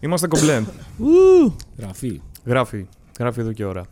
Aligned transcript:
Είμαστε 0.00 0.26
κομπλέ. 0.26 0.62
Γραφή. 1.78 2.20
Γράφει. 2.44 2.86
Γράφει 3.18 3.40
εδώ 3.40 3.52
και 3.52 3.64
ώρα. 3.64 3.84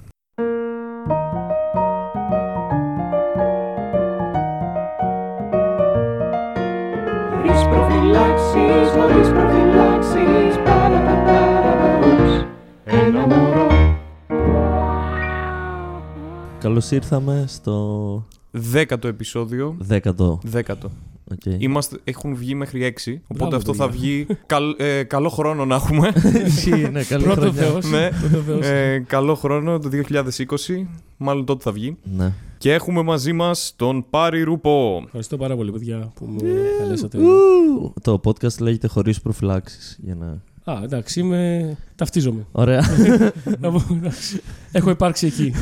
Χωρίς 7.35 7.63
προφυλάξεις, 7.69 8.91
χωρίς 8.95 9.29
προφυλάξεις 9.29 10.57
Παραπαπαραρα, 10.65 11.79
ούψ, 21.33 21.47
ένα 21.47 21.55
μωρό 21.55 21.55
Καλώς 21.55 21.55
ήρθαμε 21.55 21.55
στο 21.55 21.55
Δέκατο 21.55 21.55
επεισόδιο. 21.55 21.55
δέκατο. 21.55 21.55
Δέκατο. 21.55 21.57
Okay. 21.57 21.63
Είμαστε, 21.63 21.99
έχουν 22.05 22.35
βγει 22.35 22.55
μέχρι 22.55 22.85
έξι. 22.85 23.21
Οπότε 23.23 23.37
Μπράβο, 23.39 23.57
αυτό 23.57 23.75
θα 23.75 23.87
παιδιά. 23.89 24.01
βγει. 24.01 24.27
Καλ, 24.47 24.75
ε, 24.79 25.03
καλό 25.03 25.29
χρόνο 25.29 25.65
να 25.65 25.75
έχουμε. 25.75 26.13
ναι, 26.93 27.03
καλή 27.05 27.25
Πρώτο 27.25 27.41
χρονιά. 27.41 27.63
Θεός. 27.63 27.91
ναι. 27.91 28.09
Πρώτο 28.21 28.43
Θεός. 28.43 28.67
Ε, 28.67 29.05
καλό 29.07 29.35
χρόνο 29.35 29.79
το 29.79 29.89
2020. 30.09 30.87
Μάλλον 31.17 31.45
τότε 31.45 31.63
θα 31.63 31.73
βγει. 31.73 31.97
Ναι. 32.17 32.33
Και 32.59 32.73
έχουμε 32.73 33.03
μαζί 33.03 33.33
μας 33.33 33.73
τον 33.77 34.05
Πάρη 34.11 34.43
Ρουπό. 34.43 35.03
Ευχαριστώ 35.05 35.37
πάρα 35.37 35.57
πολύ, 35.57 35.73
παιδιά, 35.73 36.13
που 36.15 36.25
μου 36.25 36.39
καλέσατε. 36.79 37.19
Ου, 37.19 37.93
Το 38.03 38.21
podcast 38.25 38.59
λέγεται 38.61 38.87
χωρίς 38.89 39.21
προφυλάξεις. 39.21 39.99
Για 40.03 40.15
να... 40.15 40.43
Α, 40.71 40.81
εντάξει, 40.83 41.21
είμαι... 41.21 41.77
ταυτίζομαι. 41.95 42.47
Ωραία. 42.53 42.83
Να 43.61 43.71
πω, 43.71 43.85
εντάξει. 43.91 44.41
Έχω 44.73 44.91
υπάρξει 44.91 45.27
εκεί. 45.27 45.53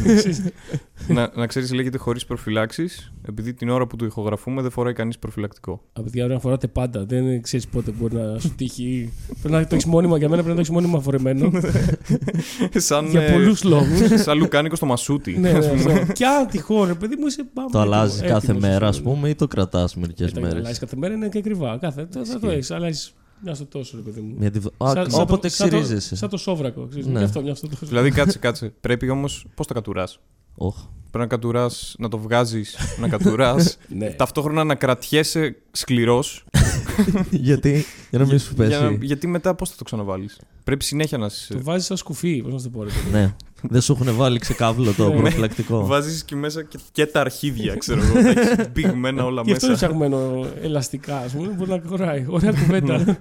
να 1.14 1.30
να 1.34 1.46
ξέρεις, 1.46 1.72
λέγεται 1.72 1.98
χωρίς 1.98 2.24
προφυλάξεις, 2.26 3.12
επειδή 3.28 3.54
την 3.54 3.68
ώρα 3.68 3.86
που 3.86 3.96
το 3.96 4.04
ηχογραφούμε 4.04 4.62
δεν 4.62 4.70
φοράει 4.70 4.92
κανείς 4.92 5.18
προφυλακτικό. 5.18 5.80
Α, 5.92 6.02
παιδιά, 6.02 6.24
ωραία, 6.24 6.38
φοράτε 6.38 6.66
πάντα. 6.66 7.04
Δεν 7.04 7.42
ξέρεις 7.42 7.66
πότε 7.66 7.90
μπορεί 7.90 8.14
να 8.14 8.38
σου 8.38 8.54
τύχει. 8.54 9.12
Πρέπει 9.40 9.54
να 9.54 9.60
το 9.66 9.74
έχεις 9.74 9.86
μόνιμα 9.86 10.18
για 10.18 10.28
μένα, 10.28 10.42
πρέπει 10.42 10.58
να 10.58 10.64
το 10.64 10.70
έχεις 10.70 10.82
μόνιμα 10.82 11.00
φορεμένο. 11.00 11.50
Σαν, 12.74 13.06
για 13.06 13.20
ε, 13.22 13.32
πολλούς 13.32 13.64
λόγους. 13.64 14.20
σαν 14.22 14.38
λουκάνικο 14.38 14.76
στο 14.76 14.86
μασούτι. 14.86 15.38
ναι, 15.38 15.52
ναι, 15.52 15.72
ναι. 15.72 16.06
Και 16.12 16.26
αν 16.26 16.46
τυχόν, 16.46 16.86
ρε 16.86 16.94
παιδί 16.94 17.16
μου, 17.18 17.26
είσαι 17.26 17.44
πάμε. 17.54 17.68
το 17.70 17.80
αλλάζει 17.80 18.16
έτοιμος, 18.16 18.32
κάθε 18.32 18.46
έτοιμος, 18.52 18.70
μέρα, 18.70 18.88
ας 18.88 18.96
έτοιμος. 18.96 19.14
πούμε, 19.14 19.28
ή 19.28 19.34
το 19.34 19.46
κρατάς 19.46 19.96
μερικές 19.96 20.30
Ε, 20.30 20.32
τα 20.32 20.40
αλλάζει 20.40 20.54
μέρες; 20.60 20.78
κάθε 20.78 20.96
μέρα 20.96 21.14
είναι 21.14 21.28
και 21.28 21.38
ακριβά. 21.38 21.78
Κάθε, 21.80 22.06
θα, 22.10 22.24
θα 22.24 22.38
το 22.38 22.46
Ισχύει. 22.46 22.56
έχεις, 22.56 22.70
αλλάζεις 22.70 23.14
μια 23.42 23.54
στο 23.54 23.66
τόσο, 23.66 23.96
ρε 23.96 24.02
παιδί 24.02 24.20
μου. 24.20 24.34
Μια 24.38 24.50
διβ- 24.50 24.82
Α, 24.84 24.90
Σαν- 24.90 25.10
σαν 25.10 25.20
Όποτε 25.20 25.48
το- 25.48 25.54
σαν 25.54 25.68
το- 25.70 25.76
ξυρίζεσαι. 25.80 26.16
Σαν 26.16 26.28
το 26.28 26.36
σόβρακο. 26.36 26.86
ξέρεις, 26.86 27.06
Ναι. 27.06 27.12
Μια 27.12 27.24
αυτό, 27.24 27.40
μια 27.42 27.52
αυτό. 27.52 27.68
το- 27.68 27.76
δηλαδή, 27.80 28.10
κάτσε, 28.10 28.38
κάτσε. 28.38 28.72
Πρέπει 28.80 29.08
όμως. 29.10 29.46
Πώς 29.54 29.66
τα 29.66 29.74
κατουράς; 29.74 30.18
Οχ. 30.54 30.76
Πρέπει 31.10 31.30
να 31.30 31.36
κατουράς, 31.36 31.94
να 31.98 32.08
το 32.08 32.18
βγάζεις, 32.18 32.76
να 33.00 33.08
κατουράς. 33.08 33.76
Ναι. 33.98 34.10
ταυτόχρονα 34.10 34.64
να 34.64 34.74
κρατιέσαι 34.74 35.56
σκληρός. 35.72 36.44
Γιατί, 37.30 37.84
για 38.10 38.18
να 38.18 38.26
μην 38.26 38.38
σου 38.38 38.54
πέσει. 38.54 38.68
για 38.68 38.80
να- 38.80 38.90
γιατί 39.04 39.26
μετά 39.26 39.54
πώς 39.54 39.70
θα 39.70 39.76
το 39.76 39.84
ξαναβάλεις; 39.84 40.40
Πρέπει 40.64 40.84
συνέχεια 40.84 41.18
να. 41.18 41.28
σε- 41.28 41.52
Το 41.54 41.62
βάζεις 41.62 41.86
σαν 41.86 41.96
σκουφί, 41.96 42.42
πώς 42.42 42.52
να 42.52 42.62
το 42.62 42.68
πω. 42.68 42.82
ρε 42.82 42.88
παιδί 42.90 43.04
μου. 43.06 43.10
Ναι. 43.12 43.34
Δεν 43.62 43.80
σου 43.80 43.92
έχουν 44.00 44.16
βάλει 44.16 44.38
ξεκάβλο 44.38 44.92
το 44.92 45.08
Ναι. 45.08 45.16
προφυλακτικό. 45.20 45.86
Βάζεις 45.86 46.24
και 46.24 46.36
μέσα 46.36 46.62
και, 46.62 46.78
και 46.92 47.06
τα 47.06 47.20
αρχίδια, 47.20 47.74
ξέρω 47.76 48.00
εγώ. 48.02 48.12
Τα 48.12 48.40
έχεις 48.40 48.68
πυγμένα 48.72 49.24
όλα 49.24 49.42
Γι' 49.44 49.52
αυτό 49.52 49.66
είναι 49.66 49.74
μέσα. 49.74 49.86
φτιαγμένο 49.86 50.46
ελαστικά, 50.62 51.16
ας 51.16 51.32
πούμε. 51.32 51.48
Μπορεί 51.56 51.70
να 51.70 51.82
χωράει. 51.86 52.24
Ωραία 52.28 52.52
κουβέντα. 52.52 53.18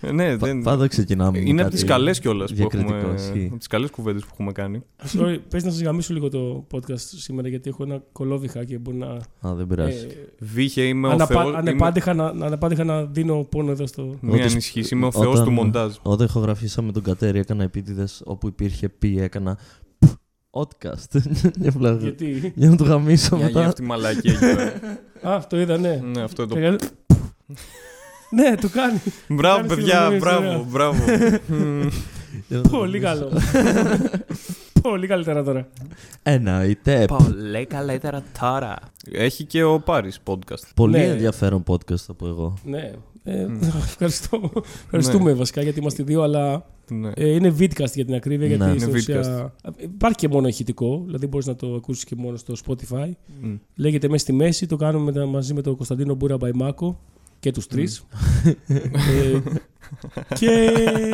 Ε, 0.00 0.12
ναι, 0.12 0.30
Πα- 0.38 0.46
δεν... 0.46 0.62
Πάντα 0.62 0.86
ξεκινάμε. 0.86 1.30
με 1.30 1.38
Είναι 1.38 1.50
από 1.50 1.70
κάτι 1.70 1.74
τις 1.74 1.84
καλές 1.84 2.20
κιόλας 2.20 2.50
που 2.50 2.56
διακριτικό, 2.56 2.94
έχουμε. 2.96 3.14
ισχύει. 3.14 3.46
Από 3.48 3.58
τις 3.58 3.66
καλές 3.66 3.90
κουβέντες 3.90 4.22
που 4.22 4.28
έχουμε 4.32 4.52
κάνει. 4.52 4.82
Sorry, 5.16 5.36
πες 5.48 5.64
να 5.64 5.70
σας 5.70 5.82
γαμίσω 5.82 6.14
λίγο 6.14 6.28
το 6.28 6.66
podcast 6.72 6.98
σήμερα, 6.98 7.48
γιατί 7.48 7.68
έχω 7.68 7.82
ένα 7.82 8.02
κολόβιχα 8.12 8.64
και 8.64 8.78
μπορεί 8.78 8.96
να. 8.96 9.06
Α, 9.48 9.54
δεν 9.54 9.66
πειράζει. 9.66 10.06
ε, 10.10 10.14
Βύχε, 10.38 10.82
είμαι 10.82 11.06
ο 11.08 11.10
αναπα- 11.10 11.34
Θεό. 11.42 11.48
Είμαι... 11.48 11.58
ανεπάντηχα, 11.58 12.14
να, 12.14 12.24
ανεπάντηχα 12.26 12.84
να 12.84 13.04
δίνω 13.04 13.46
πόνο 13.50 13.70
εδώ 13.70 13.86
στο. 13.86 14.16
Μην 14.20 14.32
Ότι- 14.32 14.42
ανησυχεί, 14.42 14.94
είμαι 14.94 15.06
ο 15.06 15.12
Θεός 15.12 15.26
όταν- 15.34 15.44
του 15.44 15.50
μοντάζ. 15.50 15.94
Όταν 16.02 16.26
ηχογραφήσαμε 16.26 16.92
τον 16.92 17.02
Κατέρι, 17.02 17.38
έκανα 17.38 17.62
επίτηδες 17.62 18.22
όπου 18.24 18.46
υπήρχε 18.46 18.88
πι, 18.88 19.20
έκανα. 19.30 19.58
Podcast. 20.50 21.20
Για 21.62 21.72
πλάγα. 21.72 21.98
γιατί; 21.98 22.52
Για 22.56 22.68
να 22.70 22.76
το 22.76 22.84
γαμίσω 22.84 23.36
Για, 23.36 23.46
για 23.48 23.54
μετά. 23.54 23.68
αυτή 23.68 23.82
η 23.82 23.86
μαλακία 23.86 24.32
εκεί 24.32 24.40
πέρα. 24.54 24.72
Α, 25.32 25.34
αυτό 25.36 25.60
είδα, 25.60 25.78
ναι. 25.78 26.00
Ναι, 26.04 26.22
αυτό 26.22 26.46
το. 26.46 26.54
Και- 26.54 26.76
ναι, 28.36 28.54
το 28.60 28.68
κάνει. 28.68 29.00
Μπράβο, 29.28 29.56
Κάνεις 29.56 29.74
παιδιά, 29.74 30.08
τη 30.10 30.16
μπράβο, 30.16 30.46
ωραία. 30.48 30.58
μπράβο. 30.68 31.04
Μμμ. 31.46 31.88
Για 32.48 32.56
να 32.56 32.62
το 32.62 32.68
Πολύ 32.68 32.98
γαμίσω. 32.98 33.28
καλό. 33.28 33.40
Πολύ 34.82 35.06
καλύτερα 35.06 35.42
τώρα. 35.44 35.68
Εννοείται. 36.22 37.04
Πολύ 37.04 37.66
καλύτερα 37.66 38.22
τώρα. 38.40 38.76
Έχει 39.12 39.44
και 39.44 39.62
ο 39.62 39.80
Πάρης 39.80 40.18
podcast. 40.24 40.62
Πολύ 40.74 40.92
Ναι. 40.98 41.04
ενδιαφέρον 41.04 41.62
podcast 41.66 41.96
θα 41.96 42.14
πω 42.14 42.26
εγώ. 42.26 42.54
Ναι. 42.64 42.90
Ε, 43.24 43.46
ευχαριστώ. 43.86 44.50
Ευχαριστούμε 44.84 45.32
βασικά 45.32 45.62
γιατί 45.62 45.78
είμαστε 45.80 46.02
δύο, 46.02 46.22
αλλά 46.22 46.66
Ναι. 46.90 47.10
ε, 47.14 47.28
είναι 47.34 47.54
vidcast 47.58 47.92
για 47.94 48.04
την 48.04 48.14
ακρίβεια. 48.14 48.48
Ναι. 48.48 48.54
γιατί 48.54 48.70
Είναι 48.70 48.78
στην 48.78 48.94
ουσία- 48.94 49.54
Υπάρχει 49.78 50.16
και 50.16 50.28
μόνο 50.28 50.48
ηχητικό, 50.48 51.02
δηλαδή 51.06 51.26
μπορείς 51.26 51.46
να 51.46 51.54
το 51.56 51.74
ακούσεις 51.74 52.04
και 52.04 52.14
μόνο 52.18 52.36
στο 52.36 52.54
Spotify. 52.66 53.10
Μμ. 53.42 53.54
Λέγεται 53.74 54.08
μέσα 54.08 54.22
στη 54.22 54.32
μέση, 54.32 54.66
το 54.66 54.76
κάνουμε 54.76 55.04
μετά 55.04 55.26
μαζί 55.26 55.54
με 55.54 55.62
τον 55.62 55.76
Κωνσταντίνο 55.76 56.14
Μπούρα 56.14 56.36
Μπαϊμάκο 56.36 57.00
και 57.40 57.52
τους 57.52 57.66
τρεις. 57.66 58.04
ε, 58.84 59.38
και 60.34 60.70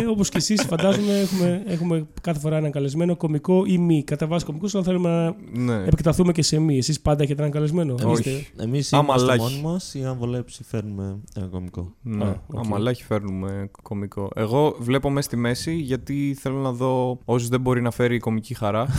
όπως 0.08 0.28
και 0.28 0.36
εσείς 0.38 0.62
φαντάζομαι 0.62 1.20
έχουμε, 1.20 1.62
έχουμε 1.66 2.06
κάθε 2.20 2.40
φορά 2.40 2.56
έναν 2.56 2.70
καλεσμένο 2.70 3.16
κομικό 3.16 3.64
ή 3.66 3.78
μη. 3.78 4.04
Κατά 4.04 4.26
βάση 4.26 4.44
κομικούς, 4.44 4.74
αλλά 4.74 4.84
θέλουμε 4.84 5.08
να 5.10 5.36
Ναι. 5.62 5.82
επεκταθούμε 5.82 6.32
και 6.32 6.42
σε 6.42 6.58
μη. 6.58 6.76
Εσείς 6.78 7.00
πάντα 7.00 7.22
έχετε 7.22 7.40
έναν 7.40 7.52
καλεσμένο. 7.52 7.94
Όχι. 8.04 8.30
Είστε- 8.30 8.62
Εμείς 8.64 8.92
Άμα 8.92 9.02
είμαστε 9.04 9.26
λάχι. 9.26 9.40
μόνοι 9.40 9.60
μα 9.62 9.80
ή 10.00 10.04
αν 10.04 10.16
βολέψει 10.18 10.64
φέρνουμε 10.64 11.18
ένα 11.36 11.46
κομικό. 11.46 11.94
Ναι, 12.02 12.24
Α, 12.24 12.40
οκ. 12.46 12.58
αμαλάχι 12.64 13.04
φέρνουμε 13.04 13.70
κομικό. 13.82 14.30
Εγώ 14.34 14.76
βλέπω 14.78 15.10
μέσα 15.10 15.26
στη 15.26 15.36
μέση 15.36 15.74
γιατί 15.74 16.36
θέλω 16.40 16.58
να 16.58 16.72
δω 16.72 17.18
όσους 17.24 17.48
δεν 17.48 17.60
μπορεί 17.60 17.82
να 17.82 17.90
φέρει 17.90 18.14
η 18.14 18.18
κομική 18.18 18.54
χαρά. 18.54 18.86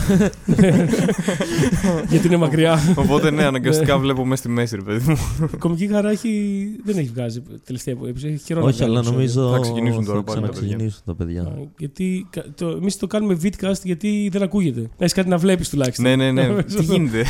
Γιατί 2.10 2.26
είναι 2.26 2.36
μακριά. 2.36 2.78
Οπότε 2.96 3.30
ναι, 3.30 3.44
αναγκαστικά 3.52 3.98
βλέπω 3.98 4.24
μέσα 4.24 4.42
στη 4.42 4.50
μέση, 4.50 4.76
ρε 4.76 4.82
παιδί 4.82 5.10
μου. 5.10 5.16
Η 5.54 5.56
κομική 5.56 5.86
χαρά 5.88 6.10
έχει... 6.10 6.66
δεν 6.84 6.98
έχει 6.98 7.08
βγάζει 7.18 7.42
τελευταία 7.64 7.94
επεισόδια. 8.08 8.34
Έχει 8.34 8.44
καιρό 8.44 8.60
να 8.60 8.66
Όχι, 8.66 8.76
βγάλει 8.76 8.90
αλλά 8.90 9.08
επεισόδιο. 9.08 9.18
νομίζω. 9.42 9.50
Θα 9.56 9.58
ξεκινήσουν 9.60 10.04
τώρα 10.04 10.18
θα 10.18 10.24
πάλι 10.24 10.40
τα 10.40 10.46
παιδιά. 10.46 10.60
ξαναξεκινήσουν 10.60 11.02
τα 11.04 11.14
παιδιά. 11.14 11.42
Α, 11.42 11.68
Γιατί 11.78 12.26
κα- 12.30 12.44
το, 12.54 12.68
εμείς 12.68 12.96
το 12.96 13.06
κάνουμε 13.06 13.38
vidcast 13.42 13.80
γιατί 13.84 14.28
δεν 14.32 14.42
ακούγεται. 14.42 14.80
Να 14.80 14.86
έχεις 14.98 15.12
κάτι 15.12 15.28
να 15.28 15.38
βλέπεις 15.38 15.68
τουλάχιστον. 15.68 16.04
ναι, 16.04 16.16
ναι, 16.16 16.30
ναι. 16.32 16.62
Τι 16.62 16.82
γίνεται; 16.82 17.18
Ε, 17.20 17.24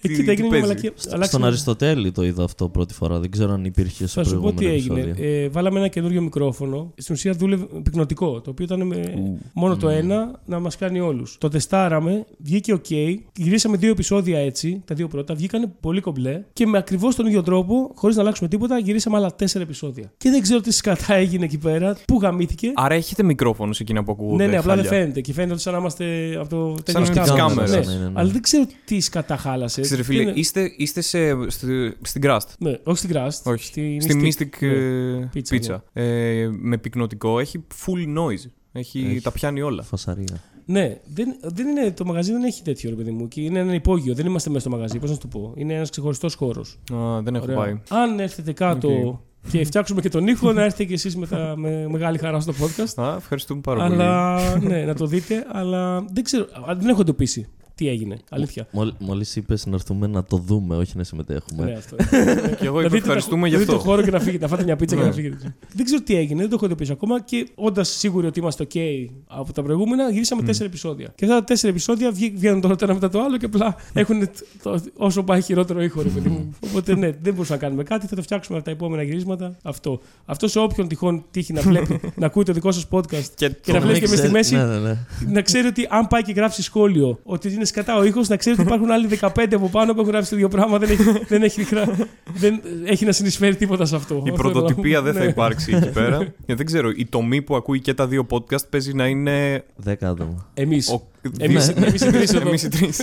Τι- 0.00 0.08
κοίτα, 0.08 0.22
τι 0.22 0.30
έγινε 0.30 0.40
μια 0.40 0.48
παίζει; 0.50 0.60
μαλακία. 0.66 0.92
Στον 0.94 1.14
Αλλάξαμε- 1.14 1.46
Αριστοτέλη 1.46 2.12
το 2.12 2.24
είδα 2.24 2.44
αυτό 2.44 2.68
πρώτη 2.68 2.94
φορά. 2.94 3.18
Δεν 3.20 3.30
ξέρω 3.30 3.52
αν 3.52 3.64
υπήρχε 3.64 4.06
σε 4.06 4.22
Θα 4.22 4.28
σου 4.28 4.40
πω 4.40 4.48
τι 4.48 4.54
προηγούμενο 4.54 4.74
έγινε. 4.74 5.00
επεισόδιο. 5.10 5.42
Ε, 5.44 5.48
βάλαμε 5.48 5.78
ένα 5.78 5.88
καινούριο 5.88 6.22
μικρόφωνο. 6.22 6.92
Στην 6.96 7.14
ουσία 7.14 7.32
δούλευε 7.32 7.66
πυκνοτικό. 7.82 8.40
Το 8.40 8.50
οποίο 8.50 8.64
ήταν 8.64 8.86
με 8.86 9.14
μόνο 9.52 9.76
το 9.76 9.88
ένα 9.88 10.40
να 10.46 10.58
μας 10.60 10.76
κάνει 10.76 11.00
όλους. 11.00 11.36
Το 11.40 11.48
τεστάραμε, 11.48 12.24
βγήκε 12.38 12.74
OK. 12.74 13.16
Γυρίσαμε 13.36 13.76
δύο 13.76 13.90
επεισόδια 13.90 14.38
έτσι, 14.38 14.82
τα 14.84 14.94
δύο 14.94 15.08
πρώτα. 15.08 15.34
Βγήκαν 15.34 15.72
πολύ 15.80 16.00
κομπλέ. 16.00 16.42
Και 16.52 16.66
με 16.66 16.78
ακριβώς 16.78 17.14
τον 17.14 17.26
ίδιο 17.26 17.42
τρόπο, 17.42 17.90
χωρίς 17.94 18.16
να 18.16 18.22
αλλάξουμε 18.22 18.48
τίποτα, 18.48 18.78
γυρίσαμε 18.78 19.03
άλλα 19.14 19.34
τέσσερα 19.34 19.64
επεισόδια. 19.64 20.12
Και 20.16 20.30
δεν 20.30 20.40
ξέρω 20.42 20.60
τι 20.60 20.70
σκατά 20.70 21.14
έγινε 21.14 21.44
εκεί 21.44 21.58
πέρα, 21.58 21.96
πού 22.06 22.18
γαμήθηκε. 22.22 22.72
Άρα 22.74 22.94
έχετε 22.94 23.22
μικρόφωνο 23.22 23.72
σε 23.72 23.82
εκείνα 23.82 24.04
που 24.04 24.12
ακούγονται. 24.12 24.44
ναι, 24.44 24.50
ναι, 24.50 24.56
απλά 24.58 24.74
δεν 24.74 24.84
χάλια. 24.84 24.98
φαίνεται. 25.00 25.20
Και 25.20 25.32
φαίνεται 25.32 25.52
ότι 25.52 25.62
σαν 25.62 25.72
να 25.72 25.78
είμαστε 25.78 26.34
από 26.38 26.48
το 26.48 26.74
Σαν 26.74 26.82
τέτοιο 26.84 27.00
να 27.00 27.06
είναι 27.06 27.24
σκάμα. 27.24 27.48
της 27.48 27.54
κάμερας. 27.72 27.86
Ναι. 27.86 27.92
Ναι, 27.94 27.98
ναι, 27.98 28.04
ναι. 28.08 28.12
Αλλά 28.14 28.30
δεν 28.30 28.42
ξέρω 28.42 28.66
τι 28.84 29.00
σκατά 29.00 29.36
χάλασε. 29.36 29.80
Ξέρετε, 29.80 30.02
Τι 30.08 30.14
φίλε, 30.14 30.22
είναι- 30.22 30.32
είστε, 30.34 30.74
είστε 30.76 31.00
σε, 31.00 31.50
στη- 31.50 31.96
στην 32.02 32.22
Crust. 32.24 32.38
Ναι, 32.58 32.78
όχι 32.84 32.98
στην 32.98 33.10
Crust. 33.14 33.42
Όχι. 33.52 33.64
Στη, 33.64 33.98
Στη 34.00 34.20
Mystic 34.22 34.66
ναι. 34.66 34.68
ε, 34.68 35.28
Pizza, 35.34 35.54
Pizza. 35.54 35.76
Ε, 35.92 36.48
με 36.50 36.78
πυκνοτικό 36.78 37.38
έχει 37.38 37.64
full 37.86 38.18
noise. 38.18 38.50
Έχει, 38.72 39.06
Έχει. 39.10 39.20
Τα 39.20 39.30
πιάνει 39.32 39.60
όλα. 39.62 39.82
Φασαρία. 39.82 40.40
Ναι, 40.66 40.96
δεν, 41.14 41.36
δεν 41.42 41.66
είναι, 41.68 41.90
το 41.90 42.04
μαγαζί 42.04 42.32
δεν 42.32 42.42
έχει 42.44 42.62
τέτοιο 42.62 42.90
ρε 42.90 42.96
παιδί 42.96 43.10
μου. 43.10 43.28
Και 43.28 43.40
είναι 43.40 43.58
ένα 43.58 43.74
υπόγειο. 43.74 44.14
Δεν 44.14 44.26
είμαστε 44.26 44.48
μέσα 44.50 44.60
στο 44.60 44.70
μαγαζί. 44.76 44.98
Πώς 44.98 45.08
να 45.08 45.14
σου 45.14 45.20
το 45.20 45.38
πω. 45.38 45.52
Είναι 45.56 45.74
ένας 45.74 45.90
ξεχωριστός 45.90 46.34
χώρος. 46.34 46.78
Α, 46.94 47.20
δεν 47.22 47.34
έχω 47.34 47.46
πάει. 47.46 47.80
Αν 47.88 48.20
έρθετε 48.20 48.52
κάτω 48.52 48.88
Οκ. 48.88 49.50
και 49.50 49.64
φτιάξουμε 49.64 50.00
και 50.00 50.08
τον 50.08 50.26
ήχο, 50.26 50.52
να 50.52 50.62
έρθετε 50.62 50.84
κι 50.84 50.92
εσείς 50.92 51.16
με, 51.16 51.26
τα- 51.26 51.54
με 51.56 51.86
μεγάλη 51.88 52.18
χαρά 52.18 52.40
στο 52.40 52.52
podcast. 52.60 53.02
Α, 53.04 53.14
ευχαριστούμε 53.16 53.60
πάρα 53.60 53.86
πολύ. 53.86 53.94
αλλά 54.02 54.40
ναι, 54.58 54.84
να 54.84 54.94
το 54.94 55.06
δείτε. 55.06 55.46
Αλλά 55.52 56.04
δεν 56.12 56.24
ξέρω. 56.24 56.46
α, 56.68 56.74
Δεν 56.74 56.88
έχω 56.88 57.00
εντοπίσει 57.00 57.46
τι 57.74 57.88
έγινε. 57.88 58.16
Αλήθεια. 58.30 58.66
Μόλις 58.98 59.36
είπες 59.36 59.66
να 59.66 59.74
έρθουμε 59.74 60.06
να 60.06 60.24
το 60.24 60.36
δούμε, 60.36 60.76
όχι 60.76 60.96
να 60.96 61.04
συμμετέχουμε. 61.04 61.64
Ναι, 61.64 61.72
αυτό. 61.72 61.96
Και 62.60 62.66
εγώ 62.66 62.76
Να 62.76 62.82
δείτε 62.82 62.96
ευχαριστούμε 62.96 63.40
τα- 63.42 63.46
γι' 63.48 63.52
να 63.52 63.58
δείτε 63.58 63.72
αυτό. 63.72 63.84
το 63.84 63.90
χώρο 63.90 64.02
και 64.02 64.10
να 64.10 64.20
φύγετε. 64.20 64.42
Να 64.44 64.50
φάτε 64.50 64.64
μια 64.64 64.76
πίτσα 64.76 64.94
και 64.94 65.00
Ναι. 65.00 65.06
να 65.08 65.14
φύγετε. 65.14 65.54
Δεν 65.74 65.84
ξέρω 65.84 66.02
τι 66.02 66.16
έγινε, 66.16 66.40
δεν 66.40 66.48
το 66.50 66.54
έχω 66.54 66.64
εντοπίσει 66.64 66.92
ακόμα. 66.92 67.20
Και 67.22 67.48
όντας 67.54 67.88
σίγουροι 67.88 68.26
ότι 68.26 68.38
είμαστε 68.40 68.66
OK 68.74 68.78
από 69.26 69.52
τα 69.52 69.62
προηγούμενα, 69.62 70.10
γυρίσαμε 70.10 70.42
τέσσερα 70.42 70.64
επεισόδια. 70.68 71.12
Και 71.14 71.24
αυτά 71.24 71.36
τα 71.38 71.44
τέσσερα 71.44 71.72
επεισόδια 71.72 72.10
βγή- 72.10 72.36
βγαίνουν 72.38 72.60
τώρα 72.60 72.76
το 72.76 72.84
ένα 72.84 72.94
μετά 72.94 73.08
το 73.08 73.20
άλλο 73.22 73.36
και 73.36 73.46
απλά 73.46 73.76
έχουν 73.92 74.20
τ- 74.20 74.28
το- 74.62 74.80
όσο 74.96 75.22
πάει 75.22 75.42
χειρότερο 75.42 75.82
ήχο, 75.82 76.02
ρε 76.02 76.08
παιδί 76.08 76.28
μου. 76.28 76.54
Οπότε 76.70 76.94
ναι, 76.94 77.10
δεν 77.22 77.34
μπορούσαμε 77.34 77.58
να 77.60 77.64
κάνουμε 77.66 77.82
κάτι. 77.82 78.06
Θα 78.06 78.16
το 78.16 78.22
φτιάξουμε 78.22 78.56
από 78.56 78.66
τα 78.66 78.72
επόμενα 78.72 79.02
γυρίσματα. 79.02 79.56
Αυτό. 79.62 80.00
Αυτό 80.24 80.48
σε 80.48 80.58
όποιον 80.58 80.88
τυχόν 80.88 81.24
τύχει 81.30 81.52
να 81.52 81.60
βλέπει, 81.60 82.00
να 82.20 82.26
ακούει 82.26 82.44
το 82.44 82.52
δικό 82.52 82.72
σας 82.72 82.86
podcast 82.90 83.24
Και 83.34 83.48
και 83.48 83.72
να 83.72 83.78
το- 83.80 83.84
βλέπει 83.84 84.00
και 84.00 84.08
με 84.08 84.16
στη 84.16 84.28
μέση, 84.30 84.54
Ναι, 84.54 84.64
ναι, 84.64 84.78
ναι. 84.78 84.96
να 85.32 85.42
ξέρει 85.42 85.66
ότι 85.66 85.86
αν 85.90 86.06
πάει 86.06 86.22
και 86.22 86.32
γράψει 86.32 86.62
σχόλιο 86.62 87.18
ότι 87.22 87.52
είναι 87.52 87.63
είναι 87.64 87.82
σκατά 87.82 87.96
ο 87.98 88.04
ήχος, 88.04 88.28
να 88.28 88.36
ξέρετε 88.36 88.62
ότι 88.62 88.70
υπάρχουν 88.70 88.92
άλλοι 88.92 89.18
15 89.20 89.54
από 89.54 89.68
πάνω 89.68 89.94
που 89.94 90.00
έχουν 90.00 90.12
γράψει 90.12 90.30
το 90.30 90.36
ίδιο 90.36 90.48
πράγμα. 90.48 90.78
Δεν 90.78 90.90
έχει, 90.90 91.02
δεν 91.28 91.42
έχει, 91.42 91.62
γρα- 91.62 91.96
δεν 92.34 92.60
έχει 92.84 93.04
να 93.04 93.12
συνεισφέρει 93.12 93.56
τίποτα 93.56 93.84
σε 93.84 93.96
αυτό. 93.96 94.14
Η 94.26 94.30
Αυτό 94.30 94.32
πρωτοτυπία 94.42 94.98
το- 94.98 95.04
δεν 95.04 95.12
θα 95.14 95.18
ναι. 95.20 95.24
υπάρξει 95.26 95.72
εκεί 95.76 95.88
πέρα. 95.90 96.16
Γιατί 96.16 96.54
δεν 96.62 96.66
ξέρω, 96.66 96.90
η 96.96 97.06
τομή 97.06 97.42
που 97.42 97.56
ακούει 97.56 97.80
και 97.80 97.94
τα 97.94 98.06
δύο 98.06 98.26
podcast 98.30 98.68
παίζει 98.70 98.92
να 98.94 99.06
είναι. 99.06 99.64
Δέκα 99.76 100.08
άτομα. 100.08 100.46
Εμείς. 100.54 100.88
Ο... 100.90 101.02
Εμείς, 101.38 101.74
Ναι. 101.74 101.86
εμείς 101.86 102.02
οι 102.02 102.10
τρεις 102.10 102.32
εδώ. 102.32 102.48
Εμείς 102.48 102.62
οι 102.62 102.68
τρεις. 102.68 102.96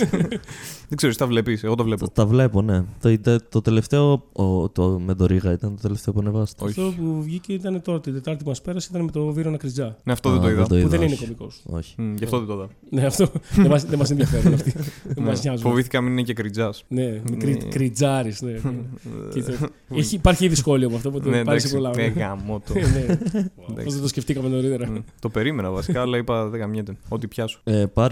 δεν 0.88 0.96
ξέρω, 0.96 1.10
εσύ 1.10 1.18
τα 1.18 1.26
βλέπεις. 1.26 1.64
Εγώ 1.64 1.74
το 1.74 1.84
βλέπω. 1.84 2.04
Τα, 2.06 2.12
τα 2.12 2.26
βλέπω, 2.26 2.62
ναι. 2.62 2.82
Το, 3.00 3.18
το, 3.20 3.38
το 3.48 3.60
τελευταίο, 3.60 4.22
ο, 4.32 4.68
το, 4.68 5.00
με 5.04 5.14
το 5.14 5.26
Ρίγα 5.26 5.52
ήταν 5.52 5.74
το 5.76 5.82
τελευταίο 5.82 6.12
που 6.14 6.20
ανεβάσατε. 6.20 6.64
Όχι. 6.64 6.80
Αυτό 6.80 7.02
που 7.02 7.22
βγήκε 7.22 7.52
ήταν 7.52 7.82
τώρα, 7.82 8.00
την 8.00 8.12
Τετάρτη 8.12 8.42
που 8.42 8.48
μας 8.48 8.60
πέρασε, 8.62 8.88
ήταν 8.90 9.04
με 9.04 9.10
το 9.10 9.32
Βίρονα 9.32 9.56
Κριτζά. 9.56 9.96
Ναι, 10.04 10.12
αυτό 10.12 10.30
δεν 10.30 10.40
το 10.40 10.46
Α, 10.46 10.50
είδα. 10.50 10.66
το 10.66 10.74
είδα, 10.76 10.84
Που 10.84 10.90
δεν 10.90 11.02
είναι 11.02 11.12
όχι. 11.12 11.22
κωμικός. 11.22 11.62
Όχι. 11.66 11.94
Μμ, 11.98 12.14
Γι' 12.16 12.24
αυτό 12.24 12.38
δεν 12.38 12.46
το 12.46 12.54
είδα. 12.54 12.68
Ναι, 12.90 13.06
αυτό 13.06 13.30
δεν 13.54 13.66
μα 13.70 13.76
δεν 13.78 13.98
μας 13.98 14.10
ενδιαφέρουν 14.10 14.52
αυτοί. 14.54 14.72
Δεν 15.04 15.14
Ναι. 15.24 15.28
μας 15.28 15.42
νοιάζουν. 15.42 15.60
Φοβήθηκα 15.70 16.00
μην 16.00 16.12
είναι 16.12 16.22
και 16.22 16.32
κριτζά. 16.32 16.72
Ναι, 16.88 17.04
Ναι. 17.44 17.54
κριτζάρι. 17.70 18.34
Ναι. 18.40 18.52
Κοίτα. 19.32 19.52
Έχει- 19.94 20.14
Υπάρχει 20.14 20.44
ήδη 20.44 20.54
σχόλιο 20.54 20.90
με 20.90 20.96
αυτό 20.96 21.10
που 21.10 21.20
το 21.20 21.28
Ναι, 21.28 21.44
πάρει 21.44 21.60
σε 21.60 21.66
εντάξει, 21.76 21.92
πολλά. 21.92 22.04
ε, 22.04 22.08
γαμώ 22.20 22.62
το. 22.66 22.74
Ναι, 22.74 22.80
ναι. 22.80 22.98
Εντάξει. 22.98 23.84
Πώς 23.84 23.92
δεν 23.92 24.02
το 24.02 24.08
σκεφτήκαμε 24.08 24.48
νωρίτερα. 24.48 24.88
Μμ, 24.90 24.96
Το 25.20 25.28
περίμενα 25.28 25.70
βασικά, 25.70 26.00
αλλά 26.00 26.16
είπα 26.16 26.48
δεν 26.48 26.60
γαμιέται. 26.60 26.96
Ό,τι 27.08 27.26
πιάσω. 27.26 27.60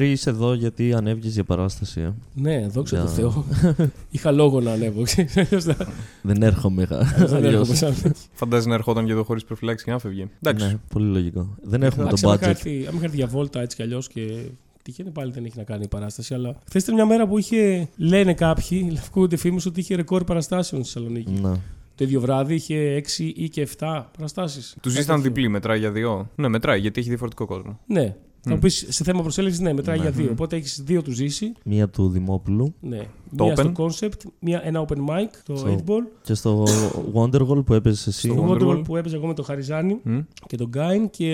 Ε, 0.01 0.03
Πάρη 0.03 0.11
είσαι 0.11 0.31
εδώ 0.31 0.55
γιατί 0.55 0.93
ανέβγες 0.95 1.33
για 1.35 1.45
παράσταση. 1.45 2.01
Ε. 2.01 2.13
Ναι, 2.35 2.67
δόξα 2.69 2.97
τω 2.97 3.03
Για- 3.03 3.11
Θεώ. 3.11 3.45
Είχα 4.11 4.31
λόγο 4.31 4.61
να 4.61 4.73
ανέβω. 4.73 5.03
Αλλιώς 5.37 5.65
δεν- 5.65 5.77
Δεν 6.23 6.43
έρχομαι. 6.43 6.83
γα- 6.85 7.15
δεν 7.17 7.35
αλλιώς. 7.35 7.53
έρχομαι 7.53 7.75
σαν. 7.75 7.95
Φαντάζει 8.33 8.69
να 8.69 8.75
ερχόταν 8.75 9.07
και 9.07 9.13
εδώ 9.13 9.23
χωρίς 9.25 9.45
προφυλάξει 9.45 9.85
και 9.85 9.91
να 9.91 9.99
φεύγει. 9.99 10.29
Εντάξει. 10.43 10.67
Ναι, 10.67 10.77
πολύ 10.93 11.07
λογικό. 11.07 11.55
Δεν 11.63 11.83
έχουμε 11.83 12.03
Εντάξει, 12.03 12.23
το 12.23 12.29
άμα 12.29 12.39
είχα 12.43 12.47
budget. 12.51 12.55
έρθει- 12.55 12.87
άμα 12.89 12.97
είχα 12.97 13.05
έρθει 13.05 13.17
για 13.17 13.27
βόλτα 13.27 13.61
έτσι 13.61 13.77
κι 13.77 13.83
αλλιώς 13.83 14.09
και 14.09 14.43
τυχαίνει 14.83 15.11
πάλι 15.11 15.33
δεν 15.33 15.45
έχει 15.45 15.57
να 15.57 15.63
κάνει 15.65 15.83
η 15.85 15.89
παράσταση. 15.89 16.35
Αλλά 16.35 16.57
χθες 16.69 16.83
ήταν 16.83 16.95
μια 16.95 17.07
μέρα 17.07 17.27
που 17.27 17.39
είχε, 17.39 17.89
λένε 17.97 18.35
κάποιοι, 18.35 18.99
ακούγονται 19.07 19.37
φήμες 19.37 19.67
ότι 19.67 19.81
είχε 19.81 19.95
ρεκόρ 19.95 20.25
παραστάσεων 20.25 20.85
στη 20.85 20.93
Θεσσαλονίκη. 20.93 21.33
Ναι. 21.41 21.53
Το 21.95 22.07
ίδιο 22.07 22.21
βράδυ 22.21 22.55
είχε 22.55 22.95
6 22.95 23.33
ή 23.37 23.49
και 23.49 23.61
7 23.79 24.11
παραστάσεις. 24.17 24.77
Τους 24.81 24.93
ζήσταν 24.93 25.23
διπλή, 25.23 25.49
μετράει 25.49 25.79
για 25.79 25.91
δύο. 25.91 26.31
Ναι, 26.37 26.49
μετράει 26.49 26.81
γιατί 26.81 27.01
έχει 27.01 27.09
διαφορετικό 27.09 27.47
κόσμο. 27.47 27.79
Ναι. 27.87 28.15
Θα 28.43 28.51
μου 28.51 28.57
Μμ. 28.57 28.59
πεις 28.61 28.87
σε 28.89 29.05
θέμα 29.05 29.23
προσέλευσης, 29.23 29.61
ναι, 29.61 29.73
μετράει 29.73 29.97
Ναι. 29.97 30.03
για 30.03 30.11
δύο. 30.13 30.25
Μμ. 30.27 30.31
Οπότε 30.33 30.57
έχεις 30.57 30.83
δύο 30.85 31.03
του 31.03 31.11
ζήσει. 31.13 31.53
Μία 31.65 31.89
του 31.89 32.09
Δημόπουλου 32.09 32.75
Ναι. 32.81 33.01
Το 33.37 33.45
μία 33.45 33.55
open. 33.57 33.73
στο 33.73 33.73
concept, 34.09 34.31
μία, 34.39 34.61
ένα 34.65 34.85
open 34.89 34.97
mic, 34.97 35.29
το 35.47 35.57
Στο- 35.57 35.69
8 35.69 35.91
ball. 35.91 36.03
και 36.23 36.35
στο 36.35 36.65
Wonderwall 37.15 37.65
που 37.65 37.75
έπαιζες 37.75 38.07
εσύ. 38.07 38.29
Στο 38.29 38.35
Το 38.35 38.47
Wonderwall. 38.53 38.69
Wonderwall 38.79 38.85
που 38.85 38.97
έπαιζε 38.97 39.17
εγώ 39.17 39.27
με 39.27 39.35
τον 39.35 39.45
Χαριζάνη 39.45 39.99
Μμ. 40.03 40.19
και 40.47 40.57
τον 40.57 40.67
Γκάιν 40.69 41.11
και, 41.11 41.27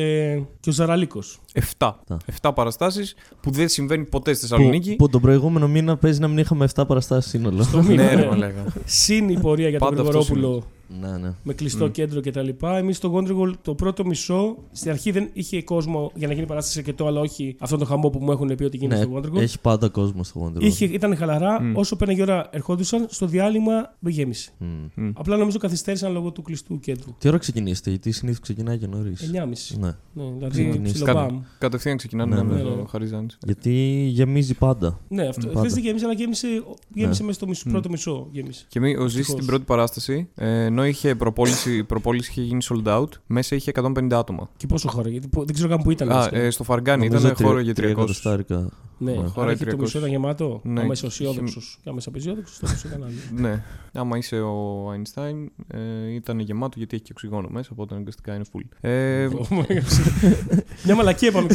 και 0.60 0.68
ο 0.68 0.72
Ζαραλίκος. 0.72 1.38
Εφτά. 1.52 2.00
Τα. 2.06 2.16
Εφτά 2.26 2.52
παραστάσεις 2.52 3.14
που 3.40 3.50
δεν 3.50 3.68
συμβαίνει 3.68 4.04
ποτέ 4.04 4.32
στη 4.34 4.46
Που, 4.46 4.52
Θεσσαλονίκη. 4.54 4.96
που 4.96 5.08
τον 5.08 5.20
προηγούμενο 5.20 5.68
μήνα 5.68 5.96
παίζει 5.96 6.20
να 6.20 6.28
μην 6.28 6.38
είχαμε 6.38 6.64
7 6.74 6.84
παραστάσεις 6.86 7.30
σύνολο. 7.30 7.62
Στο 7.62 7.82
μήνα. 7.82 8.02
Ναι, 8.02 8.08
ρε, 8.10 8.16
ναι. 8.16 8.26
μαλάκα. 8.26 8.64
Συν 8.84 9.28
η 9.28 9.38
πορεία 9.40 9.68
για 9.68 9.78
τον 9.78 9.88
Πάντα 9.88 10.00
αυτό 10.02 10.18
Γρηγορόπουλο 10.18 10.62
ναι, 11.00 11.18
ναι. 11.18 11.34
με 11.42 11.52
κλειστό 11.54 11.84
Μμ. 11.86 11.90
κέντρο 11.90 12.20
κτλ. 12.20 12.48
Εμείς 12.76 12.96
στο 12.96 13.12
Wonderwall 13.14 13.52
το 13.62 13.74
πρώτο 13.74 14.04
μισό 14.06 14.56
στην 14.72 14.90
αρχή 14.90 15.10
δεν 15.10 15.28
είχε 15.32 15.62
κόσμο 15.62 16.10
για 16.14 16.26
να 16.28 16.34
γίνει 16.34 16.46
παράσταση 16.46 16.78
αρκετό, 16.78 17.06
αλλά 17.06 17.20
όχι 17.20 17.56
αυτόν 17.58 17.78
τον 17.78 17.88
χαμό 17.88 18.10
που 18.10 18.18
μου 18.22 18.30
έχουν 18.32 18.54
πει 18.54 18.64
ότι 18.64 18.76
γίνεται 18.76 19.06
Ναι, 19.06 19.20
στο 19.20 19.20
Wonderwall. 19.32 19.40
έχει 19.40 19.60
πάντα 19.60 19.88
κόσμο 19.88 20.24
στο 20.24 20.44
Wonderwall. 20.52 20.62
Είχε, 20.62 20.84
ήταν 20.84 21.16
χαλαρά. 21.16 21.62
Μμ. 21.62 21.76
Όσο 21.86 21.96
πέναγε 21.96 22.20
η 22.20 22.22
ώρα 22.22 22.48
ερχόντουσαν, 22.50 23.06
στο 23.10 23.26
διάλειμμα 23.26 23.94
δεν 23.98 24.12
γέμισε. 24.12 24.50
Μμ. 24.58 24.66
Μμ. 24.94 25.10
Απλά 25.14 25.36
νομίζω 25.36 25.58
καθυστέρησαν 25.58 26.12
λόγω 26.12 26.30
του 26.30 26.42
κλειστού 26.42 26.78
κέντρου. 26.80 27.14
Τι 27.18 27.28
ώρα 27.28 27.38
ξεκινήσετε, 27.38 27.90
γιατί 27.90 28.10
συνήθως 28.12 28.40
ξεκινάει 28.40 28.78
και 28.78 28.86
νωρίς; 28.86 29.30
9.30. 29.32 29.76
Ναι. 29.78 29.86
Ναι, 30.12 30.24
δηλαδή 30.36 30.48
Ξεκινήσει. 30.48 30.92
ψιλομπάμ. 30.94 31.40
Κατευθείαν 31.58 31.96
ξεκινάνε 31.96 32.34
Ναι, 32.36 32.42
με 32.42 32.54
ναι, 32.54 32.60
το 32.62 32.74
ναι. 32.76 32.82
Χαριζάνη. 32.88 33.26
Γιατί 33.46 33.70
γεμίζει 34.12 34.54
πάντα. 34.54 35.00
Ναι, 35.08 35.26
αυτό. 35.26 35.46
Πάντα. 35.46 35.60
Χθε 35.60 35.68
δεν 35.74 35.82
γέμισε, 35.82 36.04
αλλά 36.04 36.14
γέμισε, 36.14 36.46
γέμισε 36.94 37.20
Ναι. 37.20 37.26
μέσα 37.26 37.32
στο 37.38 37.46
μισό, 37.46 37.62
Μμ. 37.66 37.70
πρώτο 37.72 37.88
μισό. 37.88 38.28
Γέμισε. 38.32 38.64
Και 38.68 38.80
μη, 38.80 38.96
ο 38.96 39.00
Ζήσης 39.02 39.06
Ευτυχώς. 39.18 39.32
στην 39.34 39.46
πρώτη 39.46 39.64
παράσταση, 39.64 40.28
ε, 40.34 40.64
ενώ 40.64 40.86
είχε 40.86 41.14
προπόληση, 41.14 41.76
η 41.76 41.84
προπόληση 41.84 42.30
είχε 42.30 42.42
γίνει 42.42 42.60
sold 42.70 42.86
out, 43.00 43.08
μέσα 43.26 43.54
είχε 43.56 43.70
150 43.70 44.18
άτομα. 44.18 44.50
Και 44.56 44.66
πόσο 44.66 44.88
χώρο, 44.88 45.08
γιατί 45.08 45.28
πο- 45.28 45.44
δεν 45.44 45.54
ξέρω 45.54 45.68
καν 45.68 45.82
που 45.82 45.90
ήταν. 45.90 46.10
Α, 46.10 46.14
βασικά. 46.14 46.36
ε, 46.38 46.50
στο 46.50 46.64
Φαργκάνι 46.64 47.06
Νομίζω 47.06 47.24
ήταν 47.24 47.36
τρία- 47.36 47.48
χώρο 47.48 47.60
για 47.60 47.74
τρία 47.74 47.94
300. 47.94 48.66
Εκατοστάρικα. 48.98 49.04
ναι, 49.04 49.10
ναι. 49.12 49.18
άρα 49.18 49.28
Χωράει 49.28 49.54
είχε 49.54 49.64
το 49.64 49.76
300. 49.76 49.80
μισό 49.80 49.98
ήταν 49.98 50.10
γεμάτο. 50.10 50.60
Ναι. 50.64 50.80
Άμα 50.80 50.92
είσαι 50.92 51.06
αισιόδοξο 51.06 51.60
και 51.60 51.88
άμα 51.88 51.96
είσαι 51.98 52.08
απεσιόδοξο, 52.08 52.60
το 52.60 52.68
μισό 52.70 52.88
ήταν 52.88 53.02
άλλο. 53.04 53.14
Ναι. 53.48 53.62
Άμα 53.92 54.16
είσαι 54.16 54.36
ο 54.40 54.86
Einstein, 54.92 55.46
ε, 55.66 56.14
ήταν 56.14 56.38
γεμάτο 56.38 56.74
γιατί 56.76 56.94
έχει 56.94 57.04
και 57.04 57.10
οξυγόνο 57.12 57.48
μέσα, 57.50 57.68
οπότε 57.72 57.94
αναγκαστικά 57.94 58.34
είναι 58.34 58.44
full. 58.52 58.60
Ε, 58.80 59.28
Oh 59.32 59.54
my 59.58 59.60
God. 59.60 60.58
Μια 60.84 60.94
μαλακία 60.94 61.28
είπαμε. 61.28 61.46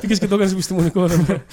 Πήγε 0.00 0.14
και 0.14 0.26
το 0.26 0.34
έκανε 0.34 0.50
επιστημονικό. 0.50 1.06
ρε. 1.06 1.44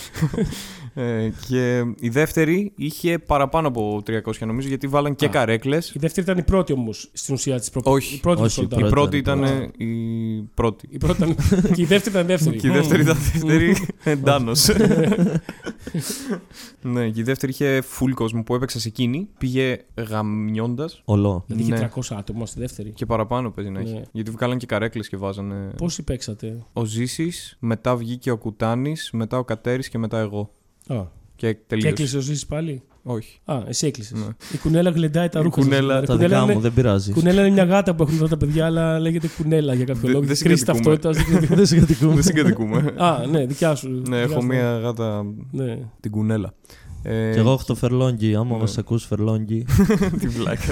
ε, 1.25 1.31
και 1.47 1.83
η 1.99 2.09
δεύτερη 2.09 2.71
είχε 2.75 3.19
παραπάνω 3.19 3.67
από 3.67 4.03
300 4.07 4.19
νομίζω, 4.39 4.67
γιατί 4.67 4.87
βάλαν 4.87 5.15
και 5.15 5.25
Α. 5.25 5.29
καρέκλες. 5.29 5.89
Η 5.95 5.99
δεύτερη 5.99 6.25
ήταν 6.25 6.37
η 6.37 6.43
πρώτη 6.43 6.73
όμως 6.73 7.09
στην 7.13 7.33
ουσία 7.33 7.59
της 7.59 7.69
πρώτη. 7.69 7.89
Όχι. 7.89 8.15
Η 8.15 8.19
πρώτη 8.19 8.41
Όχι, 8.41 8.61
του 8.61 8.67
sold 8.75 8.79
η 8.79 8.83
out. 8.83 8.85
Η 8.85 8.89
πρώτη 8.89 9.17
ήταν 9.17 9.43
ήταν 9.43 9.71
η 9.77 9.85
η 10.35 10.49
πρώτη. 10.53 10.87
Η 10.89 10.97
πρώτη 10.97 11.23
ήταν. 11.23 11.35
και 11.73 11.81
η 11.81 11.85
δεύτερη 11.85 12.09
ήταν 12.15 12.23
η 12.23 12.27
δεύτερη. 12.27 12.57
Και 12.57 12.67
η 12.67 12.71
δεύτερη 12.71 13.01
ήταν 13.01 13.17
δεύτερη 13.33 13.75
εντάνο. 14.03 14.51
Ναι, 16.81 17.09
και 17.09 17.19
η 17.19 17.23
δεύτερη 17.23 17.51
είχε 17.51 17.83
full 17.99 18.11
κόσμο 18.13 18.43
που 18.43 18.55
έπαιξα 18.55 18.79
σε 18.79 18.87
εκείνη. 18.87 19.29
Πήγε 19.37 19.77
γαμιώντας. 20.09 21.01
Ολό. 21.05 21.43
Δηλαδή 21.47 21.63
είχε 21.63 21.73
Ναι. 21.81 21.89
300 21.95 22.15
άτομα 22.17 22.45
στη 22.45 22.59
δεύτερη. 22.59 22.89
Και 22.91 23.05
παραπάνω 23.05 23.51
παίζει 23.51 23.71
να 23.71 23.79
έχει. 23.79 23.93
Ναι. 23.93 24.01
Γιατί 24.11 24.31
βγάλαν 24.31 24.57
και 24.57 24.65
καρέκλες 24.65 25.07
και 25.09 25.17
βάζανε. 25.17 25.71
Πόσοι 25.77 26.03
παίξατε; 26.03 26.57
Ο 26.73 26.85
Ζήσης, 26.85 27.57
μετά 27.59 27.95
βγήκε 27.95 28.31
ο 28.31 28.37
Κουτάνης, 28.37 29.09
μετά 29.13 29.37
ο 29.37 29.43
Κατέρης 29.43 29.89
και 29.89 29.97
μετά 29.97 30.19
εγώ. 30.19 30.51
Α, 30.87 31.03
Και 31.35 31.53
και 31.53 31.59
τελείωσε. 31.67 31.89
έκλεισε 31.89 32.17
ο 32.17 32.21
Ζήσης 32.21 32.45
πάλι; 32.45 32.81
Όχι. 33.07 33.39
Α, 33.45 33.55
εσύ 33.67 33.87
έκλεισες. 33.87 34.19
Ναι. 34.19 34.25
Η 34.53 34.57
κουνέλα 34.57 34.89
γλεντάει 34.89 35.29
τα 35.29 35.39
Η 35.39 35.43
ρούχα. 35.43 35.61
κουνέλα- 35.61 35.95
σας. 35.97 36.05
Τα 36.05 36.13
Η 36.13 36.15
κουνέλα 36.15 36.27
δικά 36.35 36.45
μου 36.45 36.51
είναι- 36.51 36.61
δεν 36.61 36.73
πειράζει. 36.73 37.11
Κουνέλα 37.11 37.41
είναι 37.41 37.49
μια 37.49 37.63
γάτα 37.63 37.95
που 37.95 38.03
έχουν 38.03 38.15
εδώ 38.15 38.27
τα 38.27 38.37
παιδιά, 38.37 38.65
αλλά 38.65 38.99
λέγεται 38.99 39.27
κουνέλα 39.37 39.73
για 39.73 39.85
κάποιο 39.85 40.01
Δεν- 40.01 40.11
λόγο. 40.11 40.25
δεν 40.25 40.37
Κρίση 40.39 40.55
συγκατοικούμε. 40.57 40.97
ταυτότητας. 40.97 41.37
Δεν 41.57 41.65
συγκατοικούμε. 41.65 42.13
Δεν 42.13 42.23
συγκατοικούμε. 42.23 42.93
Α, 42.97 43.25
ναι, 43.31 43.45
δικιά 43.45 43.75
σου. 43.75 43.89
ναι, 43.89 43.99
δικιά 44.01 44.17
έχω 44.19 44.39
σου. 44.41 44.45
μία 44.47 44.77
γάτα 44.79 45.23
Ναι. 45.51 45.77
την 45.99 46.11
κουνέλα. 46.11 46.53
Ε, 47.07 47.31
Και 47.33 47.39
εγώ 47.39 47.51
έχω 47.51 47.63
το 47.67 47.75
φερλόγγι. 47.75 48.35
Άμα 48.35 48.53
Ναι. 48.55 48.61
μας 48.61 48.77
ακούς 48.77 49.05
φερλόγγι. 49.05 49.65
Τη 50.19 50.27
βλάκα. 50.27 50.65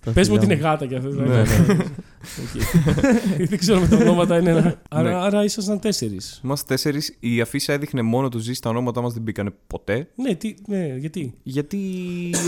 τα 0.00 0.10
Πες 0.12 0.28
μου 0.28 0.34
φιλιά 0.34 0.34
ότι 0.34 0.44
είναι 0.44 0.54
γάτα 0.54 0.86
κι 0.86 0.94
αυτός. 0.94 1.14
Ναι, 1.14 1.24
ναι. 1.24 1.44
Δεν 3.48 3.58
ξέρω 3.58 3.80
με 3.80 3.88
τα 3.88 3.96
ονόματα 3.96 4.38
είναι. 4.38 4.50
ένα- 4.50 4.60
Ναι. 4.62 4.74
Άρα, 4.90 5.22
άρα 5.22 5.44
ήσασταν 5.44 5.80
τέσσερις. 5.80 6.40
Είμαστε 6.44 6.64
τέσσερις. 6.68 7.16
Η 7.20 7.40
αφίσα 7.40 7.72
έδειχνε 7.72 8.02
μόνο 8.02 8.28
τους 8.28 8.42
Ζήση. 8.42 8.60
Τα 8.60 8.70
ονόματά 8.70 9.00
μας 9.00 9.12
δεν 9.12 9.22
μπήκανε 9.22 9.50
ποτέ. 9.66 10.08
Ναι, 10.14 10.34
τι, 10.34 10.54
ναι, 10.66 10.94
γιατί; 10.98 11.34
Γιατί 11.42 11.78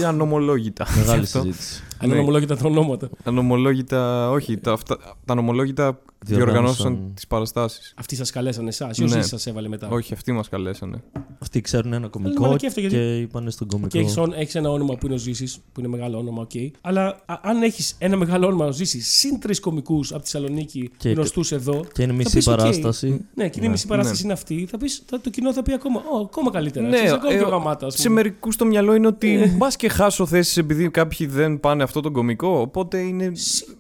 ανομολόγητα. 0.07 0.87
Μεγάλη 0.99 1.23
Αυτό. 1.23 1.41
συζήτηση. 1.41 1.83
Αν 1.99 2.09
Ναι. 2.09 2.15
είναι 2.15 2.23
ομολόγητα 2.23 2.57
τα 2.57 2.67
ονόματα. 2.67 3.11
Ανομολόγητα, 3.25 4.31
όχι. 4.31 4.57
Τα, 4.57 4.73
αυτά, 4.73 4.97
τα 5.25 5.33
ανομολόγητα 5.33 5.83
Διοργάνωσαν. 5.85 6.15
Διοργανώσαν 6.35 7.11
τις 7.15 7.27
παραστάσει. 7.27 7.93
Αυτοί 7.97 8.17
σας 8.17 8.31
καλέσανε 8.31 8.69
εσάς 8.69 8.99
ή 8.99 9.03
ο 9.03 9.07
Ναι. 9.07 9.13
Ζήσης 9.13 9.29
σας 9.29 9.47
έβαλε 9.47 9.69
μετά; 9.69 9.89
Όχι, 9.89 10.13
αυτοί 10.13 10.33
μας 10.33 10.49
καλέσανε. 10.49 11.03
Αυτοί 11.39 11.61
ξέρουν 11.61 11.93
ένα 11.93 12.09
κωμικό 12.09 12.43
μαλακή 12.43 12.67
αυτό, 12.67 12.81
γιατί- 12.81 12.95
και 12.97 13.17
είπαν 13.19 13.51
στον 13.51 13.67
κωμικό. 13.69 13.89
Και 13.89 13.99
έχεις 13.99 14.17
έχεις 14.37 14.55
ένα 14.55 14.71
όνομα 14.71 14.95
που 14.97 15.07
είναι 15.07 15.15
ο 15.15 15.19
Ζήσης, 15.19 15.59
που 15.73 15.81
είναι 15.81 15.89
μεγάλο 15.89 16.19
όνομα, 16.19 16.43
οκ. 16.43 16.51
Αλλά 16.81 17.23
α- 17.27 17.41
αν 17.43 17.63
έχεις 17.63 17.95
ένα 17.99 18.17
μεγάλο 18.17 18.47
όνομα 18.47 18.67
ο 18.67 18.73
Ζήσης 18.73 19.09
συν 19.09 19.41
τρεις 19.41 19.61
κομικού 19.61 19.95
από 20.11 20.23
τη 20.23 20.31
Θεσσαλονίκη 20.31 20.91
Και- 20.97 21.11
γνωστούς 21.11 21.53
εδώ. 21.53 21.85
Και 21.93 22.03
είναι 22.03 22.13
θα 22.13 22.19
μισή 22.19 22.37
πεις, 22.37 22.47
οκ. 22.47 22.57
παράσταση. 22.57 23.09
Ναι, 23.35 23.45
και 23.49 23.55
είναι 23.57 23.65
η 23.65 23.67
Ναι. 23.67 23.69
μισή 23.69 23.87
παράσταση 23.87 24.19
Ναι. 24.21 24.25
είναι 24.25 24.33
αυτή. 24.33 24.67
Θα 24.71 24.79
πεις, 24.79 25.03
θα, 25.07 25.21
το 25.21 25.31
κοινό 25.31 25.53
θα 25.53 25.63
πει 25.63 25.73
ακόμα, 25.73 26.01
«Ω, 26.13 26.19
ακόμα 26.21 26.51
καλύτερα. 26.51 26.89
Ναι, 26.89 27.01
Ναι, 27.01 27.11
ακόμα 27.11 27.33
ε, 27.33 27.37
πιο 27.37 27.49
γαμάτα. 27.49 27.87
ας 27.87 27.95
Σε 27.95 28.03
πούμε. 28.03 28.15
μερικούς 28.15 28.57
το 28.57 28.65
μυαλό 28.65 28.95
είναι 28.95 29.07
ότι 29.07 29.35
Ε. 29.35 29.47
μπας 29.47 29.77
και 29.77 29.89
χάσω 29.89 30.27
θέσεις 30.27 30.57
επειδή 30.57 30.91
κάποιοι 30.91 31.27
δεν 31.27 31.61
πάνε 31.61 31.83
αυτό 31.83 32.01
τον 32.01 32.13
κωμικό. 32.13 32.49
Οπότε 32.61 32.99
είναι. 32.99 33.33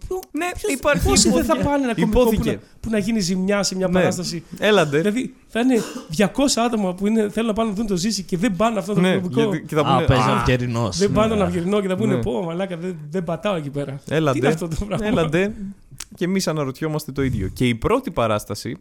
Συ- 0.06 0.08
ποιο- 0.08 0.20
Ναι, 0.30 0.46
ποιος- 0.56 0.72
υπάρχει. 0.72 1.08
Πόσοι 1.08 1.28
δεν 1.30 1.44
θα 1.44 1.54
υπόθηκε. 1.54 1.64
πάνε 1.68 1.84
ένα 1.84 1.94
κωμικό 1.94 2.22
που 2.24 2.32
Υπόθηκε. 2.32 2.50
να, 2.50 2.58
που 2.80 2.90
να 2.90 2.98
γίνει 2.98 3.20
ζημιά 3.20 3.62
σε 3.62 3.76
μια 3.76 3.86
Ναι. 3.86 3.92
παράσταση. 3.92 4.42
Έλαντε. 4.58 4.96
Δηλαδή 4.98 5.34
θα 5.48 5.60
είναι 5.60 5.80
200 6.10 6.60
άτομα 6.66 6.94
που 6.94 7.06
είναι, 7.06 7.28
θέλουν 7.30 7.48
να 7.48 7.54
πάνε 7.54 7.68
να 7.68 7.74
δουν 7.74 7.86
το 7.86 7.96
ζήσει 7.96 8.22
και 8.22 8.36
δεν 8.36 8.56
πάνε 8.56 8.78
αυτό 8.78 8.94
το 8.94 9.00
Ναι, 9.00 9.14
κωμικό. 9.16 9.40
γιατί, 9.40 9.66
και 9.66 9.74
θα 9.74 9.80
Α, 9.80 9.94
πούνε. 9.94 10.06
παίζει 10.06 10.28
«Α, 10.30 10.36
ευκαιρινό. 10.36 10.88
Δεν 10.92 11.12
πάνε 11.12 11.28
τον 11.28 11.42
Αυγερινό 11.42 11.80
και 11.80 11.88
θα 11.88 11.96
πούνε 11.96 12.14
Ναι. 12.14 12.22
πω 12.22 12.42
μαλάκα 12.42 12.76
δεν, 12.76 12.96
δεν 13.10 13.24
πατάω 13.24 13.54
εκεί 13.56 13.70
πέρα. 13.70 13.92
Τι 13.92 14.00
είναι 14.08 14.16
Έλαντε. 14.16 14.46
αυτό 14.48 14.68
το 14.68 14.84
πράγμα; 14.84 15.06
Έλαντε. 15.06 15.54
Και 16.14 16.24
εμείς 16.24 16.48
αναρωτιόμαστε 16.48 17.12
το 17.12 17.22
ίδιο. 17.22 17.48
Και 17.48 17.68
η 17.68 17.74
πρώτη 17.74 18.10
παράσταση 18.10 18.76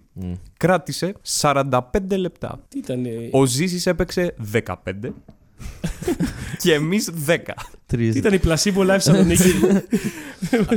κράτησε 0.58 1.14
45 1.22 2.18
λεπτά. 2.18 2.60
Τι 2.68 2.78
ήταν. 2.78 3.04
Ο 3.32 3.46
Ζήσης 3.46 3.86
έπαιξε 3.86 4.36
15 4.52 5.14
και 6.62 6.74
εμείς 6.74 7.10
10. 7.28 7.38
Τι 7.86 8.08
ήταν 8.08 8.34
η 8.34 8.40
Placebo 8.44 8.78
Live 8.82 8.88
Θεσσαλονίκη. 8.88 9.50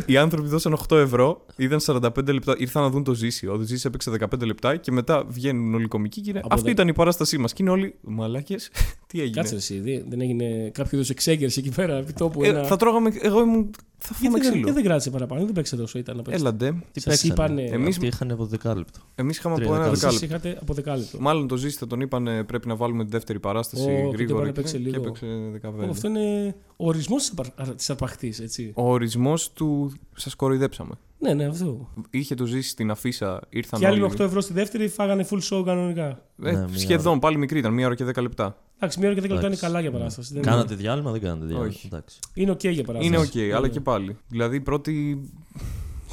Οι 0.07 0.17
άνθρωποι 0.17 0.49
δώσαν 0.49 0.79
8 0.89 0.97
ευρώ, 0.97 1.47
είδαν 1.57 1.79
45 1.87 2.33
λεπτά, 2.33 2.55
ήρθαν 2.59 2.83
να 2.83 2.91
δουν 2.91 3.05
το 3.05 3.15
Ζήση. 3.15 3.47
Ο 3.47 3.59
Ζήσης 3.61 3.85
έπαιξε 3.85 4.11
15 4.21 4.41
λεπτά 4.47 4.77
και 4.77 4.93
μετά 4.93 5.25
βγαίνουν 5.29 5.75
όλοι 5.75 5.85
οι 5.85 5.89
κομικοί 5.89 6.21
και 6.21 6.31
είναι 6.31 6.39
Από 6.39 6.49
Αυτή 6.55 6.67
δε- 6.67 6.71
ήταν 6.73 6.89
η 6.89 6.93
παράστασή 6.93 7.39
μας. 7.39 7.53
Και 7.53 7.63
είναι 7.63 7.71
όλοι 7.71 7.95
μαλάκες. 8.01 8.71
Τι 9.07 9.21
έγινε; 9.21 9.35
Κάτσε 9.37 9.55
εσύ, 9.55 9.81
δε- 9.81 10.03
δεν 10.09 10.21
έγινε 10.21 10.71
κάποιο 10.75 10.99
είδου 10.99 11.07
εξέγερση 11.11 11.61
εκεί 11.61 11.71
πέρα 11.75 11.95
επί 11.97 12.13
τόπου. 12.13 12.45
Ε, 12.45 12.49
ένα... 12.49 12.65
θα 12.65 12.77
τρώγαμε, 12.77 13.11
εγώ 13.23 13.41
ήμουν 13.41 13.71
Θα 14.01 14.15
φάμε 14.15 14.21
Γιατί 14.29 14.33
δεν, 14.33 14.41
ξύλο. 14.41 14.57
γιατί 14.57 14.73
δεν 14.73 14.83
κράτησε 14.85 15.11
παραπάνω, 15.11 15.45
δεν 15.45 15.53
παίξατε 15.53 15.83
όσο 15.83 15.99
ήταν 15.99 16.17
να 16.17 16.23
παίξετε. 16.23 16.49
Έλαντε. 16.49 16.73
Τι 16.93 17.01
Σας 17.01 17.21
παίξανε. 17.23 17.33
είπανε- 17.33 17.73
Εμείς- 17.73 17.97
Αυτοί 17.97 18.07
είχαν 18.07 18.31
από 18.31 18.47
δεκάλεπτο. 18.47 19.01
Εμείς 19.15 19.37
είχαμε 19.39 19.55
Τρία 19.55 19.67
από 19.67 19.75
ένα 19.75 19.83
δεκάλεπτα. 19.85 20.09
Εσείς 20.09 20.21
δεκάλεπτο. 20.21 20.49
είχατε 20.49 20.63
από 20.63 20.75
δεκάλεπτο. 20.75 21.19
Μάλλον 21.21 21.49
το 21.49 21.57
ζήσετε, 21.57 21.87
τον 21.87 22.01
είπαν 22.01 22.29
πρέπει 22.47 22.69
να 22.69 22.77
βάλουμε 22.77 23.05
τη 23.05 23.11
δεύτερη 23.11 23.41
παράσταση 23.41 23.83
Ω, 23.83 23.87
και 23.87 24.03
το 24.03 24.09
γρήγορα. 24.09 24.39
είπανε, 24.39 24.53
παίξε 24.53 24.77
και 24.79 24.83
λίγο. 24.85 24.97
έπαιξε 25.03 25.27
15. 25.53 25.87
Ω, 25.87 25.91
Αυτό 25.91 26.09
είναι 26.09 26.55
ο 26.77 26.87
ορισμός 26.87 27.33
της 27.77 27.91
αρπαχτής, 27.91 28.35
έτσι. 28.41 28.73
Ο 28.75 28.91
ορισμός 28.93 29.53
του 29.53 29.93
σας 30.17 30.35
κοροϊδέψαμε. 30.35 30.95
Ναι, 31.21 31.35
ναι, 31.35 31.45
αυτό. 31.45 31.89
Είχε 32.11 32.35
το 32.35 32.47
Ζήση 32.47 32.69
στην 32.69 32.91
αφίσα, 32.91 33.41
ήρθαν 33.49 33.81
Και 33.81 33.87
άλλοι 33.87 33.99
με 34.01 34.05
όλοι. 34.05 34.15
8 34.19 34.21
ευρώ 34.25 34.41
στη 34.41 34.53
δεύτερη 34.53 34.89
φάγανε 34.89 35.27
full 35.31 35.41
show 35.51 35.63
κανονικά. 35.65 36.09
Ε, 36.43 36.53
Ναι, 36.53 36.53
μία 36.53 36.79
σχεδόν, 36.79 37.19
πάλι 37.19 37.37
μικρή 37.39 37.59
ήταν, 37.59 37.73
μία 37.73 37.87
ώρα 37.87 37.95
και 37.95 38.05
10 38.05 38.23
λεπτά. 38.23 38.57
Εντάξει, 38.77 38.99
μία 38.99 39.09
ώρα 39.09 39.21
και 39.21 39.27
10 39.27 39.29
λεπτά 39.29 39.37
είναι 39.47 39.47
Εντάξει. 39.47 39.65
καλά 39.67 39.81
για 39.81 39.91
παράσταση. 39.91 40.33
δεν 40.35 40.43
Κάνατε 40.43 40.75
διάλειμμα, 40.75 41.11
δεν 41.11 41.21
κάνατε 41.21 41.45
διάλειμμα. 41.47 41.69
Όχι. 41.69 41.87
Εντάξει. 41.87 42.19
Είναι 42.35 42.51
οκ 42.51 42.67
για 42.67 42.85
παράσταση. 42.85 43.15
Είναι 43.15 43.19
οκ, 43.27 43.35
Ναι. 43.49 43.55
αλλά 43.55 43.69
και 43.69 43.81
πάλι. 43.81 44.17
Δηλαδή, 44.29 44.57
οι 44.57 44.61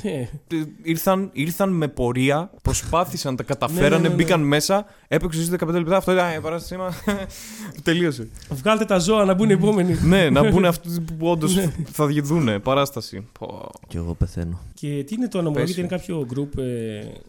πρώτοι 0.05 0.17
Ε, 0.47 0.55
ε, 0.55 0.63
ήρθαν, 0.83 1.29
ήρθαν 1.33 1.69
με 1.69 1.87
πορεία, 1.87 2.51
προσπάθησαν, 2.61 3.35
τα 3.35 3.43
καταφέρανε, 3.43 3.89
Ναι, 3.89 3.95
ναι, 3.95 4.01
ναι, 4.01 4.07
ναι. 4.09 4.15
μπήκαν 4.15 4.41
μέσα, 4.41 4.85
έπαιξε 5.07 5.39
Ζήσης 5.39 5.55
15 5.59 5.67
λεπτά. 5.67 5.97
Αυτό 5.97 6.11
ήταν 6.11 6.35
η 6.37 6.41
παράστασή 6.41 6.75
μας. 6.77 6.93
Τελείωσε. 7.83 8.27
Βγάλτε 8.49 8.85
τα 8.85 8.97
ζώα 8.99 9.25
να 9.25 9.33
μπουν 9.33 9.49
οι 9.49 9.53
επόμενοι. 9.53 9.97
ναι, 10.03 10.29
να 10.29 10.43
μπουν 10.49 10.65
αυτοί 10.65 11.01
που 11.17 11.27
όντως 11.29 11.55
Ναι. 11.55 11.73
θα 11.91 12.07
δουν 12.23 12.61
παράσταση. 12.61 13.27
Πω. 13.39 13.69
Και 13.87 13.97
εγώ 13.97 14.13
πεθαίνω. 14.13 14.59
Και 14.73 15.03
τι 15.07 15.15
είναι 15.15 15.27
το 15.27 15.39
αναμολόγιο, 15.39 15.73
Πες. 15.73 15.77
είναι 15.77 15.87
κάποιο 15.87 16.27
group. 16.35 16.57
Ε, 16.57 16.63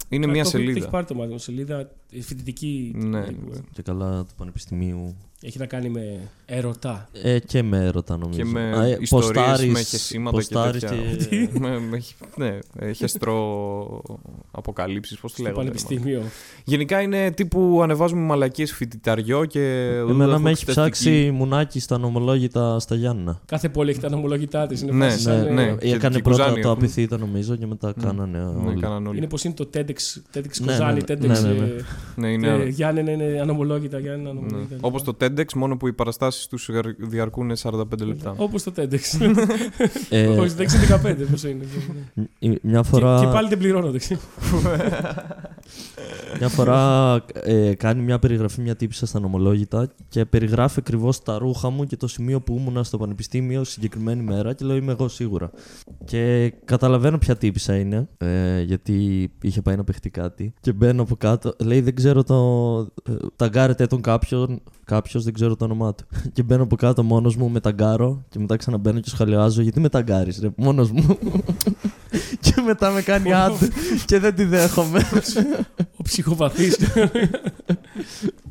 Είναι 0.08 0.24
το 0.26 0.30
μία 0.32 0.40
έχω- 0.40 0.50
Το 0.50 0.56
σελίδα. 0.58 0.78
έχει 0.78 0.88
πάρει 0.88 1.06
το 1.06 1.14
μάθημα, 1.14 1.38
σελίδα 1.38 1.90
ε, 2.12 2.20
φοιτητική. 2.22 2.92
Ναι. 2.96 3.22
τύπου, 3.22 3.50
ε. 3.54 3.58
Και 3.72 3.82
καλά 3.82 4.20
του 4.24 4.34
Πανεπιστημίου. 4.36 5.16
Έχει 5.42 5.58
να 5.58 5.66
κάνει 5.66 5.88
με 5.88 6.20
ερωτά. 6.46 7.08
Ε, 7.22 7.38
και 7.38 7.62
με 7.62 7.84
έρωτα 7.84 8.16
νομίζω. 8.16 8.38
Και 8.38 8.44
με 8.44 8.60
Α, 8.60 8.84
ε, 8.84 8.96
ιστορίες, 9.00 9.32
ποστάρεις- 9.42 9.72
με 9.72 9.80
χεσίματα 9.82 10.30
και 10.30 10.36
ποστάρεις 10.42 10.82
τέτοια. 10.82 11.26
και- 11.26 11.48
με, 11.60 11.78
με, 11.78 12.02
ναι, 12.36 12.58
ε, 12.78 12.92
χεστρό 12.92 14.02
αποκαλύψεις, 14.50 15.18
πώς 15.18 15.30
το 15.30 15.36
Στο 15.36 15.42
λέγονται. 15.42 15.62
πανεπιστήμιο. 15.64 16.22
Γενικά 16.64 17.00
είναι 17.00 17.30
τύπου 17.30 17.78
ανεβάζουμε 17.82 18.20
μαλακίες 18.20 18.72
φοιτηταριό 18.72 19.44
και... 19.44 19.60
Εμένα 20.08 20.38
με 20.38 20.50
έχει 20.50 20.62
εξεταστική. 20.68 20.90
ψάξει 21.10 21.30
μουνάκι 21.30 21.80
στα 21.80 21.98
νομολόγητα 21.98 22.78
στα 22.78 22.94
Γιάννα. 22.94 23.40
Κάθε 23.46 23.68
πόλη 23.68 23.90
έχει 23.90 24.00
τα 24.00 24.10
νομολόγητά 24.10 24.66
της. 24.66 24.80
Είναι, 24.80 24.92
Ναι, 24.92 25.04
φάση 25.08 25.20
σαν, 25.20 25.54
ναι, 25.54 25.62
ε, 25.62 25.64
ναι. 25.70 25.76
Και- 25.76 25.92
Έκανε 25.94 26.16
και 26.16 26.22
πρώτα 26.22 26.42
Κουζάνη 26.42 26.62
το 26.62 26.68
έχουν. 26.68 26.82
απειθήτα 26.82 27.18
νομίζω 27.18 27.56
και 27.56 27.66
μετά 27.66 27.94
κάνανε 28.02 28.38
Ναι, 28.38 28.68
όλοι. 28.68 28.80
κάναν 28.80 29.06
όλοι. 29.06 29.16
Είναι 29.18 29.26
πω 29.26 29.36
είναι 29.44 29.54
το 29.54 29.68
TEDx, 29.74 29.80
TEDx 30.34 30.60
Ναι, 30.60 30.66
Κοζάνη, 30.66 31.00
ναι, 31.08 31.14
TEDx. 31.14 31.42
Ναι, 32.16 32.28
ναι, 32.28 32.36
ναι. 32.36 32.46
ε, 32.46 32.50
Ναι, 32.50 32.56
ε, 32.56 32.60
είναι... 32.60 32.68
Γιάννενα 32.68 33.10
είναι 33.10 33.38
ανομολόγητα. 33.40 33.98
Γιάννενα 33.98 34.32
Ναι. 34.32 34.38
ανομολόγητα. 34.38 34.76
Όπως 34.80 35.02
το 35.02 35.16
TEDx, 35.20 35.52
μόνο 35.54 35.76
που 35.76 35.86
οι 35.88 35.92
παραστάσεις 35.92 36.46
τους 36.46 36.70
διαρκούν 36.98 37.52
45 37.62 37.82
λεπτά. 38.06 38.34
Όπως 38.36 38.62
το 38.62 38.72
TEDx. 38.76 39.34
Ε, 40.08 40.26
Όχι, 40.40 40.54
το 40.54 40.62
6-15 40.62 41.16
πώς 41.30 41.42
είναι. 41.44 41.64
η- 42.38 42.58
μια 42.62 42.80
Και, 42.80 42.88
φορά, 42.88 43.20
και 43.20 43.26
πάλι 43.26 43.48
δεν 43.48 43.58
πληρώνονται. 43.58 43.98
μια 46.38 46.48
φορά 46.48 47.14
ε, 47.42 47.74
κάνει 47.74 48.02
μια 48.02 48.18
περιγραφή 48.18 48.60
μια 48.60 48.76
τύπησα 48.76 49.06
στα 49.06 49.20
νομολόγητα 49.20 49.88
και 50.08 50.24
περιγράφει 50.24 50.78
ακριβώς 50.78 51.22
τα 51.22 51.38
ρούχα 51.38 51.70
μου 51.70 51.84
και 51.84 51.96
το 51.96 52.06
σημείο 52.08 52.40
που 52.40 52.56
ήμουνα 52.60 52.82
στο 52.84 52.98
πανεπιστήμιο 52.98 53.64
συγκεκριμένη 53.64 54.22
μέρα 54.22 54.52
και 54.52 54.64
λέω 54.64 54.76
είμαι 54.76 54.92
εγώ 54.92 55.08
σίγουρα. 55.08 55.50
Και 56.04 56.52
καταλαβαίνω 56.64 57.18
ποια 57.18 57.36
τύπησα 57.36 57.76
είναι, 57.76 58.08
ε, 58.18 58.60
γιατί 58.60 59.28
είχε 59.42 59.62
πάει 59.62 59.76
να 59.76 59.84
παιχτεί 59.84 60.10
κάτι. 60.10 60.54
Και 60.60 60.72
μπαίνω 60.72 61.02
από 61.02 61.16
κάτω, 61.16 61.54
λέει 61.64 61.80
δεν 61.86 61.94
ξέρω 61.94 62.22
το. 62.24 62.78
Ε, 63.08 63.12
ταγκάρετε 63.36 63.86
τον 63.86 64.00
κάποιον, 64.00 64.62
κάποιος 64.84 65.24
δεν 65.24 65.32
ξέρω 65.32 65.56
το 65.56 65.64
όνομά 65.64 65.94
του. 65.94 66.06
και 66.34 66.42
μπαίνω 66.42 66.62
από 66.62 66.76
κάτω 66.76 67.02
μόνος 67.02 67.36
μου 67.36 67.48
με 67.48 67.60
ταγκάρω 67.60 68.24
και 68.28 68.38
μετά 68.38 68.56
ξαναμπαίνω 68.56 69.00
και 69.00 69.08
σχολιάζω 69.08 69.62
γιατί 69.62 69.80
με 69.80 69.88
ταγκάρεις, 69.88 70.38
ρε, 70.40 70.48
μόνος 70.56 70.90
μου; 70.90 71.18
και 72.44 72.54
μετά 72.66 72.90
με 72.90 73.02
κάνει 73.02 73.30
add 73.32 73.68
και 74.06 74.18
δεν 74.18 74.34
τη 74.34 74.44
δέχομαι. 74.44 75.00
Ο 75.98 76.02
ψυχοπαθής. 76.02 76.78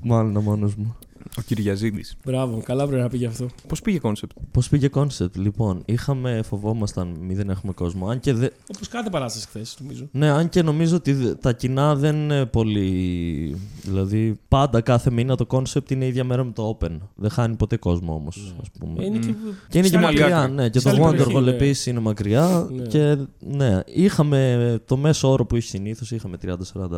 Μάλλον 0.02 0.44
μόνος 0.44 0.76
μου. 0.76 0.96
Ο 1.38 1.42
Κυριαζίδης. 1.42 2.16
Μπράβο, 2.26 2.62
καλά 2.66 2.88
πρέπει 2.88 3.02
να 3.02 3.10
πήγε 3.10 3.26
αυτό. 3.28 3.48
Πώς 3.68 3.82
πήγε 3.82 3.98
concept. 4.00 4.32
Πώς 4.52 4.70
πήγε 4.70 4.88
concept, 4.88 5.36
λοιπόν. 5.38 5.82
Είχαμε, 5.86 6.42
φοβόμασταν, 6.46 7.08
μη 7.22 7.34
δεν 7.36 7.50
έχουμε 7.50 7.74
κόσμο. 7.74 8.08
Αν 8.08 8.20
και, 8.20 8.34
δε, 8.34 8.48
Όπως 8.76 8.88
κάθε 8.88 9.10
παράσταση 9.10 9.48
χθες, 9.48 9.78
νομίζω. 9.82 10.08
ναι, 10.12 10.30
αν 10.30 10.50
και 10.50 10.62
νομίζω 10.62 10.96
ότι 10.96 11.14
δε- 11.14 11.34
τα 11.36 11.54
κοινά 11.54 11.96
δεν 11.96 12.16
είναι 12.16 12.46
πολύ. 12.46 13.56
Δηλαδή, 13.84 14.40
πάντα 14.48 14.82
κάθε 14.82 15.12
μήνα 15.12 15.36
το 15.36 15.46
concept 15.46 15.92
είναι 15.92 16.06
η 16.06 16.08
ίδια 16.08 16.24
μέρα 16.24 16.44
με 16.44 16.52
το 16.52 16.78
open. 16.80 16.92
Δεν 17.16 17.30
χάνει 17.30 17.56
ποτέ 17.56 17.78
κόσμο 17.78 18.14
όμως, 18.14 18.54
ας 18.62 18.68
πούμε. 18.80 19.04
Ε, 19.04 19.06
Είναι 19.06 19.18
και, 19.18 19.34
Και 19.70 19.78
είναι 19.78 19.88
σε 19.88 19.94
και 19.98 20.06
άλλη 20.06 20.18
μακριά, 20.20 20.40
άκρη. 20.42 20.54
ναι. 20.54 20.70
Και 20.70 20.80
Σε 20.80 20.86
το 20.86 20.90
άλλη 20.90 21.00
περιοχή, 21.18 21.32
Wonderwall 21.36 21.44
ναι. 21.44 21.50
επίσης 21.52 21.86
είναι 21.86 22.00
μακριά. 22.00 22.68
Ναι. 22.72 22.82
Και 22.88 23.18
ναι, 23.40 23.80
είχαμε 23.86 24.80
το 24.86 24.98
μέσο 24.98 25.32
όρο 25.32 25.46
που 25.46 25.56
έχει 25.56 25.68
συνήθως, 25.68 26.12
είχαμε 26.12 26.38
30-40 26.38 26.52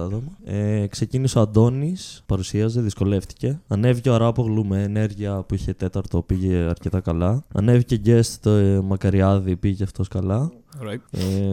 άτομα. 0.05 0.21
Ε, 0.45 0.87
ξεκίνησε 0.87 1.37
ο 1.37 1.41
Αντώνης, 1.41 2.23
παρουσίαζε, 2.25 2.81
δυσκολεύτηκε. 2.81 3.59
Ανέβηκε 3.67 4.09
ο 4.09 4.13
Αράπογλου 4.27 4.65
με 4.65 4.83
ενέργεια 4.83 5.41
που 5.43 5.53
είχε 5.53 5.73
τέταρτο, 5.73 6.21
πήγε 6.21 6.55
αρκετά 6.55 6.99
καλά. 6.99 7.43
Ανέβηκε 7.53 8.01
guest 8.05 8.35
το 8.41 8.49
ε, 8.49 8.81
Μακαριάδη, 8.81 9.55
πήγε 9.55 9.83
αυτός 9.83 10.07
καλά. 10.07 10.51
Right. 10.83 10.99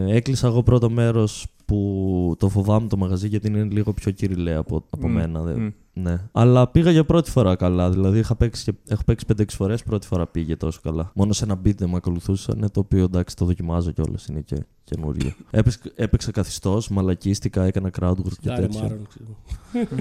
Ε, 0.07 0.15
έκλεισα 0.15 0.47
εγώ 0.47 0.63
πρώτο 0.63 0.89
μέρος 0.89 1.47
που 1.65 2.35
το 2.39 2.49
φοβάμαι 2.49 2.87
το 2.87 2.97
μαγαζί 2.97 3.27
γιατί 3.27 3.47
είναι 3.47 3.63
λίγο 3.63 3.93
πιο 3.93 4.11
κυριλαίο 4.11 4.59
από, 4.59 4.83
από 4.89 5.07
Μμ, 5.07 5.13
μένα. 5.13 5.41
δε- 5.41 5.55
μμ. 5.55 5.67
Ναι. 5.97 6.21
Αλλά 6.31 6.67
πήγα 6.67 6.91
για 6.91 7.03
πρώτη 7.05 7.31
φορά 7.31 7.55
καλά. 7.55 7.89
Δηλαδή 7.89 8.19
είχα 8.19 8.35
παίξει 8.35 8.63
και, 8.63 8.73
έχω 8.87 9.01
παίξει 9.05 9.25
5-6 9.37 9.43
φορές, 9.49 9.83
πρώτη 9.83 10.07
φορά 10.07 10.27
πήγε 10.27 10.55
τόσο 10.55 10.79
καλά. 10.83 11.11
Μόνο 11.15 11.33
σε 11.33 11.43
ένα 11.43 11.53
beat 11.65 11.75
δεν 11.77 11.89
με 11.89 11.95
ακολουθούσαν, 11.95 12.69
το 12.71 12.79
οποίο 12.79 13.03
εντάξει 13.03 13.35
το 13.35 13.45
δοκιμάζω 13.45 13.91
κιόλας, 13.91 14.25
είναι 14.25 14.39
και 14.41 14.55
καινούριο. 14.83 15.31
έπαιξα, 15.51 15.79
έπαιξα 15.95 16.31
καθιστός, 16.31 16.89
μαλακίστηκα, 16.89 17.63
έκανα 17.63 17.89
crowd 17.99 18.09
work 18.11 18.33
και 18.41 18.49
Λάρε, 18.49 18.61
τέτοια. 18.61 18.81
Μάρον, 18.81 19.07
ξέρω. 19.09 19.37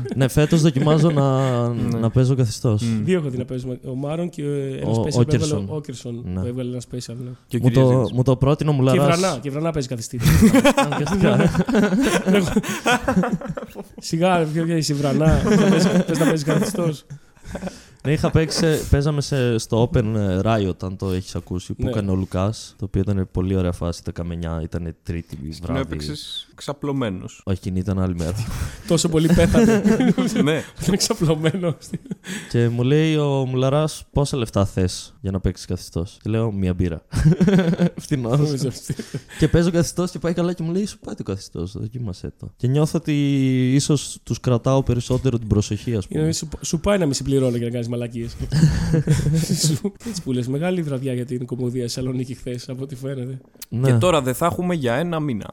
ναι, 0.17 0.29
φέτος 0.29 0.61
δοκιμάζω 0.63 1.11
να, 1.11 1.69
Ναι. 1.69 1.99
να 1.99 2.11
παίζω 2.11 2.35
καθιστός. 2.35 2.83
Μμ. 2.83 3.05
Δύο 3.05 3.19
έχω 3.19 3.29
δει 3.29 3.39
να 3.39 3.45
παίζουμε. 3.45 3.79
Ο 3.87 3.95
Μάρον 3.95 4.29
και 4.29 4.43
ένα 4.81 4.91
Ο 4.91 4.93
special 4.93 5.11
που 5.11 5.21
έβγαλε 5.21 5.23
Όκερσον. 5.23 5.67
ο 5.71 5.75
Όκερσον. 5.75 6.23
Ναι. 6.35 6.41
Που 6.41 6.47
έβγαλε 6.47 6.71
ένα 6.71 6.81
special. 6.91 7.15
Ναι. 7.25 7.31
Και 7.47 7.57
ο 7.57 7.61
Μου, 7.63 7.71
το, 7.71 7.81
Κυριαζίδης. 7.81 8.13
μου 8.13 8.23
το 8.23 8.37
πρότεινε 8.37 8.71
ο 8.71 8.73
Και 8.73 8.79
Μουλαράς. 8.79 9.19
βρανά, 9.19 9.39
και 9.39 9.51
βρανά 9.51 9.71
παίζει 9.71 9.89
καθιστή. 9.89 10.21
Αναγκαστικά. 10.85 11.51
Σιγά, 13.99 14.39
ρε, 14.39 14.45
ποιο 14.45 14.77
είσαι 14.77 14.95
βρανά. 14.95 15.41
Πες 16.07 16.19
να 16.19 16.25
παίζει 16.25 16.45
καθιστό. 16.45 16.95
Ναι, 18.07 18.13
είχα 18.13 18.31
παίξει, 18.31 18.59
σε- 18.59 18.77
παίζαμε 18.91 19.21
σε, 19.21 19.59
στο 19.59 19.91
Open 19.93 20.05
ε, 20.17 20.41
Riot, 20.45 20.83
αν 20.83 20.97
το 20.97 21.11
έχεις 21.11 21.35
ακούσει, 21.35 21.75
που 21.75 21.83
Ναι. 21.83 21.91
έκανε 21.91 22.11
ο 22.11 22.15
Λουκάς. 22.15 22.75
Το 22.79 22.85
οποίο 22.85 23.01
ήταν 23.01 23.29
πολύ 23.33 23.57
ωραία 23.57 23.73
φάση. 23.73 24.05
Τα 24.05 24.13
καμενιά 24.13 24.61
ήταν 24.63 24.95
τρίτη 25.03 25.37
Την 25.37 25.55
βράδυ. 25.63 25.81
έπαιξες 25.81 26.49
ξαπλωμένος. 26.55 27.41
Όχι, 27.45 27.59
εκείνη 27.61 27.79
ήταν 27.79 27.99
άλλη 28.01 28.15
μέρα. 28.15 28.33
Τόσο 28.89 29.09
πολύ 29.09 29.27
πέθανε. 29.35 29.83
ναι. 30.45 30.63
Είναι 30.87 30.97
ξαπλωμένος. 30.97 31.77
και 32.51 32.69
μου 32.69 32.83
λέει 32.83 33.17
ο 33.17 33.47
Μουλαράς 33.47 34.05
πόσα 34.13 34.37
λεφτά 34.37 34.65
θες 34.65 35.15
για 35.21 35.31
να 35.31 35.41
παίξεις 35.41 35.67
καθιστός; 35.67 36.17
Και 36.23 36.31
λέω 36.31 36.53
μία 36.53 36.75
μπύρα. 36.75 37.03
Φτηνός. 37.97 38.39
Νομίζω. 38.39 38.69
και 39.39 39.49
παίζω 39.49 39.71
καθιστός 39.71 40.11
και 40.11 40.19
πάει 40.19 40.33
καλά 40.33 40.53
και 40.53 40.63
μου 40.63 40.73
λέει 40.73 40.87
σου 40.87 40.99
πάει 40.99 41.15
το 41.15 41.23
καθιστός. 41.23 41.73
Δοκίμασέ 41.73 42.33
το. 42.39 42.53
Και 42.57 42.67
νιώθω 42.67 42.99
ότι 42.99 43.15
ίσως 43.75 44.19
τους 44.23 44.41
κρατάω 44.41 44.83
περισσότερο 44.83 45.39
την 45.39 45.49
προσοχή, 45.49 45.97
ας 45.97 46.07
πούμε. 46.07 46.23
Είναι, 46.23 46.33
σου, 46.33 46.49
σου 46.61 46.81
πάει 46.81 46.99
να 46.99 47.07
μη 47.07 47.15
συμπληρώνω 47.15 47.57
για 47.57 47.67
να 47.67 47.73
κάνεις 47.73 47.89
μαλακίες. 47.95 48.37
Έτσι 50.09 50.23
που 50.25 50.33
λες, 50.33 50.47
μεγάλη 50.49 50.83
βραδιά 50.83 51.13
για 51.15 51.25
την 51.25 51.47
κομμωδία 51.47 51.83
Θεσσαλονίκη 51.83 52.35
χθες, 52.35 52.69
από 52.69 52.83
ό,τι 52.83 52.95
φαίνεται. 52.97 53.41
Ναι. 53.69 53.91
Και 53.91 53.99
τώρα 53.99 54.23
δεν 54.23 54.35
θα 54.35 54.47
έχουμε 54.47 54.75
για 54.75 54.95
ένα 54.95 55.21
μήνα. 55.21 55.49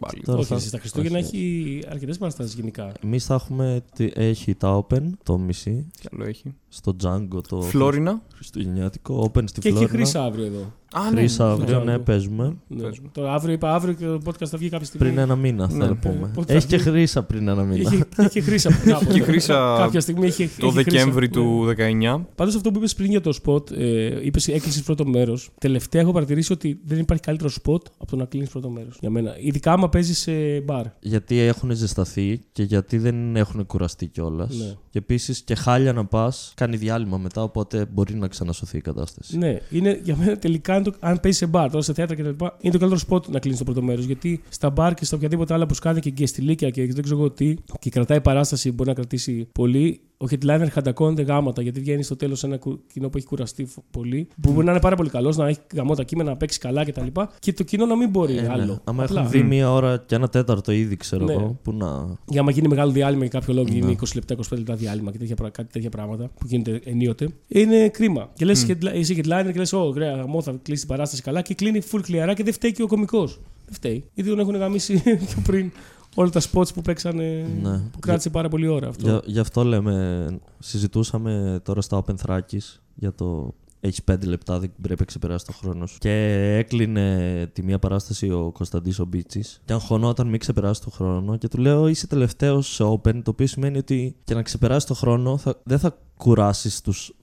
Πάλι. 0.00 0.22
Τώρα 0.24 0.38
Όχι, 0.38 0.48
θα- 0.48 0.54
εσύ, 0.54 0.68
στα 0.68 0.78
Χριστούγεννα 0.78 1.18
όχι. 1.18 1.26
έχει 1.36 1.82
αρκετές 1.90 2.18
παραστάσεις 2.18 2.54
γενικά. 2.54 2.92
Εμείς 3.04 3.24
θα 3.24 3.34
έχουμε. 3.34 3.82
τι- 3.94 4.10
Έχει 4.14 4.54
τα 4.54 4.86
Open, 4.86 5.02
το 5.22 5.38
μισή. 5.38 5.86
Τι 6.00 6.08
άλλο 6.12 6.24
έχει; 6.24 6.54
Στο 6.68 6.96
Django 7.02 7.40
το 7.48 7.60
Φλόρινα. 7.62 8.22
Χριστουγεννιάτικο. 8.34 9.30
Open 9.34 9.42
στη 9.48 9.60
Και 9.60 9.68
έχει 9.68 9.76
Φλόρινα. 9.76 9.98
χρήσα 9.98 10.24
αύριο 10.24 10.44
εδώ. 10.44 10.72
Α, 10.96 11.00
Χρήσα 11.10 11.44
ναι, 11.46 11.50
αύριο, 11.52 11.78
ναι. 11.84 11.92
ναι, 11.92 11.98
παίζουμε. 11.98 12.56
Ναι. 12.68 12.82
Παίζουμε. 12.82 13.08
Τώρα 13.12 13.32
αύριο 13.34 13.54
είπα 13.54 13.74
αύριο 13.74 13.94
και 13.94 14.04
το 14.04 14.20
podcast 14.24 14.46
θα 14.46 14.58
βγει 14.58 14.68
κάποια 14.68 14.86
στιγμή. 14.86 15.06
Πριν 15.06 15.18
ένα 15.18 15.36
μήνα, 15.36 15.66
Ναι. 15.66 15.72
θέλω 15.72 15.86
να 15.86 15.96
πούμε. 15.96 16.30
πότε 16.34 16.52
Έχει 16.52 16.62
θα 16.62 16.68
και 16.68 16.76
βγει; 16.76 16.90
χρήσα 16.90 17.22
πριν 17.22 17.48
ένα 17.48 17.62
μήνα. 17.62 17.80
Είχε, 17.92 18.04
είχε 18.24 18.40
χρήσα 18.40 18.70
κάποτε. 18.84 19.12
Είχε 19.12 19.22
χρήσα 19.22 19.76
Κάποια 19.78 20.00
στιγμή 20.00 20.26
είχε. 20.26 20.48
Το 20.58 20.66
είχε 20.66 20.82
Δεκέμβρη 20.82 21.26
χρήσα. 21.26 21.40
Ναι. 21.40 21.46
του 21.46 21.74
19. 22.18 22.20
Πάντως 22.34 22.54
αυτό 22.54 22.70
που 22.70 22.78
είπες 22.78 22.94
πριν 22.94 23.10
για 23.10 23.20
το 23.20 23.32
σποτ, 23.32 23.70
ε, 23.70 24.18
είπες 24.26 24.48
έκλεισε 24.48 24.82
πρώτο 24.82 25.06
μέρος. 25.06 25.50
Τελευταία 25.60 26.02
έχω 26.02 26.12
παρατηρήσει 26.12 26.52
ότι 26.52 26.80
δεν 26.84 26.98
υπάρχει 26.98 27.22
καλύτερο 27.22 27.48
σποτ 27.48 27.86
από 27.98 28.10
το 28.10 28.16
να 28.16 28.24
κλείνεις 28.24 28.48
πρώτο 28.48 28.68
μέρος. 28.70 28.96
Για 29.00 29.10
μένα. 29.10 29.34
Ειδικά 29.40 29.72
άμα 29.72 29.88
παίζεις 29.88 30.18
σε 30.18 30.32
μπαρ. 30.60 30.84
Γιατί 31.00 31.38
έχουν 31.38 31.70
ζεσταθεί 31.74 32.40
και 32.52 32.62
γιατί 32.62 32.98
δεν 32.98 33.36
έχουν 33.36 33.66
κουραστεί 33.66 34.06
κιόλας. 34.06 34.76
Ναι. 34.92 35.00
Και 35.00 35.12
επίσης 35.12 35.40
και 35.42 35.54
χάλια 35.54 35.92
να 35.92 36.04
πας, 36.04 36.52
κάνει 36.56 36.76
διάλειμμα 36.76 37.18
μετά, 37.18 37.42
οπότε 37.42 37.86
μπορεί 37.92 38.14
να 38.14 38.28
ξανασωθεί 38.28 38.76
η 38.76 38.80
κατάσταση. 38.80 39.38
Ναι, 39.38 39.58
είναι, 39.70 40.00
για 40.04 40.16
μένα 40.16 40.36
τελικά 40.38 40.74
είναι 40.74 40.84
το, 40.84 40.92
αν 41.00 41.20
παίζει 41.20 41.38
σε 41.38 41.46
μπαρ, 41.46 41.70
τώρα 41.70 41.82
σε 41.82 41.92
θέατρα 41.92 42.14
κτλ. 42.16 42.28
Είναι 42.60 42.72
το 42.72 42.78
καλύτερο 42.78 42.96
σποτ 42.98 43.26
να 43.28 43.38
κλείνεις 43.38 43.58
το 43.58 43.64
πρώτο 43.64 43.82
μέρος. 43.82 44.04
Γιατί 44.04 44.42
στα 44.48 44.70
μπαρ 44.70 44.94
και 44.94 45.04
στα 45.04 45.16
οποιαδήποτε 45.16 45.54
άλλα 45.54 45.66
που 45.66 45.74
σκάνε 45.74 46.00
και 46.00 46.10
γκεστιλίκια 46.10 46.70
και 46.70 46.86
δεν 46.86 47.02
ξέρω 47.02 47.18
εγώ 47.18 47.30
τι, 47.30 47.54
και 47.78 47.90
κρατάει 47.90 48.20
παράσταση, 48.20 48.72
μπορεί 48.72 48.88
να 48.88 48.94
κρατήσει 48.94 49.48
πολύ. 49.52 50.00
ο 50.22 50.26
headliner 50.30 50.66
χαντακώνεται 50.70 51.22
γαμάτα 51.22 51.62
γιατί 51.62 51.80
βγαίνει 51.80 52.02
στο 52.02 52.16
τέλος 52.16 52.44
ένα 52.44 52.56
κου- 52.56 52.80
κοινό 52.92 53.08
που 53.08 53.16
έχει 53.16 53.26
κουραστεί 53.26 53.64
φ- 53.64 53.78
πολύ. 53.90 54.28
Που 54.42 54.52
μπορεί 54.52 54.64
να 54.66 54.70
είναι 54.72 54.80
πάρα 54.80 54.96
πολύ 54.96 55.08
καλός, 55.10 55.36
να 55.36 55.48
έχει 55.48 55.58
γαμώτα 55.74 56.02
κείμενα, 56.02 56.30
να 56.30 56.36
παίξει 56.36 56.58
καλά 56.58 56.84
κτλ. 56.84 57.06
Και, 57.06 57.26
και 57.38 57.52
το 57.52 57.62
κοινό 57.62 57.86
να 57.86 57.96
μην 57.96 58.08
μπορεί 58.10 58.36
Ε, 58.36 58.40
ναι. 58.40 58.48
άλλο. 58.50 58.80
Άμα 58.84 59.02
Απλά. 59.04 59.20
έχουν 59.20 59.30
δει 59.32 59.42
μία 59.42 59.72
ώρα 59.72 60.02
και 60.06 60.14
ένα 60.14 60.28
τέταρτο 60.28 60.72
ήδη, 60.72 60.96
ξέρω 60.96 61.24
Ναι. 61.24 61.32
εγώ, 61.32 61.58
που 61.62 61.72
να. 61.72 62.16
Για 62.26 62.40
άμα 62.40 62.50
γίνει 62.50 62.68
μεγάλο 62.68 62.90
διάλειμμα 62.90 63.24
για 63.24 63.38
κάποιο 63.40 63.54
λόγο, 63.54 63.66
Ναι. 63.68 63.74
γίνει 63.74 63.96
20 64.00 64.14
λεπτά, 64.14 64.34
25 64.34 64.56
λεπτά 64.58 64.74
διάλειμμα 64.80 65.10
και 65.10 65.18
τέτοια, 65.18 65.34
πρα- 65.36 65.50
κάτι 65.50 65.72
τέτοια 65.72 65.90
πράγματα 65.90 66.24
που 66.38 66.46
γίνεται 66.46 66.80
ενίοτε, 66.84 67.28
είναι 67.48 67.88
κρίμα. 67.88 68.30
Και 68.34 68.44
λες, 68.44 68.66
είσαι 68.94 69.14
headliner 69.16 69.50
και 69.52 69.58
λες: 69.58 69.72
Ω, 69.72 69.80
ωραία, 69.80 70.14
γαμό, 70.16 70.42
θα 70.42 70.58
κλείσει 70.62 70.80
την 70.80 70.88
παράσταση 70.88 71.22
καλά 71.22 71.42
και 71.42 71.54
κλείνει 71.54 71.80
full 71.90 72.00
κλειαρά 72.02 72.34
και 72.34 72.42
δεν 72.44 72.52
φταίει 72.52 72.72
και 72.72 72.82
ο 72.82 72.86
κωμικός. 72.86 73.40
Δεν 73.64 73.74
φταίει. 73.74 74.04
Γιατί 74.14 74.30
τον 74.30 74.38
έχουν 74.38 74.56
γαμίσει 74.56 75.02
πιο 75.26 75.42
πριν 75.44 75.70
όλα 76.14 76.30
τα 76.30 76.40
spots 76.40 76.74
που 76.74 76.82
παίξανε. 76.82 77.46
Ναι. 77.62 77.78
που 77.78 77.98
κράτησε 77.98 78.30
πάρα 78.30 78.48
πολύ 78.48 78.66
ώρα 78.66 78.88
αυτό. 78.88 79.06
Για, 79.08 79.20
γι' 79.24 79.38
αυτό 79.38 79.64
λέμε, 79.64 80.26
συζητούσαμε 80.58 81.60
τώρα 81.62 81.80
στα 81.80 82.04
Open 82.04 82.14
Thrakis 82.26 82.78
για 82.94 83.12
το 83.12 83.54
έχεις 83.80 84.00
5 84.10 84.24
λεπτά, 84.24 84.58
δεν 84.58 84.72
πρέπει 84.82 85.00
να 85.00 85.06
ξεπεράσει 85.06 85.44
το 85.44 85.52
χρόνο 85.52 85.86
σου. 85.86 85.98
Και 85.98 86.10
έκλεινε 86.58 87.46
τη 87.52 87.62
μία 87.62 87.78
παράσταση 87.78 88.30
ο 88.30 88.50
Κωνσταντής 88.54 88.98
ο 88.98 89.04
Μπίτσης. 89.04 89.60
Και 89.64 89.72
αγχωνόταν 89.72 90.28
μην 90.28 90.38
ξεπεράσει 90.38 90.82
το 90.82 90.90
χρόνο. 90.90 91.36
Και 91.36 91.48
του 91.48 91.58
λέω: 91.58 91.86
Είσαι 91.86 92.06
τελευταίος 92.06 92.74
σε 92.74 92.84
Open, 92.84 93.22
το 93.22 93.30
οποίο 93.30 93.46
σημαίνει 93.46 93.78
ότι 93.78 94.16
και 94.24 94.34
να 94.34 94.42
ξεπεράσει 94.42 94.86
το 94.86 94.94
χρόνο 94.94 95.36
θα, 95.36 95.60
δεν 95.62 95.78
θα 95.78 95.98
κουράσεις 96.16 96.80
τους. 96.80 97.14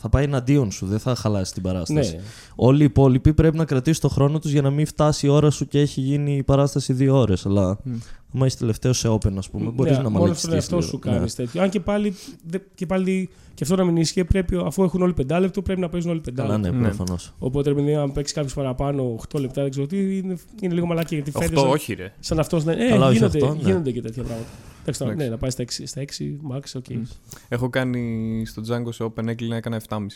Θα 0.00 0.08
πάει 0.08 0.24
εναντίον 0.24 0.70
σου, 0.70 0.86
δεν 0.86 0.98
θα 0.98 1.14
χαλάσεις 1.14 1.52
την 1.52 1.62
παράσταση. 1.62 2.16
Ναι. 2.16 2.22
Όλοι 2.54 2.82
οι 2.82 2.84
υπόλοιποι 2.84 3.34
πρέπει 3.34 3.56
να 3.56 3.64
κρατήσουν 3.64 4.00
το 4.00 4.08
χρόνο 4.08 4.38
τους 4.38 4.50
για 4.50 4.62
να 4.62 4.70
μην 4.70 4.86
φτάσει 4.86 5.26
η 5.26 5.28
ώρα 5.28 5.50
σου 5.50 5.66
και 5.66 5.80
έχει 5.80 6.00
γίνει 6.00 6.36
η 6.36 6.42
παράσταση 6.42 6.92
δύο 6.92 7.18
ώρες. 7.18 7.46
Αλλά 7.46 7.78
Μμ. 7.84 7.92
Άμα 8.34 8.46
είσαι 8.46 8.56
τελευταίος 8.58 8.98
σε 8.98 9.08
Open, 9.08 9.32
ας 9.38 9.50
πούμε, 9.50 9.70
μπορείς 9.70 9.96
Ναι, 9.96 10.02
να 10.02 10.10
Μόνος 10.10 10.20
μαλακιστείς 10.20 10.42
στον 10.44 10.54
εαυτό 10.54 10.76
λίγο. 10.76 10.88
σου 10.88 11.00
Ναι. 11.04 11.12
κάνεις 11.12 11.34
τέτοιο. 11.34 11.62
Αν 11.62 11.68
και 11.70 11.80
πάλι, 11.80 12.14
δε- 12.46 12.58
και 12.74 12.86
πάλι 12.86 13.28
και 13.54 13.64
αυτό 13.64 13.76
να 13.76 13.84
μην 13.84 13.96
ίσχυε, 13.96 14.24
πρέπει, 14.24 14.60
αφού 14.64 14.82
έχουν 14.82 15.02
όλοι 15.02 15.12
πεντάλεπτο, 15.12 15.62
πρέπει 15.62 15.80
να 15.80 15.88
παίζουν 15.88 16.10
όλοι 16.10 16.20
Καλά, 16.20 16.36
πεντάλεπτο. 16.48 16.72
ναι, 16.78 16.82
Ναι. 16.88 16.94
προφανώς. 16.94 17.32
Οπότε, 17.38 17.68
ρε 17.68 17.74
παιδί, 17.74 17.94
αν 17.94 18.12
παίξεις 18.12 18.34
κάποιος 18.34 18.54
παραπάνω 18.54 19.02
8 19.02 19.38
λεπτά, 19.40 19.62
δεν 19.62 19.70
ξέρω 19.70 19.86
τι, 19.86 20.18
είναι, 20.18 20.36
είναι 20.60 20.74
λίγο 20.74 20.86
μαλάκι 20.86 21.14
γιατί 21.14 21.30
φαίνεται. 21.30 21.50
Αυτό 21.54 21.60
σαν- 21.66 21.74
όχι, 21.74 21.94
ρε. 21.94 22.12
Σαν 22.20 22.38
αυτός 22.38 22.64
να 22.64 22.72
ε, 22.72 22.88
Καλά, 22.88 23.06
όχι 23.06 23.16
γίνονται, 23.16 23.38
αυτό, 23.38 23.54
ναι. 23.54 23.60
γίνονται 23.62 23.90
και 23.90 24.00
τέτοια 24.02 24.22
πράγματα. 24.22 24.48
Εντάξει, 24.82 25.00
τώρα, 25.00 25.12
Εντάξει. 25.12 25.28
ναι, 25.28 25.34
να 25.34 25.38
πάει 25.38 25.50
στα 25.50 25.62
6, 25.64 25.82
στα 25.86 26.00
6 26.00 26.56
max, 26.56 26.60
οκ. 26.76 26.84
Μμ. 26.88 27.02
Έχω 27.48 27.68
κάνει 27.68 28.42
στο 28.46 28.62
Django 28.68 28.88
σε 28.94 29.04
Open 29.04 29.26
έκλεινα, 29.26 29.56
έκανα 29.56 29.80
7,5. 29.88 30.06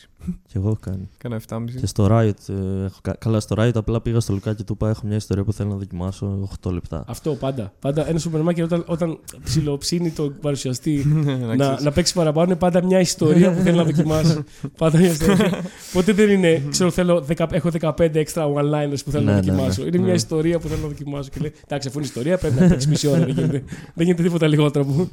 Και 0.47 0.53
εγώ 0.59 0.67
έχω 0.69 0.79
κάνει. 0.81 1.09
Έκανα 1.19 1.41
7,5. 1.49 1.65
Και 1.81 1.87
στο 1.87 2.07
Riot, 2.11 2.49
ε, 2.49 2.85
έχω, 2.85 2.99
κα- 3.03 3.17
καλά 3.19 3.41
στο 3.41 3.57
Riot 3.59 3.71
απλά 3.75 4.01
πήγα 4.01 4.21
στο 4.21 4.33
Λουκά 4.33 4.55
και 4.55 4.63
του 4.63 4.73
είπα: 4.73 4.89
Έχω 4.89 5.07
μια 5.07 5.17
ιστορία 5.17 5.45
που 5.45 5.53
θέλω 5.53 5.69
να 5.71 5.77
δοκιμάσω 5.77 6.49
8 6.63 6.71
λεπτά. 6.73 7.05
Αυτό 7.07 7.35
πάντα. 7.35 7.73
πάντα 7.81 8.09
ένα 8.09 8.19
σούπερ 8.19 8.41
μάρκετ 8.41 8.65
όταν, 8.65 8.85
όταν 8.87 9.19
ψιλοψήνει 9.45 10.11
τον 10.11 10.35
παρουσιαστή 10.41 11.05
να, 11.25 11.37
Να 11.47 11.57
ξέρεις. 11.65 11.83
να 11.85 11.93
παίξει 11.93 12.15
παραπάνω 12.15 12.47
είναι 12.47 12.57
πάντα 12.59 12.85
μια 12.85 13.01
ιστορία 13.01 13.53
που 13.55 13.61
θέλει 13.63 13.77
να 13.77 13.85
δοκιμάσει. 13.85 14.39
πάντα 14.79 14.99
μια 14.99 15.11
ιστορία. 15.11 15.63
Ποτέ 15.93 16.13
δεν 16.13 16.31
είναι, 16.31 16.63
ξέρω, 16.71 16.91
θέλω, 16.91 17.21
δεκα- 17.21 17.49
έχω 17.51 17.71
15 17.81 17.91
extra 17.97 18.43
one-liners 18.55 18.99
που 19.05 19.11
θέλω 19.11 19.25
Ναι, 19.25 19.31
να 19.33 19.41
ναι, 19.41 19.41
δοκιμάσω. 19.53 19.83
ναι. 19.83 19.89
Είναι 19.89 19.99
μια 19.99 20.07
Ναι. 20.07 20.13
ιστορία 20.15 20.59
που 20.59 20.69
θέλω 20.69 20.81
να 20.83 20.89
δοκιμάσω. 20.89 21.29
Και 21.33 21.41
λέει, 21.41 21.53
εντάξει, 21.65 21.89
αφού 21.89 21.99
είναι 21.99 22.07
ιστορία 22.07 22.39
πρέπει 22.39 22.61
να 22.61 22.69
παίξει 22.69 22.89
μισή 22.89 23.07
ώρα. 23.09 23.19
Δεν 23.19 23.29
γίνεται, 23.29 23.63
δεν 23.95 24.05
γίνεται 24.07 24.23
τίποτα 24.23 24.47
λιγότερο 24.57 24.85
μου. 24.85 25.09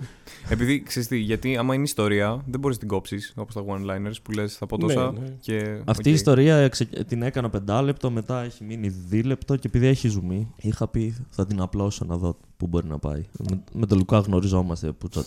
Επειδή 0.49 0.81
ξέρεις 0.83 1.07
τι, 1.07 1.17
γιατί 1.17 1.57
άμα 1.57 1.73
είναι 1.73 1.83
ιστορία, 1.83 2.43
δεν 2.47 2.59
μπορείς 2.59 2.75
να 2.77 2.81
την 2.81 2.87
κόψεις 2.95 3.33
όπως 3.35 3.53
τα 3.53 3.63
one-liners 3.67 4.15
που 4.23 4.31
λες 4.31 4.55
θα 4.57 4.65
πω 4.65 4.77
Ναι, 4.77 4.83
τόσα. 4.93 5.11
ναι. 5.11 5.27
Και, 5.39 5.81
Αυτή 5.85 6.09
η 6.09 6.11
οκ. 6.11 6.17
ιστορία 6.17 6.55
εξε- 6.57 7.05
την 7.05 7.21
έκανα 7.21 7.49
πεντάλεπτο, 7.49 8.11
μετά 8.11 8.43
έχει 8.43 8.63
μείνει 8.63 8.87
δίλεπτο 8.87 9.55
και 9.55 9.67
επειδή 9.67 9.87
έχει 9.87 10.07
ζουμί, 10.07 10.53
είχα 10.57 10.87
πει 10.87 11.15
θα 11.29 11.45
την 11.45 11.61
απλώσω 11.61 12.05
να 12.05 12.17
δω 12.17 12.37
πού 12.63 12.69
μπορεί 12.69 12.87
να 12.87 12.97
πάει. 12.97 13.25
Με, 13.49 13.59
με 13.73 13.85
τον 13.85 13.97
Λουκά 13.97 14.19
γνωριζόμαστε 14.19 14.91
που 14.91 15.07
τσατ, 15.09 15.25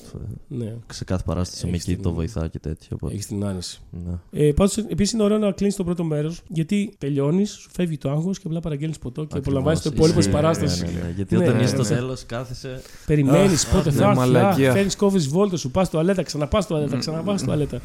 Ναι, 0.49 0.75
σε 0.93 1.05
κάθε 1.05 1.23
παράσταση 1.27 1.65
με 1.67 1.71
Έχεις 1.71 1.83
εκεί 1.85 1.95
την- 1.95 2.03
το 2.03 2.13
βοηθά 2.13 2.49
και 2.49 2.59
τέτοιο. 2.59 2.89
Οπότε, 2.93 3.13
έχεις 3.15 3.27
την 3.27 3.45
άνεση. 3.45 3.81
ναι. 4.07 4.47
Ε, 4.47 4.53
Πάντως, 4.53 4.77
επίσης 4.77 5.13
είναι 5.13 5.23
ωραίο 5.23 5.39
να 5.39 5.53
κλείνεις 5.53 5.77
το 5.77 5.85
πρώτο 5.85 6.05
μέρος 6.05 6.43
γιατί 6.49 6.95
τελειώνεις, 6.99 7.51
σου 7.51 7.69
φεύγει 7.73 7.99
το 7.99 8.11
άγχος 8.11 8.39
και 8.39 8.47
απλά 8.47 8.61
παραγγέλνεις 8.61 8.99
ποτό 8.99 9.25
και 9.25 9.37
απολαμβάνεις 9.39 9.81
το 9.81 9.89
Ακριβώς, 9.89 10.09
υπόλοιπο 10.11 10.19
της 10.19 10.27
ισχύει. 10.29 10.43
παράστασης. 10.43 10.83
Ναι, 10.95 11.01
ναι, 11.01 11.07
ναι. 11.07 11.13
Γιατί 11.17 11.37
Ναι, 11.37 11.43
όταν 11.45 11.57
ναι, 11.57 11.63
είσαι 11.63 11.75
στο 11.75 11.83
ναι. 11.83 11.89
τέλος, 12.01 12.27
κάθεσαι. 12.27 12.83
Περιμένεις 13.07 13.65
Αχ, 13.65 13.73
πότε 13.75 13.89
αχ, 13.89 13.95
θα 13.95 14.01
ναι, 14.01 14.07
έρθει. 14.07 14.19
μαλακία. 14.19 14.73
Φέρνεις, 14.73 14.97
κόβεις 14.97 15.29
βόλτα 15.29 15.57
σου, 15.57 15.71
πας 15.71 15.91
τουαλέτα, 15.91 16.23
ξαναπάς 16.23 16.67
τουαλέτα, 16.67 16.99
ξαναπάς 16.99 17.43
τουαλέτα. 17.43 17.81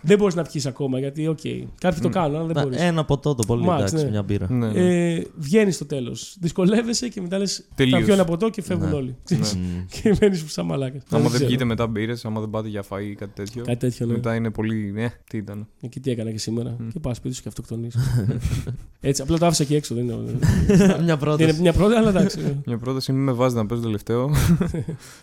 Δεν 0.00 0.18
μπορείς 0.18 0.34
να 0.34 0.42
πιεις 0.42 0.66
ακόμα 0.66 0.98
γιατί, 0.98 1.26
οκ. 1.28 1.38
Κάποιοι 1.80 2.00
το 2.00 2.08
κάνουν, 2.08 2.36
αλλά 2.36 2.46
δεν 2.46 2.54
Να, 2.56 2.62
μπορείς. 2.62 2.80
ένα 2.80 3.04
ποτό 3.04 3.34
το 3.34 3.42
πολύ, 3.46 3.62
max, 3.64 3.80
εντάξει, 3.82 4.04
ναι. 4.04 4.10
μια 4.10 4.22
μπύρα. 4.22 4.46
Ναι, 4.52 4.68
ναι. 4.70 5.12
Ε, 5.14 5.26
Βγαίνεις 5.36 5.74
στο 5.74 5.84
τέλος. 5.86 6.36
Δυσκολεύεσαι 6.40 7.08
και 7.08 7.20
μετά 7.20 7.38
λες: 7.38 7.56
Θα 7.68 7.74
Τελείωσε. 7.74 8.04
πιω 8.04 8.14
ένα 8.14 8.24
ποτό 8.24 8.48
και 8.50 8.62
φεύγουν 8.62 8.88
Ναι. 8.88 8.94
Όλοι. 8.96 9.16
Ναι. 9.30 9.36
Μμ. 9.36 9.84
και 10.02 10.16
μένει 10.20 10.36
σαν 10.36 10.66
μαλάκα. 10.66 10.98
Άμα 11.10 11.28
δεν 11.28 11.46
βγείτε 11.46 11.64
μετά 11.64 11.86
μπύρες, 11.86 12.24
άμα 12.24 12.40
δεν 12.40 12.50
πάτε 12.50 12.68
για 12.68 12.84
φαΐ 12.90 13.02
ή 13.10 13.14
κάτι 13.14 13.32
τέτοιο. 13.34 13.64
Κάτι 13.64 13.78
τέτοιο, 13.78 14.06
ναι. 14.06 14.12
Μετά 14.12 14.34
είναι 14.34 14.50
πολύ. 14.50 14.92
Ναι, 14.92 15.12
τι 15.30 15.36
ήταν. 15.36 15.66
Και 15.88 16.00
τι 16.00 16.10
έκανα 16.10 16.30
και 16.30 16.38
σήμερα. 16.38 16.76
Μμ. 16.78 16.88
Και 16.88 17.00
πας 17.00 17.16
σπίτι 17.16 17.34
σου 17.34 17.42
και 17.42 17.48
αυτοκτονείς. 17.48 17.96
Έτσι, 19.00 19.22
απλά 19.22 19.38
το 19.38 19.46
άφησα 19.46 19.64
και 19.64 19.76
έξω. 19.76 19.94
Δεν 19.94 20.04
είναι, 20.04 20.14
μια 20.76 20.96
δεν 21.04 21.18
πρόταση. 21.18 21.50
είναι 21.50 21.60
μια 21.60 21.72
πρώτη, 21.72 21.94
αλλά 21.94 22.08
εντάξει. 22.08 22.40
ναι. 22.40 22.56
Μια 22.66 22.78
πρόταση, 22.78 23.12
μην 23.12 23.22
με 23.22 23.32
βάζει 23.32 23.54
να 23.54 23.66
παίζω 23.66 23.80
τελευταίο. 23.82 24.30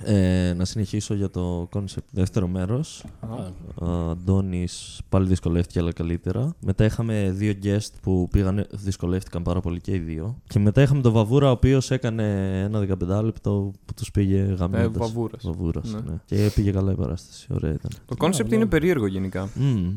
Ε, 0.05 0.53
να 0.57 0.65
συνεχίσω 0.65 1.13
για 1.13 1.29
το 1.29 1.69
concept 1.73 2.03
δεύτερο 2.11 2.47
μέρος. 2.47 3.05
Α, 3.19 3.27
Ο 3.75 4.09
Αντώνης 4.09 5.01
πάλι 5.09 5.27
δυσκολεύτηκε 5.27 5.79
αλλά 5.79 5.91
καλύτερα. 5.93 6.55
Μετά 6.59 6.85
είχαμε 6.85 7.31
δύο 7.35 7.53
guest 7.63 7.89
που 8.01 8.27
πήγαν, 8.31 8.67
δυσκολεύτηκαν 8.71 9.43
πάρα 9.43 9.59
πολύ 9.61 9.81
και 9.81 9.91
οι 9.91 9.97
δύο. 9.99 10.37
Και 10.47 10.59
μετά 10.59 10.81
είχαμε 10.81 11.01
τον 11.01 11.11
Βαβούρα 11.13 11.47
ο 11.47 11.51
οποίος 11.51 11.91
έκανε 11.91 12.23
ένα 12.61 12.79
15 13.19 13.23
λεπτό 13.23 13.52
που 13.61 13.93
τους 13.95 14.11
πήγε 14.11 14.39
Ε, 14.39 14.53
γαμιώντας. 14.53 14.91
Βαβούρας. 15.07 15.43
Βαβούρας, 15.45 15.93
Ναι. 15.93 15.99
ναι. 15.99 16.15
Και 16.25 16.51
πήγε 16.55 16.71
καλά 16.71 16.91
η 16.91 16.95
παράσταση. 16.95 17.47
Ωραία 17.49 17.71
ήταν. 17.73 17.91
Το 18.05 18.15
concept 18.19 18.49
ναι. 18.49 18.55
είναι 18.55 18.65
περίεργο 18.65 19.05
γενικά. 19.07 19.49
Mm. 19.59 19.93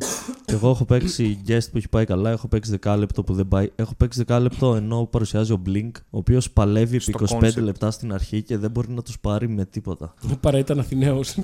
Και 0.46 0.54
εγώ 0.54 0.70
έχω 0.70 0.84
παίξει 0.84 1.40
guest 1.46 1.70
που 1.70 1.76
έχει 1.76 1.88
πάει 1.88 2.04
καλά, 2.04 2.30
έχω 2.30 2.48
παίξει 2.48 2.70
δεκάλεπτο 2.70 3.22
που 3.22 3.34
δεν 3.34 3.48
πάει. 3.48 3.70
Έχω 3.76 3.94
παίξει 3.96 4.18
δεκάλεπτο 4.18 4.74
ενώ 4.74 5.08
παρουσιάζει 5.10 5.52
ο 5.52 5.62
Blink, 5.66 5.90
ο 6.10 6.18
οποίος 6.18 6.50
παλεύει 6.50 6.96
επί 6.96 7.12
Στο 7.12 7.38
25 7.40 7.44
concept. 7.44 7.62
λεπτά 7.62 7.90
στην 7.90 8.12
αρχή 8.12 8.42
και 8.42 8.58
δεν 8.58 8.70
μπορεί 8.70 8.90
να 8.90 9.02
τους 9.02 9.20
πάρει 9.20 9.48
με 9.48 9.64
τίποτα. 9.64 10.14
Παρά 10.40 10.58
ήταν 10.58 10.78
Αθηναίος. 10.78 11.34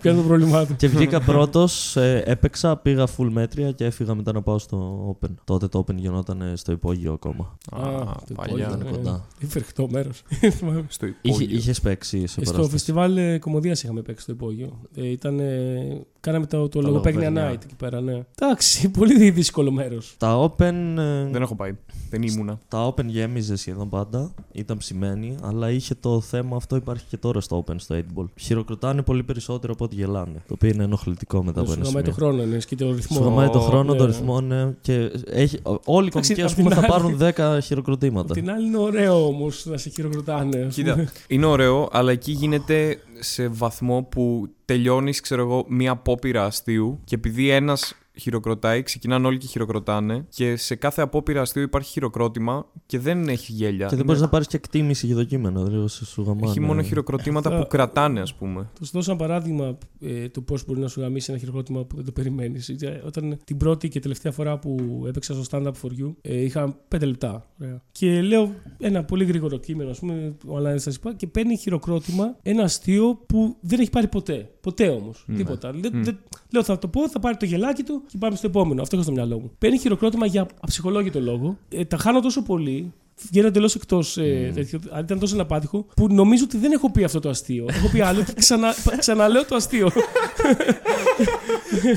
Ποιο 0.00 0.10
είναι 0.12 0.20
το 0.20 0.26
πρόβλημά 0.26 0.66
του; 0.66 0.76
και 0.76 0.88
βγήκα 0.88 1.20
πρώτος, 1.20 1.96
έπαιξα, 2.24 2.76
πήγα 2.76 3.06
full 3.16 3.28
μέτρια 3.30 3.72
και 3.72 3.84
έφυγα 3.84 4.14
μετά 4.14 4.32
να 4.32 4.42
πάω 4.42 4.58
στο 4.58 5.08
Open. 5.20 5.28
Τότε 5.44 5.68
το 5.68 5.84
Open 5.88 5.94
γινόταν 5.94 6.40
ε, 6.40 6.56
στο 6.56 6.72
υπόγειο 6.72 7.12
ακόμα. 7.12 7.56
Α, 7.70 7.80
το 7.80 8.34
παλιά. 8.34 8.54
υπόγειο, 8.56 8.66
ήταν 8.66 8.78
ναι. 8.84 8.90
κοντά. 8.90 9.26
Τι 9.38 9.46
φρικτό 9.46 9.88
μέρος. 9.90 10.22
Στο 10.88 11.06
Είχε, 11.06 11.16
υπόγειο. 11.22 11.56
είχες 11.56 11.80
παίξει 11.80 12.18
σε 12.18 12.26
στο 12.26 12.40
παράσταση. 12.42 12.70
φεστιβάλ 12.70 13.16
ε, 13.16 13.38
κομμωδίας 13.38 13.82
είχαμε 13.82 14.02
παίξει 14.02 14.22
στο 14.22 14.32
υπόγειο. 14.32 14.80
Ε, 14.94 15.06
ήταν, 15.08 15.38
ε, 15.40 16.00
κάναμε 16.20 16.46
το, 16.46 16.60
το, 16.62 16.68
Το 16.68 16.80
λογοπαίγνια 16.80 17.30
λογοπαίγνια. 17.30 17.58
night 17.58 17.64
εκεί 17.64 17.74
πέρα, 17.76 18.00
ναι. 18.00 18.22
Εντάξει, 18.44 18.88
πολύ 18.90 19.30
δύσκολο 19.30 19.70
μέρος. 19.70 20.14
Τα 20.18 20.38
Open, 20.50 20.72
ε, 20.98 21.24
Δεν 21.30 21.42
έχω 21.42 21.54
πάει. 21.54 21.72
Δεν 22.10 22.22
ήμουνα. 22.22 22.58
τα 22.68 22.88
Open 22.94 23.04
γέμιζε 23.04 23.56
σχεδόν 23.56 23.88
πάντα, 23.88 24.34
ήταν 24.52 24.76
ψημένη, 24.76 25.34
αλλά 25.42 25.70
είχε 25.70 25.94
το 26.00 26.20
θέμα 26.20 26.56
αυτό 26.56 26.76
υπάρχει 26.76 27.04
και 27.08 27.16
τώρα 27.16 27.40
στο 27.40 27.64
Open, 27.66 27.74
στο 27.76 27.94
8 27.94 27.98
Ball. 28.20 28.24
Χειροκροτάνε 28.40 29.02
πολύ 29.02 29.22
περισσότερο 29.22 29.72
από 29.72 29.84
ό,τι 29.84 29.94
γελάνε. 29.94 30.42
Το 30.48 30.54
οποίο 30.54 30.68
είναι 30.68 30.82
ενοχλητικό 30.84 31.44
μετά 31.44 31.60
από 31.60 31.70
Σου 31.70 31.76
ένα 31.78 31.86
γαμάει 31.86 32.02
το 32.02 32.12
σημείο. 32.12 32.28
χρόνο, 32.30 32.44
ναι, 32.50 32.56
και 32.56 32.76
το 32.76 32.92
ρυθμό. 32.92 33.16
Σου 33.16 33.22
γαμάει 33.22 33.48
το 33.48 33.60
χρόνο, 33.60 33.92
ναι, 33.92 33.98
το 33.98 34.04
ναι. 34.06 34.10
ρυθμό, 34.10 34.40
ναι. 34.40 34.72
Και 34.80 35.10
έχει, 35.26 35.58
όλοι 35.84 36.04
οι 36.04 36.08
Εντάξει, 36.08 36.34
κομικοί, 36.34 36.42
ας 36.42 36.50
απ' 36.52 36.56
πούμε, 36.58 36.70
την 36.70 36.78
θα 36.80 36.94
άλλη- 36.94 37.02
πάρουν 37.02 37.18
10 37.18 37.54
Απ' 37.56 37.62
χειροκροτήματα. 37.62 38.34
την 38.34 38.50
άλλη 38.50 38.66
είναι 38.66 38.78
ωραίο 38.78 39.26
όμως 39.26 39.66
να 39.66 39.76
σε 39.76 39.90
χειροκροτάνε. 39.90 40.58
ας 40.68 40.74
πούμε. 40.74 40.94
Κοίτα, 40.94 41.12
είναι 41.28 41.46
ωραίο, 41.46 41.88
αλλά 41.92 42.12
εκεί 42.12 42.32
γίνεται 42.32 42.98
σε 43.20 43.48
βαθμό 43.48 44.02
που 44.10 44.48
τελειώνεις, 44.64 45.20
ξέρω 45.20 45.42
εγώ, 45.42 45.64
μία 45.68 45.90
απόπειρα 45.90 46.44
αστείου 46.44 46.98
και 47.04 47.14
επειδή 47.14 47.48
ένας 47.50 47.94
χειροκροτάει, 48.18 48.82
ξεκινάνε 48.82 49.26
όλοι 49.26 49.38
και 49.38 49.46
χειροκροτάνε 49.46 50.26
και 50.28 50.56
σε 50.56 50.74
κάθε 50.74 51.02
απόπειρα 51.02 51.40
αστείου 51.40 51.62
υπάρχει 51.62 51.90
χειροκρότημα 51.90 52.66
και 52.86 52.98
δεν 52.98 53.28
έχει 53.28 53.52
γέλια. 53.52 53.78
Και 53.78 53.84
δεν 53.84 53.94
Είναι- 53.94 54.04
μπορείς 54.04 54.20
να 54.20 54.28
πάρεις 54.28 54.46
και 54.46 54.56
εκτίμηση 54.56 55.06
για 55.06 55.16
το 55.16 55.24
κείμενο. 55.24 55.64
Δηλαδή, 55.64 55.88
σε 55.88 56.04
σου 56.04 56.22
γαμάνε. 56.22 56.46
Έχει 56.46 56.60
μόνο 56.60 56.82
χειροκροτήματα 56.82 57.48
Αυτό- 57.48 57.62
που 57.62 57.68
κρατάνε, 57.68 58.20
ας 58.20 58.34
πούμε. 58.34 58.68
Θα 58.78 58.84
σου 58.84 58.90
δώσω 58.92 59.10
ένα 59.10 59.20
παράδειγμα 59.20 59.78
ε, 60.00 60.28
του 60.28 60.44
πώς 60.44 60.64
μπορεί 60.66 60.80
να 60.80 60.88
σου 60.88 61.00
γαμίσει 61.00 61.30
ένα 61.30 61.40
χειροκρότημα 61.40 61.84
που 61.84 61.96
δεν 61.96 62.04
το 62.04 62.12
περιμένεις. 62.12 62.70
Όταν 63.06 63.38
την 63.44 63.56
πρώτη 63.56 63.88
και 63.88 64.00
τελευταία 64.00 64.32
φορά 64.32 64.58
που 64.58 65.02
έπαιξα 65.06 65.42
στο 65.42 65.42
stand 65.50 65.66
up 65.66 65.72
for 65.82 65.88
you, 66.02 66.14
ε, 66.20 66.40
είχα 66.42 66.76
5 66.88 67.06
λεπτά. 67.06 67.46
Ωραία. 67.60 67.82
Και 67.92 68.22
λέω 68.22 68.54
ένα 68.78 69.04
πολύ 69.04 69.24
γρήγορο 69.24 69.56
κείμενο, 69.58 69.90
ας 69.90 69.98
πούμε, 69.98 70.36
online 70.46 70.74
σας 70.76 70.94
είπα, 70.96 71.14
και 71.14 71.26
παίρνει 71.26 71.56
χειροκρότημα 71.56 72.36
ένα 72.42 72.62
αστείο 72.62 73.14
που 73.26 73.56
δεν 73.60 73.80
έχει 73.80 73.90
πάρει 73.90 74.08
ποτέ. 74.08 74.50
Ποτέ 74.60 74.88
όμως. 74.88 75.24
Ναι. 75.26 75.36
Τίποτα. 75.36 75.72
Δεν- 75.72 75.92
Μμ. 75.96 76.02
δεν- 76.02 76.18
λέω 76.52 76.62
θα 76.62 76.78
το 76.78 76.88
πω, 76.88 77.08
θα 77.08 77.18
πάρει 77.18 77.36
το 77.36 77.44
γελάκι 77.46 77.82
του 77.82 78.01
και 78.06 78.18
πάμε 78.18 78.36
στο 78.36 78.46
επόμενο. 78.46 78.82
Αυτό 78.82 78.96
έχω 78.96 79.04
στο 79.04 79.12
μυαλό 79.14 79.38
μου. 79.38 79.50
Παίρνει 79.58 79.78
χειροκρότημα 79.78 80.26
για 80.26 80.46
αψυχολόγητο 80.60 81.20
λόγο. 81.20 81.58
Ε, 81.68 81.84
τα 81.84 81.96
χάνω 81.96 82.20
τόσο 82.20 82.42
πολύ 82.42 82.92
Βγαίνω 83.30 83.46
εντελώς 83.46 83.74
εκτός. 83.74 84.16
Ε, 84.16 84.50
τέτοιο. 84.54 84.80
Αν 84.90 85.00
ήταν 85.04 85.18
τόσο 85.18 85.34
αναπάντηχο, 85.34 85.86
που 85.96 86.06
νομίζω 86.10 86.44
ότι 86.44 86.56
δεν 86.58 86.72
έχω 86.72 86.90
πει 86.90 87.04
αυτό 87.04 87.20
το 87.20 87.28
αστείο. 87.28 87.66
έχω 87.68 87.88
πει 87.88 88.00
άλλο 88.00 88.22
και 88.22 88.32
ξανα, 88.38 88.74
ξαναλέω 88.98 89.44
το 89.44 89.54
αστείο. 89.54 89.90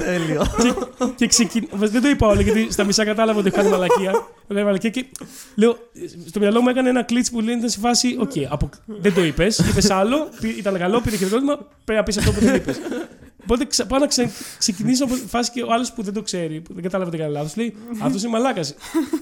Τέλειο. 0.06 0.42
και 1.16 1.28
ξεκιν... 1.28 1.68
Δεν 1.74 2.02
το 2.02 2.08
είπα 2.10 2.28
όλο 2.28 2.42
γιατί 2.42 2.68
στα 2.72 2.84
μισά 2.84 3.06
κατάλαβα 3.06 3.40
ότι 3.40 3.48
έχω 3.48 3.58
κάνει 3.58 3.70
μαλακία. 3.70 4.28
Λέω 4.48 4.66
μαλακία 4.66 4.90
και 4.90 5.06
λέω, 5.56 5.78
στο 6.28 6.40
μυαλό 6.40 6.62
μου 6.62 6.70
έκανε 6.70 6.90
ένα 6.90 7.04
glitch 7.04 7.32
που 7.32 7.42
λέει 7.42 7.56
ήταν 7.56 7.70
σε 7.70 7.80
φάση. 7.80 8.16
Οκ, 8.20 8.32
απο... 8.50 8.70
δεν 8.86 9.14
το 9.14 9.24
είπες, 9.24 9.58
είπες 9.58 9.90
άλλο, 9.90 10.30
πή- 10.42 10.58
ήταν 10.58 10.78
καλό, 10.78 11.02
πήρε 11.02 11.16
χειροκρότημα, 11.16 11.56
πρέπει 11.56 12.00
να 12.00 12.04
πεις 12.04 12.18
αυτό 12.18 12.32
που 12.32 12.40
δεν 12.40 12.56
είπες. 12.56 12.80
Οπότε 13.46 13.66
ξα, 13.66 13.86
πάω 13.86 14.00
να 14.00 14.08
ξε, 14.08 14.30
ξεκινήσω 14.58 15.04
από 15.04 15.14
τη 15.14 15.22
φάση 15.28 15.52
και 15.52 15.62
ο 15.62 15.68
άλλος 15.74 15.92
που 15.94 16.04
δεν 16.04 16.14
το 16.14 16.22
ξέρει, 16.22 16.62
που 16.62 16.74
δεν 16.74 16.84
κατάλαβε 16.84 17.10
τι 17.10 17.16
έκανε 17.18 17.32
λάθος, 17.34 17.56
λέει 17.56 17.74
Αυτός 18.02 18.22
είναι 18.22 18.32
μαλάκας. 18.32 18.76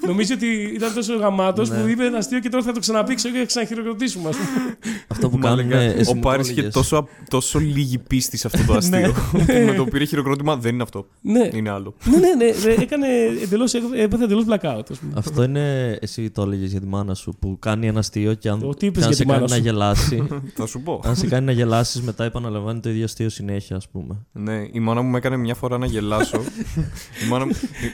Νομίζει 0.07 0.33
ότι 0.33 0.47
ήταν 0.75 0.93
τόσο 0.93 1.15
γαμάτος 1.17 1.69
Ναι. 1.69 1.81
που 1.81 1.88
είπε 1.88 2.05
ένα 2.05 2.17
αστείο 2.17 2.39
και 2.39 2.49
τώρα 2.49 2.63
θα 2.63 2.71
το 2.71 2.79
ξαναπεί 2.79 3.15
ξέρω, 3.15 3.33
και 3.33 3.39
θα 3.39 3.45
ξαναχειροκροτήσουμε. 3.45 4.29
ας 4.29 4.36
πούμε. 4.36 4.77
Αυτό 5.07 5.29
που 5.29 5.38
Μαλάκα, 5.38 5.69
κάνουμε. 5.69 5.93
εσύ 5.97 6.09
Ο 6.12 6.13
μου 6.15 6.21
το 6.21 6.27
Πάρης 6.29 6.45
είχε 6.49 6.53
έλεγες. 6.59 6.73
τόσο, 6.73 7.07
τόσο 7.29 7.59
λίγη 7.59 7.97
πίστη 7.97 8.38
σε 8.38 8.47
αυτό 8.47 8.65
το 8.65 8.73
αστείο. 8.73 9.13
με 9.65 9.65
το 9.65 9.71
οποίο 9.71 9.86
πήρε 9.86 10.05
χειροκρότημα. 10.05 10.55
Δεν 10.57 10.73
είναι 10.73 10.83
αυτό. 10.83 11.07
ναι. 11.21 11.49
Είναι 11.53 11.69
άλλο. 11.69 11.93
ναι, 12.09 12.17
ναι, 12.17 12.27
ναι, 12.45 12.51
ναι, 12.75 12.81
έκανε 12.83 13.07
εντελώς, 13.43 13.73
έπαθε 13.73 14.23
εντελώς 14.23 14.45
blackout. 14.49 14.83
ας 14.91 14.97
πούμε. 14.99 15.13
Αυτό 15.15 15.43
είναι. 15.43 15.97
Εσύ 16.01 16.29
το 16.29 16.41
έλεγες 16.41 16.71
για 16.71 16.79
τη 16.79 16.86
μάνα 16.86 17.13
σου 17.13 17.36
που 17.39 17.57
κάνει 17.59 17.88
ένα 17.88 17.99
αστείο 17.99 18.33
και 18.33 18.49
αν, 18.49 18.59
Το 18.59 18.69
τι 18.69 18.86
είπες 18.86 18.97
και 18.99 19.03
αν 19.07 19.13
για 19.13 19.17
σε 19.17 19.23
τη 19.23 19.27
μάνα 19.27 19.39
κάνει 19.39 19.49
να 19.51 19.55
σου; 19.57 19.62
γελάσει. 19.63 20.27
Θα 20.57 20.65
σου 20.65 20.81
πω. 20.81 21.01
αν 21.05 21.15
σε 21.15 21.27
κάνει 21.27 21.45
να 21.45 21.51
γελάσεις, 21.51 22.01
μετά 22.01 22.23
επαναλαμβάνει 22.23 22.79
το 22.79 22.89
ίδιο 22.89 23.03
αστείο 23.03 23.29
συνέχεια, 23.29 23.75
ας 23.75 23.89
πούμε. 23.89 24.12
Ναι, 24.32 24.67
η 24.71 24.80
μάνα 24.80 25.02
μου 25.02 25.10
με 25.10 25.17
έκανε 25.17 25.38
μια 25.38 25.56
φορά 25.56 25.78
να 25.78 25.86
γελάσω. 25.86 26.41
η 27.26 27.30
μάνα 27.30 27.45
μου, 27.45 27.52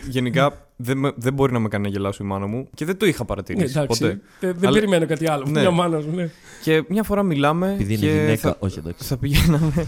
γενικά 0.09 0.67
δεν, 0.75 0.97
με- 0.97 1.13
δεν 1.15 1.33
μπορεί 1.33 1.53
να 1.53 1.59
με 1.59 1.67
κάνει 1.67 1.83
να 1.83 1.89
γελάσω 1.89 2.23
η 2.23 2.27
μάνα 2.27 2.45
μου 2.47 2.67
και 2.73 2.85
δεν 2.85 2.97
το 2.97 3.05
είχα 3.05 3.17
Ναι, 3.19 3.25
παρατηρήσει 3.27 3.73
εντάξει. 3.77 3.99
ποτέ. 4.01 4.21
Δεν, 4.39 4.53
δεν 4.59 4.67
Αλλά- 4.69 4.79
περιμένω 4.79 5.05
κάτι 5.05 5.29
άλλο. 5.29 5.45
Ναι. 5.47 5.59
Μια 5.59 5.71
μάνα 5.71 5.99
σου, 6.01 6.09
ναι. 6.15 6.29
Και 6.63 6.83
μια 6.87 7.03
φορά 7.03 7.23
μιλάμε. 7.23 7.71
Επειδή 7.73 7.93
είναι 7.93 8.01
και 8.05 8.11
γυναίκα. 8.11 8.35
Θα, 8.49 8.55
Όχι, 8.59 8.79
εντάξει. 8.79 9.07
θα 9.07 9.17
πηγαίναμε. 9.17 9.85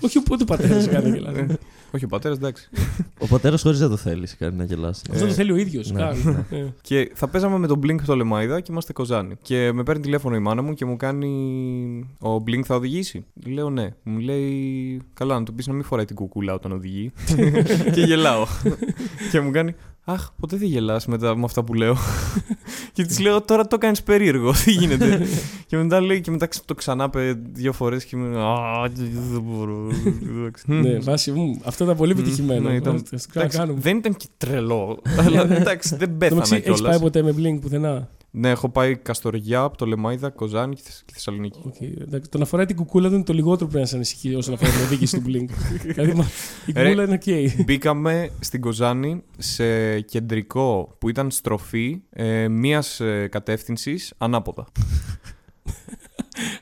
Όχι 0.00 0.18
ούτε 0.30 0.42
ο 0.42 0.46
πατέρας 0.46 0.88
κάνει 0.92 1.10
να 1.10 1.16
γελάσει. 1.16 1.46
Όχι, 1.90 2.04
ο 2.04 2.08
πατέρας, 2.08 2.36
εντάξει. 2.36 2.68
Ο 3.18 3.26
πατέρας 3.26 3.62
χωρίς 3.62 3.80
να 3.80 3.88
το 3.88 3.96
θέλεις 3.96 4.30
σε 4.30 4.36
κάνει 4.36 4.56
να 4.56 4.64
γελάσει. 4.64 5.02
Αυτό 5.10 5.26
το 5.26 5.32
θέλει 5.32 5.52
ο 5.52 5.56
ίδιος. 5.56 5.90
ναι. 5.90 6.10
Και 6.80 7.10
θα 7.14 7.28
παίζαμε 7.28 7.58
με 7.58 7.66
τον 7.66 7.80
Blink 7.82 7.96
στο 8.02 8.16
Λεμάιδα 8.16 8.60
και 8.60 8.72
είμαστε 8.72 8.92
κοζάνοι. 8.92 9.34
Και 9.42 9.70
με 9.72 9.82
παίρνει 9.82 10.02
τηλέφωνο 10.02 10.36
η 10.36 10.38
μάνα 10.38 10.62
μου 10.62 10.74
και 10.74 10.84
μου 10.84 10.96
κάνει. 10.96 11.28
Ο 12.20 12.34
Blink 12.34 12.62
θα 12.64 12.74
οδηγήσει; 12.74 13.24
Λέω 13.46 13.70
ναι. 13.70 13.88
Μου 14.02 14.18
λέει. 14.18 15.00
Καλά, 15.14 15.38
να 15.38 15.44
του 15.44 15.54
πεις 15.54 15.66
να 15.66 15.72
μην 15.72 15.82
φοράει 15.82 16.04
την 16.04 16.16
κουκούλα 16.16 16.54
όταν 16.54 16.72
οδηγεί. 16.72 17.12
και 17.94 18.00
γελάω. 18.00 18.46
και 19.30 19.40
μου 19.40 19.50
κάνει. 19.50 19.74
Αχ, 20.04 20.30
ποτέ 20.40 20.56
δεν 20.56 20.68
γελάς 20.68 21.06
μετά 21.06 21.36
με 21.36 21.44
αυτά 21.44 21.64
που 21.64 21.74
λέω. 21.74 21.96
και 22.92 23.04
της 23.04 23.18
λέω 23.20 23.40
τώρα 23.40 23.66
το 23.66 23.78
κάνεις 23.78 24.02
περίεργο. 24.02 24.52
Τι 24.64 24.70
γίνεται. 24.72 25.26
και 25.66 25.76
μετά 25.76 26.00
λέει 26.00 26.20
και 26.20 26.30
μετά 26.30 26.48
το 26.64 26.74
ξανά 26.74 27.04
είπε 27.04 27.38
δύο 27.52 27.72
φορές 27.72 28.04
και 28.04 28.16
μου. 28.16 28.38
Α, 28.38 28.88
δεν 29.30 29.40
μπορώ. 29.42 29.88
Εντάξει. 30.38 30.64
Ναι, 30.66 30.98
βάση 30.98 31.32
μου. 31.32 31.60
Αυτό 31.80 31.92
ήταν 31.92 31.96
πολύ 31.96 32.12
επιτυχημένο. 32.20 32.68
Ναι, 32.68 32.74
ήταν- 32.74 32.96
Θα 32.96 33.02
το 33.02 33.08
Εντάξει, 33.12 33.28
ξανακάνουμε. 33.28 33.80
δεν 33.80 33.96
ήταν 33.96 34.16
και 34.16 34.26
τρελό. 34.36 34.98
αλλά 35.18 35.40
εντάξει, 35.56 35.96
δεν 35.96 36.16
πέθανα 36.16 36.40
Έχει 36.40 36.50
πάει 36.50 36.60
κιόλα. 36.60 36.98
ποτέ 36.98 37.22
με 37.22 37.34
Blink 37.38 37.58
πουθενά; 37.60 38.08
Ναι, 38.30 38.50
έχω 38.50 38.68
πάει 38.68 38.96
Καστοριά 38.96 39.60
Πτολεμαΐδα, 39.62 40.30
Κοζάνη 40.30 40.74
και 40.74 40.80
Θεσ- 40.84 41.02
και 41.04 41.12
Θεσσαλονίκη. 41.12 41.58
Οκ, 41.64 41.80
εντάξει. 41.80 42.30
Το 42.30 42.38
να 42.38 42.44
φοράει 42.44 42.66
την 42.66 42.76
κουκούλα 42.76 43.08
του 43.08 43.14
είναι 43.14 43.24
το 43.24 43.32
λιγότερο 43.32 43.64
που 43.64 43.66
πρέπει 43.66 43.80
να 43.82 43.86
σε 43.86 43.94
ανησυχεί 43.96 44.34
όσον 44.34 44.54
αφορά 44.54 44.70
την 44.70 44.80
οδήγηση 44.80 45.20
του 45.20 45.24
Blink. 45.26 45.48
δηλαδή, 45.94 46.14
μα, 46.14 46.24
η 46.66 46.72
Ρε. 46.72 46.82
κουκούλα 46.82 47.02
είναι 47.04 47.14
οκ. 47.58 47.64
Μπήκαμε 47.64 48.30
στην 48.40 48.60
Κοζάνη 48.60 49.22
σε 49.38 50.00
κεντρικό 50.00 50.94
που 50.98 51.08
ήταν 51.08 51.30
στροφή 51.30 52.00
ε, 52.10 52.48
μίας 52.48 53.00
ε, 53.00 53.28
κατεύθυνσης 53.30 54.12
ανάποδα. 54.18 54.66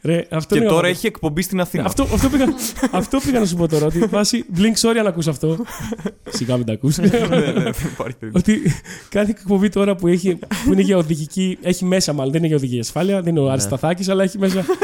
Ρε, 0.02 0.26
αυτό 0.30 0.54
και 0.54 0.60
είναι 0.60 0.68
τώρα 0.68 0.78
ωραίο. 0.78 0.90
έχει 0.90 1.06
εκπομπή 1.06 1.42
στην 1.42 1.60
Αθήνα. 1.60 1.84
Αυτό, 1.84 2.02
αυτό, 2.02 2.28
πήγα, 2.28 2.44
αυτό 2.90 3.18
πήγα 3.24 3.38
να 3.38 3.46
σου 3.46 3.56
πω 3.56 3.68
τώρα. 3.68 3.86
Ότι 3.86 3.98
βάσει 3.98 4.44
Blink, 4.56 4.88
sorry 4.88 4.96
αν 4.98 5.06
ακούς 5.06 5.28
αυτό. 5.28 5.56
Σιγά 6.28 6.56
μην 6.56 6.66
τα 6.66 6.72
ακούς. 6.72 6.98
ναι, 6.98 7.06
ναι, 7.06 7.52
δεν 7.52 7.72
υπάρχει 7.92 8.16
περίπτωση. 8.20 8.50
ότι 8.52 8.72
κάνει 9.08 9.30
εκπομπή 9.30 9.68
τώρα 9.68 9.94
που, 9.94 10.06
έχει, 10.08 10.38
που 10.64 10.72
είναι 10.72 10.82
για 10.82 10.96
οδηγική. 10.96 11.58
Έχει 11.62 11.84
μέσα, 11.84 12.12
μάλλον 12.12 12.30
δεν 12.32 12.38
είναι 12.40 12.48
για 12.48 12.56
οδηγική 12.56 12.80
ασφάλεια, 12.80 13.22
δεν 13.22 13.36
είναι 13.36 13.44
ο 13.44 13.50
Άρης 13.50 13.62
Σταθάκης, 13.62 14.08
αλλά 14.08 14.22
έχει 14.22 14.38
μέσα. 14.38 14.64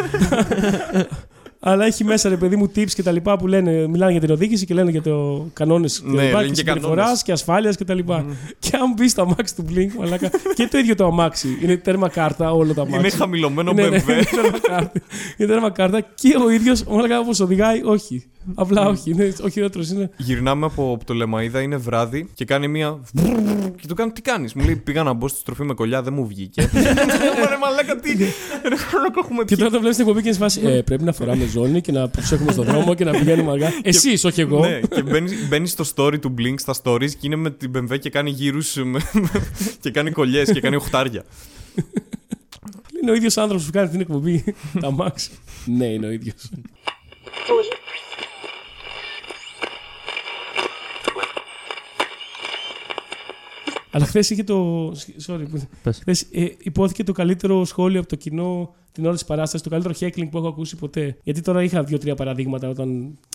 αλλά 1.67 1.85
έχει 1.85 2.05
μέσα, 2.05 2.29
ρε 2.29 2.37
παιδί 2.37 2.57
μου, 2.57 2.71
tips 2.77 2.91
και 2.91 3.03
τα 3.03 3.11
λοιπά 3.13 3.37
που 3.37 3.47
λένε, 3.47 3.87
μιλάνε 3.87 4.13
για 4.13 4.21
την 4.21 4.31
οδήγηση 4.31 4.67
και 4.67 4.75
λένε 4.75 4.91
για 4.91 5.03
το 5.03 5.47
κανόνες 5.53 6.01
και, 6.01 6.07
Ναι, 6.11 6.17
τα 6.17 6.23
λοιπά, 6.23 6.37
λένε 6.41 6.47
και 6.49 6.51
και 6.51 6.57
συμπεριφορά 6.69 6.97
κανόνες. 7.01 7.23
και 7.23 7.33
ασφάλειας 7.33 7.77
και 7.77 7.85
τα 7.85 7.95
λοιπά. 7.95 8.25
και 8.59 8.71
αν 8.77 8.93
μπει 8.97 9.09
στο 9.09 9.23
αμάξι 9.23 9.55
του 9.57 9.65
Blink, 9.75 9.89
μαλάκα, 9.99 10.31
και 10.55 10.69
το 10.71 10.79
ίδιο 10.79 10.95
το 10.95 11.07
αμάξι. 11.07 11.59
Είναι 11.63 11.77
τέρμα 11.77 12.09
κάρτα 12.09 12.53
όλο 12.53 12.75
το 12.75 12.81
αμάξι. 12.81 12.99
Είναι 12.99 13.11
χαμηλωμένο 13.11 13.73
Ναι, 13.73 13.89
ναι, 13.89 13.99
BMW. 13.99 14.09
είναι 14.09 14.25
τέρμα 14.33 14.59
κάρτα. 14.61 14.93
Είναι 15.37 15.49
τέρμα 15.49 15.71
κάρτα 15.71 16.01
και 16.01 16.37
ο 16.45 16.51
ίδιος, 16.51 16.85
μαλάκα, 16.85 17.19
όπως 17.19 17.41
οδηγάει, 17.41 17.83
όχι. 17.85 18.25
Απλά 18.55 18.87
όχι. 18.89 19.11
Είναι, 19.11 19.33
ο 19.45 19.49
χειρότερος 19.49 19.91
είναι. 19.91 20.11
Γυρνάμε 20.17 20.67
από, 20.67 20.93
από 20.95 21.05
το 21.05 21.15
Λεμαίδα, 21.15 21.61
είναι 21.61 21.77
βράδυ 21.77 22.29
και 22.35 22.45
κάνει 22.45 22.69
μία. 22.69 23.01
και 23.81 23.87
του 23.89 23.95
κάνω 23.95 24.13
τι 24.13 24.23
κάνεις; 24.23 24.55
Μου 24.55 24.65
λέει 24.65 24.77
πήγα 24.77 25.03
να 25.03 25.13
μπω 25.13 25.29
στη 25.29 25.39
στροφή 25.39 25.63
με 25.65 25.75
κολλιά, 25.75 26.03
δεν 26.03 26.13
μου 26.13 26.27
βγήκε. 26.27 26.63
Ρε 27.51 27.57
μαλάκα, 27.61 27.97
τι. 28.01 28.15
Ρε 28.69 28.77
χρόνο 28.77 29.07
έχουμε 29.23 29.39
Και 29.39 29.45
πιει. 29.45 29.57
τώρα 29.57 29.71
το 29.71 29.79
βλέπεις 29.79 29.95
στην 29.97 30.09
εκπομπή 30.09 30.23
και 30.23 30.29
είναι 30.29 30.37
σε 30.37 30.43
φάση. 30.43 30.61
Ε, 30.77 30.83
πρέπει 30.83 31.03
να 31.05 31.13
φοράμε 31.13 31.45
ζώνη 31.47 31.81
και 31.81 31.93
να 31.93 32.09
προσέχουμε 32.09 32.53
στον 32.53 32.65
δρόμο 32.65 32.95
και 32.95 33.05
να 33.05 33.11
πηγαίνουμε 33.11 33.51
αργά. 33.51 33.73
Εσείς, 33.83 34.25
όχι 34.25 34.41
εγώ. 34.41 34.59
Ναι, 34.61 34.81
και 34.81 35.03
μπαίνει 35.49 35.67
στο 35.69 35.85
story 35.95 36.21
του 36.21 36.35
Blink 36.39 36.55
στα 36.57 36.75
stories 36.83 37.11
και 37.11 37.19
είναι 37.27 37.37
με 37.37 37.51
την 37.51 37.73
BMW 37.77 37.99
και 37.99 38.11
κάνει 38.11 38.31
γύρους 38.31 38.77
και 39.81 39.91
κάνει 39.91 40.11
κολλιές 40.11 40.53
και 40.53 40.61
κάνει 40.61 40.77
οχτάρια. 40.77 41.25
Είναι 43.03 43.11
ο 43.11 43.15
ίδιος 43.15 43.37
άνθρωπος 43.37 43.65
που 43.67 43.73
κάνει 43.73 43.89
την 43.89 44.01
εκπομπή. 44.01 44.45
Τα 44.81 44.95
Max. 44.99 45.13
ναι, 45.67 45.85
είναι 45.87 46.07
ο 46.07 46.11
ίδιος. 46.11 46.51
Αλλά 53.95 54.05
χθες 54.05 54.31
είχε 54.31 54.45
το. 54.45 54.89
Sorry. 55.27 55.45
που- 55.51 55.61
Πες. 55.83 55.99
Χθες, 55.99 56.23
ε, 56.33 56.47
υπόθηκε 56.59 57.05
το 57.05 57.13
καλύτερο 57.13 57.65
σχόλιο 57.65 58.01
από 58.01 58.09
το 58.09 58.17
κοινό 58.17 58.75
την 58.93 59.05
ώρα 59.05 59.15
της 59.15 59.25
παράστασης, 59.25 59.63
το 59.63 59.71
καλύτερο 59.71 59.95
heckling 60.01 60.29
που 60.31 60.39
έχω 60.39 60.49
ακούσει 60.49 60.77
ποτέ. 60.77 61.17
Γιατί 61.23 61.41
τώρα 61.41 61.63
είχα 61.63 61.83
δύο-τρία 61.83 62.15
παραδείγματα 62.15 62.69
όταν 62.69 62.89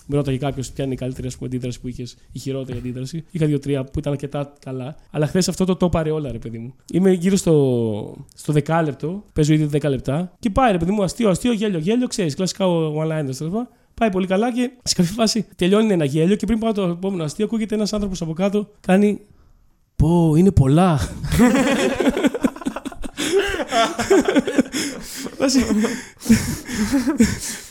με 0.06 0.16
ρώταγε 0.16 0.36
κάποιος 0.38 0.70
ποια 0.70 0.84
είναι 0.84 0.92
η 0.92 0.96
καλύτερη 0.96 1.26
ας 1.26 1.34
πούμε, 1.36 1.46
αντίδραση 1.48 1.80
που 1.80 1.88
είχες, 1.88 2.16
η 2.32 2.38
χειρότερη 2.38 2.78
αντίδραση. 2.78 3.24
Είχα 3.30 3.46
δύο-τρία 3.46 3.84
που 3.84 3.98
ήταν 3.98 4.12
αρκετά 4.12 4.52
καλά. 4.64 4.96
Αλλά 5.10 5.26
χθες 5.26 5.48
αυτό 5.48 5.64
το 5.64 5.76
το 5.76 5.88
πάρε 5.88 6.10
όλα, 6.10 6.32
ρε 6.32 6.38
παιδί 6.38 6.58
μου. 6.58 6.74
Είμαι 6.92 7.10
γύρω 7.10 7.36
στο, 7.36 8.16
στο 8.34 8.52
δεκάλεπτο, 8.52 9.24
παίζω 9.32 9.52
ήδη 9.52 9.78
10 9.80 9.88
λεπτά 9.88 10.32
και 10.38 10.50
πάει, 10.50 10.72
ρε 10.72 10.78
παιδί 10.78 10.90
μου, 10.90 11.02
αστείο, 11.02 11.28
αστείο, 11.30 11.52
γέλιο, 11.52 11.78
γέλιο, 11.78 12.06
ξέρεις, 12.06 12.34
κλασικά 12.34 12.66
ο 12.68 13.02
one-liners 13.02 13.06
τέλος 13.24 13.38
πάντων. 13.38 13.68
Πάει 13.94 14.10
πολύ 14.10 14.26
καλά 14.26 14.52
και 14.52 14.70
σε 14.82 14.94
κάποια 14.94 15.12
φάση 15.12 15.46
τελειώνει 15.56 15.92
ένα 15.92 16.04
γέλιο 16.04 16.36
και 16.36 16.46
πριν 16.46 16.58
πάω 16.58 16.72
το 16.72 16.82
επόμενο 16.82 17.24
αστείο, 17.24 17.44
ακούγεται 17.44 17.74
ένας 17.74 17.92
άνθρωπος 17.92 18.22
από 18.22 18.32
κάτω 18.32 18.68
κάνει. 18.80 19.20
Πω, 20.00 20.34
είναι 20.36 20.50
πολλά. 20.50 21.08
Βάση- 25.38 25.64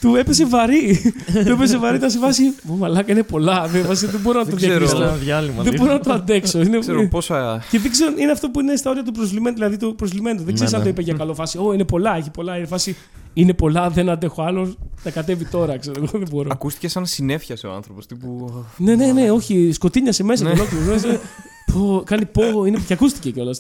του 0.02 0.16
έπεσε 0.16 0.46
βαρύ. 0.46 1.14
του 1.46 1.52
έπεσε 1.52 1.78
βαρύ, 1.78 1.96
ήταν 1.98 2.10
σε 2.10 2.20
βάση. 2.20 2.54
Μου 2.64 2.78
μαλάκα 2.78 3.12
είναι 3.12 3.24
πολλά. 3.24 3.68
Δεν, 3.68 3.86
βάση, 3.86 4.06
δεν 4.06 4.20
μπορώ 4.20 4.40
να 4.40 4.46
το 4.46 4.50
Δεν 4.50 4.60
ξέρω. 4.60 4.78
διακρίνω. 4.86 5.04
Ένα 5.06 5.14
διάλειμμα. 5.16 5.64
Δεν 5.64 5.72
λίγο. 5.72 5.84
μπορώ 5.84 5.98
να 5.98 6.04
το 6.04 6.14
αντέξω. 6.14 6.62
Είναι... 6.62 6.80
Ξέρω 6.80 7.08
πόσα. 7.08 7.64
Και 7.70 7.80
δεν 7.80 7.92
ξέρω, 7.92 8.12
είναι 8.18 8.32
αυτό 8.32 8.50
που 8.50 8.60
είναι 8.60 8.76
στα 8.76 8.90
όρια 8.90 9.04
του 9.04 9.12
προσλημένου. 9.12 9.56
Δηλαδή 9.56 9.78
το 9.78 9.88
προσλημένου. 9.94 10.44
Δεν 10.44 10.54
ξέρεις 10.54 10.72
Ναι, 10.72 10.78
αν 10.78 10.84
ναι. 10.84 10.90
το 10.90 10.94
είπε 10.96 11.02
για 11.10 11.14
καλό 11.18 11.34
φάση. 11.34 11.58
Ω, 11.58 11.74
είναι 11.74 11.86
πολλά, 11.86 12.16
έχει 12.18 12.30
πολλά. 12.32 12.58
Είναι 12.58 12.66
φάση. 12.66 12.96
Είναι 13.34 13.54
πολλά, 13.54 13.90
δεν 13.90 14.10
αντέχω 14.10 14.42
άλλο. 14.44 14.76
Θα 14.96 15.10
κατέβει 15.10 15.46
τώρα, 15.46 15.78
ξέρω 15.78 15.96
εγώ. 16.04 16.20
Δεν 16.20 16.28
μπορώ. 16.32 16.50
Ακούστηκε 16.52 16.88
σαν 16.88 17.06
συνέφιασε 17.06 17.68
ο 17.68 17.74
άνθρωπος. 17.74 18.06
Τύπου. 18.06 18.64
Ναι, 18.78 18.96
ναι, 18.96 19.12
ναι, 19.12 19.32
όχι. 19.32 19.72
Σκοτίνιασε 19.74 20.24
μέσα 20.24 20.44
το 20.44 20.50
ολόκληρο. 20.50 20.96
Μέσα. 21.74 21.80
Πω, 21.80 22.02
κάνει 22.06 22.26
πω, 22.26 22.66
είναι... 22.66 22.80
και 22.88 22.94
ακούστηκε 22.94 23.32
κιόλας. 23.32 23.60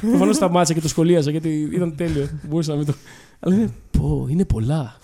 Προφανώς 0.00 0.36
σταμάτησα 0.36 0.74
και 0.74 0.80
το 0.80 0.88
σχολίασα 0.88 1.30
γιατί 1.30 1.68
ήταν 1.72 1.94
τέλειο. 1.96 2.28
Μπορούσα 2.48 2.70
να 2.70 2.76
μην 2.76 2.86
το. 2.86 2.94
Αλλά 3.40 3.54
είναι. 3.54 3.70
Πω, 3.90 4.26
είναι 4.30 4.44
πολλά. 4.44 4.96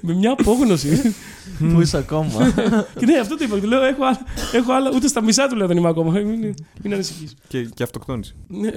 Με 0.00 0.14
μια 0.14 0.30
απόγνωση. 0.38 1.14
Πού 1.58 1.80
είσαι 1.80 1.96
ακόμα; 1.96 2.52
και 2.98 3.06
ναι, 3.06 3.18
αυτό 3.18 3.36
το 3.36 3.44
είπα. 3.44 3.58
Του 3.58 3.66
λέω, 3.66 3.82
έχω 3.82 4.04
άλλα, 4.04 4.18
έχω 4.52 4.72
άλλα. 4.72 4.90
Ούτε 4.94 5.08
στα 5.08 5.22
μισά 5.22 5.48
του 5.48 5.56
λέω 5.56 5.66
δεν 5.66 5.76
είμαι 5.76 5.88
ακόμα. 5.88 6.12
Μην, 6.12 6.54
μην 6.82 6.92
ανησυχείς. 6.94 7.34
και, 7.48 7.64
και 7.64 7.82
αυτοκτόνησε. 7.82 8.34
Ναι. 8.48 8.70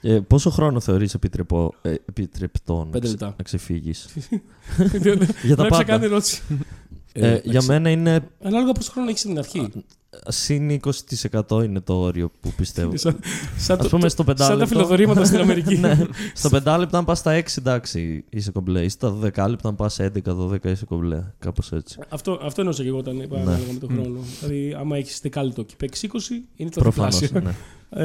Ε, 0.00 0.20
πόσο 0.20 0.50
χρόνο 0.50 0.80
θεωρείς 0.80 1.14
επιτρεπό, 1.14 1.74
ε, 1.82 1.94
επιτρεπτό 2.08 2.76
να, 2.76 2.84
Πέντε 2.90 2.98
ξε- 3.06 3.10
λεπτά. 3.20 3.34
να 3.38 3.42
ξεφύγεις; 3.44 4.08
Δεν 4.76 5.18
Για 5.42 5.56
τα 5.56 5.62
έψα 5.64 5.68
πάντα. 5.68 5.84
καν 5.84 6.02
ερώτηση. 6.02 6.42
Ε, 7.12 7.26
Ε, 7.26 7.30
για 7.30 7.40
εντάξει. 7.44 7.68
μένα 7.68 7.90
είναι 7.90 8.28
Ανάλογα 8.42 8.72
πόσο 8.72 8.90
χρόνο 8.92 9.08
έχεις 9.08 9.20
στην 9.20 9.38
αρχή. 9.38 9.70
Συν 10.28 10.80
20% 11.48 11.64
είναι 11.64 11.80
το 11.80 11.94
όριο 11.94 12.30
που 12.40 12.52
πιστεύω. 12.56 12.96
Σαν, 12.96 13.18
σαν, 13.56 13.76
Ας 13.78 13.82
το- 13.82 13.88
πούμε 13.88 14.02
το- 14.02 14.08
στο 14.08 14.24
σαν 14.26 14.34
τα 14.36 14.44
πεντάλεπτο. 14.44 14.66
φιλοδορήματα 14.66 15.24
στην 15.24 15.38
Αμερική. 15.38 15.76
ναι. 15.84 15.98
Στο 16.34 16.48
πεντάλεπτο 16.48 16.96
αν 16.96 17.04
πας 17.04 17.18
στα 17.18 17.38
6 17.38 17.58
εντάξει 17.58 18.24
είσαι 18.30 18.50
κομπλέ. 18.50 18.82
Ή 18.84 18.88
στα 18.88 19.14
10 19.22 19.48
λεπτά 19.48 19.68
αν 19.68 19.76
πας 19.76 19.98
11-12 20.00 20.64
είσαι 20.64 20.84
κομπλέ. 20.84 21.22
Κάπως 21.38 21.72
έτσι. 21.72 21.98
αυτό, 22.08 22.38
αυτό 22.42 22.60
εννοούσα 22.60 22.82
και 22.82 22.88
εγώ 22.88 22.98
όταν 22.98 23.20
είπα 23.20 23.36
Ναι. 23.36 23.42
ανάλογα 23.42 23.72
με 23.72 23.78
τον 23.78 23.88
χρόνο. 23.92 24.18
Δηλαδή, 24.40 24.76
άμα 24.78 24.96
έχεις 24.96 25.20
δεκάλεπτο 25.20 25.62
και 25.62 25.74
παίξεις 25.78 26.02
20, 26.02 26.42
είναι 26.56 26.70
το 26.70 26.80
Προφανώς. 26.80 27.18
διπλάσιο. 27.18 27.50
ναι. 27.50 27.54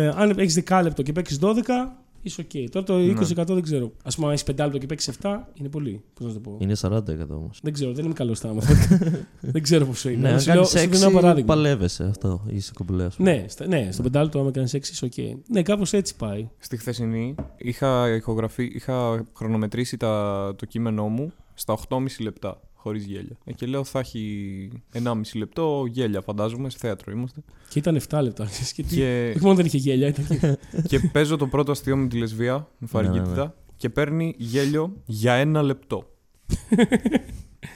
Ε, 0.06 0.08
αν 0.18 0.34
έχεις 0.40 0.54
δεκάλεπτο 0.54 1.02
και 1.02 1.12
παίξεις 1.12 1.38
12, 1.40 1.96
είσαι 2.24 2.46
OK. 2.54 2.68
Τώρα 2.72 2.86
το 2.86 2.94
20% 2.98 3.46
δεν 3.48 3.62
ξέρω. 3.62 3.92
Α 4.04 4.10
πούμε, 4.10 4.26
αν 4.26 4.32
έχεις 4.32 4.44
πεντάλεπτο 4.44 4.78
και 4.80 4.86
παίξεις 4.86 5.18
7, 5.22 5.30
είναι 5.54 5.70
πολύ. 5.70 6.02
Πώς 6.14 6.28
να 6.28 6.34
το 6.34 6.40
πω; 6.40 6.58
Είναι 6.60 6.76
40% 6.82 7.00
όμως. 7.30 7.60
Δεν 7.64 7.74
ξέρω, 7.74 7.94
δεν 7.94 8.06
είμαι 8.06 8.14
καλός 8.14 8.38
στα 8.38 8.54
μαθηματικά. 8.54 9.12
δεν 9.54 9.62
ξέρω 9.62 9.86
πόσο 9.86 10.10
είναι. 10.10 10.22
Ναι, 10.22 10.30
αν 10.34 10.40
Σου 10.40 10.46
λέω- 10.54 10.56
κάνεις 10.56 10.70
σου 10.70 10.90
δίνω 10.90 11.06
ένα 11.10 11.10
6 11.10 11.22
παράδειγμα. 11.22 11.54
παλεύεσαι 11.54 12.04
αυτό. 12.04 12.42
Είσαι 12.48 12.72
κομπλέ. 12.76 13.04
ας 13.06 13.16
πούμε. 13.16 13.32
Ναι, 13.36 13.46
στα, 13.48 13.68
ναι, 13.68 13.90
στο 13.92 14.02
πεντάλεπτο, 14.04 14.40
άμα 14.40 14.52
κάνεις 14.52 14.74
6, 14.74 14.78
είσαι 14.92 15.10
OK. 15.16 15.40
Ναι, 15.48 15.62
κάπως 15.62 15.94
έτσι 15.94 16.16
πάει. 16.16 16.50
Στη 16.58 16.78
χθεσινή 16.78 17.36
είχα, 17.58 18.10
ηχογραφεί, 18.16 18.72
είχα 18.74 19.26
χρονομετρήσει 19.36 19.98
τα, 19.98 20.54
το 20.58 20.66
κείμενό 20.66 21.08
μου 21.08 21.32
στα 21.54 21.78
8,5 21.90 21.98
λεπτά. 22.20 22.60
Χωρίς 22.84 23.04
γέλια. 23.06 23.38
Ε, 23.46 23.52
και 23.54 23.66
λέω 23.66 23.84
θα 23.84 24.00
έχει 24.00 24.70
1,5 24.94 25.22
λεπτό 25.34 25.86
γέλια, 25.92 26.22
φαντάζομαι. 26.22 26.70
Σε 26.70 26.78
θέατρο 26.80 27.12
είμαστε. 27.12 27.42
Και 27.70 27.80
ήταν 27.80 28.00
7 28.10 28.20
λεπτά. 28.24 28.48
Και... 28.76 28.84
τι- 28.84 28.96
και, 28.96 29.32
Όχι 29.36 29.44
μόνο 29.44 29.56
δεν 29.56 29.66
είχε 29.66 29.78
γέλια, 29.78 30.08
ήταν 30.08 30.26
και... 30.28 30.58
και 30.98 31.00
παίζω 31.12 31.38
το 31.38 31.48
πρώτο 31.48 31.72
αστείο 31.72 31.98
με 31.98 32.08
τη 32.08 32.18
λεσβία, 32.18 32.68
με 32.78 32.88
φαργίτιδα. 32.88 33.56
Και 33.78 33.90
παίρνει 33.90 34.36
γέλιο 34.38 35.02
για 35.06 35.34
ένα 35.34 35.62
λεπτό. 35.62 36.04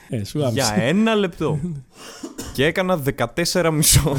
ε, 0.08 0.24
σου 0.24 0.44
άμεσα. 0.44 0.74
για 0.74 0.82
ένα 0.84 1.14
λεπτό. 1.14 1.58
και 2.54 2.64
έκανα 2.64 3.02
14 3.52 3.70
μισό. 3.72 4.16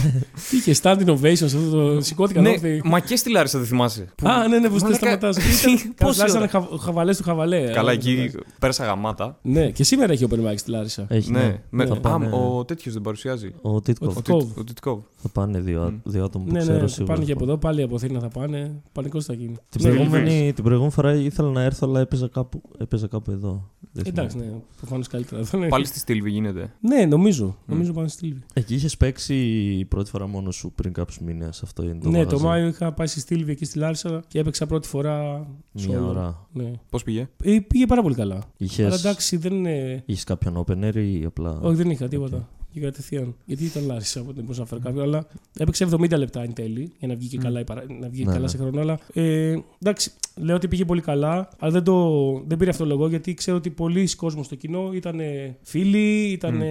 Είχε 0.52 0.75
standing 0.82 1.08
ovation 1.08 1.36
σε 1.36 1.45
αυτό 1.45 1.69
το. 1.69 2.02
Σηκώθηκαν 2.02 2.43
ναι, 2.43 2.49
όρθιοι. 2.49 2.82
μα 2.86 2.99
και 2.99 3.15
στη 3.15 3.30
Λάρισα 3.32 3.58
δεν 3.58 3.67
θυμάσαι. 3.67 4.08
Α, 4.23 4.47
ναι, 4.47 4.60
ναι, 4.60 4.69
πώ 4.69 4.75
δεν 4.78 4.82
Μαλάκα, 4.84 4.95
σταματάς. 4.95 5.38
πόση 5.41 5.93
Πώς 5.97 6.19
ώρα. 6.19 6.43
ήταν 6.45 6.80
χαβαλές 6.80 7.17
του 7.17 7.23
χαβαλέ. 7.23 7.71
Καλά, 7.71 7.91
ε, 7.91 7.93
εκεί 7.93 8.32
πέρασα 8.60 8.86
γαμάτα. 8.86 9.38
Ναι, 9.41 9.69
και 9.71 9.84
σήμερα 9.84 10.12
έχει 10.12 10.25
open 10.30 10.36
mic 10.52 10.54
στη 10.56 10.69
Λάρισα. 10.71 11.06
Έχει, 11.10 11.32
Ναι, 11.32 11.39
ναι. 11.39 11.62
με, 11.69 11.86
Ναι. 11.86 11.91
α, 11.91 11.95
πάνε- 11.99 12.34
ο 12.34 12.65
τέτοιος 12.65 12.93
δεν 12.93 13.04
παρουσιάζει. 13.04 13.54
Ο 13.62 13.82
Τίτκοφ. 13.82 14.08
Ο 14.15 14.17
Ο, 14.17 14.21
Τιτκόβ. 14.21 14.43
Τιτ- 14.47 14.58
ο 14.60 14.63
Τιτκόβ. 14.63 14.99
Θα 15.21 15.30
πάνε 15.30 15.60
δύο, 15.60 15.82
Μμ. 15.82 16.12
δύο 16.12 16.23
άτομα 16.23 16.45
που 16.45 16.52
Ναι, 16.52 16.60
ξέρω 16.60 16.82
ναι, 16.82 16.88
σίγουρα. 16.88 17.13
πάνε 17.13 17.25
και 17.25 17.32
από 17.32 17.45
θα 17.45 17.52
εδώ, 17.52 17.58
πάλι 17.60 17.82
από 17.82 17.95
Αθήνα 17.95 18.19
θα 18.19 18.28
πάνε. 18.28 18.82
Πανικό 18.91 19.21
θα 19.21 19.34
γίνει. 19.34 19.56
Την, 19.69 19.82
Ναι, 19.84 19.89
προηγούμενη, 19.91 20.54
την 20.54 20.63
προηγούμενη 20.63 20.93
φορά 20.93 21.13
ήθελα 21.13 21.49
να 21.49 21.62
έρθω, 21.62 21.88
αλλά 21.88 21.99
έπαιζα 21.99 22.28
κάπου, 22.28 22.62
έπαιζα 22.78 23.08
κάπου 23.08 23.32
εδώ. 23.32 23.69
Δεν 23.91 24.04
Εντάξει, 24.08 24.38
θυμάμαι. 24.38 24.52
ναι, 24.56 24.60
προφανώς 24.78 25.08
καλύτερα. 25.08 25.41
εδώ, 25.41 25.58
ναι. 25.58 25.67
Πάλι 25.79 25.85
στη 25.91 25.99
Στήλβη 25.99 26.29
γίνεται. 26.31 26.73
Ναι, 26.79 27.05
νομίζω. 27.05 27.57
Νομίζω 27.65 27.93
πάνε 27.93 28.07
στη 28.07 28.25
Λίβη. 28.25 28.39
Εκεί 28.53 28.75
είχες 28.75 28.97
παίξει 28.97 29.85
πρώτη 29.89 30.09
φορά 30.09 30.27
μόνος 30.27 30.55
σου 30.55 30.71
πριν 30.75 30.93
κάποιους 30.93 31.19
μήνες. 31.19 31.61
Αυτό 31.63 31.83
είναι 31.83 31.99
το 32.01 32.09
Ναι, 32.09 32.17
μαγαζί. 32.17 32.35
το 32.35 32.41
Μάιο 32.41 32.67
είχα 32.67 32.91
πάει 32.93 33.07
στη 33.07 33.19
Στήλβη 33.19 33.51
εκεί 33.51 33.65
στη 33.65 33.77
Λάρισα 33.79 34.23
και 34.27 34.39
έπαιξα 34.39 34.65
πρώτη 34.65 34.87
φορά. 34.87 35.47
Μία 35.71 35.99
solo. 35.99 36.07
ώρα. 36.07 36.47
Ναι. 36.53 36.71
Πώς 36.89 37.03
πήγε; 37.03 37.29
Ε, 37.43 37.59
Πήγε 37.67 37.85
πάρα 37.85 38.01
πολύ 38.01 38.15
καλά. 38.15 38.33
Αλλά 38.35 38.45
Είχες, 38.57 38.99
εντάξει, 38.99 39.37
δεν 39.37 39.53
είναι. 39.53 40.03
είχες 40.05 40.23
κάποιον 40.23 40.65
opener 40.67 40.95
ή 40.95 41.23
απλά. 41.25 41.59
Όχι, 41.61 41.75
δεν 41.75 41.89
είχα 41.89 42.07
τίποτα. 42.07 42.49
Και 42.71 42.79
κατευθείαν. 42.79 43.35
Γιατί 43.45 43.63
ήταν 43.65 43.85
Λάρισα, 43.85 44.19
οπότε 44.19 44.35
δεν 44.35 44.43
μπορούσα 44.43 44.61
να 44.61 44.67
φέρω 44.67 44.81
κάποιο. 44.81 45.01
Αλλά 45.01 45.27
έπαιξε 45.57 45.87
70 45.91 46.09
λεπτά 46.17 46.41
εν 46.41 46.53
τέλει 46.53 46.91
για 46.99 47.07
να 47.07 47.15
βγει 47.15 47.27
και 47.27 47.37
καλά, 47.37 47.59
η 47.59 47.63
παρά... 47.63 47.83
να 47.99 48.09
βγει 48.09 48.23
Ναι, 48.23 48.31
καλά 48.31 48.41
ναι. 48.41 48.47
σε 48.47 48.57
χρόνο. 48.57 48.79
Αλλά 48.81 48.99
ε, 49.13 49.55
εντάξει, 49.81 50.11
λέω 50.41 50.56
ότι 50.56 50.67
πήγε 50.67 50.86
πολύ 50.86 51.02
καλά, 51.02 51.49
αλλά 51.60 51.71
δεν, 51.71 51.84
το, 51.84 52.10
δεν 52.47 52.58
πήρε 52.58 52.69
αυτό 52.69 52.86
λόγο 52.86 53.08
γιατί 53.08 53.34
ξέρω 53.34 53.58
ότι 53.58 53.69
πολλοί 53.69 54.15
κόσμοι 54.15 54.43
στο 54.43 54.56
κοινό 54.56 54.89
ήταν 54.93 55.19
φίλοι, 55.62 56.32
ήταν. 56.32 56.62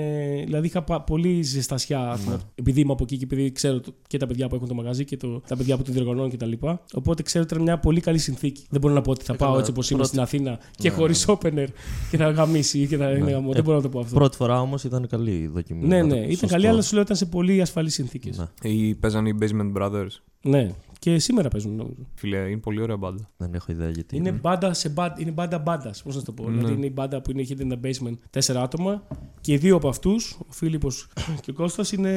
Δηλαδή 0.44 0.66
είχα 0.66 0.82
πα- 0.82 1.00
πολύ 1.02 1.42
ζεστασιά. 1.42 2.00
ας 2.10 2.20
πούμε, 2.20 2.34
Ναι. 2.36 2.40
Επειδή 2.54 2.80
είμαι 2.80 2.92
από 2.92 3.02
εκεί 3.02 3.16
και 3.16 3.24
επειδή 3.24 3.52
ξέρω 3.52 3.80
το- 3.80 3.94
και 4.06 4.18
τα 4.18 4.26
παιδιά 4.26 4.48
που 4.48 4.54
έχουν 4.54 4.68
το 4.68 4.74
μαγαζί 4.74 5.04
και 5.04 5.16
το, 5.16 5.40
τα 5.48 5.56
παιδιά 5.56 5.76
που 5.76 5.82
το 5.82 5.92
διοργανώνουν 5.92 6.30
κτλ. 6.30 6.52
Οπότε 6.94 7.22
ξέρω 7.22 7.44
ότι 7.44 7.52
ήταν 7.52 7.64
μια 7.66 7.78
πολύ 7.78 8.00
καλή 8.00 8.18
συνθήκη. 8.18 8.64
Δεν 8.70 8.80
μπορώ 8.80 8.94
να 8.94 9.00
πω 9.00 9.10
ότι 9.10 9.24
θα 9.24 9.32
Ε, 9.32 9.36
πάω 9.36 9.48
καλά, 9.48 9.58
έτσι 9.60 9.70
όπως 9.70 9.90
είμαι 9.90 9.98
πρώτη- 10.00 10.14
στην 10.20 10.38
Αθήνα 10.40 10.58
και 10.76 10.88
Ναι, 10.88 10.94
χωρίς 10.94 11.26
ναι. 11.26 11.34
opener 11.42 11.66
και 12.10 12.16
θα 12.16 12.30
γαμίσει 12.30 12.86
και 12.86 12.96
θα 12.96 13.10
είναι 13.10 13.24
Ναι. 13.24 13.30
γαμός. 13.30 13.50
Ε, 13.50 13.54
Δεν 13.54 13.64
μπορώ 13.64 13.76
να 13.76 13.82
το 13.82 13.88
πω 13.88 13.98
αυτό. 14.00 14.14
Πρώτη 14.14 14.36
φορά 14.36 14.60
όμως 14.60 14.84
ήταν 14.84 15.06
καλή 15.06 15.30
η 15.30 15.46
δοκιμή. 15.46 15.86
Ναι, 15.86 15.96
να 16.02 16.08
το 16.08 16.14
ναι, 16.14 16.14
πω 16.14 16.22
ήταν 16.22 16.30
σωστό. 16.36 16.46
καλή, 16.46 16.66
αλλά 16.66 16.82
σου 16.82 16.94
λέω 16.94 17.02
ήταν 17.02 17.16
σε 17.16 17.26
πολύ 17.26 17.60
ασφαλείς 17.60 17.94
συνθήκες. 17.94 18.38
Ναι, 18.38 18.70
Ή 18.70 18.94
παίζανε 18.94 19.28
οι 19.28 19.34
Basement 19.40 19.72
Brothers. 19.82 20.06
Ναι. 20.42 20.70
Και 20.98 21.18
σήμερα 21.18 21.48
παίζουν 21.48 21.74
νομίζω. 21.74 22.06
Φίλε, 22.14 22.36
είναι 22.36 22.60
πολύ 22.60 22.80
ωραία 22.80 22.96
μπάντα. 22.96 23.30
δεν 23.36 23.54
έχω 23.54 23.72
ιδέα 23.72 23.90
γιατί. 23.90 24.16
Είναι 24.16 24.32
μπάντα 24.32 24.72
σε 24.72 24.88
μπάντα, 24.88 25.16
είναι 25.18 25.30
μπάντα 25.30 25.58
μπάντας. 25.58 26.02
Πώς 26.02 26.16
να 26.16 26.22
το 26.22 26.32
πω. 26.32 26.50
Ναι. 26.50 26.56
Δηλαδή 26.56 26.72
είναι 26.74 26.86
η 26.86 26.92
μπάντα 26.94 27.22
που 27.22 27.30
είναι 27.30 27.46
hidden 27.48 27.60
in 27.60 27.72
the 27.72 27.80
basement 27.86 28.18
τέσσερα 28.30 28.62
άτομα 28.62 29.02
και 29.40 29.52
οι 29.52 29.56
δύο 29.56 29.76
από 29.76 29.88
αυτούς, 29.88 30.38
ο 30.48 30.52
Φίλιππος 30.52 31.08
και 31.42 31.50
ο 31.50 31.54
Κώστας, 31.54 31.92
είναι 31.92 32.12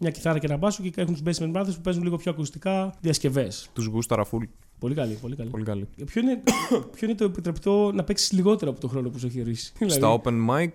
μια 0.00 0.10
κιθάρα 0.10 0.38
και 0.38 0.46
ένα 0.46 0.56
μπάσο 0.56 0.82
και 0.82 1.00
έχουν 1.00 1.14
τους 1.14 1.38
basement 1.38 1.52
brothers 1.56 1.74
που 1.74 1.80
παίζουν 1.82 2.02
λίγο 2.02 2.16
πιο 2.16 2.30
ακουστικά 2.30 2.94
διασκευές. 3.00 3.70
Τους 3.72 3.86
γούσταρα 3.86 4.24
full. 4.30 4.42
Πολύ 4.78 4.94
καλή, 4.94 5.18
πολύ 5.20 5.36
καλή. 5.36 5.50
Πολύ 5.50 5.64
καλή. 5.64 5.88
Ποιο 6.04 6.20
είναι, 6.22 6.42
ποιο 6.96 7.06
είναι 7.08 7.14
το 7.16 7.24
επιτρεπτό 7.24 7.90
να 7.94 8.04
παίξεις 8.04 8.32
λιγότερο 8.32 8.70
από 8.70 8.80
το 8.80 8.88
χρόνο 8.88 9.08
που 9.08 9.18
σου 9.18 9.26
έχει 9.26 9.40
ορίσει. 9.40 9.72
Δηλαδή, 9.78 9.96
Στα 9.96 10.20
open 10.22 10.32
mic, 10.50 10.68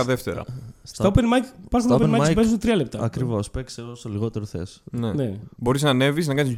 10 0.00 0.04
δεύτερα. 0.06 0.44
στα 0.82 1.10
open 1.12 1.18
mic 1.18 1.44
υπάρχουν 1.64 1.80
στα 1.80 1.96
open 1.96 2.00
open 2.10 2.18
mics 2.20 2.24
mic, 2.24 2.28
που 2.28 2.34
παίζουν 2.34 2.58
τρία 2.58 2.76
λεπτά. 2.76 3.00
Ακριβώς. 3.02 3.50
Παίξε 3.50 3.80
όσο 3.82 4.08
λιγότερο 4.08 4.44
θες. 4.44 4.82
Ναι. 4.90 5.12
Ναι. 5.12 5.32
Μπορείς 5.56 5.82
να 5.82 5.90
ανέβεις, 5.90 6.26
να 6.26 6.34
κάνεις 6.34 6.56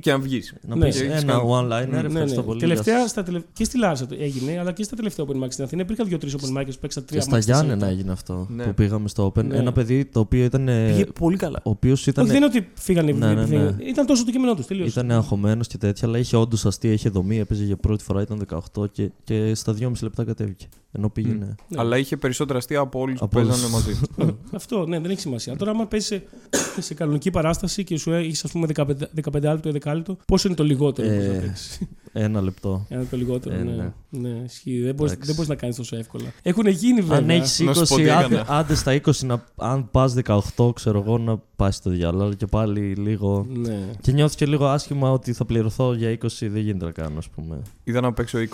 και 0.00 0.10
να 0.10 0.18
βγεις. 0.18 0.54
Να 0.62 0.74
Ναι. 0.76 0.80
πει 0.82 0.86
Έχεις 0.88 1.00
ένα 1.00 1.22
κάνει- 1.22 1.42
one-liner. 1.50 1.88
Ναι, 1.90 1.98
Ευχαριστώ 1.98 2.42
πολύ. 2.42 2.60
Τελευταία, 2.60 3.06
στα 3.06 3.22
τελε... 3.22 3.40
και 3.52 3.64
στη 3.64 3.78
Λάρισα 3.78 4.06
το 4.06 4.16
έγινε, 4.20 4.58
αλλά 4.58 4.72
και 4.72 4.82
στα 4.82 4.96
τελευταία 4.96 5.26
open 5.28 5.42
mic 5.44 5.46
στην 5.48 5.64
Αθήνα. 5.64 5.82
Υπήρχαν 5.82 6.06
δύο-τρεις 6.08 6.34
open 6.36 6.58
mics 6.60 6.66
που 6.70 6.76
παίξα 6.80 7.02
τρία 7.04 7.18
Και 7.18 7.24
στα 7.24 7.32
match 7.32 7.34
τέσσερα 7.38 7.56
Γιάννενα 7.56 7.78
λεπτά. 7.80 7.92
έγινε 7.92 8.12
αυτό 8.12 8.46
Ναι. 8.50 8.64
που 8.64 8.74
πήγαμε 8.74 9.08
στο 9.08 9.32
Open. 9.36 9.44
Ναι. 9.44 9.56
Ένα 9.56 9.72
παιδί 9.72 10.04
το 10.04 10.20
οποίο 10.20 10.44
ήταν. 10.44 10.64
Πήγε 10.64 11.04
πολύ 11.06 11.36
καλά. 11.36 11.60
Ο 11.64 11.70
οποίος 11.70 12.06
ήταν. 12.06 12.24
Όχι, 12.24 12.32
δεν 12.32 12.42
είναι 12.42 12.50
ότι 12.56 12.68
φύγανε. 12.74 13.12
Ναι, 13.12 13.34
ναι, 13.34 13.44
ναι. 13.44 13.74
Ήταν 13.88 14.06
τόσο 14.06 14.24
το 14.24 14.30
κείμενό 14.30 14.54
τους. 14.54 14.66
Τελείω. 14.66 14.84
Ήταν 14.86 15.10
αγχωμένος 15.10 15.66
και 15.66 15.78
τέτοια, 15.78 16.08
αλλά 16.08 16.18
είχε 16.26 16.36
όντως 16.36 16.66
αστεία, 16.66 16.92
είχε 16.92 17.08
δομή, 17.08 17.38
έπαιζε 17.38 17.64
για 17.64 17.76
πρώτη 17.76 18.04
φορά, 18.04 18.20
ήταν 18.22 18.46
18 18.74 18.90
και, 18.92 19.10
και 19.24 19.54
στα 19.54 19.74
2,5 19.80 19.92
λεπτά 20.02 20.24
κατέβηκε. 20.24 20.66
Ενώ 20.92 21.08
πήγαινε. 21.08 21.54
Ναι. 21.68 21.80
Αλλά 21.80 21.98
είχε 21.98 22.16
περισσότερα 22.16 22.58
αστεία 22.58 22.78
από 22.80 23.00
όλους 23.00 23.18
που 23.18 23.24
Από 23.24 23.38
όλους. 23.38 23.50
παίζανε 23.50 23.72
μαζί. 23.72 24.00
Αυτό, 24.52 24.86
ναι, 24.86 25.00
δεν 25.00 25.10
έχει 25.10 25.20
σημασία. 25.20 25.56
Τώρα, 25.56 25.70
άμα 25.70 25.86
παίζει 25.86 26.06
σε, 26.06 26.82
σε 26.82 26.94
κανονική 26.94 27.30
παράσταση 27.30 27.84
και 27.84 27.98
σου 27.98 28.12
έχει, 28.12 28.40
ας 28.44 28.52
πούμε, 28.52 28.66
15, 28.74 28.84
15 28.84 29.40
λεπτό 29.42 29.68
ή 29.68 29.72
10 29.84 29.92
λεπτό, 29.94 30.16
πόσο 30.26 30.48
είναι 30.48 30.56
το 30.56 30.64
λιγότερο 30.64 31.08
που 31.08 31.14
Ε, 31.14 31.16
μπορείς 31.16 31.34
να 31.34 31.40
παίξεις; 31.40 31.80
Ένα 32.18 32.40
λεπτό. 32.40 32.86
Ένα 32.88 33.04
το 33.04 33.16
λιγότερο. 33.16 33.54
ε, 33.54 33.58
ναι, 33.62 33.72
ναι. 33.72 34.28
ναι. 34.28 34.42
ισχύει. 34.44 34.80
Δεν 34.80 34.94
μπορεί 34.94 35.10
Εντάξει. 35.12 35.32
μπορείς 35.32 35.48
να 35.48 35.54
κάνεις 35.54 35.76
τόσο 35.76 35.96
εύκολα. 35.96 36.24
Έχουν 36.42 36.66
γίνει 36.66 37.00
βέβαια. 37.00 37.18
Αν 37.18 37.30
έχεις 37.30 37.60
Να 37.60 37.74
σου 37.74 37.86
πω 37.86 37.94
20, 37.94 37.98
τι 37.98 38.10
άντε, 38.10 38.34
έκανα. 38.34 38.58
άντε 38.58 38.74
στα 38.74 39.00
20, 39.04 39.10
να, 39.26 39.44
αν 39.56 39.90
πας 39.90 40.14
18, 40.56 40.74
ξέρω 40.74 41.02
εγώ, 41.06 41.18
να 41.18 41.38
πα 41.56 41.70
στο 41.70 41.90
διάλογο. 41.90 42.24
Αλλά 42.24 42.34
και 42.34 42.46
πάλι 42.46 42.80
λίγο. 42.80 43.46
Ναι. 43.52 43.78
Και 44.00 44.12
νιώθεις 44.12 44.36
και 44.36 44.46
λίγο 44.46 44.66
άσχημα 44.66 45.10
ότι 45.10 45.32
θα 45.32 45.44
πληρωθώ 45.44 45.94
για 45.94 46.10
20, 46.10 46.26
δεν 46.40 46.56
γίνεται 46.56 46.84
να 46.84 46.90
κάνω, 46.90 47.18
ας 47.18 47.28
πούμε. 47.28 47.58
Είδα 47.84 48.00
να 48.00 48.12
παίξω 48.12 48.38
20 48.38 48.44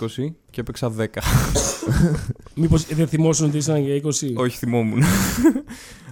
και 0.49 0.61
έπαιξα 0.61 0.91
10. 0.97 1.05
Μήπως 2.55 2.85
δεν 2.85 3.07
θυμόσουν 3.07 3.47
ότι 3.47 3.57
ήσαν 3.57 3.81
για 3.81 3.95
20. 4.03 4.09
Όχι, 4.35 4.57
θυμόμουν. 4.57 5.03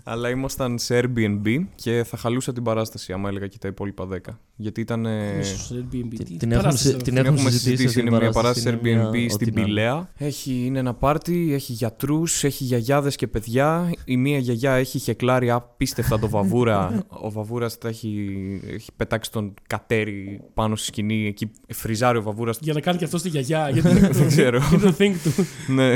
Αλλά 0.03 0.29
ήμασταν 0.29 0.79
σε 0.79 0.99
Airbnb 1.03 1.65
και 1.75 2.03
θα 2.07 2.17
χαλούσα 2.17 2.53
την 2.53 2.63
παράσταση 2.63 3.13
άμα 3.13 3.29
έλεγα 3.29 3.47
και 3.47 3.57
τα 3.57 3.67
υπόλοιπα 3.67 4.07
10. 4.11 4.17
Γιατί 4.55 4.81
ήταν. 4.81 5.05
ε, 5.05 5.37
Ίσως 5.39 5.71
Airbnb. 5.73 6.07
Την- 6.15 6.25
Τι 6.25 6.37
την 6.37 6.51
έχουμε 6.51 6.55
παράσταση 6.61 6.87
συ- 6.87 6.93
είναι 6.93 7.01
την 7.01 7.01
αυτή; 7.01 7.03
Την 7.03 7.17
έχουμε 7.17 7.29
έχουμε 7.37 7.49
συζητήσει 7.49 7.59
συζητήσει. 7.75 7.87
αυτή 7.87 7.99
Είναι 7.99 8.09
την 8.09 8.17
μια 8.19 8.31
παράσταση, 8.31 8.65
παράσταση 8.65 8.89
είναι 8.95 9.07
Airbnb 9.09 9.19
μια- 9.19 9.29
στην 9.29 9.47
ό,τι 9.47 9.55
να 9.55 9.61
είναι. 9.61 9.69
Πηλαία. 9.69 10.09
Έχει, 10.17 10.63
είναι 10.65 10.79
ένα 10.79 10.93
πάρτι, 10.93 11.53
έχει 11.53 11.73
γιατρούς, 11.73 12.43
έχει 12.43 12.63
γιαγιάδες 12.63 13.15
και 13.15 13.27
παιδιά. 13.27 13.93
Η 14.05 14.17
μία 14.17 14.37
γιαγιά 14.37 14.71
έχει 14.73 14.99
χεκλάρει 14.99 15.49
απίστευτα 15.51 16.19
το 16.19 16.29
βαβούρα. 16.29 17.03
Ο 17.25 17.31
βαβούρας 17.31 17.77
τα 17.77 17.87
έχει, 17.87 18.29
έχει 18.73 18.89
πετάξει 18.95 19.31
τον 19.31 19.53
κατέρι 19.67 20.41
πάνω 20.53 20.75
στη 20.75 20.85
σκηνή. 20.85 21.27
Εκεί 21.27 21.51
φριζάρει 21.73 22.17
ο 22.17 22.21
βαβούρας. 22.21 22.57
Για 22.61 22.73
να 22.73 22.79
κάνει 22.79 22.97
και 22.97 23.05
αυτό 23.05 23.17
στη 23.17 23.29
γιαγιά. 23.29 23.69
Γιατί 23.73 23.89
Δεν 23.99 24.27
ξέρω. 24.27 24.61
είναι 24.73 24.81
το 24.81 24.95
think 24.99 25.13
του. 25.23 25.45
ναι. 25.73 25.93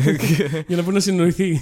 Για 0.68 0.76
να 0.76 0.82
μπορεί 0.82 0.94
να 0.94 1.00
συνοηθεί. 1.00 1.62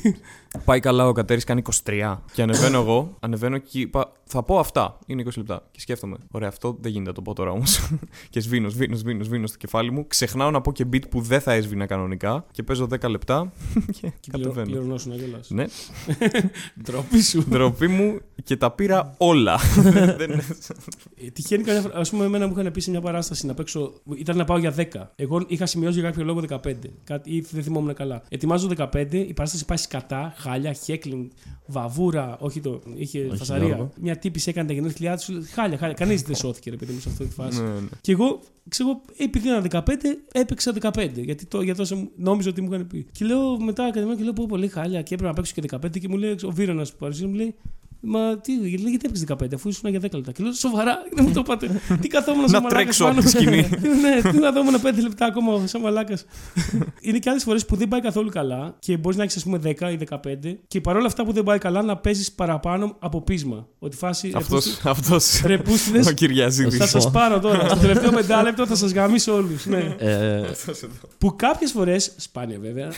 Πάει 0.65 0.79
καλά, 0.79 1.07
ο 1.07 1.11
Κατέρης 1.11 1.43
κάνει 1.43 1.61
23. 1.83 2.17
Και 2.33 2.41
ανεβαίνω 2.41 2.79
εγώ, 2.79 3.15
ανεβαίνω 3.19 3.57
και 3.57 3.79
είπα, 3.79 4.11
θα 4.23 4.43
πω 4.43 4.59
αυτά. 4.59 4.99
Είναι 5.05 5.23
20 5.25 5.31
λεπτά. 5.37 5.61
Και 5.71 5.79
σκέφτομαι, 5.79 6.17
ωραία, 6.31 6.47
αυτό 6.47 6.77
δεν 6.81 6.91
γίνεται 6.91 7.09
να 7.09 7.15
το 7.15 7.21
πω 7.21 7.33
τώρα 7.33 7.51
όμως. 7.51 7.89
και 8.29 8.39
σβήνω, 8.39 8.69
σβήνω, 8.69 8.95
σβήνω, 8.95 9.23
σβήνω 9.23 9.47
στο 9.47 9.57
κεφάλι 9.57 9.91
μου. 9.91 10.07
Ξεχνάω 10.07 10.51
να 10.51 10.61
πω 10.61 10.71
και 10.71 10.85
beat 10.93 11.09
που 11.09 11.21
δεν 11.21 11.41
θα 11.41 11.51
έσβηνα 11.53 11.85
κανονικά. 11.85 12.45
Και 12.51 12.63
παίζω 12.63 12.87
10 13.01 13.09
λεπτά 13.09 13.51
και 14.01 14.11
Και 14.19 14.31
πληρω- 14.31 14.49
κατεβαίνω. 14.53 14.65
πληρωνόσουν 14.65 15.11
να 15.11 15.17
γελάς. 15.17 15.49
Ναι, 15.49 15.65
Ντροπή 16.83 17.21
σου. 17.21 17.43
ντροπή 17.49 17.87
μου 17.87 18.19
και 18.43 18.57
τα 18.57 18.71
πήρα 18.71 19.13
όλα. 19.17 19.57
Δεν- 20.17 20.31
Ε, 21.25 21.29
Τυχαίνει 21.33 21.63
καμιά 21.63 21.81
φορά. 21.81 21.95
Α 21.97 22.01
πούμε, 22.09 22.25
εμένα 22.25 22.47
μου 22.47 22.53
είχαν 22.59 22.71
πει 22.71 22.79
σε 22.81 22.89
μια 22.89 23.01
παράσταση 23.01 23.45
να 23.45 23.53
παίξω. 23.53 23.93
ήταν 24.15 24.37
να 24.37 24.45
πάω 24.45 24.57
για 24.57 24.73
10. 24.77 24.83
Εγώ 25.15 25.43
είχα 25.47 25.65
σημειώσει 25.65 25.99
για 25.99 26.09
κάποιο 26.09 26.23
λόγο 26.25 26.39
15. 26.49 26.73
Κάτι, 27.03 27.35
ή 27.35 27.45
δεν 27.51 27.63
θυμόμουν 27.63 27.93
καλά. 27.93 28.21
Ετοιμάζω 28.29 28.69
15, 28.77 29.13
η 29.13 29.33
παράσταση 29.33 29.65
πάει 29.65 29.77
σκατά, 29.77 30.33
χάλια, 30.37 30.73
χέκλινγκ, 30.73 31.29
βαβούρα. 31.65 32.22
Όχι 32.39 32.59
το. 32.59 32.81
είχε 32.95 33.25
Όχι, 33.25 33.37
φασαρία. 33.37 33.65
Γιώργο. 33.67 33.91
Μια 34.01 34.17
τύπη 34.17 34.41
έκανε 34.45 34.67
τα 34.67 34.73
γενέθλιά 34.73 35.17
του. 35.17 35.43
Χάλια, 35.53 35.77
χάλια. 35.77 35.93
Κανείς 35.95 36.21
δεν 36.21 36.35
σώθηκε, 36.35 36.69
ρε 36.69 36.75
παιδί 36.75 36.93
μου, 36.93 36.99
σε 36.99 37.09
αυτή 37.09 37.25
τη 37.25 37.33
φάση. 37.33 37.61
Ναι, 37.61 37.67
ναι. 37.69 37.87
Και 38.01 38.11
εγώ, 38.11 38.39
ξέρω, 38.69 38.89
εγώ, 38.89 39.01
επειδή 39.17 39.47
ήταν 39.47 39.83
15, 39.87 39.93
έπαιξα 40.31 40.73
15. 40.81 41.09
Γιατί 41.13 41.45
το, 41.45 41.61
για 41.61 41.75
τόσο 41.75 41.95
μου- 41.95 42.09
νόμιζα 42.15 42.49
ότι 42.49 42.61
μου 42.61 42.73
είχαν 42.73 42.87
πει. 42.87 43.05
Και 43.11 43.25
λέω 43.25 43.59
μετά 43.59 43.83
ακαδημία 43.85 44.15
και 44.15 44.23
λέω 44.23 44.33
πω 44.33 44.45
πολύ 44.45 44.67
χάλια 44.67 45.01
και 45.01 45.13
έπρεπε 45.13 45.31
να 45.31 45.35
παίξω 45.35 45.53
και 45.55 45.61
15 45.85 45.99
και 45.99 46.07
μου 46.07 46.17
λέει 46.17 46.35
ο 46.43 46.51
Βίρονας 46.51 46.91
που 46.91 46.97
παρουσίασε 46.99 47.27
μου 47.31 47.35
λέει. 47.35 47.55
Μα 48.05 48.37
τι, 48.37 48.53
γιατί, 48.53 48.89
γιατί 48.89 49.05
έπαιξε 49.05 49.25
15 49.27 49.53
αφού 49.55 49.69
ήσουν 49.69 49.89
για 49.89 49.99
10 49.99 50.09
λεπτά. 50.13 50.31
Και 50.31 50.43
λέω 50.43 50.51
σοβαρά, 50.53 50.97
δεν 51.13 51.23
μου 51.25 51.31
το 51.33 51.39
είπατε. 51.43 51.81
τι 52.01 52.07
καθόμουν 52.07 52.41
Να 52.41 52.47
σαν 52.47 52.61
μαλάκας 52.63 52.83
τρέξω 52.83 53.03
πάνω. 53.05 53.19
από 53.19 53.29
τη 53.29 53.35
σκηνή. 53.35 53.69
ναι, 54.03 54.31
τι 54.31 54.37
να 54.37 54.51
δούμε 54.51 54.79
5 54.83 55.01
λεπτά 55.01 55.25
ακόμα 55.25 55.67
σαν 55.67 55.81
μαλάκας. 55.81 56.25
Είναι 57.01 57.17
και 57.17 57.29
άλλες 57.29 57.43
φορές 57.43 57.65
που 57.65 57.75
δεν 57.75 57.87
πάει 57.87 58.01
καθόλου 58.01 58.29
καλά 58.29 58.75
και 58.79 58.97
μπορείς 58.97 59.17
να 59.17 59.23
έχεις 59.23 59.35
ας 59.35 59.43
πούμε 59.43 59.59
10 59.63 59.67
ή 59.67 60.07
15 60.09 60.17
και 60.67 60.81
παρόλα 60.81 61.05
αυτά 61.05 61.25
που 61.25 61.31
δεν 61.33 61.43
πάει 61.43 61.57
καλά 61.57 61.81
να 61.81 61.97
παίζεις 61.97 62.31
παραπάνω 62.31 62.95
από 62.99 63.21
πείσμα. 63.21 63.67
Ότι 63.79 63.95
φάση. 63.95 64.31
Αυτός, 64.35 64.79
αυτός 64.83 65.41
Ρεπούστιδες, 65.45 66.07
ο 66.07 66.11
Κυριαζίδης. 66.11 66.77
θα 66.77 66.87
σας 66.87 67.11
πάρω 67.11 67.39
τώρα. 67.39 67.69
Στο 67.69 67.77
τελευταίο 67.79 68.11
πεντάλεπτο 68.11 68.65
θα 68.67 68.75
σας 68.75 68.91
γαμίσω 68.91 69.35
όλους. 69.35 69.65
Ναι. 69.65 69.95
Ε, 69.97 70.41
Που 71.17 71.35
κάποιες 71.35 71.71
φορές, 71.71 72.11
σπάνια 72.17 72.59
βέβαια, 72.59 72.91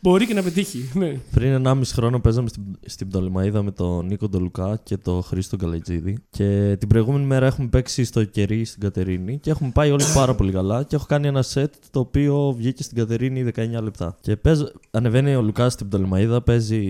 μπορεί 0.00 0.26
και 0.26 0.34
να 0.34 0.42
πετύχει. 0.42 0.90
Ναι. 0.94 1.12
πριν 1.30 1.66
1,5 1.66 1.80
χρόνο 1.92 2.20
παίζαμε 2.20 2.48
στην, 2.48 2.62
στην 2.86 3.08
Πτολεμαϊκή 3.08 3.38
Πτολεμαίδα 3.40 3.62
με 3.62 3.70
τον 3.70 4.06
Νίκο 4.06 4.28
Ντολουκά 4.28 4.80
και 4.82 4.96
τον 4.96 5.22
Χρήστο 5.22 5.56
Καλετζίδη. 5.56 6.18
Και 6.30 6.76
την 6.78 6.88
προηγούμενη 6.88 7.24
μέρα 7.24 7.46
έχουμε 7.46 7.68
παίξει 7.68 8.04
στο 8.04 8.24
κερί 8.24 8.64
στην 8.64 8.80
Κατερίνη 8.80 9.38
και 9.38 9.50
έχουμε 9.50 9.70
πάει 9.74 9.90
όλοι 9.90 10.04
πάρα 10.14 10.34
πολύ 10.34 10.52
καλά. 10.52 10.82
Και 10.82 10.96
έχω 10.96 11.04
κάνει 11.08 11.26
ένα 11.26 11.42
σετ 11.42 11.74
το 11.90 12.00
οποίο 12.00 12.54
βγήκε 12.56 12.82
στην 12.82 12.96
Κατερίνη 12.96 13.50
19 13.56 13.82
λεπτά. 13.82 14.16
Και 14.20 14.36
παίζω, 14.36 14.70
ανεβαίνει 14.90 15.34
ο 15.34 15.42
Λουκάς 15.42 15.72
στην 15.72 15.88
Πτολεμαίδα, 15.88 16.42
παίζει 16.42 16.82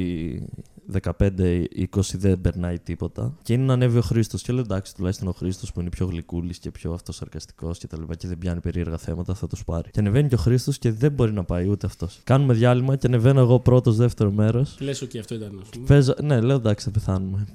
15-20 1.03 1.67
δεν 2.13 2.41
περνάει 2.41 2.79
τίποτα. 2.79 3.37
Και 3.43 3.53
είναι 3.53 3.65
να 3.65 3.73
ανέβει 3.73 3.99
ο 3.99 4.01
Χρήστος. 4.01 4.43
Και 4.43 4.53
λέω 4.53 4.63
εντάξει, 4.63 4.95
τουλάχιστον 4.95 5.29
ο 5.29 5.33
Χρήστος 5.33 5.73
που 5.73 5.81
είναι 5.81 5.89
πιο 5.89 6.07
γλυκούλης 6.07 6.59
και 6.59 6.71
πιο 6.71 6.93
αυτοσαρκαστικός 6.93 7.79
και 7.79 7.87
τα 7.87 7.99
λοιπά 7.99 8.15
και 8.15 8.29
δεν 8.29 8.39
πιάνει 8.39 8.61
περίεργα 8.61 8.97
θέματα, 8.97 9.35
θα 9.35 9.47
τους 9.47 9.65
πάρει. 9.65 9.91
Και 9.91 10.01
ανεβαίνει 10.01 10.29
και 10.29 10.35
ο 10.35 10.39
Χρήστος 10.39 10.79
και 10.79 10.93
δεν 10.93 11.13
μπορεί 11.13 11.33
να 11.33 11.45
πάει 11.45 11.69
ούτε 11.69 11.87
αυτός. 11.87 12.21
Κάνουμε 12.25 12.55
διάλειμμα 12.55 12.97
και 12.97 13.07
ανεβαίνω 13.07 13.41
εγώ 13.41 13.61
πρώτος, 13.61 13.97
δεύτερο 13.97 14.31
μέρος. 14.31 14.75
Και 14.79 14.85
λες, 14.85 15.05
OK, 15.05 15.19
αυτό 15.19 15.35
ήταν. 15.35 15.59
ας 15.63 15.69
πούμε. 15.69 15.87
Παίζω, 15.87 16.15
ναι, 16.23 16.41
λέω 16.41 16.57
εντάξει, 16.57 16.85
θα 16.85 16.91
πεθάνουμε. 16.91 17.47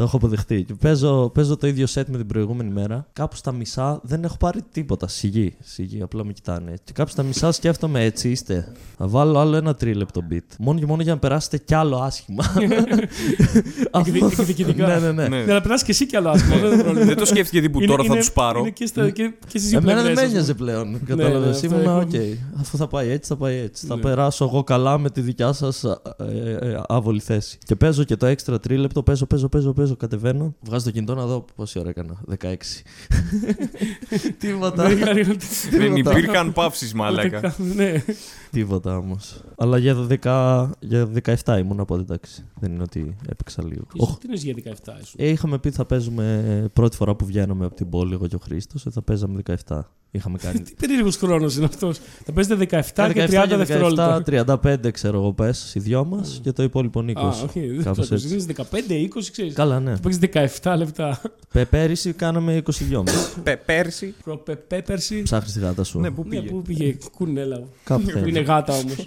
Το 0.00 0.06
έχω 0.06 0.16
αποδεχτεί. 0.16 0.62
Και 0.64 0.74
παίζω, 0.74 1.30
παίζω 1.34 1.56
το 1.56 1.66
ίδιο 1.66 1.86
set 1.94 2.02
με 2.06 2.16
την 2.16 2.26
προηγούμενη 2.26 2.70
μέρα. 2.70 3.06
Κάπου 3.12 3.36
στα 3.36 3.52
μισά 3.52 4.00
δεν 4.02 4.24
έχω 4.24 4.36
πάρει 4.36 4.60
τίποτα. 4.72 5.08
Σιγή, 5.08 5.54
σιγή, 5.60 6.02
απλά 6.02 6.24
με 6.24 6.32
κοιτάνε. 6.32 6.74
Και 6.84 6.92
κάπου 6.92 7.10
στα 7.10 7.22
μισά 7.22 7.52
σκέφτομαι 7.52 8.04
έτσι 8.04 8.30
είστε. 8.30 8.72
Θα 8.98 9.06
βάλω 9.08 9.38
άλλο 9.38 9.56
ένα 9.56 9.74
τρίλεπτο 9.74 10.20
bit. 10.30 10.38
Μόνο 10.58 10.78
και 10.78 10.86
μόνο 10.86 11.02
για 11.02 11.12
να 11.12 11.18
περάσετε 11.18 11.58
κι 11.58 11.74
άλλο 11.74 11.96
άσχημα. 11.96 12.44
Αυτό- 13.90 14.26
Εκδικητικά. 14.26 14.86
ναι, 14.86 14.98
ναι, 14.98 15.12
ναι. 15.12 15.28
Ναι. 15.28 15.44
Ναι, 15.44 15.50
αλλά 15.50 15.60
περάσει 15.60 15.84
και 15.84 15.90
εσύ 15.90 16.06
κι 16.06 16.16
άλλο 16.16 16.28
άσχημα. 16.28 16.56
δεν 16.56 16.72
είναι 16.72 16.82
πρόβλημα. 16.82 17.06
Δεν 17.06 17.16
το 17.16 17.24
σκέφτηκε 17.24 17.60
τύπου 17.60 17.78
Είναι- 17.78 17.86
τώρα 17.86 18.02
θα 18.02 18.08
είναι- 18.12 18.18
τους 18.18 18.32
πάρω. 18.32 18.58
Είναι 18.60 18.70
και, 18.70 18.86
στα, 18.86 19.10
και, 19.10 19.32
και 19.48 19.58
στις 19.58 19.68
δύο 19.68 19.78
Εμένα 19.78 20.02
δεν 20.02 20.12
πλευρές, 20.12 20.32
με 20.32 20.38
ας 20.38 20.46
πούμε. 20.54 20.70
ένοιαζε 20.70 20.82
πλέον. 20.84 20.90
ναι, 20.90 20.98
Κατάλαβες. 20.98 21.54
αυτό 21.64 21.66
Ήμουνα, 21.76 21.96
οκ. 21.96 22.12
έχουμε. 22.12 22.38
Αφού 22.60 22.76
θα 22.76 22.86
πάει 22.88 23.08
έτσι, 23.10 23.28
θα 23.28 23.36
πάει 23.36 23.56
έτσι. 23.56 23.86
Θα 23.86 23.94
Ναι. 23.96 24.00
περάσω 24.00 24.44
εγώ 24.44 24.64
καλά 24.64 24.98
με 24.98 25.10
τη 25.10 25.20
δικιά 25.20 25.52
σας 25.52 25.84
ε, 25.84 25.98
ε, 26.60 26.80
άβολη 26.88 27.20
θέση. 27.20 27.58
Και 27.64 27.76
παίζω 27.76 28.04
και 28.04 28.16
το 28.16 28.26
έξτρα 28.26 28.60
τρίλεπτο. 28.60 29.02
Παίζω, 29.02 29.26
παίζω, 29.26 29.48
παίζω, 29.48 29.89
παίζω. 29.90 29.96
Κατεβαίνω. 29.96 30.54
Βγάζω 30.60 30.84
το 30.84 30.90
κινητό 30.90 31.14
να 31.14 31.26
δω 31.26 31.44
πόση 31.54 31.78
ώρα 31.78 31.88
έκανα. 31.88 32.20
16. 32.42 32.54
Τίποτα. 34.38 34.82
Δεν 34.88 34.96
είχα- 34.98 35.12
Δεν 35.70 35.94
Τίποτα. 35.94 36.18
υπήρχαν 36.18 36.52
παύσεις, 36.52 36.94
μαλάκα. 36.94 37.54
Ναι. 37.74 38.04
Τίποτα 38.50 38.96
όμως. 38.96 39.40
Αλλά 39.62 39.78
για, 39.78 40.06
12, 40.24 40.70
για 40.80 41.08
17 41.44 41.58
ήμουν 41.58 41.80
από 41.80 41.94
εντάξει. 41.94 42.44
Δεν 42.60 42.72
είναι 42.72 42.82
ότι 42.82 43.16
έπαιξα 43.28 43.64
λίγο. 43.64 43.82
Ο- 43.96 44.06
Τι 44.06 44.26
είναι 44.26 44.36
για 44.36 44.54
17 44.54 44.92
ήσουν. 45.02 45.14
Ε, 45.16 45.28
είχαμε 45.28 45.58
πει 45.58 45.70
θα 45.70 45.84
παίζουμε 45.84 46.68
πρώτη 46.72 46.96
φορά 46.96 47.14
που 47.14 47.24
βγαίνουμε 47.26 47.64
από 47.64 47.74
την 47.74 47.88
πόλη, 47.88 48.12
εγώ 48.12 48.26
και 48.26 48.34
ο 48.34 48.38
Χρήστος, 48.42 48.86
θα 48.90 49.02
παίζαμε 49.02 49.42
17. 49.66 49.80
Είχαμε 50.12 50.38
κάνει. 50.42 50.60
Τι 50.60 50.74
περίεργος 50.74 51.16
χρόνος 51.16 51.56
είναι 51.56 51.64
αυτός. 51.64 51.98
Θα 52.24 52.32
παίζετε 52.32 52.66
17 52.70 53.08
Ε, 53.08 53.12
και 53.12 53.26
30 53.30 53.56
δευτερόλεπτα. 53.56 54.22
35 54.26 54.90
ξέρω 54.92 55.18
εγώ 55.18 55.32
πες, 55.32 55.74
οι 55.74 55.78
δυο 55.80 56.04
μας 56.04 56.40
και 56.42 56.52
το 56.52 56.62
υπόλοιπο 56.62 57.04
20. 57.06 57.12
Α, 57.16 57.28
όχι. 57.28 57.66
Δεν 57.66 57.82
Κάπως 57.82 58.08
το 58.08 58.14
έτσι. 58.14 58.28
είναι 58.34 58.44
15-20, 58.52 59.30
ξέρεις. 59.30 59.54
Καλά, 59.54 59.80
ναι. 59.80 59.94
Θα 59.94 60.00
παίξεις 60.00 60.20
17 60.62 60.74
λεπτά. 60.76 61.20
Πε, 61.52 61.64
πέρυσι 61.64 62.12
κάναμε 62.12 62.62
22 62.90 63.02
μας. 63.06 63.36
Πέρσι. 63.66 64.14
Προπεπέρσι. 64.24 65.22
Ψάχνεις 65.22 65.52
τη 65.52 65.60
γάτα 65.60 65.84
σου. 65.84 66.00
Ναι, 66.00 66.10
πού 66.10 66.22
Ναι, 66.22 66.28
πήγε. 66.28 66.50
πού 66.50 66.62
πήγε. 66.62 66.96
Κουνέλα. 67.16 67.62
Κάπου 67.84 68.02
Που 68.02 68.10
είναι 68.10 68.20
θέλει. 68.20 68.42
γάτα 68.42 68.72
όμως. 68.72 69.06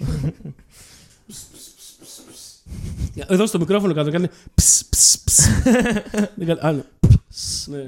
Εδώ 3.26 3.46
στο 3.46 3.58
μικρόφωνο 3.58 3.94
κάτω 3.94 4.10
κάνει. 4.10 4.28
ψ, 4.54 4.84
ψ, 4.90 5.18
ψ. 5.24 5.40
Δεν 6.36 6.46
κάνει- 6.46 6.60
Α, 6.60 6.72
ναι. 6.72 6.82
Ναι. 7.76 7.86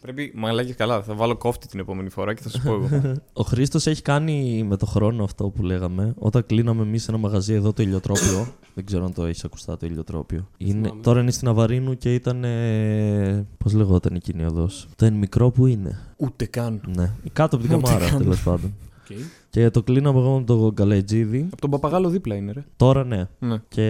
Πρέπει, 0.00 0.32
μαλάκα 0.36 0.72
καλά, 0.72 1.02
θα 1.02 1.14
βάλω 1.14 1.36
κόφτη 1.36 1.66
την 1.68 1.80
επόμενη 1.80 2.08
φορά 2.10 2.34
και 2.34 2.42
θα 2.42 2.48
σας 2.48 2.58
πω 2.60 2.72
εγώ. 2.72 2.88
Ο 3.32 3.42
Χρήστος 3.42 3.86
έχει 3.86 4.02
κάνει 4.02 4.64
με 4.68 4.76
το 4.76 4.86
χρόνο 4.86 5.24
αυτό 5.24 5.48
που 5.48 5.62
λέγαμε. 5.62 6.14
Όταν 6.18 6.46
κλείναμε 6.46 6.82
εμείς 6.82 7.08
ένα 7.08 7.18
μαγαζί 7.18 7.52
εδώ 7.54 7.72
το 7.72 7.82
ηλιοτρόπιο. 7.82 8.46
δεν 8.74 8.84
ξέρω 8.84 9.04
αν 9.04 9.12
το 9.12 9.24
έχεις 9.24 9.44
ακουστά 9.44 9.76
το 9.76 9.86
ηλιοτρόπιο. 9.86 10.48
Είναι, 10.56 10.72
θυμάμαι. 10.72 11.02
τώρα 11.02 11.20
είναι 11.20 11.30
στην 11.30 11.48
Αβαρίνου 11.48 11.96
και 11.96 12.14
ήταν. 12.14 12.44
Ε, 12.44 13.46
Πώς 13.58 13.72
λεγόταν 13.72 14.14
εκείνη 14.14 14.42
η 14.42 14.46
οδό. 14.46 14.68
Το 14.96 15.04
εν 15.04 15.14
μικρό 15.14 15.50
που 15.50 15.66
είναι. 15.66 15.98
Ούτε 16.16 16.44
καν. 16.44 16.80
Ναι. 16.96 17.10
Κάτω 17.32 17.56
από 17.56 17.64
την 17.66 17.74
Ούτε 17.76 17.86
καμάρα 17.86 18.08
καν. 18.10 18.18
τέλος 18.18 18.42
πάντων. 18.42 18.74
Οκ. 19.10 19.16
Και 19.50 19.70
το 19.70 19.82
κλείναμε 19.82 20.18
εγώ 20.18 20.38
με 20.38 20.44
τον 20.44 20.74
Καλετζίδη. 20.74 21.48
Από 21.52 21.60
τον 21.60 21.70
παπαγάλο 21.70 22.08
δίπλα 22.08 22.34
είναι, 22.34 22.52
ρε. 22.52 22.64
Τώρα 22.76 23.04
ναι. 23.04 23.28
Ναι. 23.38 23.56
Και 23.68 23.86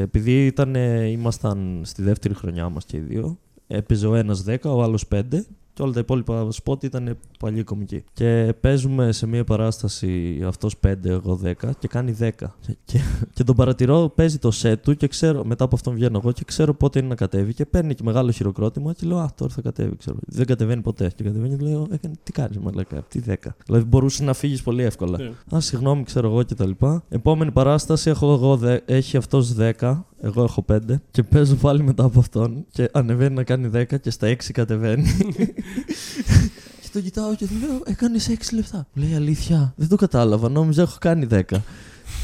επειδή 0.00 0.46
ήταν, 0.46 0.74
ήμασταν 1.04 1.80
στη 1.84 2.02
δεύτερη 2.02 2.34
χρονιά 2.34 2.68
μας 2.68 2.84
και 2.84 2.96
οι 2.96 3.00
δύο, 3.00 3.38
έπαιζε 3.66 4.06
ο 4.06 4.14
ένας 4.14 4.44
10, 4.48 4.56
ο 4.64 4.82
άλλος 4.82 5.04
5 5.14 5.22
και 5.78 5.84
όλα 5.84 5.92
τα 5.92 6.00
υπόλοιπα 6.00 6.50
σπότ 6.50 6.82
ήταν 6.82 7.16
παλιοί 7.38 7.62
κομικοί. 7.62 8.04
Και 8.12 8.54
παίζουμε 8.60 9.12
σε 9.12 9.26
μια 9.26 9.44
παράσταση 9.44 10.42
αυτός 10.46 10.74
5, 10.86 10.94
εγώ 11.04 11.40
10 11.44 11.52
και 11.78 11.88
κάνει 11.88 12.16
10. 12.20 12.30
Και, 12.38 12.76
και, 12.84 12.98
και 13.34 13.44
τον 13.44 13.56
παρατηρώ, 13.56 14.12
παίζει 14.14 14.38
το 14.38 14.50
set 14.62 14.74
του 14.82 14.94
και 14.96 15.06
ξέρω, 15.08 15.44
μετά 15.44 15.64
από 15.64 15.74
αυτόν 15.76 15.94
βγαίνω 15.94 16.18
εγώ 16.22 16.32
και 16.32 16.42
ξέρω 16.46 16.74
πότε 16.74 16.98
είναι 16.98 17.08
να 17.08 17.14
κατέβει 17.14 17.54
και 17.54 17.66
παίρνει 17.66 17.94
και 17.94 18.02
μεγάλο 18.04 18.30
χειροκρότημα 18.30 18.92
και 18.92 19.06
λέω 19.06 19.18
Α, 19.18 19.28
τώρα 19.34 19.52
θα 19.52 19.60
κατέβει, 19.60 19.96
ξέρω. 19.96 20.16
Δεν 20.26 20.46
κατεβαίνει 20.46 20.82
ποτέ. 20.82 21.12
Και 21.16 21.24
κατεβαίνει 21.24 21.56
και 21.56 21.64
λέω 21.64 21.86
«Έκανε- 21.92 22.16
Τι 22.22 22.32
κάνεις, 22.32 22.58
μαλάκα, 22.58 23.02
τι 23.08 23.20
10. 23.28 23.34
Δηλαδή 23.66 23.84
μπορούσε 23.84 24.24
να 24.24 24.32
φύγεις 24.34 24.62
πολύ 24.62 24.82
εύκολα. 24.82 25.18
Ναι. 25.18 25.56
Α, 25.56 25.60
συγγνώμη, 25.60 26.02
ξέρω 26.02 26.28
εγώ 26.28 26.42
και 26.42 26.54
τα 26.54 26.66
λοιπά. 26.66 27.02
Επόμενη 27.08 27.50
παράσταση 27.50 28.10
έχω 28.10 28.32
εγώ, 28.32 28.56
δε, 28.56 28.78
έχει 28.84 29.16
αυτός 29.16 29.54
10, 29.80 30.04
εγώ 30.20 30.42
έχω 30.42 30.64
5 30.72 30.78
και 31.10 31.22
παίζω 31.22 31.54
πάλι 31.54 31.82
μετά 31.82 32.04
από 32.04 32.18
αυτόν 32.18 32.64
και 32.70 32.90
ανεβαίνει 32.92 33.34
να 33.34 33.42
κάνει 33.42 33.70
10 33.74 34.00
και 34.00 34.10
στα 34.10 34.28
6 34.28 34.34
κατεβαίνει. 34.52 35.16
και 36.82 36.88
τον 36.92 37.02
κοιτάω 37.02 37.34
και 37.34 37.46
του 37.46 37.54
λέω, 37.60 37.82
έκανες 37.84 38.30
6 38.30 38.34
λεπτά. 38.52 38.86
Μου 38.92 39.02
λέει 39.02 39.14
αλήθεια, 39.14 39.72
δεν 39.76 39.88
το 39.88 39.96
κατάλαβα, 39.96 40.48
νόμιζα 40.48 40.82
έχω 40.82 40.96
κάνει 41.00 41.26
10. 41.30 41.40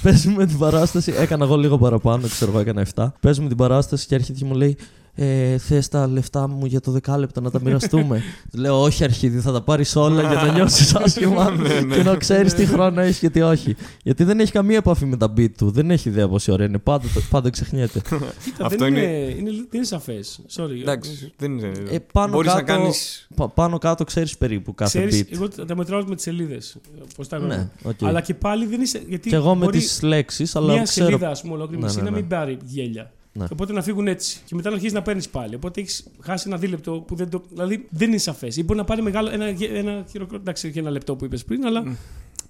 Παίζουμε 0.02 0.46
την 0.46 0.58
παράσταση, 0.58 1.12
έκανα 1.16 1.44
εγώ 1.44 1.56
λίγο 1.56 1.78
παραπάνω, 1.78 2.26
ξέρω 2.26 2.50
εγώ 2.50 2.60
έκανα 2.60 2.86
7. 2.94 3.06
Παίζουμε 3.20 3.48
την 3.48 3.56
παράσταση 3.56 4.06
και 4.06 4.14
έρχεται 4.14 4.38
και 4.38 4.44
μου 4.44 4.54
λέει, 4.54 4.76
ε, 5.16 5.58
Θες 5.58 5.88
τα 5.88 6.06
λεφτά 6.06 6.48
μου 6.48 6.66
για 6.66 6.80
το 6.80 6.90
δεκάλεπτο 6.90 7.40
να 7.40 7.50
τα 7.50 7.60
μοιραστούμε; 7.60 8.22
Του 8.52 8.58
λέω, 8.60 8.82
Όχι, 8.82 9.04
Αρχίδη, 9.04 9.38
θα 9.40 9.52
τα 9.52 9.62
πάρεις 9.62 9.96
όλα 9.96 10.20
για 10.20 10.42
να 10.42 10.52
νιώσεις 10.54 10.94
άσχημα 10.94 11.52
και 11.94 12.02
να 12.02 12.16
ξέρεις 12.16 12.54
τι 12.54 12.66
χρόνο 12.66 13.00
έχεις 13.00 13.18
και 13.18 13.30
τι 13.30 13.40
όχι. 13.42 13.76
Γιατί 14.02 14.24
δεν 14.24 14.40
έχει 14.40 14.52
καμία 14.52 14.76
επαφή 14.76 15.04
με 15.06 15.16
τα 15.16 15.32
bit 15.36 15.50
του. 15.58 15.70
Δεν 15.70 15.90
έχει 15.90 16.08
ιδέα 16.08 16.28
πόση 16.28 16.50
ώρα 16.52 16.64
είναι. 16.64 16.78
Πάντα, 16.78 17.06
πάντα 17.30 17.50
ξεχνιέται. 17.50 18.00
Κοίτα, 18.44 18.66
Αυτό 18.66 18.84
δεν 18.84 18.88
είναι- 18.96 19.00
είναι, 19.06 19.30
είναι, 19.38 19.50
δεν 19.50 19.66
είναι 19.72 19.84
σαφές. 19.84 20.40
Sorry. 20.56 20.80
Εντάξει, 20.80 21.32
δεν 21.36 21.52
είναι. 21.58 21.72
Ε, 21.90 21.98
πάνω 22.12 22.32
Μπορείς 22.32 22.54
να 22.54 22.62
κάτω- 22.62 22.80
κάνει. 22.82 22.92
Πα- 23.34 23.48
πάνω 23.48 23.78
κάτω 23.78 24.04
ξέρεις 24.04 24.36
περίπου 24.38 24.74
κάθε 24.74 24.98
Ξέρεις, 24.98 25.22
bit. 25.22 25.32
εγώ 25.34 25.48
τα 25.66 25.76
μετράω 25.76 26.04
με 26.06 26.14
τις 26.14 26.24
σελίδες. 26.24 26.76
Πώς 27.16 27.26
τα 27.26 27.38
Ναι, 27.38 27.46
ναι, 27.46 27.68
οκ. 27.82 28.02
Αλλά 28.02 28.20
και 28.20 28.34
πάλι 28.34 28.66
δεν 28.66 28.80
είσαι. 28.80 29.02
Γιατί 29.08 29.28
Και 29.28 29.36
εγώ 29.36 29.54
με 29.54 29.64
μπορεί 29.64 29.78
τις 29.78 30.02
λέξεις, 30.02 30.56
αλλά 30.56 30.72
Μία 30.72 30.82
ξέρω. 30.82 31.06
σελίδα, 31.06 31.28
ας 31.28 31.40
πούμε, 31.42 31.54
ολόκληρη 31.54 31.80
Ναι, 31.80 31.86
μισή 31.86 31.98
ναι, 31.98 32.04
να 32.04 32.10
ναι. 32.10 32.16
μην 32.16 32.28
πάρει 32.28 32.58
γέλια. 32.64 33.10
Ναι. 33.38 33.44
Οπότε 33.52 33.72
να 33.72 33.82
φύγουν 33.82 34.06
έτσι. 34.06 34.40
Και 34.44 34.54
μετά 34.54 34.68
να 34.68 34.74
αρχίσεις 34.74 34.94
να 34.94 35.02
παίρνεις 35.02 35.28
πάλι. 35.28 35.54
Οπότε 35.54 35.80
έχεις 35.80 36.06
χάσει 36.22 36.44
ένα 36.48 36.56
δίλεπτο 36.58 36.92
που 37.06 37.14
δεν 37.14 37.28
το. 37.28 37.42
Δηλαδή 37.48 37.86
δεν 37.90 38.08
είναι 38.08 38.18
σαφές. 38.18 38.56
Ή 38.56 38.62
μπορεί 38.62 38.78
να 38.78 38.84
πάρει 38.84 39.02
μεγάλο, 39.02 39.30
ένα, 39.30 39.50
γε- 39.50 39.70
ένα 39.74 39.92
χειροκρότημα. 40.10 40.40
Εντάξει, 40.40 40.66
όχι 40.66 40.78
ένα 40.78 40.90
λεπτό 40.90 41.16
που 41.16 41.24
είπες 41.24 41.44
πριν, 41.44 41.64
αλλά 41.66 41.96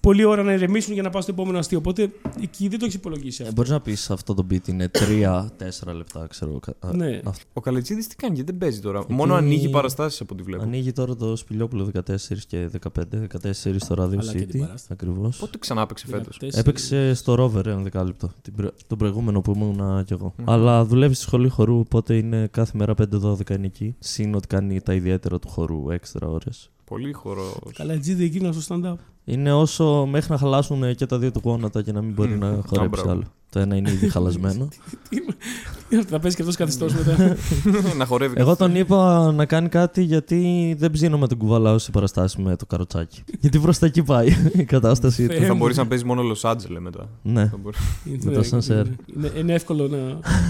πολλή 0.05 0.23
ώρα 0.23 0.43
να 0.43 0.53
ηρεμήσουν 0.53 0.93
για 0.93 1.01
να 1.03 1.09
πάω 1.09 1.21
στο 1.21 1.31
επόμενο 1.31 1.57
αστείο. 1.57 1.77
Οπότε 1.77 2.09
εκεί 2.41 2.67
δεν 2.67 2.79
το 2.79 2.85
έχεις 2.85 2.95
υπολογίσει 2.97 3.41
Ε, 3.41 3.43
αυτό. 3.43 3.55
Μπορείς 3.55 3.71
να 3.71 3.81
πεις 3.81 4.09
αυτό 4.09 4.33
το 4.33 4.45
beat 4.51 4.67
είναι 4.67 4.89
3-4 4.93 5.93
λεπτά, 5.95 6.27
ξέρω. 6.29 6.51
εγώ. 6.51 6.59
Α, 6.79 6.95
Ναι. 6.95 7.21
αυτό. 7.25 7.43
Ο 7.53 7.61
Καλετζίδης 7.61 8.07
τι 8.07 8.15
κάνει, 8.15 8.35
γιατί 8.35 8.51
δεν 8.51 8.59
παίζει 8.59 8.79
τώρα. 8.79 9.03
Μόνο 9.09 9.33
ανοίγει 9.33 9.69
παραστάσεις 9.69 10.21
από 10.21 10.33
ό,τι 10.33 10.43
βλέπω. 10.43 10.63
Ανοίγει 10.63 10.91
τώρα 10.91 11.15
το 11.15 11.35
Σπηλιόπουλο 11.35 11.83
14 11.85 12.45
και 12.47 12.67
15. 12.67 13.27
14 13.27 13.79
στο 13.79 13.95
Radio 14.03 14.17
Αλλά 14.19 14.31
και 14.31 14.37
την 14.37 14.47
City. 14.47 14.59
παράσταση. 14.59 14.87
Ακριβώς. 14.89 15.37
Πότε 15.37 15.57
ξανά 15.57 15.81
έπαιξε 15.81 16.07
φέτος; 16.07 16.37
14. 16.41 16.57
Έπαιξε 16.59 17.13
στο 17.13 17.33
Rover 17.39 17.65
ένα 17.65 17.81
δεκάλεπτο. 17.81 18.31
Την 18.41 18.53
προ- 18.53 18.73
Τον 18.87 18.97
προηγούμενο 18.97 19.41
που 19.41 19.51
ήμουν 19.55 20.03
κι 20.05 20.13
εγώ. 20.13 20.33
Αλλά 20.43 20.85
δουλεύει 20.85 21.13
στη 21.13 21.23
σχολή 21.23 21.49
χορού, 21.49 21.79
οπότε 21.79 22.15
είναι 22.17 22.47
κάθε 22.51 22.71
μέρα 22.77 22.93
5-12 22.93 23.55
είναι 23.55 23.65
εκεί. 23.65 23.95
Συν 23.99 24.35
ότι 24.35 24.47
κάνει 24.47 24.81
τα 24.81 24.93
ιδιαίτερα 24.93 25.39
του 25.39 25.47
χορού 25.49 25.89
έξτρα 25.89 26.27
ώρες. 26.27 26.69
Πολύ 26.85 27.13
χορός. 27.13 27.55
Καλά, 27.75 27.97
τζίδι 27.99 28.23
εκείνος 28.23 28.63
στο 28.63 28.75
stand-up. 28.81 28.95
Είναι 29.25 29.53
όσο 29.53 30.05
μέχρι 30.05 30.31
να 30.31 30.37
χαλάσουν 30.37 30.95
και 30.95 31.05
τα 31.05 31.17
δύο 31.19 31.31
του 31.31 31.41
γόνατα 31.43 31.81
και 31.81 31.91
να 31.91 32.01
μην 32.01 32.13
μπορεί 32.13 32.29
Μμ. 32.35 32.39
να 32.39 32.47
Α, 32.47 32.61
χορέψει 32.65 32.89
μπράβο. 32.89 33.09
άλλο. 33.09 33.23
Το 33.49 33.59
ένα 33.61 33.75
είναι 33.75 33.91
ήδη 33.91 34.09
χαλασμένο. 34.15 34.67
Θα 36.07 36.19
παίζει 36.19 36.35
και 36.35 36.41
αυτός 36.41 36.55
καθιστός 36.55 36.93
μετά. 36.93 37.35
να 37.97 38.05
χορεύει. 38.05 38.33
Εγώ 38.37 38.55
τον 38.55 38.75
είπα 38.75 39.31
να 39.31 39.45
κάνει 39.45 39.69
κάτι 39.69 40.03
γιατί 40.03 40.75
δεν 40.77 40.91
ψήνω 40.91 41.17
με 41.17 41.27
τον 41.27 41.37
κουβαλάω 41.37 41.77
σε 41.77 41.91
παραστάσει 41.91 42.41
με 42.41 42.55
το 42.55 42.65
καροτσάκι. 42.65 43.23
γιατί 43.41 43.59
προς 43.59 43.79
τα 43.79 43.85
εκεί 43.85 44.03
πάει 44.03 44.27
η 44.53 44.63
κατάστασή 44.63 45.27
του. 45.27 45.33
Θεέ 45.33 45.45
Θα 45.45 45.53
μου. 45.53 45.59
μπορείς 45.59 45.77
να 45.77 45.87
παίζεις 45.87 46.05
μόνο 46.07 46.21
Λο 46.21 46.37
Άντζελε 46.43 46.79
μετά. 46.79 47.09
ναι. 47.21 47.45
Θα 47.47 47.57
μπορεί- 47.57 47.75
Με 48.23 48.31
το 48.31 48.43
σανσέρ. 48.43 48.85
Είναι, 49.15 49.31
είναι 49.37 49.53
εύκολο 49.53 49.87
να, 49.87 49.97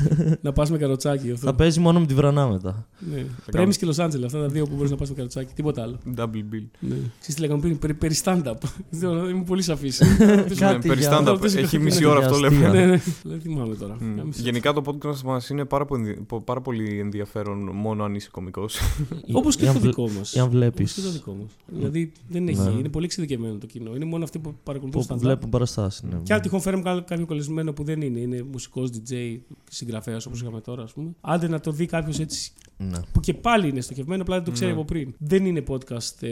να 0.42 0.52
πας 0.54 0.72
με 0.72 0.78
καροτσάκι 0.78 1.32
αυτό. 1.32 1.46
Θα 1.46 1.54
παίζει 1.56 1.80
μόνο 1.80 2.00
με 2.00 2.06
τη 2.06 2.14
βρανά 2.14 2.48
μετά. 2.48 2.88
Ναι. 3.14 3.26
Πρέμει 3.52 3.74
και 3.76 3.86
Λο 3.86 3.96
Άντζελε, 3.98 4.26
αυτά 4.26 4.40
τα 4.40 4.48
δύο 4.48 4.66
που 4.66 4.76
μπορείς 4.76 4.92
να 4.92 4.98
πας 4.98 5.10
με 5.10 5.16
καροτσάκι. 5.16 5.54
Τίποτα 5.54 5.82
άλλο. 5.82 5.98
Double 6.18 6.24
bill. 6.24 6.66
Ναι. 6.80 6.96
Ξέρεις 7.20 7.36
τι 7.36 7.40
λέγαμε 7.42 7.62
πριν, 7.62 7.80
περί, 7.80 7.94
περί 7.94 8.16
stand-up. 8.24 8.54
Δεν 8.90 9.00
ξέρω, 9.00 9.30
Είμαι 9.30 9.44
πολύ 9.44 9.62
σαφής. 9.62 9.98
Κάτι 10.60 10.64
Ναι, 10.64 10.80
περί 10.82 11.00
για- 11.00 11.20
stand-up. 11.20 11.26
Ρωτήσω 11.26 11.58
Έχει 11.58 11.66
κάτι, 11.72 11.80
μισή 11.80 12.00
ναι, 12.02 12.06
ώρα 12.08 12.20
για 12.20 12.28
αυτό 12.30 12.46
αστεία. 12.46 12.70
λέμε. 12.70 12.86
ναι, 12.86 13.02
Δεν 13.24 13.42
θυμάμαι 13.42 13.76
τώρα. 13.76 13.98
Μμ. 14.00 14.16
Να 14.16 14.24
μην 14.24 14.34
σε- 14.34 14.42
Γενικά 14.42 14.74
το 14.74 14.82
podcast 14.86 15.22
μας 15.22 15.50
είναι 15.50 15.66
πάρα 15.66 15.86
πολύ, 15.86 16.26
πάρα 16.44 16.62
πολύ 16.62 17.00
ενδιαφέρον 17.00 17.70
μόνο 17.74 18.04
αν 18.04 18.16
είσαι 18.16 18.30
κωμικός. 18.32 18.78
Όπως 19.34 19.56
και 19.56 19.66
Ή 19.66 19.68
αν 19.68 19.74
το 19.74 19.80
βλέ- 19.80 19.96
δικό 19.96 20.10
μας. 20.18 20.34
ή 20.34 20.40
αν 20.40 20.50
βλέπεις. 20.50 20.94
και 20.94 21.02
το 21.02 21.10
δικό 21.12 21.38
μας. 21.42 21.52
Δηλαδή 21.66 22.12
δεν 22.28 22.48
έχει. 22.48 22.60
Ναι. 22.60 22.70
Είναι 22.80 22.90
πολύ 22.90 23.06
εξειδικευμένο 23.06 23.58
το 23.58 23.66
κοινό. 23.66 23.96
Είναι 23.96 24.06
μόνο 24.06 24.24
αυτοί 24.24 24.40
που 24.40 24.56
παρακολουθούν 24.64 25.06
Που 25.06 25.14
stand-up. 25.14 25.20
βλέπουν 25.20 25.50
παραστάσεις. 25.50 26.04
Ναι. 26.04 26.18
Και 26.24 26.34
αν 26.34 26.42
τυχόν 26.42 26.62
φέρουμε 26.62 26.84
κα- 26.84 27.02
κάποιο 27.08 27.26
καλεσμένο 27.26 27.74
που 27.74 27.84
δεν 27.84 28.02
είναι, 28.02 28.20
είναι 28.20 28.44
μουσικός 28.52 28.90
DJ, 28.90 29.38
συγγραφέας 29.70 30.26
όπως 30.26 30.42
είχαμε 30.42 30.62
τώρα, 30.62 30.84
ας 30.84 30.94
πούμε. 30.94 31.10
Άντε 31.22 31.48
να 31.48 31.60
το 31.60 31.72
δει 31.72 31.86
κάποιος 31.86 32.20
έτσι. 32.20 32.52
Ναι. 32.78 32.98
που 33.12 33.20
και 33.20 33.34
πάλι 33.34 33.68
είναι 33.70 33.82
στοχευμένο, 33.82 34.22
απλά 34.22 34.36
δεν 34.36 34.44
το 34.46 34.52
ξέρει 34.52 34.72
Ναι. 34.72 34.78
από 34.78 34.86
πριν. 34.86 35.14
Δεν 35.18 35.46
είναι 35.46 35.64
podcast 35.68 36.22
ε, 36.24 36.30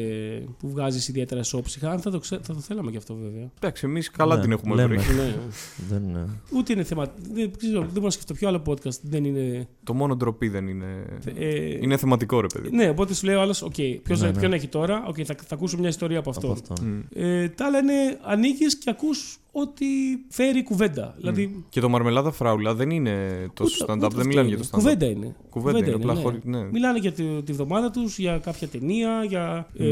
που 0.60 0.70
βγάζεις 0.70 1.08
ιδιαίτερα 1.08 1.40
εσώψυχα. 1.40 1.92
Αν 1.92 2.00
θα 2.00 2.12
το, 2.12 2.20
ξέ, 2.24 2.40
θα 2.44 2.54
το 2.54 2.60
θέλαμε 2.60 2.92
και 2.92 2.98
αυτό 2.98 3.16
βέβαια. 3.16 3.50
Εντάξει, 3.60 3.86
εμείς 3.86 4.10
καλά 4.12 4.36
Ναι, 4.36 4.42
την 4.42 4.52
έχουμε 4.52 4.76
λέμε. 4.76 4.96
βρει. 4.96 5.16
ναι. 5.16 5.36
Δεν 5.90 6.04
είναι. 6.10 6.28
Ούτε 6.54 6.74
είναι 6.74 6.84
θέμα. 6.84 7.06
Δεν, 7.34 7.52
ξέρω, 7.58 7.80
δεν 7.80 7.90
μπορώ 7.92 8.06
να 8.06 8.10
σκεφτώ 8.10 8.34
ποιο 8.34 8.48
άλλο 8.48 8.62
podcast 8.66 9.00
δεν 9.02 9.26
είναι. 9.26 9.68
Το 9.84 9.94
μόνο 9.94 10.16
ντροπή 10.16 10.48
δεν 10.48 10.68
είναι. 10.68 10.86
Ε, 11.36 11.78
Είναι 11.82 11.98
θεματικό, 11.98 12.42
ρε 12.42 12.48
παιδί. 12.54 12.70
Ναι, 12.72 12.90
οπότε 12.90 13.14
σου 13.14 13.26
λέει 13.26 13.36
ο 13.36 13.42
άλλος, 13.42 13.62
οκ, 13.62 13.74
ποιος- 14.04 14.22
Ναι, 14.22 14.28
ναι. 14.32 14.40
ποιον 14.40 14.54
έχει 14.54 14.68
τώρα, 14.68 15.04
οκ, 15.08 15.16
θα, 15.26 15.36
θα 15.46 15.56
ακούσω 15.56 15.78
μια 15.78 15.90
ιστορία 15.90 16.20
από 16.20 16.30
αυτό. 16.30 16.48
Από 16.52 16.60
αυτό. 16.72 16.86
Μμ. 16.86 17.00
Ε, 17.14 17.50
τα 17.50 17.66
άλλα 17.66 17.78
είναι 17.80 17.94
ανοίγει 18.22 18.78
και 18.78 18.90
ακούς 18.90 19.38
ό,τι 19.56 19.86
φέρει 20.30 20.64
κουβέντα. 20.64 21.14
Δηλαδή, 21.18 21.64
Και 21.70 21.80
το 21.80 21.90
μαρμελάδα 21.90 22.32
φράουλα 22.32 22.74
δεν 22.76 22.90
είναι 22.90 23.12
τόσο 23.54 23.78
ούτε- 23.82 23.92
stand-up, 23.94 23.98
ούτε 23.98 24.08
δεν 24.08 24.18
αυτό 24.18 24.28
μιλάνε 24.28 24.48
είναι. 24.48 24.56
για 24.56 24.58
το 24.58 24.70
stand-up. 24.72 24.78
Κουβέντα 24.80 25.06
είναι. 25.06 25.36
Κουβέντα 25.50 25.78
είναι, 25.78 25.92
απλά 25.94 26.14
ναι. 26.14 26.22
χωρί- 26.22 26.46
ναι. 26.46 26.64
Μιλάνε 26.72 27.00
για 27.00 27.12
τη, 27.12 27.24
τη 27.44 27.52
βδομάδα 27.54 27.92
τους, 27.92 28.18
για 28.18 28.38
κάποια 28.38 28.68
ταινία, 28.68 29.24
για 29.28 29.68
ε, 29.78 29.86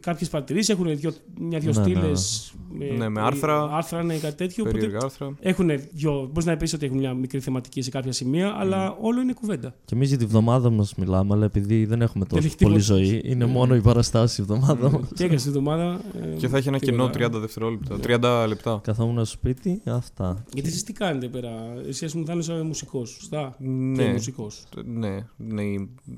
κάποιες 0.00 0.28
παρατηρήσεις. 0.28 0.68
Έχουν 0.68 0.96
δυο- 0.96 1.12
μια-δυο 1.40 1.72
Ναι, 1.72 1.78
ναι. 1.80 1.84
στήλες. 1.84 2.52
Ναι, 2.98 3.08
με 3.08 3.20
άρθρα. 3.20 3.62
Άρθρα, 3.72 4.02
ναι, 4.02 4.16
κάτι 4.18 4.34
τέτοιο. 4.34 4.64
Οπότε 4.64 4.78
Περίεργα 4.78 5.04
άρθρα. 5.04 5.34
έχουν 5.40 5.70
δυο. 5.92 6.12
Μπορείς 6.26 6.44
να 6.44 6.56
πεις 6.56 6.72
ότι 6.72 6.86
έχουν 6.86 6.98
μια 6.98 7.14
μικρή 7.14 7.40
θεματική 7.40 7.82
σε 7.82 7.90
κάποια 7.90 8.12
σημεία, 8.12 8.54
αλλά 8.58 8.96
όλο 9.00 9.20
είναι 9.20 9.32
κουβέντα. 9.32 9.74
Και 9.84 9.94
εμείς 9.94 10.08
για 10.08 10.18
τη 10.18 10.24
βδομάδα 10.26 10.70
μας 10.70 10.94
μιλάμε, 10.94 11.34
αλλά 11.34 11.44
επειδή 11.44 11.84
δεν 11.84 12.02
έχουμε 12.02 12.24
τόσο 12.24 12.46
έχει 12.46 12.56
πολύ 12.56 12.78
τίποτα. 12.80 12.94
ζωή, 12.96 13.20
είναι 13.24 13.44
Ναι. 13.44 13.50
μόνο 13.52 13.74
η 13.74 13.80
παραστάση 13.80 14.40
η 14.40 14.44
εβδομάδα 14.48 14.90
μας. 14.90 15.08
και 15.14 15.24
έκανες 15.24 15.42
τη 15.42 15.50
βδομάδα. 15.50 16.00
ε, 16.22 16.36
Και 16.36 16.48
θα 16.48 16.56
έχει 16.56 16.68
ένα 16.68 16.78
κενό 16.78 17.08
τίποτα. 17.10 17.30
30 17.36 17.38
δευτερόλεπτα. 17.40 17.94
Ναι. 17.96 18.00
30 18.02 18.46
λεπτά. 18.48 18.79
Καθόμουν 18.82 19.14
στο 19.14 19.24
σπίτι, 19.24 19.82
αυτά. 19.84 20.44
Γιατί 20.52 20.68
εσείς 20.68 20.82
τι 20.84 20.92
κάνετε 20.92 21.28
πέρα; 21.28 21.50
Εσύ, 21.86 22.04
ας 22.04 22.12
πούμε, 22.12 22.24
θα 22.24 22.32
είσαι 22.34 22.62
μουσικός. 22.62 23.10
Σωστά; 23.10 23.54
Και 23.58 23.64
Ναι, 23.68 24.12
μουσικό. 24.12 24.46
ναι, 24.84 25.26
ναι, 25.36 25.62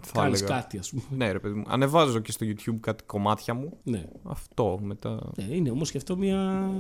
θα 0.01 0.13
Κάνεις 0.13 0.41
έλεγα. 0.41 0.55
κάτι, 0.61 0.79
ας 0.79 0.91
πούμε. 0.91 1.03
Ναι, 1.17 1.33
ρε 1.33 1.39
παιδί 1.39 1.55
μου. 1.55 1.65
Ανεβάζω 1.69 2.19
και 2.19 2.33
στο 2.33 2.47
YouTube 2.47 2.77
κάτι 2.81 3.05
κομμάτια 3.05 3.55
μου. 3.55 3.73
Ναι. 3.83 4.05
Αυτό 4.23 4.79
μετά. 4.83 5.33
Ναι, 5.37 5.55
είναι 5.55 5.71
όμως 5.71 5.91
και 5.91 5.97
αυτό 5.97 6.17
μια... 6.17 6.71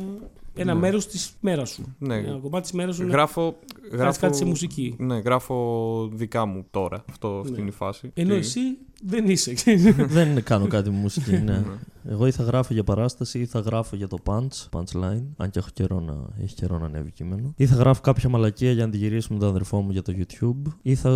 ένα 0.55 0.74
Ναι. 0.74 0.80
μέρος 0.80 1.07
της 1.07 1.32
μέρας 1.40 1.70
σου. 1.70 1.94
Ναι. 1.98 2.14
Ένα 2.16 2.38
κομμάτι 2.38 2.62
της 2.62 2.72
μέρας 2.72 2.94
σου 2.94 3.03
είναι 3.03 3.11
Γράφω. 3.12 3.59
να 3.90 3.96
γράφω 3.96 4.20
κάτι 4.20 4.36
σε 4.36 4.44
μουσική. 4.44 4.94
Ναι, 4.98 5.18
γράφω 5.18 6.09
δικά 6.12 6.46
μου 6.46 6.64
τώρα. 6.70 7.05
Αυτό, 7.11 7.28
αυτή 7.28 7.53
Ναι. 7.53 7.59
είναι 7.61 7.68
η 7.68 7.72
φάση. 7.72 8.11
Ενώ 8.14 8.30
Και- 8.32 8.36
εσύ 8.38 8.61
δεν 9.05 9.28
είσαι. 9.28 9.53
δεν 10.16 10.42
κάνω 10.42 10.66
κάτι 10.66 10.90
με 10.90 10.96
μουσική, 10.96 11.36
ναι. 11.36 11.62
Εγώ 12.09 12.26
ή 12.26 12.30
θα 12.30 12.42
γράφω 12.42 12.72
για 12.74 12.84
παράσταση 12.84 13.38
ή 13.38 13.46
θα 13.46 13.59
γράφω 13.61 13.96
για 13.96 14.09
το 14.09 14.18
punch, 14.24 14.68
punchline. 14.78 15.22
Αν 15.36 15.50
και 15.50 15.59
έχω 15.59 15.68
καιρό 15.72 16.00
να, 16.00 16.42
έχει 16.44 16.55
καιρό 16.55 16.78
να 16.78 16.86
ανέβει 16.86 17.11
κείμενο. 17.11 17.53
Ή 17.57 17.66
θα 17.66 17.74
γράφω 17.74 18.00
κάποια 18.00 18.28
μαλακία 18.28 18.72
για 18.72 18.84
να 18.84 18.90
την 18.90 19.00
γυρίσουμε 19.00 19.38
τον 19.38 19.48
αδερφό 19.48 19.80
μου 19.80 19.90
για 19.90 20.03
το 20.03 20.12
YouTube. 20.16 20.72
Ή 20.82 20.94
θα 20.94 21.11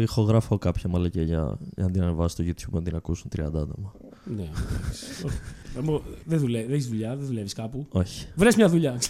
ηχογράφω 0.00 0.58
κάποια 0.58 0.90
μαλακία 0.90 1.22
για, 1.22 1.58
για 1.74 1.84
να 1.84 1.90
την 1.90 2.02
ανεβάσω 2.02 2.28
στο 2.28 2.44
YouTube 2.46 2.72
να 2.72 2.82
την 2.82 2.96
ακούσουν 2.96 3.30
30 3.36 3.40
άτομα. 3.46 3.92
ναι. 4.36 4.48
εντάξει. 5.76 5.90
Όχι. 5.90 5.90
Αμώ, 5.90 6.02
Δεν 6.24 6.38
δουλεύει, 6.38 6.64
δεν 6.64 6.74
έχεις 6.74 6.88
δουλειά, 6.88 7.16
δεν 7.16 7.26
δουλεύεις 7.26 7.52
κάπου. 7.52 7.86
Όχι. 7.90 8.26
Βρες 8.34 8.56
μια 8.56 8.68
δουλειά. 8.68 8.98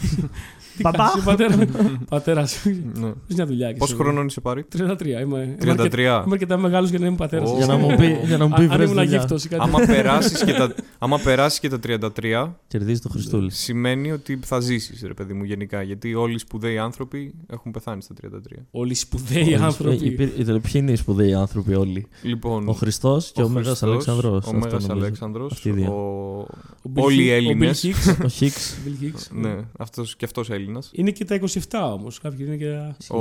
Τι 0.76 0.82
Παπά. 0.82 0.96
κάνεις, 0.98 1.14
ο 1.14 1.24
πατέρα. 1.24 1.66
πατέρας. 2.08 2.60
Βρε 2.64 2.72
Ναι. 3.06 3.12
μια 3.28 3.46
δουλειά. 3.46 3.72
και 3.72 3.78
Πόσο 3.78 3.92
εσύ. 3.94 4.02
χρόνο 4.02 4.22
είσαι 4.22 4.40
πάρει; 4.40 4.64
33. 4.76 5.06
Είμαι, 5.06 5.42
είμαι 5.42 5.56
33. 5.60 5.70
αρκετά- 5.80 6.22
Είμαι 6.24 6.32
αρκετά 6.32 6.56
μεγάλος 6.56 6.90
για 6.90 6.98
να 6.98 7.06
είμαι 7.06 7.16
πατέρας. 7.16 7.50
Ω. 7.50 7.56
Για 7.56 7.66
να 7.66 7.76
μου 7.76 7.94
πει, 7.96 8.18
για 8.24 8.36
να 8.36 8.46
μου 8.46 8.54
πει 8.54 8.62
Αν 8.62 8.68
βρες 8.68 8.90
ήμουν 8.90 8.96
δουλειά. 9.02 9.16
αγύφτο 9.18 9.34
ή 9.34 9.48
κάτι. 9.48 9.62
άμα, 9.62 9.86
περάσεις 9.86 10.44
και 10.44 10.52
τα, 10.52 10.74
άμα 10.98 11.18
περάσεις 11.18 11.58
και 11.60 11.68
τα 11.68 11.78
33, 11.80 12.54
Κερδίζεις 12.68 13.00
το 13.00 13.08
Χριστούλη. 13.08 13.50
σημαίνει 13.50 14.12
ότι 14.12 14.38
θα 14.44 14.60
ζήσεις, 14.60 15.02
ρε 15.06 15.14
παιδί 15.14 15.32
μου, 15.32 15.44
γενικά. 15.44 15.82
Γιατί 15.82 16.14
όλοι 16.14 16.34
οι 16.34 16.38
σπουδαίοι 16.38 16.78
άνθρωποι 16.78 17.34
έχουν 17.46 17.72
πεθάνει 17.72 18.02
στα 18.02 18.14
33. 18.14 18.66
Όλοι 18.70 18.90
οι 18.92 18.94
σπουδαίοι 18.94 19.42
Όλοι- 19.42 19.54
άνθρωποι. 19.54 20.04
Ε, 20.04 20.06
υπήρ- 20.06 20.38
ήταν- 20.38 20.60
Ποιοι 20.60 20.72
είναι 20.74 20.92
οι 20.92 20.96
σπουδαίοι 20.96 21.34
άνθρωποι 21.34 21.74
όλοι; 21.74 22.06
Λοιπόν, 22.22 22.68
Ο 22.68 22.72
Χριστός 22.72 23.32
και 23.34 23.42
ο, 23.42 23.48
Μέγας 23.48 23.66
Χριστός, 23.66 23.88
Αλέξανδρος. 23.88 24.32
Ο 24.32 24.36
αυτό 24.36 24.52
Μέγας 24.52 24.72
νομίζω. 24.86 24.92
Αλέξανδρος. 25.06 25.52
Αυτοί 25.52 25.68
οι 25.68 25.72
δύο. 25.72 25.92
Ο... 25.92 26.46
Ο 26.86 26.90
Bill 26.94 27.02
όλοι 27.02 27.22
οι 27.22 27.26
Hicks- 27.28 27.32
ο 27.32 27.34
Έλληνες. 27.34 27.84
Bill 27.84 27.88
Hicks. 28.10 28.24
Ο 28.24 28.28
Χίξ. 28.28 28.78
Bill 28.86 29.04
Hicks. 29.04 29.28
Ναι, 29.40 29.56
αυτός, 29.78 30.16
και 30.16 30.24
αυτός 30.24 30.50
Έλληνας. 30.50 30.90
Είναι 30.94 31.10
και 31.10 31.24
τα 31.24 31.34
27 31.34 31.92
όμως. 31.92 32.18
Κάποιοι 32.20 32.46
είναι 32.48 32.56
και. 32.56 32.94
Ο, 33.14 33.18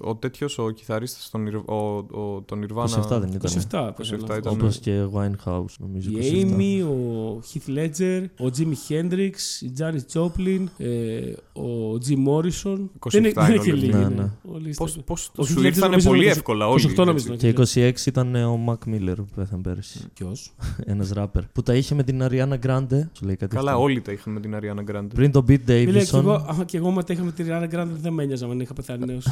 ο 0.00 0.16
τέτοιος, 0.18 0.58
ο 0.58 0.70
κιθαρίστας 0.70 1.28
των, 1.30 1.46
Ιρ- 1.46 1.68
ο, 1.70 1.74
ο, 2.10 2.42
τον 2.46 2.62
Ιρβάνα. 2.62 3.04
27 3.06 3.20
δεν 3.20 3.32
ήταν. 3.32 3.50
27. 3.70 3.88
27 3.88 4.38
ήταν. 4.38 4.52
Όπως 4.52 4.78
και 4.78 5.02
Winehouse, 5.14 5.74
νομίζω. 5.78 6.10
Η 6.10 6.46
27. 6.50 6.54
Amy, 6.54 6.84
ο 6.88 7.40
Heath 7.52 7.70
Ledger, 7.78 8.24
ο 8.38 8.50
Jimi 8.58 8.92
Hendrix, 8.92 9.34
η 9.60 9.72
Janis 9.78 10.20
Joplin, 10.20 10.64
ε, 10.78 11.20
ο 11.60 11.92
Jim 12.08 12.28
Morrison. 12.28 12.78
27 12.78 13.10
δεν 13.10 13.24
είναι, 13.24 13.32
δεν 13.32 13.44
είναι 13.44 13.54
είναι 13.54 13.64
και 13.64 13.70
όλοι. 13.72 13.80
λίγοι. 13.80 13.92
Ναι, 13.92 13.98
είναι. 13.98 14.08
ναι. 14.08 14.30
Όλοι 14.54 14.68
είστε- 14.68 14.84
Πώς, 14.84 14.96
πώς 15.04 15.30
Ο 15.36 15.44
σου 15.44 15.54
Heath 15.54 15.58
Ledger 15.60 15.64
ήρθανε 15.64 15.86
νομίζω 15.88 16.08
πολύ 16.08 16.22
είναι 16.22 16.30
εύκολα 16.30 16.66
28 16.66 16.70
όλοι. 16.70 16.94
νομίζω. 17.08 17.32
έτσι. 17.32 17.52
Και 17.72 17.80
26 17.90 18.06
ήταν 18.06 18.34
ε, 18.34 18.44
ο 18.44 18.58
Mac 18.68 18.88
Miller 18.94 19.14
που 19.16 19.26
πέθανε 19.34 19.62
πέρυσι. 19.62 20.00
Ποιος; 20.14 20.54
Ένας 20.84 21.10
ράπερ. 21.10 21.42
Που 21.46 21.62
τα 21.62 21.74
είχε 21.74 21.94
με 21.94 22.02
την 22.02 22.22
Ariana 22.30 22.66
Grande. 22.66 23.00
Σου 23.12 23.24
λέει 23.24 23.36
κάτι 23.36 23.56
Καλά, 23.56 23.70
αυτό. 23.70 23.82
όλοι 23.82 24.00
τα 24.00 24.12
είχαν 24.12 24.32
με 24.32 24.40
την 24.40 24.54
Ariana 24.60 24.94
Grande. 24.94 25.06
Πριν 25.14 25.32
τον 25.32 25.44
Beat 25.48 25.58
Φίλε, 25.64 26.04
και 26.04 26.16
εγώ, 26.16 26.34
Davidson. 26.34 26.44
άμα 26.48 26.64
και 26.64 26.76
εγώ 26.76 26.90
μετά 26.90 27.12
είχα 27.12 27.22
με 27.22 27.32
τη 27.32 27.44
Rihanna 27.48 27.74
Grande 27.74 27.86
δεν 28.00 28.12
με 28.12 28.22
ένοιαζα 28.22 28.46
αν 28.46 28.60
είχα 28.60 28.72
πεθάνει 28.74 29.04
νέος. 29.06 29.26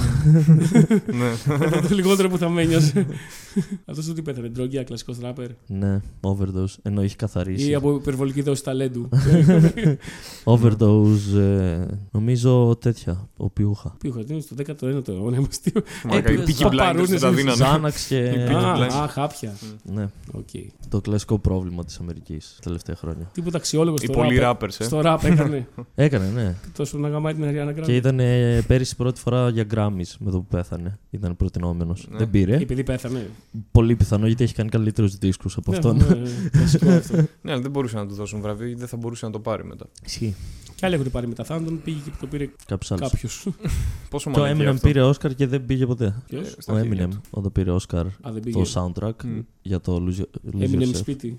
ναι. 1.06 1.30
το 1.88 1.94
λιγότερο 1.94 2.28
που 2.28 2.38
θα 2.38 2.48
με 2.48 2.62
ένοιαζε. 2.62 3.06
Αυτός 3.86 4.06
το 4.06 4.12
τι 4.12 4.22
πέθανε, 4.22 4.48
ντρόγκια, 4.48 4.82
κλασικός 4.84 5.18
ράπερ. 5.20 5.48
Ναι, 5.66 6.00
overdose. 6.20 6.74
Ενώ 6.82 7.00
έχει 7.02 7.12
Ή 7.12 7.16
καθαρίσει. 7.16 7.74
από 7.74 7.94
υπερβολική 7.94 8.42
δόση 8.42 8.62
ταλέντου. 8.64 9.08
Overdose. 10.44 11.38
ε, 11.38 11.84
νομίζω 12.10 12.76
τέτοια. 12.80 13.28
Οπιούχα. 13.36 13.94
Οπιούχα, 13.98 14.40
στο 14.40 14.56
19ο 14.88 15.08
αιώνα 15.08 15.36
είμαστε. 15.36 15.72
Μαλάκα, 16.04 16.32
οι 16.32 16.34
Ε, 16.34 16.42
Peaky 16.46 16.50
Blinders 16.66 16.70
παπαρούνες 16.70 17.08
δεν 17.10 17.20
τα 17.20 17.26
είναι 17.28 17.36
δίνανε. 17.36 17.56
Xanax 17.56 18.06
και. 18.06 18.32
Blinders. 18.48 18.90
Α, 18.92 19.02
α, 19.02 19.08
χάπια. 19.08 19.54
ναι, 19.82 20.08
Οκ. 20.32 20.48
το 20.88 21.00
κλασικό 21.00 21.38
πρόβλημα 21.38 21.84
της 21.84 21.98
Αμερικής 21.98 22.58
τα 22.62 22.70
τελευταία 22.86 22.96
χρόνια. 22.96 23.30
Τίποτα 23.34 23.56
αξιόλογο 23.56 23.96
Οι 24.00 24.04
στο 24.04 24.12
πολλοί 24.12 24.38
rap. 24.38 24.62
rappers, 24.62 24.74
ε. 24.80 24.84
Στο 24.84 25.00
ραπ 25.00 25.24
έκανε. 25.24 25.68
Έκανε, 25.94 26.28
ναι. 26.34 26.54
Τόσο 26.76 26.98
να 26.98 27.08
γαμάει 27.08 27.34
την 27.34 27.44
Ariana 27.44 27.72
Και 27.72 27.80
Grande. 27.82 27.88
ήταν 27.88 28.20
ε, 28.20 28.60
πέρυσι 28.66 28.96
πρώτη 28.96 29.20
φορά 29.20 29.48
για 29.48 29.64
Grammys 29.74 30.14
με 30.18 30.30
το 30.30 30.36
που 30.38 30.46
πέθανε. 30.46 30.98
Ήταν 31.10 31.36
προτεινόμενος. 31.36 32.06
Ναι. 32.10 32.18
Δεν 32.18 32.30
πήρε. 32.30 32.56
Επειδή 32.56 32.82
πέθανε. 32.82 33.30
Πολύ 33.70 33.96
πιθανό 33.96 34.26
γιατί 34.26 34.44
έχει 34.44 34.54
κάνει 34.54 34.68
καλύτερους 34.68 35.16
δίσκους 35.16 35.56
από 35.56 35.70
Ναι, 35.70 35.76
αυτόν. 35.76 35.96
ναι, 35.96 36.04
ναι, 36.14 36.30
κλασικό 36.50 36.90
αυτό. 36.90 37.16
Ναι, 37.42 37.52
αλλά 37.52 37.60
δεν 37.60 37.70
μπορούσαν 37.70 38.00
να 38.00 38.06
του 38.08 38.14
δώσουν 38.14 38.40
βραβείο, 38.40 38.76
δεν 38.76 38.88
θα 38.88 38.96
μπορούσε 38.96 39.26
να 39.26 39.32
το 39.32 39.38
πάρει 39.40 39.64
μετά. 39.64 39.86
Ισχύει. 40.06 40.34
Κι 40.74 40.84
άλλοι 40.86 40.94
έχουν 40.94 41.10
πάρει 41.10 41.26
μετά. 41.26 41.44
Θα 41.44 41.62
τον 41.62 41.80
πήγε 41.84 41.98
και 42.04 42.10
το 42.20 42.26
πήρε 42.26 42.48
Κάποιος 42.66 42.90
άλλος. 42.92 43.10
κάποιος. 43.10 43.46
Πόσο 44.10 44.30
Και 44.30 44.38
ο 44.40 44.42
μαλακή 44.42 44.60
Eminem 44.62 44.66
αυτό; 44.66 44.86
πήρε 44.88 45.08
Oscar 45.08 45.34
και 45.36 45.46
δεν 45.46 45.66
πήγε 45.66 45.86
ποτέ. 45.86 46.14
Ποιος; 46.28 46.46
Ε, 46.48 46.54
Ο 46.58 46.60
στα 46.60 46.82
χέρια 46.82 47.06
Eminem 47.06 47.10
του. 47.10 47.20
όταν 47.30 47.52
πήρε 47.52 47.72
Oscar 47.72 47.96
Α, 47.96 48.32
δεν 48.32 48.34
το 48.34 48.40
πήγε. 48.40 48.62
soundtrack 48.74 49.24
Μμ. 49.24 49.38
για 49.62 49.80
το 49.80 50.04
Lose, 50.08 50.20
Lose 50.20 50.60
Έμεινε 50.60 50.84
Yourself. 50.84 50.94
σπίτι. 50.96 51.36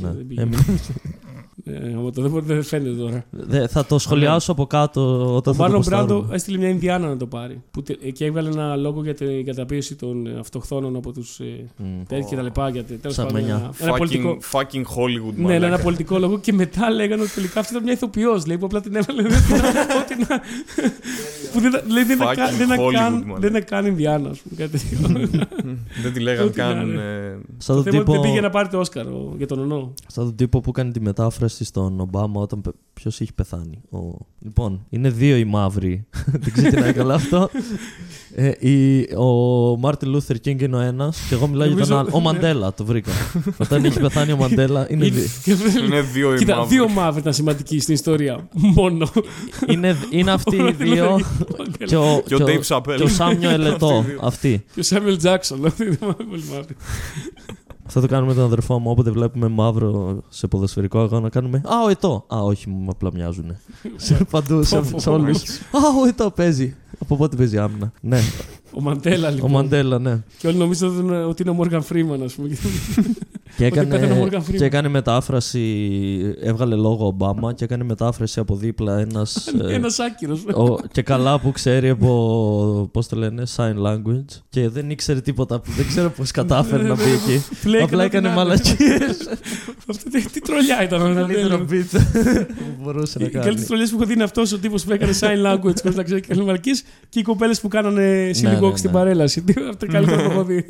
Ναι. 0.00 0.12
δεν 0.12 0.26
πήγε. 0.26 0.42
Eminem. 0.42 0.64
Ε, 1.64 1.94
άμα 1.96 2.10
το 2.10 2.22
δεν 2.22 2.30
μπορεί, 2.30 2.44
δεν 2.44 2.62
φαίνεται 2.62 2.94
τώρα. 2.96 3.24
Δε- 3.30 3.66
θα 3.66 3.84
το 3.86 3.98
σχολιάσω 3.98 4.52
από 4.52 4.66
κάτω 4.66 5.00
Ο 5.00 5.36
όταν 5.36 5.54
θα 5.54 5.58
το 5.58 5.62
Μάρλον 5.64 5.82
Μπράντο 5.86 6.04
ποστάρουμε. 6.06 6.34
έστειλε 6.34 6.58
μια 6.58 6.68
Ινδιάνα 6.68 7.08
να 7.08 7.16
το 7.16 7.26
πάρει. 7.26 7.62
Που, 7.70 7.82
τε- 7.82 8.12
και 8.12 8.24
έβγαλε 8.24 8.48
ένα 8.48 8.76
λόγο 8.76 9.02
για 9.02 9.14
την 9.14 9.44
καταπίεση 9.44 9.94
των 9.94 10.26
ε, 10.26 10.36
αυτοχθόνων 10.38 10.96
από 10.96 11.12
τους 11.12 11.40
Μμ. 11.76 11.84
τέτοιοι 12.08 12.24
και 12.28 12.36
τα 12.36 12.42
λοιπά. 12.42 12.68
Για, 12.68 12.84
τέλος 12.84 13.16
πάντων, 13.16 13.30
Σαμενιά. 13.32 13.54
ένα, 13.54 13.70
ένα 13.78 13.92
πολιτικό. 13.96 14.38
Fucking, 14.52 14.58
fucking 14.60 14.82
Hollywood, 14.82 15.34
Ναι, 15.36 15.46
ναι, 15.46 15.54
ένα 15.54 15.64
μαλάκα. 15.66 15.82
πολιτικό 15.82 16.18
λόγο 16.18 16.38
και 16.38 16.52
μετά 16.52 16.90
λέγανε 16.90 17.22
ότι 17.22 17.30
τελικά 17.30 17.60
αυτή 17.60 17.72
ήταν 17.72 17.84
μια 17.84 17.92
ηθοποιός. 17.92 18.46
Λέει 18.46 18.58
που 18.58 18.66
απλά 18.66 18.80
την 18.80 18.94
έβαλε. 18.96 19.22
Ότι 20.02 20.14
να. 20.28 20.40
που 21.52 21.60
δεν, 21.60 21.72
λέει, 21.88 22.04
δεν, 22.04 22.16
είναι 22.16 22.26
Fucking 22.30 22.34
καν- 22.36 22.56
δεν, 22.56 22.66
είναι 22.66 22.76
Hollywood, 22.78 22.92
καν- 22.92 23.24
μάλλον. 23.24 23.40
δεν 23.40 23.50
είναι 23.50 23.60
καν 23.60 23.86
Ινδιάνα. 23.86 24.28
ας 24.30 24.38
πούμε, 24.38 24.54
κάτι 24.66 24.70
τέτοιο. 24.78 25.28
Δεν 26.02 26.12
τη 26.12 26.20
λέγαν 26.20 26.46
Ό,τι 26.46 26.58
να 26.58 26.64
καν. 26.64 26.88
είναι. 26.88 27.02
ε, 27.02 27.38
Σαν 27.58 27.76
Το 27.76 27.82
τον, 27.82 27.82
θέμα 27.82 27.96
είναι 27.96 27.98
ότι 27.98 28.00
δεν 28.00 28.04
τύπο, 28.04 28.20
πήγε 28.20 28.40
να 28.40 28.50
πάρει 28.50 28.68
το 28.68 28.78
Όσκαρ 28.78 29.06
ο- 29.06 29.34
για 29.36 29.46
τον 29.46 29.58
Ονό. 29.58 29.94
σαν 30.06 30.24
τον 30.24 30.34
τύπο 30.34 30.60
που 30.60 30.70
κάνει 30.72 30.90
τη 30.92 31.00
μετάφραση 31.00 31.47
στον 31.48 32.00
Ομπάμα 32.00 32.40
όταν 32.40 32.62
ποιος 32.94 33.20
έχει 33.20 33.32
πεθάνει. 33.34 33.80
Ο... 33.90 33.98
Λοιπόν, 34.40 34.86
είναι 34.90 35.10
δύο 35.10 35.36
οι 35.36 35.44
μαύροι. 35.44 36.06
Δεν 36.42 36.52
ξεκινάει 36.52 36.92
καλά 36.92 37.14
αυτό. 37.14 37.50
Ε, 38.34 38.50
η- 38.70 39.08
ο 39.16 39.24
Μάρτιν 39.78 40.08
Λούθερ 40.10 40.38
Κίνγκ 40.40 40.60
είναι 40.60 40.76
ο 40.76 40.80
ένας 40.80 41.18
και 41.28 41.34
εγώ 41.34 41.46
μιλάω 41.46 41.66
για 41.66 41.76
τον 41.76 41.88
Νομίζω- 41.88 42.08
άλλο. 42.08 42.16
Ο 42.16 42.20
Μαντέλα, 42.20 42.74
το 42.74 42.84
βρήκα. 42.84 43.10
Όταν 43.58 43.84
έχει 43.84 44.00
πεθάνει 44.00 44.32
ο 44.32 44.36
Μαντέλα, 44.36 44.86
είναι, 44.90 45.06
Είναι- 45.06 45.20
δι- 45.44 45.76
Είναι 45.86 46.00
δύο 46.00 46.34
οι 46.34 46.38
Κοίτα, 46.38 46.56
μαύροι. 46.56 46.74
δύο 46.76 46.88
μαύροι 46.88 47.20
ήταν 47.20 47.32
σημαντικοί 47.32 47.80
στην 47.80 47.94
ιστορία. 47.94 48.48
Μόνο. 48.52 49.08
είναι, 49.68 49.96
είναι 50.10 50.30
αυτοί 50.30 50.56
οι 50.56 50.72
δύο. 50.72 51.20
και 51.86 51.96
ο, 51.96 52.22
Και 52.26 52.34
ο 52.34 52.38
Dave 52.46 52.62
Chappelle. 52.66 52.94
και 52.96 53.02
ο 53.02 53.08
Σάμιουελ 53.08 53.50
Ετό. 53.50 54.04
Αυτοί. 54.20 54.64
Και 54.74 54.80
ο 54.80 54.82
Σάμιουελ 54.82 55.16
Τζάξον. 55.16 55.66
Αυτή 55.66 55.84
ήταν 55.84 56.16
πολύ 56.16 56.42
μαύρη. 56.54 56.76
Αυτό 57.88 58.00
το 58.00 58.06
κάνουμε 58.06 58.28
με 58.28 58.34
τον 58.34 58.44
αδερφό 58.46 58.78
μου. 58.78 58.90
Όποτε 58.90 59.10
βλέπουμε 59.10 59.48
μαύρο 59.48 60.22
σε 60.28 60.46
ποδοσφαιρικό 60.46 60.98
αγώνα, 61.00 61.28
κάνουμε 61.28 61.62
Α, 61.64 61.82
ο 61.84 61.88
Ετό. 61.88 62.24
Α, 62.34 62.38
όχι, 62.42 62.68
μου 62.70 62.90
απλά 62.90 63.10
μοιάζουν. 63.14 63.56
σε 63.96 64.26
παντού, 64.30 64.62
σε, 64.62 64.82
σε 64.96 65.10
όλους. 65.10 65.42
Α, 65.58 65.78
ο 66.02 66.06
Ετό 66.08 66.30
παίζει. 66.30 66.74
Από 66.98 67.16
πότε 67.16 67.36
παίζει 67.36 67.58
άμυνα. 67.58 67.92
ναι, 68.00 68.18
Ο 68.72 68.80
Μαντέλα 68.80 69.28
ο 69.28 69.32
λοιπόν. 69.32 69.50
Μαντέλα, 69.50 69.98
ναι. 69.98 70.22
Και 70.38 70.46
όλοι 70.46 70.56
νομίζουν 70.56 70.88
ότι 70.88 70.98
είναι- 70.98 71.24
ότι 71.24 71.42
είναι 71.42 71.50
ο 71.50 71.54
Μόργαν 71.54 71.82
Φρήμαν, 71.82 72.22
ας 72.22 72.32
πούμε. 72.34 72.48
Και 73.56 73.64
Ότι 73.66 73.74
πέθανε 73.74 73.96
ο 73.96 74.06
έκανε, 74.06 74.24
Morgan 74.30 74.50
Freeman. 74.50 74.56
και 74.56 74.64
έκανε 74.64 74.88
μετάφραση. 74.88 75.62
Έβγαλε 76.40 76.74
λόγο 76.74 77.06
Ομπάμα 77.06 77.52
και 77.52 77.64
έκανε 77.64 77.84
μετάφραση 77.84 78.40
από 78.40 78.56
δίπλα 78.56 78.98
ένας. 78.98 79.46
Ένα 79.76 79.88
άκυρος. 80.06 80.44
και 80.92 81.02
καλά 81.02 81.40
που 81.40 81.52
ξέρει 81.52 81.88
από. 81.88 82.88
Πώς 82.92 83.08
το 83.08 83.16
λένε, 83.16 83.42
sign 83.56 83.74
language. 83.86 84.40
Και 84.48 84.68
δεν 84.68 84.90
ήξερε 84.90 85.20
τίποτα. 85.20 85.60
Δεν 85.76 85.86
ξέρω 85.86 86.10
πώς 86.10 86.30
κατάφερε 86.30 86.82
να 86.82 86.94
μπει 86.94 87.02
εκεί. 87.02 87.42
Απλά 87.82 88.04
έκανε 88.04 88.28
μαλακίες. 88.28 89.28
Αυτό 89.90 90.10
τι, 90.10 90.30
τι 90.30 90.40
τρολιά 90.40 90.82
ήταν 90.82 91.02
αυτό. 91.02 91.14
Καλύτερο 91.14 91.66
beat 91.70 92.00
που 92.58 92.82
μπορούσε 92.82 93.18
Οι 93.20 93.22
να 93.22 93.28
κάνει. 93.28 93.44
καλύτερες 93.44 93.66
τρολιές 93.66 93.90
που 93.90 93.96
έχω 93.96 94.04
δει 94.06 94.12
είναι 94.12 94.22
αυτός 94.22 94.52
ο 94.52 94.58
τύπος 94.58 94.84
που 94.84 94.92
έκανε 94.92 95.12
sign 95.20 95.26
language 95.46 95.80
χωρί 95.82 95.94
να 95.94 96.02
ξέρει 96.02 96.20
και 96.20 96.26
έκανε 96.32 96.44
μαλακίες 96.46 96.82
και 97.08 97.18
οι 97.18 97.22
κοπέλες 97.22 97.60
που 97.60 97.68
κάνανε 97.68 98.30
silly 98.34 98.42
ναι, 98.42 98.58
walk 98.62 98.78
στην 98.78 98.90
ναι. 98.90 98.96
παρέλαση. 98.96 99.42
Τι- 99.42 99.54
Αυτό 99.70 99.84
είναι 99.86 99.94
καλύτερο 99.94 100.22
που 100.24 100.30
έχω 100.30 100.44
δει. 100.44 100.64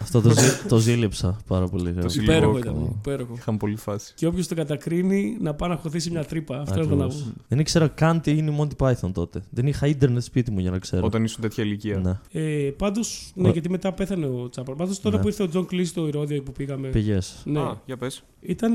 Αυτό 0.00 0.20
το, 0.20 0.30
ζή- 0.30 0.68
το 0.68 0.78
ζήλεψα 0.78 1.36
πάρα 1.46 1.66
πολύ. 1.68 1.75
Το 1.84 2.06
silly 2.06 2.22
Υπέροχο 2.22 2.54
walk. 2.54 2.58
ήταν. 2.58 2.94
Υπέροχο. 2.98 3.34
Είχαν 3.36 3.56
πολύ 3.56 3.76
φάση. 3.76 4.12
Και 4.16 4.26
όποιος 4.26 4.46
το 4.48 4.54
κατακρίνει 4.54 5.36
να 5.40 5.54
πάει 5.54 5.68
να 5.70 5.76
χωθεί 5.76 6.02
σε 6.02 6.10
μια 6.10 6.24
τρύπα. 6.24 6.60
Αυτό 6.60 6.82
ήταν 6.82 6.96
να 6.98 7.04
Ακριβώς. 7.04 7.22
πω. 7.24 7.32
Δεν 7.48 7.58
ήξερα 7.58 7.88
καν 7.88 8.20
τι 8.20 8.30
είναι 8.36 8.50
η 8.50 8.56
Monty 8.60 8.86
Python 8.86 9.10
τότε. 9.12 9.42
Δεν 9.50 9.66
είχα 9.66 9.86
ίντερνετ 9.86 10.22
σπίτι 10.22 10.50
μου 10.50 10.58
για 10.58 10.70
να 10.70 10.78
ξέρω. 10.78 11.06
Όταν 11.06 11.24
ήσουν 11.24 11.40
τέτοια 11.42 11.64
ηλικία. 11.64 11.98
Ναι, 11.98 12.40
Ε, 12.42 12.70
Πάντως, 12.76 13.30
ναι, 13.34 13.48
Ο- 13.48 13.52
γιατί 13.52 13.70
μετά 13.70 13.92
πέθανε 13.92 14.26
ο 14.26 14.48
Τσάπμαν. 14.48 14.74
Πάντως 14.74 15.00
τώρα 15.00 15.16
Ναι. 15.16 15.22
που 15.22 15.28
ήρθε 15.28 15.42
ο 15.42 15.48
Τζον 15.48 15.66
Κλιζ 15.66 15.84
στο 15.84 16.06
Ηρώδιο 16.06 16.42
που 16.42 16.52
πήγαμε. 16.52 16.88
πηγέ. 16.88 17.18
Ναι. 17.44 17.60
Α, 17.60 17.80
για 17.86 17.96
πες. 17.96 18.22
Ήταν. 18.40 18.72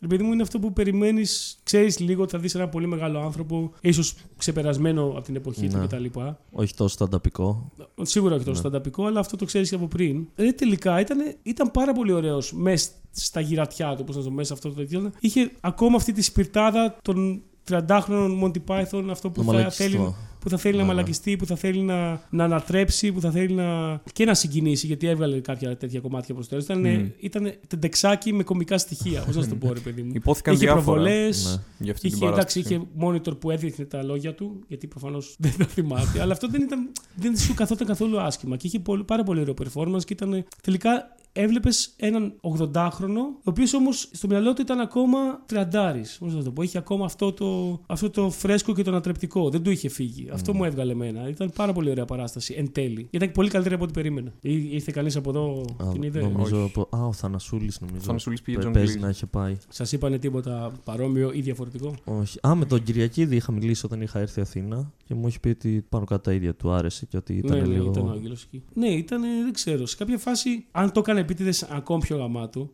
Ρε 0.00 0.06
παιδί 0.08 0.22
μου, 0.22 0.32
είναι 0.32 0.42
αυτό 0.42 0.58
που 0.58 0.72
περιμένεις. 0.72 1.58
Ξέρεις 1.62 1.98
λίγο 2.00 2.22
ότι 2.22 2.32
θα 2.32 2.38
δεις 2.38 2.54
ένα 2.54 2.68
πολύ 2.68 2.86
μεγάλο 2.86 3.18
άνθρωπο, 3.20 3.72
ίσως 3.80 4.14
ξεπερασμένο 4.36 5.02
από 5.06 5.20
την 5.20 5.36
εποχή 5.36 5.68
του 5.68 5.76
Ναι. 5.78 5.86
κτλ. 5.86 6.04
Όχι 6.52 6.74
τόσο 6.74 6.96
τανταπικό. 6.96 7.72
Σίγουρα 8.02 8.34
όχι 8.34 8.44
τόσο 8.44 8.50
Ναι. 8.62 8.68
στανταπικό, 8.68 9.04
αλλά 9.06 9.20
αυτό 9.20 9.36
το 9.36 9.44
ξέρεις 9.44 9.68
και 9.68 9.74
από 9.74 9.86
πριν. 9.86 10.26
Ε, 10.34 10.52
τελικά 10.52 11.00
ήταν, 11.00 11.18
ήταν 11.42 11.70
πάρα 11.70 11.92
πολύ 11.92 12.12
ωραίος 12.14 12.52
μέσα 12.52 12.88
στα 13.10 13.40
γυρατιά 13.40 13.94
του, 13.96 14.04
πώς 14.04 14.16
να 14.16 14.22
το 14.22 14.30
μέσα 14.30 14.52
αυτό 14.54 14.68
το 14.68 14.74
τέτοιο. 14.74 15.10
Είχε 15.20 15.50
ακόμα 15.60 15.96
αυτή 15.96 16.12
τη 16.12 16.22
σπιρτάδα 16.22 16.96
των 17.02 17.42
30χρονων 17.70 18.42
Monty 18.42 18.58
Python, 18.66 19.04
αυτό 19.10 19.30
που 19.30 19.34
Το 19.34 19.42
θα 19.42 19.52
μαλακιστό. 19.52 19.82
θέλει, 19.84 20.14
που 20.38 20.48
θα 20.50 20.56
θέλει 20.56 20.76
να 20.76 20.82
Ναι. 20.82 20.88
μαλακιστεί, 20.88 21.36
που 21.36 21.46
θα 21.46 21.56
θέλει 21.56 21.80
να, 21.80 22.20
να 22.30 22.44
ανατρέψει, 22.44 23.12
που 23.12 23.20
θα 23.20 23.30
θέλει 23.30 23.54
να. 23.54 24.00
και 24.12 24.24
να 24.24 24.34
συγκινήσει, 24.34 24.86
γιατί 24.86 25.06
έβγαλε 25.06 25.40
κάποια 25.40 25.76
τέτοια 25.76 26.00
κομμάτια 26.00 26.34
προς 26.34 26.48
το 26.48 26.56
τέλος. 26.64 26.64
Ήταν, 26.82 27.00
Μμμ. 27.00 27.08
ήταν 27.20 27.52
τεντεξάκι 27.66 28.32
με 28.32 28.42
κομικά 28.42 28.78
στοιχεία, 28.78 29.22
πώς 29.22 29.36
να 29.36 29.42
σου 29.42 29.48
το 29.48 29.54
πω, 29.54 29.72
ρε 29.72 29.80
παιδί 29.80 30.02
μου. 30.02 30.10
Υπόθηκαν 30.14 30.54
είχε 30.54 30.64
διάφορα 30.64 30.84
προβολές. 30.84 31.44
Ναι. 31.44 31.84
για 31.84 31.92
αυτή 31.92 32.08
την 32.08 32.16
Είχε, 32.16 32.26
εντάξει, 32.26 32.60
παράσταση. 32.62 32.74
είχε 32.74 32.86
monitor 33.30 33.38
που 33.40 33.50
έδειχνε 33.50 33.84
τα 33.84 34.02
λόγια 34.02 34.34
του, 34.34 34.60
γιατί 34.68 34.86
προφανώς 34.86 35.34
δεν 35.38 35.52
τα 35.58 35.64
θυμάται. 35.66 36.20
αλλά 36.20 36.32
αυτό 36.32 36.48
δεν, 36.48 36.62
ήταν, 36.62 36.90
δεν 37.14 37.36
σου 37.38 37.54
καθόταν 37.54 37.86
καθόλου 37.86 38.20
άσχημα. 38.20 38.56
Και 38.56 38.66
είχε 38.66 38.78
πολύ, 38.80 39.04
πάρα 39.04 39.22
πολύ 39.22 39.40
ωραίο 39.40 39.54
performance 39.64 40.04
και 40.04 40.12
ήταν. 40.12 40.44
Τελικά 40.62 41.16
έβλεπες 41.36 41.92
έναν 41.96 42.34
80χρονο, 42.40 43.22
ο 43.36 43.42
οποίος 43.44 43.74
όμως 43.74 44.08
στο 44.12 44.26
μυαλό 44.28 44.52
του 44.52 44.60
ήταν 44.62 44.80
ακόμα 44.80 45.18
τριαντάρης. 45.46 46.16
Πώς 46.20 46.34
να 46.34 46.42
το 46.42 46.50
πω, 46.50 46.62
είχε 46.62 46.78
ακόμα 46.78 47.04
αυτό 47.04 47.32
το, 47.32 47.80
αυτό 47.86 48.10
το 48.10 48.30
φρέσκο 48.30 48.74
και 48.74 48.82
το 48.82 48.90
ανατρεπτικό. 48.90 49.50
Δεν 49.50 49.62
του 49.62 49.70
είχε 49.70 49.88
φύγει. 49.88 50.28
Αυτό 50.32 50.54
μου 50.54 50.64
έβγαλε 50.64 50.92
εμένα. 50.92 51.28
Ήταν 51.28 51.52
πάρα 51.54 51.72
πολύ 51.72 51.90
ωραία 51.90 52.04
παράσταση 52.04 52.54
εν 52.58 52.72
τέλει. 52.72 53.06
Ήταν 53.10 53.32
πολύ 53.32 53.48
καλύτερη 53.48 53.74
από 53.74 53.84
ό,τι 53.84 53.92
περίμενα. 53.92 54.32
Ή- 54.40 54.68
Ήρθε 54.74 54.92
κανείς 54.92 55.16
από 55.16 55.30
εδώ, 55.30 55.64
Α, 55.82 55.88
την 55.92 56.02
είδε. 56.02 56.20
νομίζω 56.20 56.62
Όχι. 56.62 56.72
από- 56.76 56.96
Α, 56.96 57.06
ο 57.06 57.12
Θανασούλης 57.12 57.80
νομίζω. 57.80 57.98
Ο 58.00 58.04
Θανασούλης 58.04 58.42
πήγε 58.42 58.58
Πε- 58.58 58.66
John 58.68 58.72
Παίζει 58.72 58.94
Cleese. 58.98 59.02
να 59.02 59.08
είχε 59.08 59.26
πάει. 59.26 59.56
Σας 59.68 59.92
είπανε 59.92 60.18
τίποτα 60.18 60.72
παρόμοιο 60.84 61.30
ή 61.32 61.40
διαφορετικό; 61.40 61.94
Όχι. 62.04 62.38
Α, 62.46 62.54
με 62.54 62.64
τον 62.64 62.82
Κυριακίδη 62.82 63.36
είχα 63.36 63.52
μιλήσει 63.52 63.86
όταν 63.86 64.00
είχα 64.00 64.18
έρθει 64.18 64.40
Αθήνα 64.40 64.92
και 65.04 65.14
μου 65.14 65.26
είχε 65.28 65.38
πει 65.38 65.48
ότι 65.48 65.84
πάνω 65.88 66.04
κάτω 66.04 66.22
τα 66.22 66.32
ίδια 66.32 66.54
του 66.54 66.70
άρεσε 66.72 67.06
και 67.06 67.16
ότι 67.16 67.32
ήταν 67.34 67.56
ναι, 67.58 67.62
ναι, 67.66 67.72
λίγο. 67.74 67.90
ήταν 67.90 68.10
άγγελος 68.10 68.42
εκεί. 68.42 68.62
Ναι, 68.74 68.88
ήταν, 68.88 69.20
δεν 69.20 69.52
ξέρω. 69.52 69.86
Σε 69.86 69.96
κάποια 69.96 70.18
φάση, 70.18 70.64
αν 70.72 70.92
το 70.92 71.00
έκανε 71.00 71.23
επίτηδες 71.24 71.62
ακόμη 71.62 72.00
πιο 72.02 72.16
γαμάτο, 72.16 72.70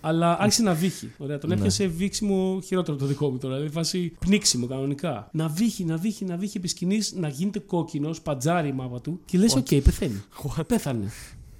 αλλά 0.00 0.36
άρχισε 0.40 0.62
να 0.62 0.74
βήχει. 0.74 1.10
Ωραία, 1.18 1.38
τον 1.38 1.48
Ναι. 1.50 1.54
έπιασε 1.56 1.86
βήξιμο 1.86 2.60
χειρότερο 2.64 2.92
από 2.96 3.02
το 3.02 3.08
δικό 3.10 3.30
μου 3.30 3.38
τώρα. 3.38 3.54
Δηλαδή, 3.54 3.72
φάση 3.72 4.12
πνίξιμο 4.18 4.66
κανονικά. 4.66 5.28
Να 5.32 5.48
βήχει, 5.48 5.84
να 5.84 5.96
βήχει, 5.96 6.24
να 6.24 6.36
βήχει 6.36 6.56
επί 6.56 6.68
σκηνής, 6.68 7.12
να 7.16 7.28
γίνεται 7.28 7.58
κόκκινος, 7.58 8.20
πατζάρι 8.20 8.68
η 8.68 8.72
μάπα 8.72 9.00
του 9.00 9.20
και 9.24 9.38
λες: 9.38 9.54
Οκ, 9.56 9.66
πεθαίνει. 9.82 10.22
Πέθανε. 10.66 11.10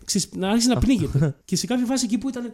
Ξέρεις, 0.05 0.29
να 0.37 0.49
άρχισε 0.49 0.69
να 0.69 0.79
πνίγεται. 0.79 1.35
και 1.45 1.57
σε 1.57 1.67
κάποια 1.67 1.87
φάση 1.87 2.05
εκεί 2.05 2.19
που 2.19 2.29
ήταν. 2.29 2.45
α, 2.45 2.51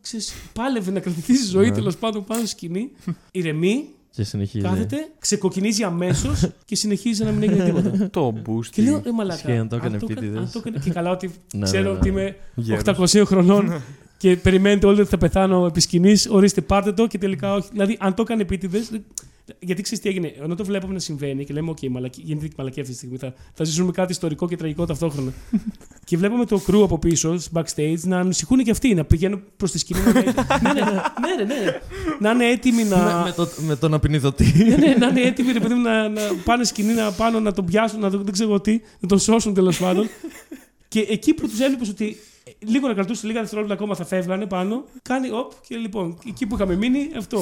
Ξέρεις, 0.00 0.32
πάλευε 0.52 0.90
να 0.90 1.00
κρατηθεί 1.00 1.36
στη 1.36 1.46
ζωή 1.46 1.68
Ναι. 1.68 1.74
τέλος 1.74 1.96
πάντων 1.96 2.24
πάνω 2.24 2.40
στη 2.40 2.48
σκηνή. 2.48 2.90
Ηρεμεί, 3.32 3.88
Και 4.12 4.22
συνεχίζει. 4.24 4.64
κάθεται, 4.64 4.96
ξεκοκκινίζει 5.18 5.82
αμέσως 5.82 6.48
και 6.64 6.76
συνεχίζει 6.76 7.24
να 7.24 7.30
μην 7.30 7.42
έγινε 7.50 7.64
τίποτα. 7.64 8.08
Το 8.20 8.34
boost. 8.46 8.66
Και 8.70 8.82
λέω, 8.82 9.00
ρε 9.04 9.12
μαλάκα, 9.12 9.34
Ισχύει, 9.38 9.52
αν 9.58 9.68
το 9.68 9.76
έκανε 9.76 9.94
αν 9.94 10.00
το 10.00 10.06
επίτηδες. 10.10 10.28
έκανε- 10.30 10.46
αν 10.46 10.52
το 10.52 10.58
έκανε- 10.58 10.84
Και 10.84 10.90
καλά 10.90 11.10
ότι 11.10 11.30
Ναι, 11.54 11.64
ξέρω 11.64 11.82
ναι, 11.82 11.88
ναι. 11.90 11.96
ότι 11.98 12.08
είμαι 12.08 12.36
Γέρος. 12.54 12.82
800 13.14 13.22
χρονών 13.26 13.82
και 14.16 14.36
περιμένετε 14.36 14.86
όλοι 14.86 15.00
ότι 15.00 15.10
θα 15.10 15.18
πεθάνω 15.18 15.66
επί 15.66 15.80
σκηνής, 15.80 16.26
ορίστε 16.30 16.60
πάρτε 16.60 16.92
το 16.92 17.06
και 17.06 17.18
τελικά 17.18 17.54
όχι. 17.54 17.68
Δηλαδή, 17.72 17.96
αν 18.00 18.14
το 18.14 18.22
έκανε 18.22 18.42
επίτηδες, 18.42 18.90
γιατί 19.58 19.82
ξέρεις 19.82 20.02
τι 20.02 20.08
έγινε, 20.08 20.34
ενώ 20.42 20.54
το 20.54 20.64
βλέπουμε 20.64 20.92
να 20.92 20.98
συμβαίνει 20.98 21.44
και 21.44 21.52
λέμε: 21.52 21.70
OK, 21.70 21.88
μαλακή, 21.88 22.22
γίνεται 22.24 22.48
μαλακή 22.56 22.80
αυτή 22.80 22.92
τη 22.92 22.98
στιγμή. 22.98 23.16
Θα, 23.16 23.34
θα 23.54 23.64
ζήσουμε 23.64 23.92
κάτι 23.92 24.12
ιστορικό 24.12 24.48
και 24.48 24.56
τραγικό 24.56 24.86
ταυτόχρονα. 24.86 25.32
και 26.08 26.16
βλέπουμε 26.16 26.44
το 26.44 26.62
crew 26.66 26.82
από 26.82 26.98
πίσω, 26.98 27.38
backstage, 27.52 27.98
να 28.02 28.18
ανησυχούν 28.18 28.58
και 28.58 28.70
αυτοί, 28.70 28.94
να 28.94 29.04
πηγαίνουν 29.04 29.42
προς 29.56 29.70
τη 29.70 29.78
σκηνή. 29.78 30.00
να 30.00 30.12
λένε, 30.12 30.32
ναι, 30.62 30.72
ναι, 30.72 30.80
ναι, 30.80 31.54
ναι, 31.54 31.64
ναι. 31.64 31.80
Να 32.18 32.30
είναι 32.30 32.46
έτοιμοι 32.46 32.84
να. 32.84 32.96
Με, 32.96 33.22
με, 33.24 33.32
το, 33.32 33.48
με 33.58 33.76
τον 33.76 33.94
απεινιδωτή. 33.94 34.52
Ναι, 34.68 34.76
ναι, 34.76 34.94
να 34.94 35.06
είναι 35.06 35.20
έτοιμοι 35.20 35.52
ρε 35.52 35.60
παιδί 35.60 35.74
μου, 35.74 35.80
να, 35.80 36.08
να 36.08 36.20
πάνε 36.44 36.64
σκηνή 36.64 36.92
να 36.92 37.12
πάνω, 37.12 37.40
να 37.40 37.52
τον 37.52 37.64
πιάσουν, 37.64 38.00
να 38.00 38.10
τον, 38.10 38.24
δεν 38.24 38.32
ξέρω 38.32 38.60
τι, 38.60 38.80
να 39.00 39.08
τον 39.08 39.18
σώσουν 39.18 39.54
τέλος 39.54 39.78
πάντων. 39.78 40.08
και 40.88 41.00
εκεί 41.00 41.34
που 41.34 41.48
τους 41.48 41.60
έβλεπε 41.60 41.84
ότι 41.90 42.04
ε, 42.06 42.29
λίγο 42.66 42.88
να 42.88 42.94
κρατούσε 42.94 43.26
λίγα 43.26 43.40
δευτερόλεπτα 43.40 43.74
ακόμα 43.76 43.94
θα 43.94 44.04
φεύγανε 44.04 44.46
πάνω, 44.46 44.84
κάνει 45.02 45.30
οπ 45.30 45.52
και 45.68 45.76
λοιπόν, 45.76 46.18
εκεί 46.28 46.46
που 46.46 46.54
είχαμε 46.54 46.76
μείνει, 46.76 47.10
αυτό. 47.18 47.40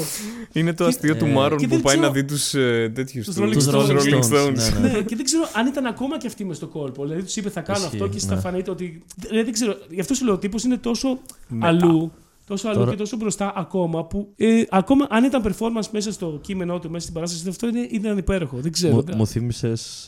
Είναι 0.53 0.73
το 0.75 0.83
Και- 0.85 0.91
αστείο 0.91 1.17
του 1.17 1.25
ε, 1.25 1.29
Μάρον 1.33 1.59
και 1.59 1.67
που 1.67 1.75
δεν 1.75 1.83
πάει 1.83 1.97
ξέρω- 1.97 2.13
να 2.15 2.21
δει 2.21 2.25
τους 2.25 2.55
ε, 2.55 2.93
τέτοιους. 2.95 3.25
Τους 3.27 3.35
του- 3.35 3.43
Rolling 3.43 3.53
τους 3.53 3.67
Stones. 3.67 3.89
Rolling 3.91 4.23
Stones. 4.33 4.53
Ναι, 4.55 4.89
ναι. 4.89 4.93
ναι, 4.93 5.03
και 5.03 5.17
δεν 5.17 5.25
ξέρω 5.25 5.49
αν 5.55 5.67
ήταν 5.67 5.87
ακόμα 5.87 6.19
και 6.19 6.27
αυτοί 6.27 6.45
μες 6.45 6.57
στο 6.57 6.67
κόλπο. 6.67 7.03
Δηλαδή 7.05 7.23
τους 7.23 7.37
είπε 7.37 7.51
θα 7.51 7.61
κάνω 7.61 7.79
Ισχύει, 7.79 7.95
αυτό 7.97 8.09
και 8.09 8.19
στα 8.19 8.35
ναι. 8.35 8.41
φανείτε 8.41 8.71
ότι. 8.71 9.03
Δηλαδή, 9.17 9.43
δεν 9.45 9.53
ξέρω, 9.53 9.77
γι' 9.89 10.01
αυτό 10.01 10.15
σου 10.15 10.25
λέω 10.25 10.35
ο 10.35 10.39
τύπος 10.39 10.65
είναι 10.65 10.77
τόσο 10.77 11.19
Μετά. 11.49 11.67
αλλού. 11.67 12.13
Τόσο 12.49 12.69
αλλού 12.69 12.79
Τώρα- 12.79 12.91
και 12.91 12.97
τόσο 12.97 13.17
μπροστά 13.17 13.53
ακόμα 13.57 14.05
που. 14.05 14.33
Ε, 14.37 14.63
ακόμα 14.71 15.07
αν 15.11 15.25
ήταν 15.25 15.43
performance 15.45 15.87
μέσα 15.93 16.13
στο 16.13 16.39
κείμενό 16.41 16.79
του, 16.79 16.91
μέσα 16.91 17.03
στην 17.03 17.15
παράσταση, 17.15 17.49
αυτό 17.49 17.69
είναι, 17.69 17.81
ήταν 17.91 18.19
υπέροχο. 18.19 18.57
Δεν 18.61 18.73
ξέρω. 18.73 18.95
Μου, 18.95 19.05
μου 19.17 19.27
θύμισες 19.27 20.07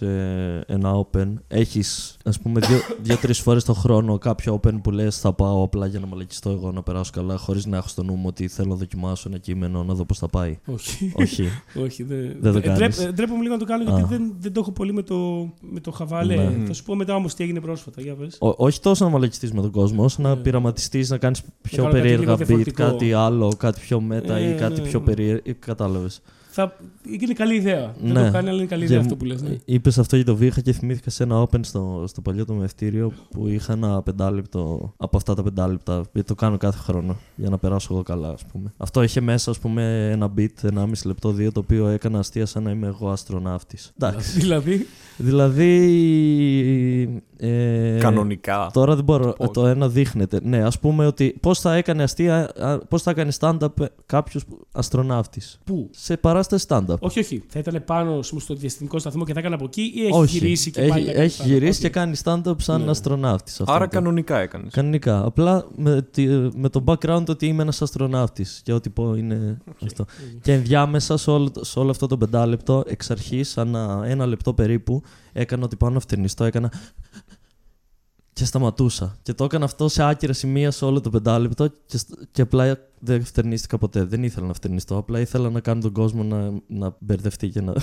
ένα 0.67 1.07
open. 1.07 1.35
Έχεις, 1.49 2.17
ας 2.25 2.39
πούμε, 2.39 2.61
δύο-τρεις 3.03 3.39
φορές 3.41 3.65
το 3.65 3.73
χρόνο 3.73 4.19
κάποιο 4.19 4.61
open 4.63 4.81
που 4.83 4.91
λες: 4.91 5.19
Θα 5.19 5.33
πάω 5.33 5.63
απλά 5.63 5.87
για 5.87 6.01
να 6.01 6.07
μαλακιστώ 6.07 6.51
εγώ 6.51 6.73
να 6.73 6.83
περάσω 6.83 7.11
καλά, 7.15 7.37
χωρίς 7.37 7.67
να 7.67 7.77
έχω 7.77 7.89
στο 7.89 8.03
νου 8.03 8.15
μου 8.15 8.25
ότι 8.27 8.49
θέλω 8.49 8.69
να 8.69 8.75
δοκιμάσω 8.75 9.29
ένα 9.29 9.39
κείμενο, 9.39 9.85
να 9.85 9.95
δω 9.95 10.05
πώς 10.05 10.19
θα 10.19 10.29
πάει. 10.29 10.59
Όχι. 10.67 11.13
Όχι. 11.17 11.49
Όχι, 11.85 12.03
δεν. 12.03 12.37
Δεν 12.41 12.53
το 12.53 12.59
Ε, 12.59 12.61
κάνεις. 12.61 12.79
ντρέπ- 12.79 13.09
ε, 13.09 13.13
Ντρέπομαι 13.13 13.43
λίγο 13.43 13.53
να 13.53 13.59
το 13.59 13.65
κάνω 13.65 13.83
γιατί 13.83 14.01
Α. 14.03 14.07
δεν, 14.07 14.35
δεν 14.39 14.53
το 14.53 14.61
έχω 14.61 14.73
πολύ 14.73 14.93
με 14.93 15.03
το, 15.03 15.49
με 15.61 15.81
το 15.81 15.91
χαβάλε. 15.91 16.35
Ναι. 16.37 16.65
Θα 16.67 16.73
σου 16.73 16.83
πω 16.85 16.95
μετά 16.95 17.15
όμως 17.15 17.35
τι 17.35 17.45
έγινε 17.45 17.61
πρόσφατα. 17.61 18.01
Για 18.01 18.15
πες. 18.15 18.37
Ό- 18.39 18.55
όχι 18.57 18.81
τόσο 18.81 19.05
να 19.05 19.11
μαλακιστείς 19.11 19.53
με 19.53 19.61
τον 19.61 19.71
κόσμο, 19.71 20.05
όσο 20.05 20.23
να 20.23 20.29
Ναι. 20.35 20.37
πειραματιστείς, 20.41 21.11
να 21.11 21.19
κάνεις 21.19 21.43
πιο 21.63 21.77
κάνω 21.83 21.89
κάτι 21.89 22.01
περίεργα 22.03 22.30
λίγο 22.31 22.43
beat, 22.43 22.47
διαφορετικό. 22.47 22.85
κάτι 22.85 23.13
άλλο, 23.13 23.55
κάτι 23.59 23.81
πιο 23.81 24.01
μετα 24.01 24.37
Ε, 24.37 24.49
ή 24.51 24.55
κάτι 24.55 24.81
ναι, 24.81 24.89
πιο 24.89 24.99
ναι. 24.99 25.05
περίεργο. 25.05 25.43
Κατάλαβες. 25.59 26.21
Θα... 26.53 26.77
Είναι 27.21 27.33
καλή 27.33 27.55
ιδέα. 27.55 27.95
Δεν 28.03 28.13
Ναι. 28.13 28.25
το 28.27 28.33
κάνει, 28.33 28.49
αλλά 28.49 28.59
είναι 28.59 28.67
καλή 28.67 28.85
ιδέα 28.85 29.01
αυτό 29.01 29.17
που 29.17 29.25
λες. 29.25 29.43
Ναι. 29.43 29.57
Είπες 29.65 29.99
αυτό 29.99 30.17
για 30.17 30.25
το 30.25 30.37
βήχα 30.37 30.61
και 30.61 30.73
θυμήθηκα 30.73 31.11
σε 31.11 31.23
ένα 31.23 31.43
open 31.49 31.59
στο, 31.61 32.05
στο 32.07 32.21
παλιό 32.21 32.45
το 32.45 32.55
μευτήριο 32.55 33.13
που 33.31 33.49
είχα 33.49 33.73
ένα 33.73 34.03
πεντάλεπτο 34.03 34.93
από 34.97 35.17
αυτά 35.17 35.35
τα 35.35 35.43
πεντάλεπτα. 35.43 36.03
Γιατί 36.13 36.29
το 36.29 36.35
κάνω 36.35 36.57
κάθε 36.57 36.79
χρόνο 36.79 37.17
για 37.37 37.49
να 37.51 37.59
περάσω 37.59 37.89
εγώ 37.93 38.03
καλά, 38.03 38.29
ας 38.29 38.45
πούμε. 38.53 38.73
Αυτό 38.77 39.03
είχε 39.03 39.21
μέσα, 39.21 39.51
ας 39.51 39.59
πούμε, 39.59 40.11
ένα 40.13 40.33
beat, 40.39 40.47
ένα 40.63 40.87
μισή 40.87 41.07
λεπτό, 41.07 41.31
δύο, 41.33 41.53
το 41.53 41.61
οποίο 41.61 41.87
έκανα 41.87 42.19
αστεία 42.19 42.47
σαν 42.47 42.63
να 42.63 42.71
είμαι 42.71 42.87
εγώ 42.87 43.11
αστροναύτης. 43.11 43.93
Εντάξει. 43.99 44.39
δηλαδή; 44.41 44.87
δηλαδή. 45.17 45.69
Ε, 47.43 47.99
Κανονικά. 48.01 48.71
Τώρα 48.73 48.95
δεν 48.95 49.05
μπορώ. 49.05 49.33
Πώς; 49.33 49.51
Το 49.51 49.67
ένα 49.67 49.89
δείχνεται. 49.89 50.41
Ναι, 50.43 50.63
ας 50.63 50.79
πούμε 50.79 51.07
ότι 51.07 51.37
πώς 51.41 51.61
θα 51.61 51.75
έκανε 51.75 52.03
αστεία, 52.03 52.51
πώς 52.89 53.03
θα 53.03 53.11
έκανε 53.11 53.33
stand-up 53.41 53.69
κάποιος 54.07 54.45
αστροναύτης. 54.73 55.59
Πού; 55.65 55.89
Σε 55.91 56.17
παράσταση 56.41 56.67
stand-up. 56.69 56.99
Όχι, 56.99 57.19
όχι. 57.19 57.43
Θα 57.49 57.59
ήταν 57.59 57.83
πάνω 57.87 58.19
ας 58.19 58.29
πούμε, 58.29 58.41
στο 58.41 58.55
διαστημικό 58.55 58.99
σταθμό 58.99 59.25
και 59.25 59.33
θα 59.33 59.39
έκανε 59.41 59.55
από 59.55 59.65
εκεί 59.65 59.93
ή 59.95 60.01
έχει 60.03 60.11
Όχι. 60.13 60.39
γυρίσει 60.39 60.71
και 60.71 60.81
έχει, 60.81 60.91
πάλι. 60.91 61.05
θα 61.05 61.13
κάνει 61.13 61.25
έχει 61.25 61.41
stand-up? 61.43 61.47
γυρίσει 61.47 61.71
Όχι. 61.71 61.81
και 61.81 61.89
κάνει 61.89 62.17
stand-up 62.25 62.55
σαν 62.57 62.85
Ναι. 62.85 62.91
αστροναύτης. 62.91 63.61
Άρα 63.61 63.87
κανονικά 63.87 64.39
έκανες. 64.39 64.73
Κανονικά. 64.73 65.25
Απλά 65.25 65.67
με, 65.77 66.03
τη- 66.11 66.27
με 66.55 66.69
το 66.69 66.83
background 66.87 67.25
ότι 67.29 67.47
είμαι 67.47 67.63
ένας 67.63 67.83
αστροναύτης 67.83 68.61
και 68.65 68.73
ό,τι 68.73 68.91
πω 68.91 69.15
είναι 69.15 69.59
αυτό. 69.85 70.05
Και 70.43 70.53
ενδιάμεσα 70.53 71.17
σε 71.17 71.31
όλο, 71.31 71.51
το- 71.51 71.65
σε 71.65 71.79
όλο 71.79 71.91
αυτό 71.91 72.07
το 72.07 72.17
πεντάλεπτο, 72.17 72.83
εξ 72.87 73.11
αρχής, 73.11 73.59
ανά 73.59 74.03
ένα 74.05 74.27
λεπτό 74.27 74.55
περίπου, 74.55 75.03
έκανα 75.33 75.65
ότι 75.65 75.77
πάνω 75.77 75.95
να 75.95 76.01
φτερνιστώ, 76.01 76.45
έκανα. 76.45 76.73
και 78.33 78.45
σταματούσα. 78.45 79.17
Και 79.23 79.35
το 79.35 79.45
έκανα 79.45 79.65
αυτό 79.65 79.89
σε 79.89 80.03
άκυρα 80.05 80.33
σημεία 80.33 80.71
σε 80.71 80.85
όλο 80.85 81.01
το 81.01 81.11
πεντάλεπτο 81.11 81.69
και, 81.87 81.99
σ- 81.99 82.19
και 82.33 82.43
απλά 82.43 82.79
δεν 83.01 83.25
φτερνίστηκα 83.25 83.79
ποτέ. 83.79 84.05
Δεν 84.05 84.23
ήθελα 84.23 84.47
να 84.47 84.53
φτερνιστώ. 84.53 84.97
Απλά 84.97 85.21
ήθελα 85.21 85.51
να 85.51 85.61
κάνω 85.61 85.81
τον 85.81 85.93
κόσμο 85.93 86.23
να, 86.23 86.51
να 86.67 86.95
μπερδευτεί 86.99 87.49
και 87.49 87.61
να. 87.61 87.73
και 87.73 87.81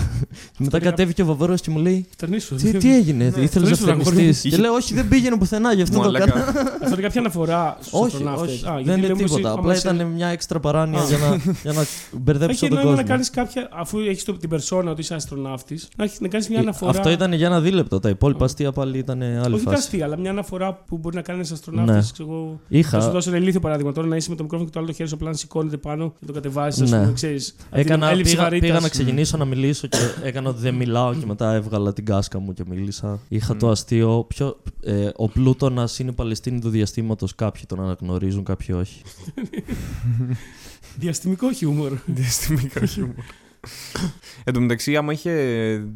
μετά 0.64 0.78
πήγα- 0.78 0.90
κατέβηκε 0.90 1.22
ο 1.22 1.24
Βαβόρο 1.24 1.54
και 1.54 1.70
μου 1.70 1.78
λέει: 1.78 2.06
Φτερνίσου. 2.10 2.54
Τι, 2.54 2.72
τι 2.72 2.94
έγινε, 2.94 3.24
ήθελες 3.24 3.40
να 3.42 3.46
φτερνίσου, 3.48 3.84
αγόρι 3.84 3.96
μου. 4.04 4.04
φτερνιστεί. 4.04 4.48
Και 4.48 4.56
λέω: 4.56 4.72
Όχι, 4.74 4.94
δεν 4.94 5.08
πήγαινε 5.08 5.36
πουθενά, 5.36 5.72
γι' 5.72 5.82
αυτό 5.82 5.96
το 5.96 6.02
Μαλάκα. 6.02 6.24
έκανα. 6.24 6.44
Αυτό 6.82 6.86
είναι 6.92 7.00
κάποια 7.02 7.20
αναφορά 7.20 7.76
στους 7.80 7.92
όχι, 7.92 8.04
αστροναύτε. 8.04 8.42
όχι. 8.42 8.64
δεν 8.84 9.02
είναι 9.02 9.12
τίποτα. 9.14 9.50
Απλά 9.52 9.76
ήταν 9.76 10.06
μια 10.06 10.26
έξτρα 10.26 10.60
παράνοια 10.60 11.00
Α. 11.00 11.04
για 11.06 11.18
να, 11.18 11.36
για 11.62 11.72
να 11.72 11.84
μπερδέψω 12.12 12.66
Έχει 12.66 12.74
τον 12.74 12.76
νόημα 12.76 12.90
να 12.90 12.96
κόσμο. 12.96 13.08
κάνεις 13.08 13.30
κάποια. 13.30 13.68
Αφού 13.72 13.98
έχεις 13.98 14.24
την 14.24 14.48
περσόνα 14.48 14.90
ότι 14.90 15.00
είσαι 15.00 15.14
αστροναύτης, 15.14 15.88
να, 15.96 16.04
έχεις- 16.04 16.20
να 16.20 16.28
κάνεις 16.28 16.48
μια 16.48 16.58
Ε, 16.58 16.60
αναφορά. 16.62 16.90
Αυτό 16.90 17.10
ήταν 17.10 17.32
για 17.32 17.46
ένα 17.46 17.60
δίλεπτο. 17.60 17.98
Τα 17.98 18.08
υπόλοιπα 18.08 18.42
Α. 18.42 18.44
αστεία 18.46 18.72
πάλι 18.72 18.98
ήταν 18.98 19.22
άλλη 19.22 19.54
Όχι 19.54 19.64
τα 19.64 19.70
φάση. 19.70 19.82
αστεία, 19.82 20.04
αλλά 20.04 20.18
μια 20.18 20.30
αναφορά 20.30 20.74
που 20.86 20.96
μπορεί 20.98 21.16
να 21.16 21.22
κάνει 21.22 21.38
ένας 21.38 21.50
αστροναύτης. 21.52 21.94
Ναι. 21.94 22.00
Θα 22.00 22.14
σου 22.14 22.60
Είχα. 22.68 23.10
δώσω 23.10 23.30
ένα 23.30 23.38
ηλίθιο 23.38 23.60
παράδειγμα 23.60 23.92
τώρα 23.92 24.06
να 24.08 24.16
είσαι 24.16 24.30
με 24.30 24.36
το 24.36 24.42
μικρόφωνο 24.42 24.68
και 24.68 24.74
το 24.74 24.80
άλλο 24.84 24.88
το 24.88 24.94
χέρι 24.94 25.07
σου 25.08 25.14
απλά 25.14 25.30
να 25.30 25.36
σηκώνεται 25.36 25.76
πάνω 25.76 26.14
και 26.20 26.26
το 26.26 26.32
κατεβάζει. 26.32 26.84
Ναι. 26.84 26.96
Α 26.96 27.00
πούμε, 27.00 27.12
ξέρεις, 27.12 27.54
από 27.58 27.70
την 27.70 27.80
Έκανα, 27.80 28.10
έλλειψη 28.10 28.32
πήγα, 28.32 28.42
βαρύτητας. 28.42 28.70
πήγα 28.70 28.82
να 28.82 28.88
ξεκινήσω 28.88 29.36
να 29.36 29.44
μιλήσω 29.44 29.86
και 29.86 29.98
έκανα 30.22 30.48
ότι 30.48 30.60
δεν 30.60 30.74
μιλάω 30.74 31.14
και 31.14 31.26
μετά 31.26 31.52
έβγαλα 31.54 31.92
την 31.92 32.04
κάσκα 32.04 32.38
μου 32.38 32.52
και 32.52 32.62
μίλησα. 32.68 33.18
Είχα 33.28 33.56
το 33.56 33.70
αστείο. 33.70 34.24
Ποιο, 34.28 34.60
ε, 34.82 35.08
ο 35.16 35.28
Πλούτονα 35.28 35.88
είναι 35.98 36.12
Παλαιστίνη 36.12 36.60
του 36.60 36.68
διαστήματος. 36.68 37.34
Κάποιοι 37.34 37.62
τον 37.66 37.80
αναγνωρίζουν, 37.80 38.44
κάποιοι 38.44 38.76
όχι. 38.78 39.02
Διαστημικό 40.98 41.52
χιούμορ. 41.52 41.92
Διαστημικά 42.06 42.86
χιούμορ. 42.86 43.14
Εν 44.44 44.54
τω 44.54 44.60
μεταξύ, 44.60 44.96
άμα 44.96 45.12
είχε 45.12 45.32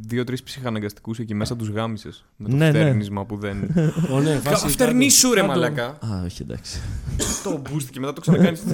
δύο-τρεις 0.00 0.42
ψυχαναγκαστικούς 0.42 1.18
εκεί 1.18 1.34
μέσα, 1.34 1.56
τους 1.56 1.68
γάμισες. 1.68 2.24
Με 2.36 2.48
το 2.48 2.56
Ναι, 2.56 2.70
ναι. 2.70 2.78
φτέρνισμα 2.78 3.24
που 3.24 3.36
δεν. 3.36 3.56
Ω, 4.12 4.20
ναι, 4.20 4.34
φάση, 4.34 4.68
Φτερνίσου 4.68 5.34
ρε 5.34 5.40
κάτω. 5.40 5.52
μαλακά. 5.52 5.84
Α, 5.86 6.22
όχι, 6.24 6.42
εντάξει. 6.42 6.80
Το 7.42 7.62
boost 7.68 7.84
και 7.90 8.00
μετά 8.00 8.12
το 8.12 8.20
ξανακάνεις. 8.20 8.62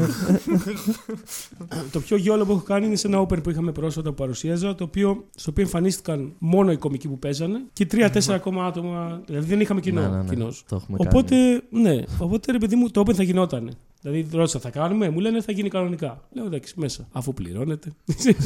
Το 1.92 2.00
πιο 2.00 2.16
γιόλο 2.16 2.44
που 2.44 2.52
έχω 2.52 2.60
κάνει 2.62 2.86
είναι 2.86 2.96
σε 2.96 3.06
ένα 3.06 3.20
open 3.20 3.42
που 3.42 3.50
είχαμε 3.50 3.72
πρόσφατα 3.72 4.08
που 4.08 4.14
παρουσίαζα, 4.14 4.74
το 4.74 4.84
οποίο, 4.84 5.24
στο 5.34 5.50
οποίο 5.50 5.64
εμφανίστηκαν 5.64 6.32
μόνο 6.38 6.72
οι 6.72 6.76
κομικοί 6.76 7.08
που 7.08 7.18
παίζανε 7.18 7.60
και 7.72 7.86
τρία-τέσσερα 7.86 8.36
ακόμα 8.36 8.66
άτομα. 8.66 9.20
Δηλαδή 9.26 9.46
δεν 9.46 9.60
είχαμε 9.60 9.80
κοινό. 9.80 10.00
Ναι, 10.00 10.08
ναι, 10.08 10.16
ναι. 10.22 10.28
κοινός. 10.28 10.64
Το 10.68 10.76
έχουμε 10.76 10.98
Οπότε, 11.00 11.34
κάνει. 11.36 11.60
ναι, 11.82 12.02
οπότε 12.18 12.52
ρε 12.52 12.58
παιδί 12.58 12.76
μου, 12.76 12.90
το 12.90 13.00
open 13.06 13.14
θα 13.14 13.22
γινόταν. 13.22 13.70
Δηλαδή 14.00 14.28
ρώτησα, 14.32 14.60
θα 14.60 14.70
κάνουμε, 14.70 15.10
μου 15.10 15.20
λένε 15.20 15.40
θα 15.40 15.52
γίνει 15.52 15.68
κανονικά. 15.68 16.28
Λέω 16.32 16.44
εντάξει, 16.44 16.74
μέσα, 16.76 17.08
αφού 17.12 17.34
πληρώνεται. 17.34 17.92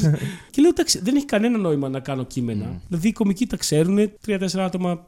και 0.51 0.61
λέω 0.61 0.71
εντάξει, 0.71 1.01
δεν 1.03 1.17
έχει 1.17 1.25
κανένα 1.25 1.59
νόημα 1.59 1.89
να 1.89 2.01
κάνω 2.01 2.25
κείμενα. 2.25 2.81
Δηλαδή 2.89 3.09
οι 3.09 3.13
κομικοί 3.13 3.47
τα 3.47 3.57
ξέρουν, 3.57 4.11
τρία-τέσσερα 4.21 4.65
άτομα 4.65 5.07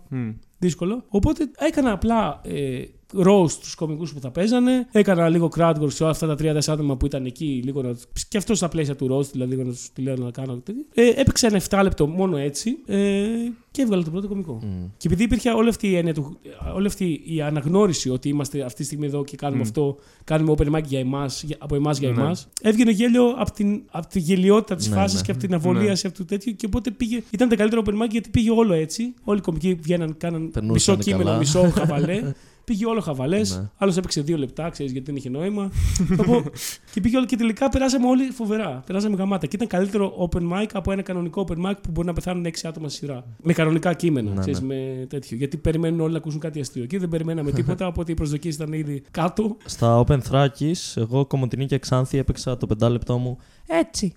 δύσκολο. 0.58 1.04
Οπότε 1.08 1.50
έκανα 1.58 1.92
απλά 1.92 2.40
ε, 2.44 2.82
roast 3.26 3.50
τους 3.60 3.74
κομικούς 3.74 4.12
που 4.12 4.20
θα 4.20 4.30
παίζανε. 4.30 4.86
Έκανα 4.92 5.28
λίγο 5.28 5.48
crowd 5.56 5.74
work 5.80 5.92
σε 5.92 6.02
όλα 6.02 6.12
αυτά 6.12 6.26
τα 6.26 6.34
τρία 6.34 6.52
τέσσερα 6.52 6.76
άτομα 6.76 6.96
που 6.96 7.06
ήταν 7.06 7.24
εκεί. 7.24 7.60
Λίγο 7.64 7.82
να, 7.82 7.94
τους- 7.94 8.24
και 8.28 8.36
αυτό 8.36 8.54
στα 8.54 8.68
πλαίσια 8.68 8.96
του 8.96 9.06
roast, 9.16 9.30
δηλαδή 9.32 9.50
λίγο 9.54 9.62
να 9.68 9.72
του 9.94 10.02
λέω 10.02 10.16
να 10.16 10.30
κάνω. 10.30 10.56
τέτοιο. 10.56 10.82
Ε, 10.94 11.08
έπαιξα 11.20 11.46
ένα 11.46 11.60
7 11.70 11.80
λεπτό 11.82 12.06
μόνο 12.06 12.36
έτσι 12.36 12.78
ε, 12.86 13.24
και 13.70 13.82
έβγαλα 13.82 14.02
το 14.02 14.10
πρώτο 14.10 14.28
κομικό. 14.28 14.52
Μμ. 14.62 14.86
Και 14.96 15.06
επειδή 15.08 15.22
υπήρχε 15.22 15.50
όλη 15.50 15.68
αυτή 15.68 15.88
η 15.88 15.96
έννοια 15.96 16.14
του, 16.14 16.38
όλη 16.74 16.86
αυτή 16.86 17.20
η 17.24 17.40
αναγνώριση 17.42 18.10
ότι 18.10 18.28
είμαστε 18.28 18.62
αυτή 18.62 18.80
τη 18.80 18.84
στιγμή 18.84 19.06
εδώ 19.06 19.24
και 19.24 19.36
κάνουμε 19.36 19.58
Μμ. 19.60 19.62
αυτό, 19.64 19.96
κάνουμε 20.24 20.54
open 20.58 20.74
mic 20.74 20.82
για 20.84 20.98
εμάς, 20.98 21.42
για- 21.42 21.56
από 21.60 21.74
εμάς 21.74 21.98
για 21.98 22.10
Ναι. 22.10 22.22
εμάς, 22.22 22.48
έβγαινε 22.62 22.90
γέλιο 22.90 23.24
από, 23.36 23.52
την, 23.52 23.82
από 23.90 24.06
τη 24.06 24.18
γελιότητα 24.18 24.74
της 24.74 24.88
Ναι, 24.88 24.94
φάσης 24.96 25.16
ναι. 25.18 25.24
και 25.24 25.30
από 25.30 25.40
την 25.40 25.54
αβολίαση 25.54 26.06
αυτού 26.06 26.22
του 26.22 26.28
τέτοιου. 26.28 26.56
Και 26.56 26.66
οπότε 26.66 26.90
πήγε, 26.90 27.22
ήταν 27.30 27.48
το 27.48 27.56
καλύτερο 27.56 27.82
open 27.86 28.02
mic 28.04 28.08
γιατί 28.10 28.28
πήγε 28.30 28.50
όλο 28.50 28.72
έτσι. 28.72 29.14
Όλοι 29.24 29.38
οι 29.38 29.42
κομικοί 29.42 29.74
βγαίναν, 29.74 30.16
κάναν 30.16 30.50
Περνούσαν 30.50 30.94
μισό 30.96 30.96
κείμενο, 31.10 31.24
καλά. 31.24 31.38
μισό 31.38 31.70
χαβαλέ. 31.76 32.32
Πήγε 32.64 32.86
όλο 32.86 33.00
χαβαλές. 33.00 33.56
Ναι. 33.58 33.70
Άλλος 33.76 33.96
έπαιξε 33.96 34.20
δύο 34.20 34.36
λεπτά, 34.36 34.68
ξέρεις 34.68 34.92
γιατί 34.92 35.06
δεν 35.06 35.16
είχε 35.16 35.28
νόημα. 35.28 35.70
Οπότε- 36.18 36.50
και 36.92 37.00
πήγε 37.00 37.16
όλο 37.16 37.26
και 37.26 37.36
τελικά 37.36 37.68
περάσαμε 37.68 38.06
όλοι 38.06 38.30
φοβερά. 38.30 38.82
Περάσαμε 38.86 39.16
γαμάτα. 39.16 39.46
Και 39.46 39.56
ήταν 39.56 39.68
καλύτερο 39.68 40.28
open 40.30 40.42
mic 40.42 40.66
από 40.72 40.92
ένα 40.92 41.02
κανονικό 41.02 41.46
open 41.48 41.66
mic 41.70 41.74
που 41.82 41.90
μπορεί 41.90 42.06
να 42.06 42.12
πεθάνουν 42.12 42.44
έξι 42.44 42.66
άτομα 42.66 42.88
στη 42.88 42.98
σειρά. 42.98 43.24
Με 43.42 43.52
κανονικά 43.52 43.92
κείμενα. 43.94 44.30
Ναι, 44.32 44.40
ξέρεις, 44.40 44.60
ναι. 44.60 44.66
με 44.74 45.06
τέτοιο. 45.06 45.36
Γιατί 45.36 45.56
περιμένουν 45.56 46.00
όλοι 46.00 46.12
να 46.12 46.18
ακούσουν 46.18 46.40
κάτι 46.40 46.60
αστείο. 46.60 46.82
Εκεί 46.82 46.96
δεν 46.96 47.08
περιμέναμε 47.08 47.50
τίποτα, 47.58 47.86
οπότε 47.86 48.12
οι 48.12 48.14
προσδοκίες 48.14 48.54
ήταν 48.54 48.72
ήδη 48.72 49.02
κάτω. 49.10 49.56
Στα 49.64 50.04
Open 50.06 50.18
Thrakis, 50.30 50.92
εγώ 50.94 51.26
Κομωτινή 51.26 51.66
και 51.66 51.78
Ξάνθη 51.78 52.18
έπαιξα 52.18 52.56
το 52.56 52.66
πεντάλεπτό 52.66 53.18
μου 53.18 53.38
έτσι. 53.66 54.12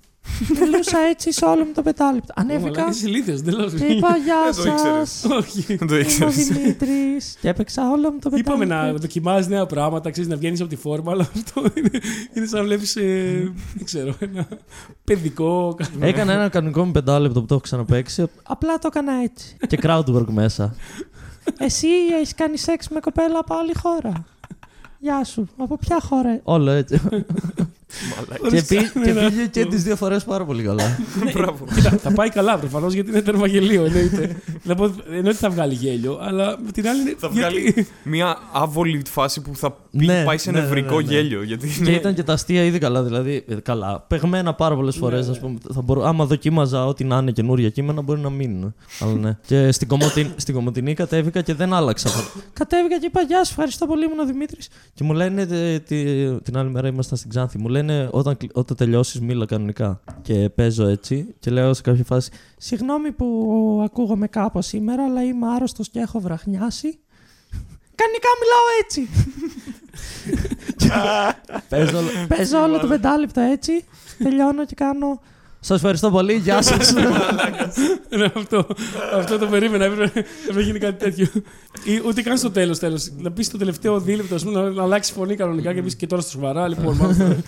Μιλούσα 0.59 0.97
έτσι 1.09 1.33
σε 1.33 1.45
όλο 1.45 1.63
μου 1.65 1.71
το 1.73 1.81
πεντάλεπτο. 1.81 2.33
Ανέβηκα 2.35 2.87
Είσαι 2.89 3.07
ηλίθιος, 3.07 3.41
δεν 3.41 3.53
λέω. 3.53 3.69
και 3.69 3.85
είπα 3.85 4.17
Γεια 4.25 4.35
Δεν 4.53 4.63
το 4.63 4.69
ήξερες. 4.71 5.09
σας. 5.09 5.31
Όχι. 5.31 5.61
Δεν 5.75 5.77
το 5.87 5.95
Είμαι 5.95 5.95
ο 5.95 5.99
ήξερες. 5.99 6.47
Δημήτρης. 6.47 7.37
Και 7.41 7.49
έπαιξα 7.49 7.89
όλο 7.91 8.11
μου 8.11 8.19
το 8.21 8.29
πεντάλεπτο. 8.29 8.53
Είπαμε 8.53 8.65
να 8.65 8.93
δοκιμάζεις 8.93 9.47
νέα 9.47 9.65
πράγματα, 9.65 10.09
ξέρεις 10.11 10.29
να 10.29 10.35
βγαίνεις 10.35 10.59
από 10.61 10.69
τη 10.69 10.75
φόρμα, 10.75 11.11
αλλά 11.11 11.21
αυτό 11.35 11.61
είναι, 11.77 11.89
είναι 12.33 12.45
σαν 12.45 12.59
να 12.59 12.65
βλέπεις. 12.65 12.93
δεν 12.93 13.83
ξέρω, 13.83 14.15
ένα 14.19 14.47
παιδικό. 15.03 15.77
Έκανα 15.99 16.33
ένα 16.33 16.49
κανονικό 16.49 16.85
μου 16.85 16.91
πεντάλεπτο 16.91 17.39
που 17.39 17.45
το 17.45 17.53
έχω 17.53 17.63
ξαναπέξει. 17.63 18.25
Απλά 18.43 18.77
το 18.79 18.87
έκανα 18.91 19.13
έτσι. 19.23 19.57
Και 19.67 19.77
crowdwork 19.81 20.25
μέσα. 20.27 20.75
Εσύ 21.57 21.87
έχεις 22.19 22.35
κάνει 22.35 22.57
σεξ 22.57 22.87
με 22.89 22.99
κοπέλα 22.99 23.39
από 23.39 23.55
άλλη 23.55 23.73
χώρα. 23.81 24.25
Γεια 24.99 25.23
σου. 25.23 25.47
Από 25.57 25.77
ποια 25.77 25.99
χώρα; 26.01 26.39
Όλο 26.43 26.71
έτσι. 26.71 27.01
Και, 28.49 28.61
πή- 28.67 28.91
και 29.03 29.13
πήγε 29.13 29.45
και 29.51 29.65
τις 29.65 29.83
δύο 29.83 29.95
φορές 29.95 30.23
πάρα 30.23 30.45
πολύ 30.45 30.63
καλά. 30.63 30.97
Μπράβο. 31.33 31.65
Κοίτα, 31.75 31.89
θα 31.89 32.11
πάει 32.11 32.29
καλά 32.29 32.57
προφανώς 32.57 32.93
γιατί 32.93 33.09
είναι 33.09 33.21
τέρμα 33.21 33.47
γελίο. 33.47 33.85
Εννοείται. 33.85 34.35
δηλαδή, 34.63 34.93
εννοείται 35.07 35.33
θα 35.37 35.49
βγάλει 35.49 35.73
γέλιο, 35.73 36.19
αλλά 36.21 36.57
με 36.65 36.71
την 36.71 36.87
άλλη. 36.87 37.01
είναι- 37.01 37.15
Θα 37.17 37.29
γιατί- 37.33 37.59
βγάλει 37.59 37.87
μια 38.03 38.37
άβολη 38.51 39.01
φάση 39.09 39.41
που 39.41 39.55
θα 39.55 39.71
πει- 39.71 40.05
Ναι, 40.05 40.23
πάει 40.23 40.37
σε 40.37 40.51
ναι, 40.51 40.57
ναι, 40.59 40.63
νευρικό 40.65 40.95
ναι, 40.95 41.01
ναι. 41.07 41.13
γέλιο. 41.13 41.43
Γιατί 41.43 41.81
Και 41.83 41.91
ήταν 41.91 42.13
και 42.13 42.23
τα 42.23 42.33
αστεία 42.33 42.63
ήδη 42.63 42.79
καλά. 42.79 43.03
Δηλαδή, 43.03 43.43
ε, 43.47 43.55
καλά. 43.55 44.05
Παιγμένα 44.07 44.53
πάρα 44.53 44.75
πολλές 44.75 44.95
φορές. 44.95 45.27
Ναι, 45.27 45.33
ναι. 45.33 45.39
πούμε. 45.39 45.57
Θα 45.73 45.81
μπορώ, 45.81 46.03
άμα 46.03 46.25
δοκίμαζα 46.25 46.85
ό,τι 46.85 47.03
να 47.03 47.17
είναι 47.17 47.31
καινούργια 47.31 47.69
κείμενα, 47.69 48.01
μπορεί 48.01 48.19
να 48.19 48.29
μείνουν. 48.29 48.73
Αλλά 48.99 49.13
ναι. 49.13 49.37
και 49.45 49.71
στην, 49.71 49.87
Κομωτιν, 49.87 50.27
στην 50.35 50.53
Κομωτινή 50.53 50.93
κατέβηκα 50.93 51.41
και 51.41 51.53
δεν 51.53 51.73
άλλαξα. 51.73 52.09
κατέβηκα 52.53 52.99
και 52.99 53.05
είπα 53.05 53.21
Γεια 53.21 53.43
σου, 53.43 53.49
ευχαριστώ 53.51 53.85
πολύ, 53.85 54.05
ήμουν 54.05 54.19
ο 54.19 54.25
Δημήτρης. 54.25 54.67
Και 54.93 55.03
μου 55.03 55.13
λένε 55.13 55.41
ε, 55.51 55.79
τη- 55.79 56.41
την 56.41 56.57
άλλη 56.57 56.69
μέρα 56.69 56.87
ήμασταν 56.87 57.17
στην 57.17 57.29
Ξάνθη. 57.29 57.57
Μου 57.57 57.69
λένε 57.77 58.09
όταν, 58.11 58.37
κλ- 58.37 58.57
όταν 58.57 58.77
τελειώσεις, 58.77 59.19
μίλα 59.21 59.45
κανονικά. 59.45 59.99
Και 60.21 60.49
παίζω 60.49 60.87
έτσι 60.87 61.35
και 61.39 61.51
λέω 61.51 61.73
σε 61.73 61.81
κάποια 61.81 62.03
φάση 62.03 62.31
Συγγνώμη 62.57 63.11
που 63.11 63.81
ακούγομαι 63.85 64.27
κάπως 64.27 64.65
σήμερα, 64.65 65.03
αλλά 65.03 65.23
είμαι 65.23 65.47
άρρωστος 65.55 65.89
και 65.89 65.99
έχω 65.99 66.19
βραχνιάσει. 66.19 66.99
Κανονικά 67.95 68.29
μιλάω 68.41 68.65
έτσι. 68.83 69.09
παίζω, 71.69 71.99
παίζω 72.27 72.61
όλο 72.61 72.79
το 72.79 72.87
πεντάλεπτο 72.87 73.41
έτσι. 73.41 73.83
Τελειώνω 74.17 74.65
και 74.65 74.75
κάνω. 74.75 75.21
Σας 75.67 75.77
ευχαριστώ 75.77 76.11
πολύ. 76.11 76.33
Γεια 76.33 76.61
σας. 76.61 76.93
Ναι, 78.09 78.25
αυτό, 78.35 78.67
αυτό 79.13 79.37
το 79.37 79.45
περίμενα. 79.45 79.85
Έπρεπε 79.85 80.03
έπρεπε 80.03 80.27
να 80.53 80.61
γίνει 80.61 80.79
κάτι 80.79 81.03
τέτοιο. 81.03 81.27
Ή 81.83 82.01
ούτε 82.07 82.21
καν 82.21 82.37
στο 82.37 82.51
τέλος. 82.51 82.79
Τέλος. 82.79 83.11
Να 83.17 83.31
πεις 83.31 83.49
το 83.49 83.57
τελευταίο 83.57 83.99
δίλεπτο, 83.99 84.35
ας 84.35 84.43
πούμε, 84.43 84.61
να, 84.61 84.69
να 84.69 84.83
αλλάξει 84.83 85.13
φωνή 85.13 85.35
κανονικά 85.35 85.69
και 85.69 85.77
να 85.77 85.83
πεις 85.83 85.95
και 85.95 86.07
τώρα 86.07 86.21
στο 86.21 86.31
σοβαρά. 86.31 86.67
Λοιπόν, 86.67 86.95
μάλλον, 86.95 87.43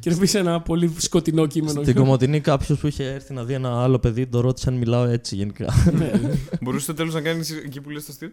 και 0.00 0.10
να 0.10 0.16
πεις 0.16 0.34
ένα 0.34 0.60
πολύ 0.60 0.94
σκοτεινό 0.96 1.46
κείμενο. 1.46 1.82
Στην 1.82 1.94
Κομωτινή 1.94 2.40
κάποιος 2.40 2.78
που 2.78 2.86
είχε 2.86 3.04
έρθει 3.04 3.32
να 3.32 3.44
δει 3.44 3.54
ένα 3.54 3.82
άλλο 3.82 3.98
παιδί 3.98 4.26
το 4.26 4.40
ρώτησε 4.40 4.68
αν 4.68 4.74
μιλάω 4.74 5.04
έτσι 5.04 5.34
γενικά. 5.34 5.66
Ναι. 5.92 6.10
μπορούσε 6.60 6.84
στο 6.84 6.94
τέλος 6.94 7.14
να 7.14 7.20
κάνεις 7.20 7.50
εκεί 7.50 7.80
που 7.80 7.90
λες 7.90 8.04
το 8.04 8.12
αστείο. 8.12 8.30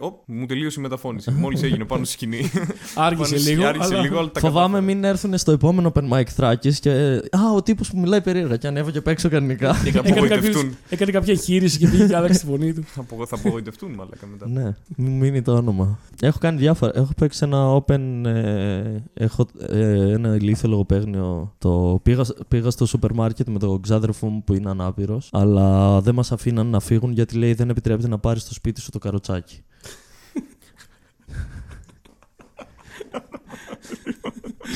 Ω, 0.00 0.22
μου 0.26 0.46
τελείωσε 0.46 0.80
η 0.80 0.82
μεταφώνηση. 0.82 1.30
Μόλις 1.30 1.62
έγινε 1.62 1.84
πάνω 1.84 2.04
στη 2.04 2.12
σκηνή. 2.12 2.36
Άργησε 2.94 3.30
Πάνω 3.30 3.40
στη- 3.40 3.50
λίγο. 3.50 3.66
άργησε 3.66 3.92
αλλά- 3.94 4.02
λίγο, 4.02 4.18
αλλά 4.18 4.30
τα 4.30 4.40
Φοβάμαι 4.40 4.66
κατάφερε. 4.74 4.94
μην 4.94 5.04
έρθουν 5.04 5.38
στο 5.38 5.52
επόμενο 5.52 5.92
open 5.94 6.08
mic 6.12 6.24
Θράκης 6.26 6.80
και. 6.80 6.90
Α, 7.30 7.52
ο 7.56 7.62
τύπος 7.62 7.90
που 7.90 7.98
μιλάει 7.98 8.20
περίεργα 8.20 8.56
και 8.56 8.66
ανέβω 8.66 8.90
και 8.90 9.00
παίξω 9.00 9.28
κανονικά. 9.28 9.76
Και 9.84 9.90
θα 9.92 9.98
Έκανε, 9.98 10.14
κάποιος, 10.14 10.26
απογοητευτούν. 10.36 10.76
έκανε 10.88 11.10
κάποια 11.10 11.32
εγχείρηση 11.32 11.78
και 11.78 11.88
πήγε 11.88 12.06
και 12.06 12.16
άλλαξε 12.16 12.38
τη 12.38 12.46
φωνή 12.46 12.72
του. 12.72 12.82
Θα 12.86 13.00
απο- 13.00 13.26
Θα 13.26 13.36
απογοητευτούν 13.36 13.90
μαλάκα 13.92 14.26
μετά. 14.26 14.48
ναι, 14.48 14.74
μου 14.96 15.10
μείνει 15.10 15.42
το 15.42 15.52
όνομα. 15.52 15.98
Έχω 16.20 16.38
κάνει 16.38 16.58
διάφορα. 16.58 16.92
Έχω 16.94 17.12
παίξει 17.16 17.40
ένα 17.44 17.82
open. 17.84 18.24
ε, 18.26 18.82
έχω 19.14 19.46
ε, 19.68 20.12
ένα 20.12 20.34
ηλίθιο 20.34 20.68
λογοπαίγνιο. 20.68 21.54
Το 21.58 22.00
πήγα, 22.02 22.24
πήγα 22.48 22.70
στο 22.70 22.86
σούπερ 22.86 23.12
μάρκετ 23.12 23.48
με 23.48 23.58
τον 23.58 23.80
ξάδερφό 23.80 24.26
μου 24.26 24.42
που 24.44 24.54
είναι 24.54 24.70
ανάπηρος. 24.70 25.28
Αλλά 25.32 26.00
δεν 26.00 26.14
μας 26.14 26.32
αφήναν 26.32 26.66
να 26.66 26.80
φύγουν 26.80 27.12
γιατί 27.12 27.36
λέει 27.36 27.54
δεν 27.54 27.68
επιτρέπεται 27.70 28.08
να 28.08 28.18
πάρεις 28.18 28.42
στο 28.42 28.54
σπίτι 28.54 28.80
σου 28.80 28.90
το 28.90 28.98
καροτσάκι. 28.98 29.35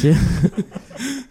και 0.01 0.15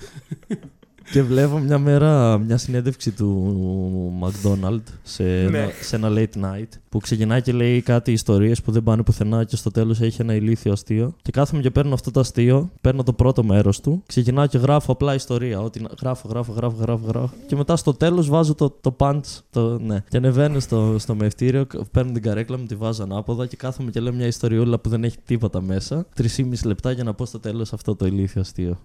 και 1.11 1.23
βλέπω 1.23 1.57
μια 1.57 1.77
μέρα 1.79 2.37
μια 2.37 2.57
συνέντευξη 2.57 3.11
του 3.11 4.13
McDonald 4.23 4.79
σε, 5.03 5.23
Ναι. 5.23 5.29
ένα, 5.59 5.69
σε 5.81 5.95
ένα 5.95 6.09
late 6.11 6.41
night 6.43 6.67
που 6.89 6.99
ξεκινάει 6.99 7.41
και 7.41 7.51
λέει 7.51 7.81
κάτι 7.81 8.11
ιστορίες 8.11 8.61
που 8.61 8.71
δεν 8.71 8.83
πάνε 8.83 9.03
πουθενά 9.03 9.43
και 9.43 9.55
στο 9.55 9.71
τέλος 9.71 10.01
έχει 10.01 10.21
ένα 10.21 10.33
ηλίθιο 10.35 10.71
αστείο. 10.71 11.15
Και 11.21 11.31
κάθομαι 11.31 11.61
και 11.61 11.71
παίρνω 11.71 11.93
αυτό 11.93 12.11
το 12.11 12.19
αστείο, 12.19 12.69
παίρνω 12.81 13.03
το 13.03 13.13
πρώτο 13.13 13.43
μέρος 13.43 13.79
του, 13.79 14.03
ξεκινάω 14.05 14.45
και 14.47 14.57
γράφω 14.57 14.91
απλά 14.91 15.13
ιστορία. 15.13 15.59
Ό,τι 15.61 15.81
να- 15.81 15.89
γράφω, 16.01 16.27
γράφω, 16.27 16.51
γράφω, 16.53 16.75
γράφω, 16.81 17.07
γράφω. 17.07 17.33
Και 17.47 17.55
μετά 17.55 17.75
στο 17.75 17.93
τέλος 17.93 18.29
βάζω 18.29 18.55
το, 18.55 18.77
το 18.81 18.95
punch. 18.99 19.21
Το, 19.51 19.79
ναι. 19.79 20.03
Και 20.09 20.17
ανεβαίνω 20.17 20.59
στο, 20.59 20.95
στο 20.99 21.15
μευτήριο, 21.15 21.67
παίρνω 21.91 22.11
την 22.11 22.21
καρέκλα 22.21 22.57
μου, 22.57 22.65
τη 22.65 22.75
βάζω 22.75 23.03
ανάποδα 23.03 23.45
και 23.45 23.55
κάθομαι 23.55 23.91
και 23.91 23.99
λέω 23.99 24.13
μια 24.13 24.25
ιστοριούλα 24.27 24.79
που 24.79 24.89
δεν 24.89 25.03
έχει 25.03 25.17
τίποτα 25.25 25.61
μέσα. 25.61 26.05
3,5 26.21 26.65
λεπτά 26.65 26.91
για 26.91 27.03
να 27.03 27.13
πω 27.13 27.25
στο 27.25 27.39
τέλος 27.39 27.73
αυτό 27.73 27.95
το 27.95 28.05
ηλίθιο 28.05 28.41
αστείο. 28.41 28.77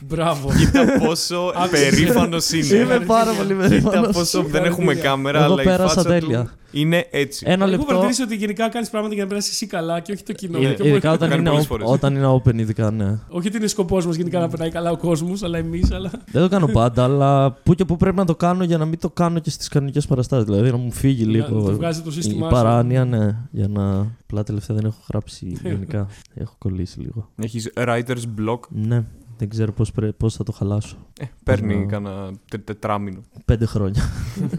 Μπράβο. 0.00 0.50
Κοίτα 0.58 0.84
πόσο 1.06 1.36
Άκουσε. 1.56 1.70
περήφανο 1.82 2.36
είναι. 2.54 2.76
Είμαι 2.76 3.00
πάρα 3.06 3.32
πολύ 3.32 3.48
Κοίτα 3.54 3.68
περήφανο. 3.68 4.08
πόσο 4.12 4.42
δεν 4.42 4.64
έχουμε 4.64 4.94
κάμερα, 4.94 5.44
Εγώ 5.44 5.52
αλλά 5.52 5.62
η 5.62 5.64
πέρασα 5.64 5.88
φάτσα 5.94 6.08
τέλεια. 6.08 6.42
του 6.42 6.50
είναι 6.70 7.06
έτσι. 7.10 7.44
Ένα 7.48 7.62
Έχω 7.64 7.70
λεπτό. 7.70 7.86
παρατηρήσει 7.86 8.22
ότι 8.22 8.36
γενικά 8.36 8.68
κάνεις 8.68 8.90
πράγματα 8.90 9.14
για 9.14 9.22
να 9.22 9.28
περάσεις 9.28 9.50
εσύ 9.52 9.66
καλά 9.66 10.00
και 10.00 10.12
όχι 10.12 10.22
το 10.22 10.32
κοινό. 10.32 10.58
Ε, 10.58 10.60
Και 10.60 10.66
Ειδικά 10.66 10.88
μπορεί- 10.90 11.06
όταν 11.06 11.28
κάνει 11.28 11.40
είναι, 11.40 11.48
πολλές 11.50 11.64
op- 11.64 11.68
φορές. 11.68 11.88
όταν 11.90 12.14
είναι 12.14 12.26
open, 12.44 12.54
ειδικά 12.58 12.90
ναι. 12.90 13.18
Όχι 13.28 13.48
ότι 13.48 13.56
είναι 13.56 13.66
σκοπός 13.66 14.06
μας 14.06 14.16
γενικά 14.16 14.40
να 14.40 14.48
περνάει 14.48 14.70
καλά 14.70 14.90
ο 14.90 14.96
κόσμος, 14.96 15.42
αλλά 15.42 15.58
εμείς. 15.58 15.90
Αλλά... 15.92 16.10
Δεν 16.32 16.42
το 16.42 16.48
κάνω 16.48 16.66
πάντα, 16.66 17.04
αλλά 17.04 17.50
που 17.52 17.74
και 17.74 17.84
που 17.84 17.96
πρέπει 17.96 18.16
να 18.16 18.24
το 18.24 18.34
κάνω 18.36 18.64
για 18.64 18.78
να 18.78 18.84
μην 18.84 18.98
το 18.98 19.10
κάνω 19.10 19.38
και 19.38 19.50
στις 19.50 19.68
κανονικές 19.68 20.06
παραστάσεις. 20.06 20.44
Δηλαδή 20.44 20.70
να 20.70 20.76
μου 20.76 20.92
φύγει 20.92 21.24
Να- 21.24 21.30
λίγο. 21.30 21.58
να 21.58 21.64
το 21.64 21.72
βγάζει 21.72 22.00
το 22.00 22.10
η 22.10 22.12
σύστημά 22.12 22.46
σου. 22.48 22.54
παράνοια, 22.54 23.04
ναι. 23.04 23.36
Για 23.50 23.68
να. 23.68 24.06
Απλά 24.22 24.42
τελευταία 24.42 24.76
δεν 24.76 24.84
έχω 24.86 24.98
γράψει 25.08 25.56
γενικά. 25.64 26.06
έχω 26.34 26.54
κολλήσει 26.58 27.00
λίγο. 27.00 27.28
Έχεις 27.42 27.72
writer's 27.76 28.24
block; 28.40 28.58
Ναι, 28.68 29.02
δεν 29.38 29.48
ξέρω 29.48 29.72
πώς 29.72 29.92
πώς 30.16 30.34
θα 30.34 30.44
το 30.44 30.52
χαλάσω. 30.52 30.96
Ε, 31.20 31.24
παίρνει 31.44 31.76
να- 31.76 31.84
κανένα 31.86 32.32
τε, 32.50 32.58
τετράμινο. 32.58 33.20
Πέντε 33.44 33.66
χρόνια. 33.66 34.02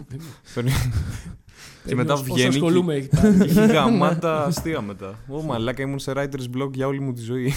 Παίρνει- 1.88 2.04
και 2.04 2.12
μετά 2.12 2.12
Όσο 2.12 2.24
βγαίνει. 2.34 2.48
ασχολούμαι 2.54 2.94
Και... 2.94 2.98
έχει 2.98 3.08
πάρει. 3.08 3.50
Έχει 3.50 3.66
γαμάτα 3.72 4.44
αστεία 4.44 4.80
μετά. 4.80 5.18
Ω 5.28 5.42
μαλάκα 5.42 5.82
ήμουν 5.82 5.98
σε 5.98 6.12
writer's 6.16 6.56
block 6.62 6.70
για 6.74 6.86
όλη 6.86 7.00
μου 7.00 7.12
τη 7.12 7.20
ζωή. 7.22 7.52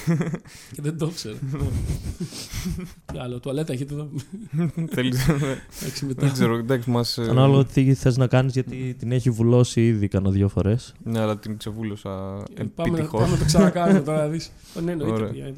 και 0.71 0.81
δεν 0.81 0.97
το 0.97 1.05
ήξερα. 1.05 1.35
Τι 3.05 3.17
άλλο, 3.23 3.39
τουαλέτα 3.39 3.73
έχετε 3.73 3.93
εδώ. 3.93 4.09
Θέλει. 4.89 5.13
Εντάξει, 5.81 6.05
μετά. 6.05 6.21
Δεν 6.25 6.33
ξέρω, 6.33 6.55
εντάξει, 6.57 6.89
μας. 6.89 7.17
Ανάλογα 7.17 7.65
τι 7.65 7.93
θες 7.93 8.17
να 8.17 8.27
κάνεις, 8.27 8.53
γιατί 8.53 8.95
την 8.99 9.11
έχει 9.11 9.29
βουλώσει 9.29 9.85
ήδη 9.87 10.07
κανένα 10.07 10.31
δύο 10.33 10.47
φορές. 10.47 10.93
Ναι, 11.03 11.19
αλλά 11.19 11.37
την 11.37 11.57
ξεβούλωσα 11.57 12.43
Ε, 12.53 12.63
Πάμε, 12.75 12.89
να- 12.91 12.97
επιτυχώς. 12.97 13.19
πάμε 13.21 13.31
να 13.33 13.37
το 13.39 13.45
ξανακάνουμε 13.45 13.99
τώρα 13.99 14.17
να 14.21 14.27
δεις. 14.27 14.51
Ε, 14.77 14.81
Ναι, 14.81 14.91
εννοείται. 14.91 15.13
Ωραία. 15.13 15.27
παιδιά, 15.27 15.45
ε, 15.45 15.53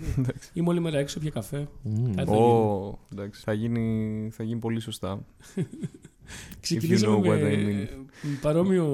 Είμαι 0.53 0.69
όλη 0.69 0.79
μέρα 0.79 0.97
έξω, 0.97 1.19
πια 1.19 1.29
καφέ. 1.29 1.67
Κάτι 2.15 2.29
θα 2.29 2.35
γίνει. 2.35 2.37
Ω, 2.37 2.99
εντάξει, 3.11 3.41
θα 3.43 3.53
γίνει, 3.53 4.29
θα 4.31 4.43
γίνει 4.43 4.59
πολύ 4.59 4.79
σωστά. 4.79 5.19
Ξεκινήσαμε 6.59 7.15
know 7.15 7.19
what 7.19 7.39
με 7.41 7.49
I 7.53 7.55
mean. 7.55 7.87
με 8.21 8.37
παρόμοιο, 8.41 8.85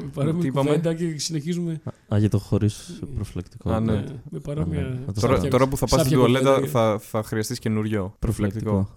με 0.00 0.10
παρόμοιο 0.14 0.40
Τι 0.40 0.46
είπαμε; 0.46 0.68
κουβέντα 0.68 0.94
και 0.94 1.14
συνεχίζουμε 1.18 1.80
Α, 2.14 2.18
για 2.18 2.28
το 2.30 2.38
χωρίς 2.38 3.00
προφυλακτικό. 3.14 3.70
Α, 3.70 3.80
ναι. 3.80 3.92
ε, 3.92 4.04
με 4.30 4.38
παρόμοια... 4.38 4.80
Ναι, 4.80 4.88
να 5.06 5.12
το 5.12 5.20
Τώρα, 5.20 5.34
σάπια- 5.34 5.50
τώρα 5.50 5.68
που 5.68 5.76
θα 5.76 5.86
πας 5.86 6.00
στην 6.00 6.12
σάπια 6.12 6.16
τουαλέτα 6.26 6.54
κουβέντα. 6.54 6.70
θα, 6.70 6.98
θα 6.98 7.22
χρειαστείς 7.22 7.58
καινούριο 7.58 8.14
προφυλακτικό. 8.18 8.88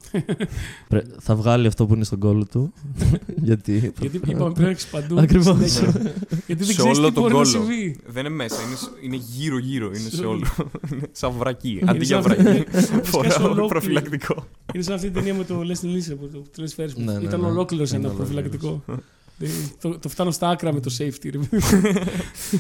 Πρέ- 0.88 1.06
θα 1.20 1.36
βγάλει 1.36 1.68
αυτό 1.68 1.86
που 1.86 1.94
είναι 1.94 2.04
στον 2.04 2.20
κόλλο 2.20 2.46
του. 2.46 2.74
γιατί. 3.50 3.94
Γιατί 4.00 4.18
είπαμε 4.18 4.38
πρέπει 4.44 4.62
να 4.62 4.70
έχεις 4.70 4.88
παντού. 4.88 5.20
Ακριβώς. 5.20 5.46
συνέχεια. 5.72 6.02
Γιατί 6.48 6.64
δεν 6.64 6.66
Σε 6.66 6.74
ξέρεις 6.76 6.98
όλο 6.98 7.08
τι 7.08 7.14
τον 7.14 7.24
μπορεί 7.24 7.34
να 7.36 7.40
κόλλο. 7.44 7.46
συμβεί. 7.46 7.98
Δεν 8.08 8.26
είναι 8.26 8.36
μέσα, 8.36 8.62
είναι, 8.68 8.76
σ- 8.76 9.04
είναι 9.04 9.16
γύρω-γύρω, 9.16 9.86
είναι 9.88 9.98
Σε 9.98 10.16
σε 10.16 10.26
όλο. 10.26 10.30
όλο. 10.60 10.70
Είναι 10.94 11.08
σαν 11.12 11.32
βρακί. 11.38 11.70
Είναι 11.82 11.92
Αντί 11.92 12.06
για 12.06 12.22
σαν- 12.22 12.36
βρακί, 12.44 12.64
σκάσει 12.82 13.02
φοράω 13.04 13.44
ολόκληρο. 13.44 13.68
προφυλακτικό. 13.68 14.46
Είναι 14.74 14.84
σαν 14.84 14.94
αυτή 14.96 15.06
την 15.06 15.16
ταινία 15.16 15.34
με 15.34 15.44
το 15.44 15.60
Leslie 15.60 15.86
Nielsen 15.86 16.16
που 16.20 16.30
το 16.34 16.44
τρεις 16.56 16.74
φέρεις 16.74 16.94
μου. 16.96 17.04
Ναι, 17.06 17.14
ναι, 17.14 17.24
Ήταν 17.24 17.40
ναι. 17.42 17.48
ολόκληρο 17.48 17.79
Είναι 17.88 17.98
ένα 17.98 18.14
ολόκληρος. 18.14 18.16
προφυλακτικό. 18.16 18.84
Ε, 19.42 19.48
το, 19.82 20.00
το 20.00 20.10
φτάνω 20.10 20.32
στα 20.32 20.50
άκρα 20.50 20.74
με 20.74 20.80
το 20.80 20.96
safety. 21.00 21.30
ρε. 21.32 21.40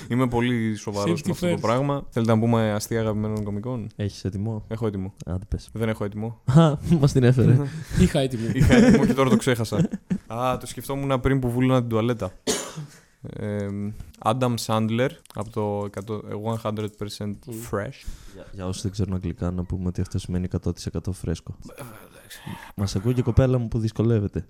Είμαι 0.15 0.27
πολύ 0.27 0.75
σοβαρός 0.75 1.19
Safety 1.19 1.25
με 1.25 1.31
αυτό 1.31 1.47
το 1.47 1.53
first. 1.53 1.61
πράγμα. 1.61 2.05
Θέλετε 2.09 2.33
να 2.33 2.39
πούμε 2.39 2.71
αστεία 2.71 2.99
αγαπημένων 2.99 3.43
κομικών; 3.43 3.87
Έχεις 3.95 4.23
έτοιμο; 4.25 4.65
Έχω 4.67 4.87
έτοιμο. 4.87 5.13
Άντε 5.25 5.45
πες. 5.47 5.69
Δεν 5.73 5.89
έχω 5.89 6.03
έτοιμο. 6.03 6.41
Α, 6.59 6.77
μας 6.99 7.11
την 7.11 7.23
έφερε. 7.23 7.57
Είχα 7.99 8.19
έτοιμο. 8.19 8.49
Είχα 8.53 8.73
έτοιμο 8.75 9.05
και 9.05 9.13
τώρα 9.13 9.29
το 9.29 9.35
ξέχασα. 9.37 9.89
Α, 10.27 10.57
το 10.57 10.65
σκεφτόμουν 10.67 11.19
πριν 11.19 11.39
που 11.39 11.49
βούλωνα 11.51 11.79
την 11.79 11.89
τουαλέτα. 11.89 12.31
Ε, 13.21 13.67
Adam 14.23 14.53
Sandler 14.65 15.09
από 15.33 15.49
το 15.49 15.89
100 16.61 16.61
100% 16.63 16.73
fresh. 17.69 18.05
για, 18.33 18.45
για 18.51 18.65
όσους 18.67 18.81
δεν 18.81 18.91
ξέρουν 18.91 19.13
αγγλικά, 19.13 19.51
να 19.51 19.63
πούμε 19.63 19.87
ότι 19.87 20.01
αυτό 20.01 20.19
σημαίνει 20.19 20.47
100% 20.63 20.71
φρέσκο. 21.11 21.55
Μας 22.75 22.95
ακούει 22.95 23.13
και 23.13 23.19
η 23.19 23.23
κοπέλα 23.23 23.57
μου 23.57 23.67
που 23.67 23.79
δυσκολεύεται. 23.79 24.45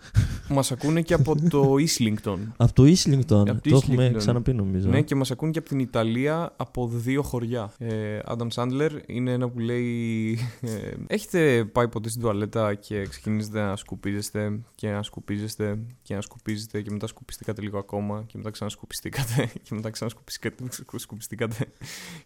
Μας 0.50 0.72
ακούνε 0.72 1.02
και 1.02 1.14
από 1.14 1.36
το 1.50 1.74
Islington. 1.88 2.38
Από 2.58 2.74
το 2.74 2.84
Islington. 2.84 3.50
Από 3.50 3.62
το 3.62 3.70
Το 3.70 3.76
έχουμε 3.84 4.08
Islington. 4.10 4.18
ξαναπεί 4.18 4.54
νομίζω. 4.54 4.90
Ναι, 4.90 5.02
και 5.02 5.16
μας 5.16 5.32
ακούν 5.32 5.52
και 5.52 5.60
από 5.60 5.68
την 5.70 5.80
Ιταλία 5.80 6.54
από 6.58 6.88
δύο 6.88 7.22
χωριά. 7.24 7.74
Ε, 7.78 8.20
Adam 8.26 8.48
Sandler 8.56 8.90
είναι 9.06 9.32
ένα 9.32 9.50
που 9.50 9.60
λέει. 9.60 10.32
Ε, 10.62 10.70
έχετε 11.08 11.66
πάει 11.72 11.88
ποτέ 11.88 12.10
στην 12.10 12.22
τουαλέτα 12.22 12.74
και 12.74 13.06
ξεκινήσετε 13.08 13.62
να 13.62 13.76
σκουπίζεστε 13.76 14.60
και 14.76 14.90
να 14.90 15.04
σκουπίζεστε 15.04 15.80
και 16.02 16.16
να 16.16 16.22
σκουπίζετε 16.22 16.82
και 16.82 16.92
μετά 16.92 17.08
σκουπιστήκατε 17.08 17.62
λίγο 17.62 17.78
ακόμα 17.78 18.24
και 18.28 18.34
μετά 18.38 18.50
ξανασκουπιστήκατε 18.50 19.50
και 19.64 19.76
μετά 19.76 19.90
ξανασκουπιστήκατε 19.90 20.64
σκουπιστήκατε 20.98 21.68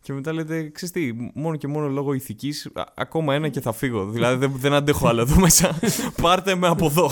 και 0.01 0.13
μετά 0.13 0.33
λέτε, 0.33 0.69
ξέρεις 0.69 0.93
τι, 0.93 1.31
μόνο 1.33 1.55
και 1.55 1.67
μόνο 1.67 1.87
λόγω 1.87 2.13
ηθικής, 2.13 2.69
α- 2.73 2.83
ακόμα 2.95 3.33
ένα 3.35 3.49
και 3.49 3.61
θα 3.61 3.71
φύγω. 3.71 4.05
Δηλαδή 4.09 4.37
δεν, 4.37 4.51
δεν 4.57 4.73
αντέχω 4.73 5.07
άλλο 5.07 5.21
εδώ 5.21 5.39
μέσα. 5.43 5.79
Πάρτε 6.21 6.55
με 6.55 6.67
από 6.67 6.85
εδώ. 6.85 7.09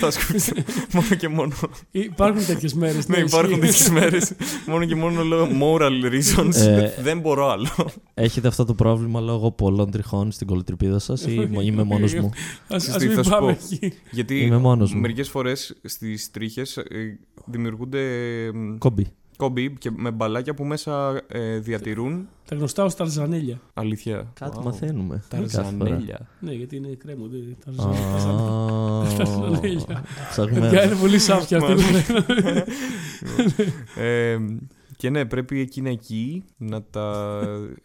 θα 0.00 0.10
σκουπιστώ. 0.10 0.52
μόνο 0.92 1.06
και 1.18 1.28
μόνο. 1.28 1.52
Υπάρχουν 1.90 2.46
τέτοιες 2.46 2.74
μέρες. 2.74 3.08
Ναι, 3.08 3.16
υπάρχουν 3.16 3.60
τέτοιες 3.60 3.90
μέρες. 3.90 4.32
μόνο 4.66 4.84
και 4.84 4.94
μόνο 4.94 5.22
λόγω 5.24 5.48
moral 5.62 6.04
reasons. 6.12 6.54
Ε, 6.54 6.90
δεν 7.02 7.20
μπορώ 7.20 7.50
άλλο. 7.50 7.68
Έχετε 8.14 8.48
αυτό 8.48 8.64
το 8.64 8.74
πρόβλημα 8.74 9.20
λόγω 9.20 9.50
πολλών 9.50 9.90
τριχών 9.90 10.32
στην 10.32 10.46
κολοτρυπίδα 10.46 10.98
σας 10.98 11.26
ή 11.26 11.48
είμαι 11.62 11.82
μόνος 11.82 12.14
μου; 12.14 12.30
Α 12.68 12.76
Ξέρεις 12.76 12.96
τι, 12.96 13.06
μην 13.06 13.16
θα 13.16 13.22
σου 13.22 13.30
πάμε 13.30 13.52
πω; 13.52 13.58
εκεί. 13.72 13.92
Γιατί 14.10 14.40
Είμαι 14.40 14.56
μόνος 14.58 14.94
μου. 14.94 15.00
μερικές 15.00 15.28
φορές 15.28 15.76
στις 15.84 16.30
τρίχες 16.30 16.78
δημιουργούνται 17.44 18.00
μ, 18.54 18.78
Κόμπι. 18.78 19.06
Κόμπι 19.38 19.72
και 19.78 19.90
με 19.96 20.10
μπαλάκια 20.10 20.54
που 20.54 20.64
μέσα 20.64 21.20
ε, 21.28 21.58
διατηρούν. 21.58 22.28
Τα 22.48 22.56
γνωστά 22.56 22.84
ως 22.84 22.94
ταρζανέλια. 22.94 23.60
Αλήθεια. 23.74 24.26
Κάτι 24.34 24.56
Wow. 24.60 24.64
μαθαίνουμε. 24.64 25.22
κάθε 25.28 25.46
φορά. 25.48 25.62
Ταρζανέλια. 25.64 26.26
Ναι, 26.40 26.52
γιατί 26.52 26.76
είναι 26.76 26.88
κρέμο. 26.88 27.26
δεν- 27.26 27.56
Α, 27.66 27.92
ταρζανέλια. 28.14 29.16
Ταρζανέλια. 29.16 30.04
ψαγμένο. 30.30 30.60
Παιδιά, 30.60 30.84
είναι 30.84 30.94
πολύ 30.94 31.18
σάφια 31.18 31.58
αυτή. 31.58 31.74
Ε, 35.00 35.00
και 35.00 35.10
ναι, 35.10 35.24
πρέπει 35.24 35.60
εκείνα 35.60 35.90
εκεί 35.90 36.44
να 36.56 36.82
τα 36.82 37.32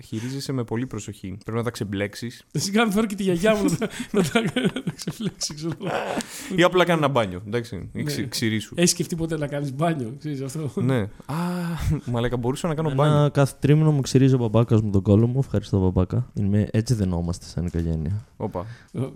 χειρίζεσαι 0.04 0.52
με 0.52 0.64
πολύ 0.64 0.86
προσοχή. 0.88 1.38
Πρέπει 1.44 1.58
να 1.58 1.64
τα 1.64 1.72
ξεμπλέξεις 1.72 2.44
Σιγά 2.52 2.84
μην 2.84 2.92
φέρω 2.92 3.06
και 3.06 3.16
τη 3.16 3.24
γιαγιά 3.24 3.56
μου 3.56 3.64
να 3.64 3.78
τα- 3.78 3.90
να 4.12 4.24
τα 4.24 4.42
να 4.62 4.82
τα 4.84 4.92
ξεφλέξει. 4.96 5.54
ξέρω 5.54 5.72
εγώ. 5.82 5.92
ή 6.56 6.64
απλά 6.64 6.84
κάνει 6.86 6.98
ένα 7.00 7.08
μπάνιο. 7.08 7.42
Εντάξει, 7.48 7.76
ή 7.76 7.98
Ναι. 7.98 8.04
ξυ- 8.04 8.28
ξηρίσου. 8.30 8.74
Έχεις 8.78 8.90
σκεφτεί 8.90 9.16
ποτέ 9.16 9.38
να 9.38 9.48
κάνεις 9.48 9.74
μπάνιο, 9.74 10.16
ξέρεις 10.20 10.42
αυτό; 10.42 10.82
Ναι. 10.82 11.00
Α, 11.26 11.36
μαλάκα, 12.06 12.38
μπορούσα 12.38 12.68
να 12.68 12.76
κάνω 12.76 12.94
μπάνιο. 12.94 13.18
Ένα 13.18 13.30
κάθε 13.30 13.56
τρίμηνο 13.60 13.92
μου 13.92 14.02
ξυρίζει 14.02 14.34
ο 14.36 14.38
μπαμπάκας 14.38 14.82
μου 14.82 14.90
τον 14.92 15.02
κόλλο 15.02 15.28
μου. 15.28 15.40
Ευχαριστώ, 15.40 15.80
μπαμπάκα. 15.80 16.30
Είμαι, 16.34 16.68
έτσι 16.72 16.94
δεν 16.94 17.12
είμαστε 17.12 17.46
σαν 17.46 17.66
οικογένεια. 17.66 18.26
Όπα. 18.38 18.66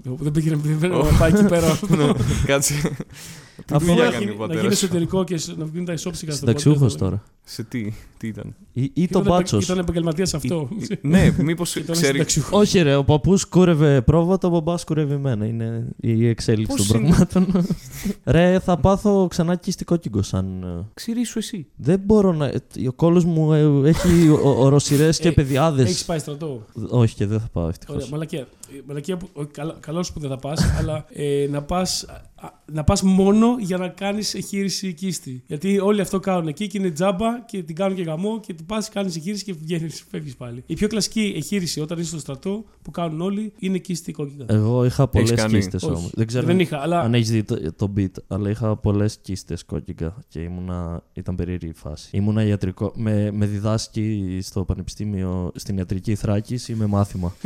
Δεν 0.05 0.31
πήγαινε 0.31 0.55
δεν 0.55 0.79
πήγαινε 0.79 0.87
να 0.97 1.17
πάει 1.17 1.31
εκεί 1.31 1.45
πέρα. 1.45 1.79
Ναι, 1.97 2.11
Κάτσε. 2.45 2.73
Τι 3.65 3.75
Αφού 3.75 3.85
δουλειά 3.85 4.03
να 4.03 4.11
κάνει 4.11 4.15
ο 4.15 4.19
Να 4.27 4.31
γίνει 4.31 4.37
πατέρα. 4.47 4.67
εσωτερικό 4.67 5.23
και 5.23 5.39
να 5.57 5.65
βγουν 5.65 5.85
τα 5.85 5.93
ισόψυχα 5.93 6.31
στο 6.31 6.39
Συνταξιούχος 6.39 6.79
πόδι. 6.79 6.95
τώρα. 6.97 7.23
Σε 7.43 7.63
τι, 7.63 7.93
τι 8.17 8.27
ήταν; 8.27 8.55
Ή, 8.73 8.81
ή 8.83 8.91
Ήταν 8.93 9.07
το 9.11 9.19
επε- 9.19 9.31
μπάτσος. 9.31 9.63
Ήταν 9.65 9.77
επαγγελματίας 9.77 10.33
αυτό. 10.33 10.69
Ναι, 11.01 11.35
μήπως 11.37 11.75
Ήταν 11.75 11.95
ξέρει. 11.95 12.11
συνταξιούχος. 12.11 12.59
Όχι, 12.59 12.79
ρε, 12.81 12.95
ο 12.95 13.03
παππούς 13.03 13.45
κούρευε 13.45 14.01
πρόβατα, 14.01 14.47
ο 14.47 14.51
μπαμπάς 14.51 14.83
κούρευε 14.83 15.13
εμένα. 15.13 15.45
Είναι 15.45 15.87
η 15.97 16.27
εξέλιξη 16.27 16.75
Πώς 16.77 16.87
των 16.87 16.99
είναι; 16.99 17.09
πραγμάτων. 17.09 17.65
ρε, 18.25 18.59
θα 18.59 18.77
πάθω 18.77 19.27
ξανά 19.29 19.55
κυστικό 19.55 19.95
κύγκο 19.95 20.21
σαν. 20.21 20.63
ε, 20.63 20.85
Ξηρίσου 20.93 21.37
εσύ. 21.37 21.67
Δεν 21.75 21.99
μπορώ 22.05 22.33
να. 22.33 22.51
Ο 22.87 22.91
κόλος 22.95 23.25
μου 23.25 23.53
ε, 23.53 23.89
έχει 23.89 24.29
οροσυρές 24.43 25.19
και 25.19 25.27
Ε, 25.27 25.31
παιδιάδες. 25.31 25.85
Έχεις 25.85 26.05
πάει 26.05 26.19
στρατό. 26.19 26.65
Όχι, 26.89 27.15
και 27.15 27.25
δεν 27.25 27.39
θα 27.39 27.47
πάω 27.53 27.67
ευτυχώς. 27.67 27.95
Ωραία, 27.95 28.07
μαλακία. 28.11 28.47
Ε, 28.76 28.82
Μαλακία 28.86 29.18
που, 29.18 29.30
καλό 29.80 30.05
που 30.13 30.20
δεν 30.20 30.30
θα 30.30 30.38
πας, 30.38 30.61
αλλά 30.80 31.05
ε, 31.09 31.47
να 31.49 31.61
πας 31.61 32.05
να 32.72 32.84
πας 32.84 33.01
μόνο 33.01 33.55
για 33.59 33.78
να 33.78 33.88
κάνεις 33.88 34.34
εγχείρηση 34.34 34.93
κίστη. 34.93 35.43
Γιατί 35.47 35.80
όλοι 35.80 36.01
αυτό 36.01 36.20
κάνουν 36.20 36.47
εκεί 36.47 36.68
και 36.68 36.78
είναι 36.78 36.91
τζάμπα 36.91 37.39
και 37.45 37.63
την 37.63 37.76
κάνουν 37.76 37.95
και 37.95 38.03
γαμό 38.03 38.39
και 38.39 38.53
την 38.53 38.65
πας, 38.65 38.89
κάνεις 38.89 39.15
εγχείρηση 39.15 39.43
και 39.43 39.53
βγαίνεις, 39.53 40.03
φεύγεις 40.09 40.36
πάλι. 40.36 40.63
Η 40.65 40.74
πιο 40.74 40.88
κλασική 40.88 41.34
εγχείρηση 41.36 41.82
όταν 41.82 41.99
είσαι 41.99 42.07
στο 42.07 42.20
στρατό 42.20 42.65
που 42.82 42.91
κάνουν 42.91 43.22
όλοι 43.22 43.53
είναι 43.59 43.78
κίστη 43.78 44.11
κόκκινα. 44.11 44.45
Εγώ 44.47 44.86
είχα 44.86 45.07
πολλές 45.07 45.32
κάνει; 45.32 45.53
κύστε 45.53 45.78
Όχι. 45.78 45.86
όμως. 45.86 46.09
Δεν 46.13 46.28
ξέρω 46.28 46.45
Δεν 46.45 46.59
είχα, 46.59 46.80
αλλά 46.80 46.99
αν 46.99 47.13
έχεις 47.13 47.30
δει 47.30 47.43
το, 47.43 47.74
το 47.74 47.93
beat, 47.97 48.11
αλλά 48.28 48.49
είχα 48.49 48.76
πολλές 48.76 49.18
κύστε 49.18 49.57
κόκκινα 49.65 50.15
και 50.28 50.39
ήμουνα, 50.39 51.03
ήταν 51.13 51.36
περίεργη 51.36 51.68
η 51.68 51.74
φάση. 51.74 52.09
Ήμουνα 52.11 52.43
ιατρικό. 52.43 52.91
Με, 52.95 53.32
με 53.32 53.45
διδάσκει 53.45 54.39
στο 54.41 54.63
πανεπιστήμιο 54.63 55.51
στην 55.55 55.78
ιατρική 55.78 56.15
Θράκης 56.15 56.68
ή 56.68 56.76
με 56.76 56.86
μάθημα. 56.86 57.34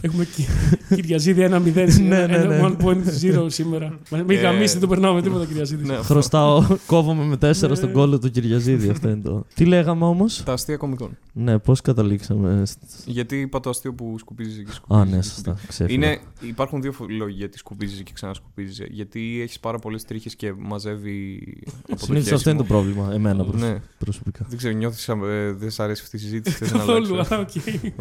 Έχουμε 0.00 0.24
κι- 0.24 0.46
Κυριαζίδη 0.94 1.48
1-0 1.50 1.86
σήμερα. 1.88 2.26
Ναι, 2.26 2.36
ναι, 2.36 2.44
ναι. 2.44 2.54
Ένα 2.54 2.76
1.0 2.80 3.46
σήμερα. 3.46 3.98
Μα 4.10 4.18
Μην 4.18 4.30
Ε, 4.30 4.40
γαμίσει, 4.40 4.78
δεν 4.78 4.88
περνάμε 4.88 5.22
τίποτα 5.22 5.44
Κυριαζίδη. 5.46 5.86
Ναι, 5.86 5.94
Χρωστάω, 5.96 6.64
κόβομαι 6.86 7.24
με 7.24 7.36
τέσσερα 7.36 7.70
Ναι. 7.72 7.76
στον 7.76 7.92
κόλλο 7.92 8.18
του 8.18 8.30
Κυριαζίδη. 8.30 8.88
Αυτό 8.88 9.08
είναι 9.08 9.20
το. 9.22 9.46
Τι 9.54 9.64
λέγαμε 9.64 10.04
όμως; 10.04 10.42
Τα 10.42 10.52
αστεία 10.52 10.76
κομικών. 10.76 11.16
Ναι, 11.32 11.58
πώς 11.58 11.80
καταλήξαμε. 11.80 12.62
σ- 12.66 12.78
Γιατί 13.04 13.36
είπα 13.40 13.60
το 13.60 13.70
αστείο 13.70 13.94
που 13.94 14.14
σκουπίζεις 14.18 14.64
και 14.64 14.72
σκουπίζεις. 14.72 15.02
Α, 15.02 15.04
ναι, 15.04 15.16
και 15.16 15.22
σωστά. 15.22 15.40
σκουπίζει. 15.40 15.66
Ξέφυγα. 15.66 15.94
Είναι, 16.06 16.18
υπάρχουν 16.40 16.80
δύο 16.82 16.92
φο- 16.92 17.06
λόγοι 17.08 17.34
γιατί 17.34 17.58
σκουπίζεις 17.58 18.02
και 18.02 18.10
ξανασκουπίζεις. 18.14 18.80
Γιατί 18.90 19.40
έχεις 19.42 19.60
πάρα 19.60 19.78
πολλές 19.78 20.04
τρίχες 20.04 20.36
και 20.36 20.52
μαζεύει. 20.58 21.42
από 21.90 21.98
το 21.98 22.04
Συνήθως 22.04 22.32
αυτό 22.32 22.50
είναι 22.50 22.58
το 22.58 22.64
χέσιμο. 22.64 22.82
πρόβλημα. 22.82 23.14
Εμένα 23.14 23.44
προσ- 23.44 23.62
Ναι, 23.62 23.76
προσωπικά. 23.98 24.46
δεν 24.48 24.58
ξέρω, 24.58 24.76
νιώθεις 24.76 25.08
ε, 25.08 25.14
δεν 25.58 25.70
σ' 25.70 25.80
αρέσει 25.80 26.02
αυτή 26.04 26.16
η 26.16 26.18
συζήτηση. 26.18 26.56
θες 26.56 26.72
να 26.72 26.78
Καθόλου, 26.78 27.12
αλλάξεις. 27.14 27.32
αλλά 27.32 27.40
οκ. 27.40 27.50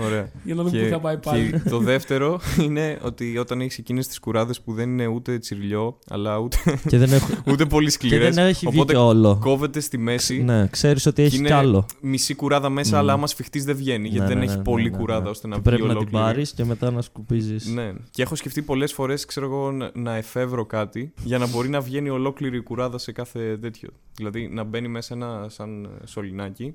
Ωραία. 0.05 0.29
Για 0.43 0.55
να 0.55 0.63
δούμε 0.63 0.77
πού 0.77 0.83
Και- 0.83 0.91
θα 0.91 0.99
πάει 0.99 1.17
πάλι. 1.17 1.49
Και 1.63 1.69
το 1.69 1.80
δεύτερο 1.81 2.39
είναι 2.61 2.99
ότι 3.01 3.37
όταν 3.37 3.61
έχεις 3.61 3.77
εκείνες 3.77 4.07
τις 4.07 4.19
κουράδες 4.19 4.61
που 4.61 4.73
δεν 4.73 4.89
είναι 4.89 5.07
ούτε 5.07 5.37
τσιρλιό, 5.39 5.99
αλλά 6.09 6.37
ούτε, 6.37 6.57
και 6.87 6.97
δεν, 6.97 7.11
έχω... 7.13 7.27
ούτε 7.51 7.65
πολύ 7.65 7.85
και 7.85 7.91
σκληρές. 7.91 8.35
δεν 8.35 8.45
έχει 8.45 8.67
βγει 8.67 8.77
Οπότε 8.79 8.93
και 8.93 8.99
όλο. 8.99 9.37
κόβεται 9.41 9.79
στη 9.79 9.97
μέση. 9.97 10.43
Ναι, 10.43 10.67
ξέρεις 10.67 11.05
ότι 11.05 11.21
έχει 11.23 11.37
είναι 11.37 11.47
κι 11.47 11.53
άλλο. 11.53 11.85
Μισή 12.01 12.35
κουράδα 12.35 12.69
μέσα, 12.69 12.95
Μμ. 12.95 12.99
αλλά 12.99 13.13
άμα 13.13 13.27
σφιχτείς 13.27 13.65
δεν 13.65 13.75
βγαίνει. 13.75 14.07
Γιατί 14.07 14.19
Ναι, 14.21 14.27
δεν 14.27 14.37
ναι, 14.37 14.43
έχει 14.45 14.57
ναι, 14.57 14.63
πολύ 14.63 14.83
ναι, 14.83 14.89
ναι, 14.89 14.97
κουράδα 14.97 15.23
ναι. 15.23 15.29
ώστε 15.29 15.47
να 15.47 15.55
Και 15.55 15.61
βγει 15.61 15.69
πρέπει 15.69 15.81
να 15.83 15.87
την 15.89 15.97
ολόκληρη. 15.97 16.23
πάρεις 16.25 16.51
και 16.51 16.63
μετά 16.65 16.91
να 16.91 17.01
σκουπίζεις. 17.01 17.65
Ναι. 17.67 17.91
Και 18.11 18.21
έχω 18.21 18.35
σκεφτεί 18.35 18.61
πολλές 18.61 18.93
φορές, 18.93 19.25
ξέρω 19.25 19.45
εγώ, 19.45 19.71
να- 19.71 19.91
να 19.93 20.15
εφεύρω 20.15 20.65
κάτι 20.65 21.13
για 21.23 21.37
να 21.37 21.47
μπορεί 21.47 21.69
να 21.69 21.81
βγαίνει 21.81 22.09
ολόκληρη 22.09 22.57
η 22.57 22.61
κουράδα 22.61 22.97
σε 22.97 23.11
κάθε 23.11 23.57
τέτοιο. 23.57 23.89
Δηλαδή 24.15 24.49
να 24.53 24.63
μπαίνει 24.63 24.87
μέσα 24.87 25.13
ένα 25.13 25.45
σαν 25.49 25.89
σωληνάκι. 26.05 26.73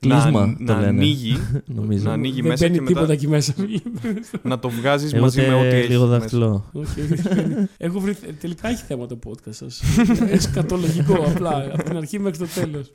Κλείσμα 0.00 0.46
να, 0.46 0.56
το 0.56 0.62
να 0.72 0.74
λένε. 0.74 0.86
ανοίγει, 0.86 1.36
Νομίζω. 1.66 2.04
να 2.04 2.12
ανοίγει 2.12 2.40
Δεν 2.40 2.50
μέσα 2.50 2.64
μπαίνει 2.66 2.74
και 2.76 2.80
μετά 2.82 2.94
τίποτα 2.94 3.12
εκεί 3.12 3.28
μέσα. 3.28 3.54
να 4.48 4.58
το 4.58 4.68
βγάζεις 4.70 5.12
Εγώ 5.12 5.22
μαζί 5.24 5.40
με 5.40 5.54
ό,τι 5.54 5.66
έχει. 5.66 5.88
λίγο 5.88 6.06
μέσα. 6.06 6.18
δάχτυλο. 6.18 6.64
Όχι, 6.72 7.00
όχι, 7.00 7.14
δεν 7.14 7.34
μπαίνει. 7.48 7.68
Έχω 7.78 8.00
βρει. 8.00 8.14
Τελικά 8.40 8.68
έχει 8.68 8.82
θέμα 8.84 9.06
το 9.06 9.18
podcast 9.26 9.50
σας. 9.50 9.82
Εσκατολογικό 10.30 11.14
απλά. 11.14 11.70
Από 11.72 11.82
την 11.82 11.96
αρχή 11.96 12.18
μέχρι 12.18 12.38
το 12.38 12.46
τέλος. 12.60 12.92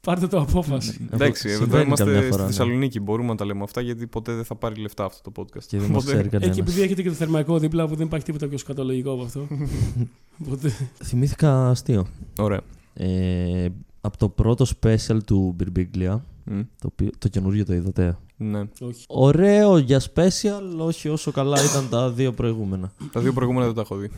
Πάρτε 0.00 0.26
το 0.26 0.38
απόφαση. 0.40 1.08
Εντάξει, 1.12 1.48
εδώ 1.48 1.58
Συμβαίνει 1.62 1.84
είμαστε 1.84 2.04
καμιά 2.04 2.20
στη 2.20 2.30
φορά, 2.30 2.42
ναι. 2.42 2.48
Θεσσαλονίκη. 2.48 3.00
Μπορούμε 3.00 3.28
να 3.28 3.34
τα 3.34 3.44
λέμε 3.44 3.62
αυτά 3.62 3.80
γιατί 3.80 4.06
ποτέ 4.06 4.32
δεν 4.34 4.44
θα 4.44 4.54
πάρει 4.54 4.80
λεφτά 4.80 5.04
αυτό 5.04 5.30
το 5.30 5.42
podcast. 5.42 5.62
Και 5.68 5.78
δεν 5.78 5.90
μας 5.90 6.02
Οπότε- 6.02 6.04
ξέρει 6.06 6.18
Ε, 6.18 6.22
και 6.22 6.28
κανένα. 6.38 6.54
επειδή 6.58 6.82
έχετε 6.82 7.02
και 7.02 7.08
το 7.08 7.14
θερμαϊκό 7.14 7.58
δίπλα 7.58 7.88
που 7.88 7.94
δεν 7.96 8.06
υπάρχει 8.06 8.24
τίποτα 8.24 8.46
πιο 8.48 8.58
σκατολογικό 8.58 9.12
από 9.12 9.22
αυτό. 9.22 9.46
Οπότε. 10.46 10.72
Θυμήθηκα 11.04 11.68
αστείο. 11.68 12.06
Ωραία. 12.38 12.60
Ε, 12.94 13.66
από 14.00 14.16
το 14.18 14.28
πρώτο 14.28 14.66
special 14.80 15.18
του 15.26 15.56
Birbiglia, 15.60 16.16
Μμ. 16.44 16.60
το, 16.80 16.88
οποίο, 16.92 17.10
το 17.18 17.28
καινούργιο 17.28 17.64
το 17.64 17.74
είδατε; 17.74 18.16
Ναι. 18.36 18.60
Όχι. 18.80 19.04
Ωραίο 19.08 19.78
για 19.78 20.00
special, 20.00 20.78
όχι 20.78 21.08
όσο 21.08 21.30
καλά 21.30 21.64
ήταν 21.70 21.88
τα 21.88 22.10
δύο 22.10 22.32
προηγούμενα. 22.32 22.92
Τα 23.12 23.20
δύο 23.20 23.32
προηγούμενα 23.32 23.66
δεν 23.66 23.74
τα 23.74 23.80
έχω 23.80 23.96
δει. 23.96 24.10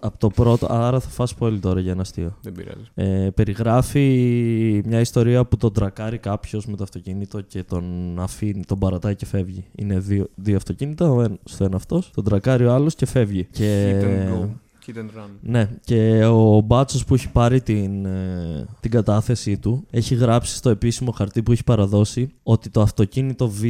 Από 0.00 0.18
το 0.18 0.28
πρώτο, 0.28 0.66
άρα 0.70 1.00
θα 1.00 1.08
φας 1.08 1.34
spoil 1.38 1.58
τώρα 1.60 1.80
για 1.80 1.92
ένα 1.92 2.00
αστείο. 2.00 2.36
Δεν 2.42 2.52
πειράζει. 2.52 2.84
Ε, 2.94 3.30
περιγράφει 3.34 4.82
μια 4.86 5.00
ιστορία 5.00 5.44
που 5.44 5.56
τον 5.56 5.72
τρακάρει 5.72 6.18
κάποιος 6.18 6.66
με 6.66 6.76
το 6.76 6.82
αυτοκίνητο 6.82 7.40
και 7.40 7.62
τον 7.62 8.16
αφήνει, 8.18 8.64
τον 8.64 8.78
παρατάει 8.78 9.14
και 9.14 9.26
φεύγει. 9.26 9.64
Είναι 9.74 9.98
δύο, 9.98 10.26
δύο 10.34 10.56
αυτοκίνητα, 10.56 11.10
ο 11.10 11.22
ένα 11.22 11.36
στο 11.44 11.64
ένα 11.64 11.76
αυτός, 11.76 12.10
τον 12.14 12.24
τρακάρει 12.24 12.64
ο 12.64 12.72
άλλος 12.72 12.94
και 12.94 13.06
φεύγει. 13.06 13.48
Και... 13.50 14.00
Hit 14.00 14.04
and 14.04 14.34
go. 14.34 14.48
Hit 14.88 14.96
and 14.96 15.18
run. 15.18 15.30
Ναι, 15.40 15.70
και 15.84 16.24
ο 16.24 16.60
μπάτσος 16.60 17.04
που 17.04 17.14
έχει 17.14 17.30
πάρει 17.30 17.60
την, 17.60 18.04
ε, 18.04 18.66
την 18.80 18.90
κατάθεσή 18.90 19.58
του 19.58 19.86
έχει 19.90 20.14
γράψει 20.14 20.56
στο 20.56 20.70
επίσημο 20.70 21.10
χαρτί 21.10 21.42
που 21.42 21.52
έχει 21.52 21.64
παραδώσει 21.64 22.28
ότι 22.42 22.70
το 22.70 22.80
αυτοκίνητο 22.80 23.48
Β, 23.48 23.62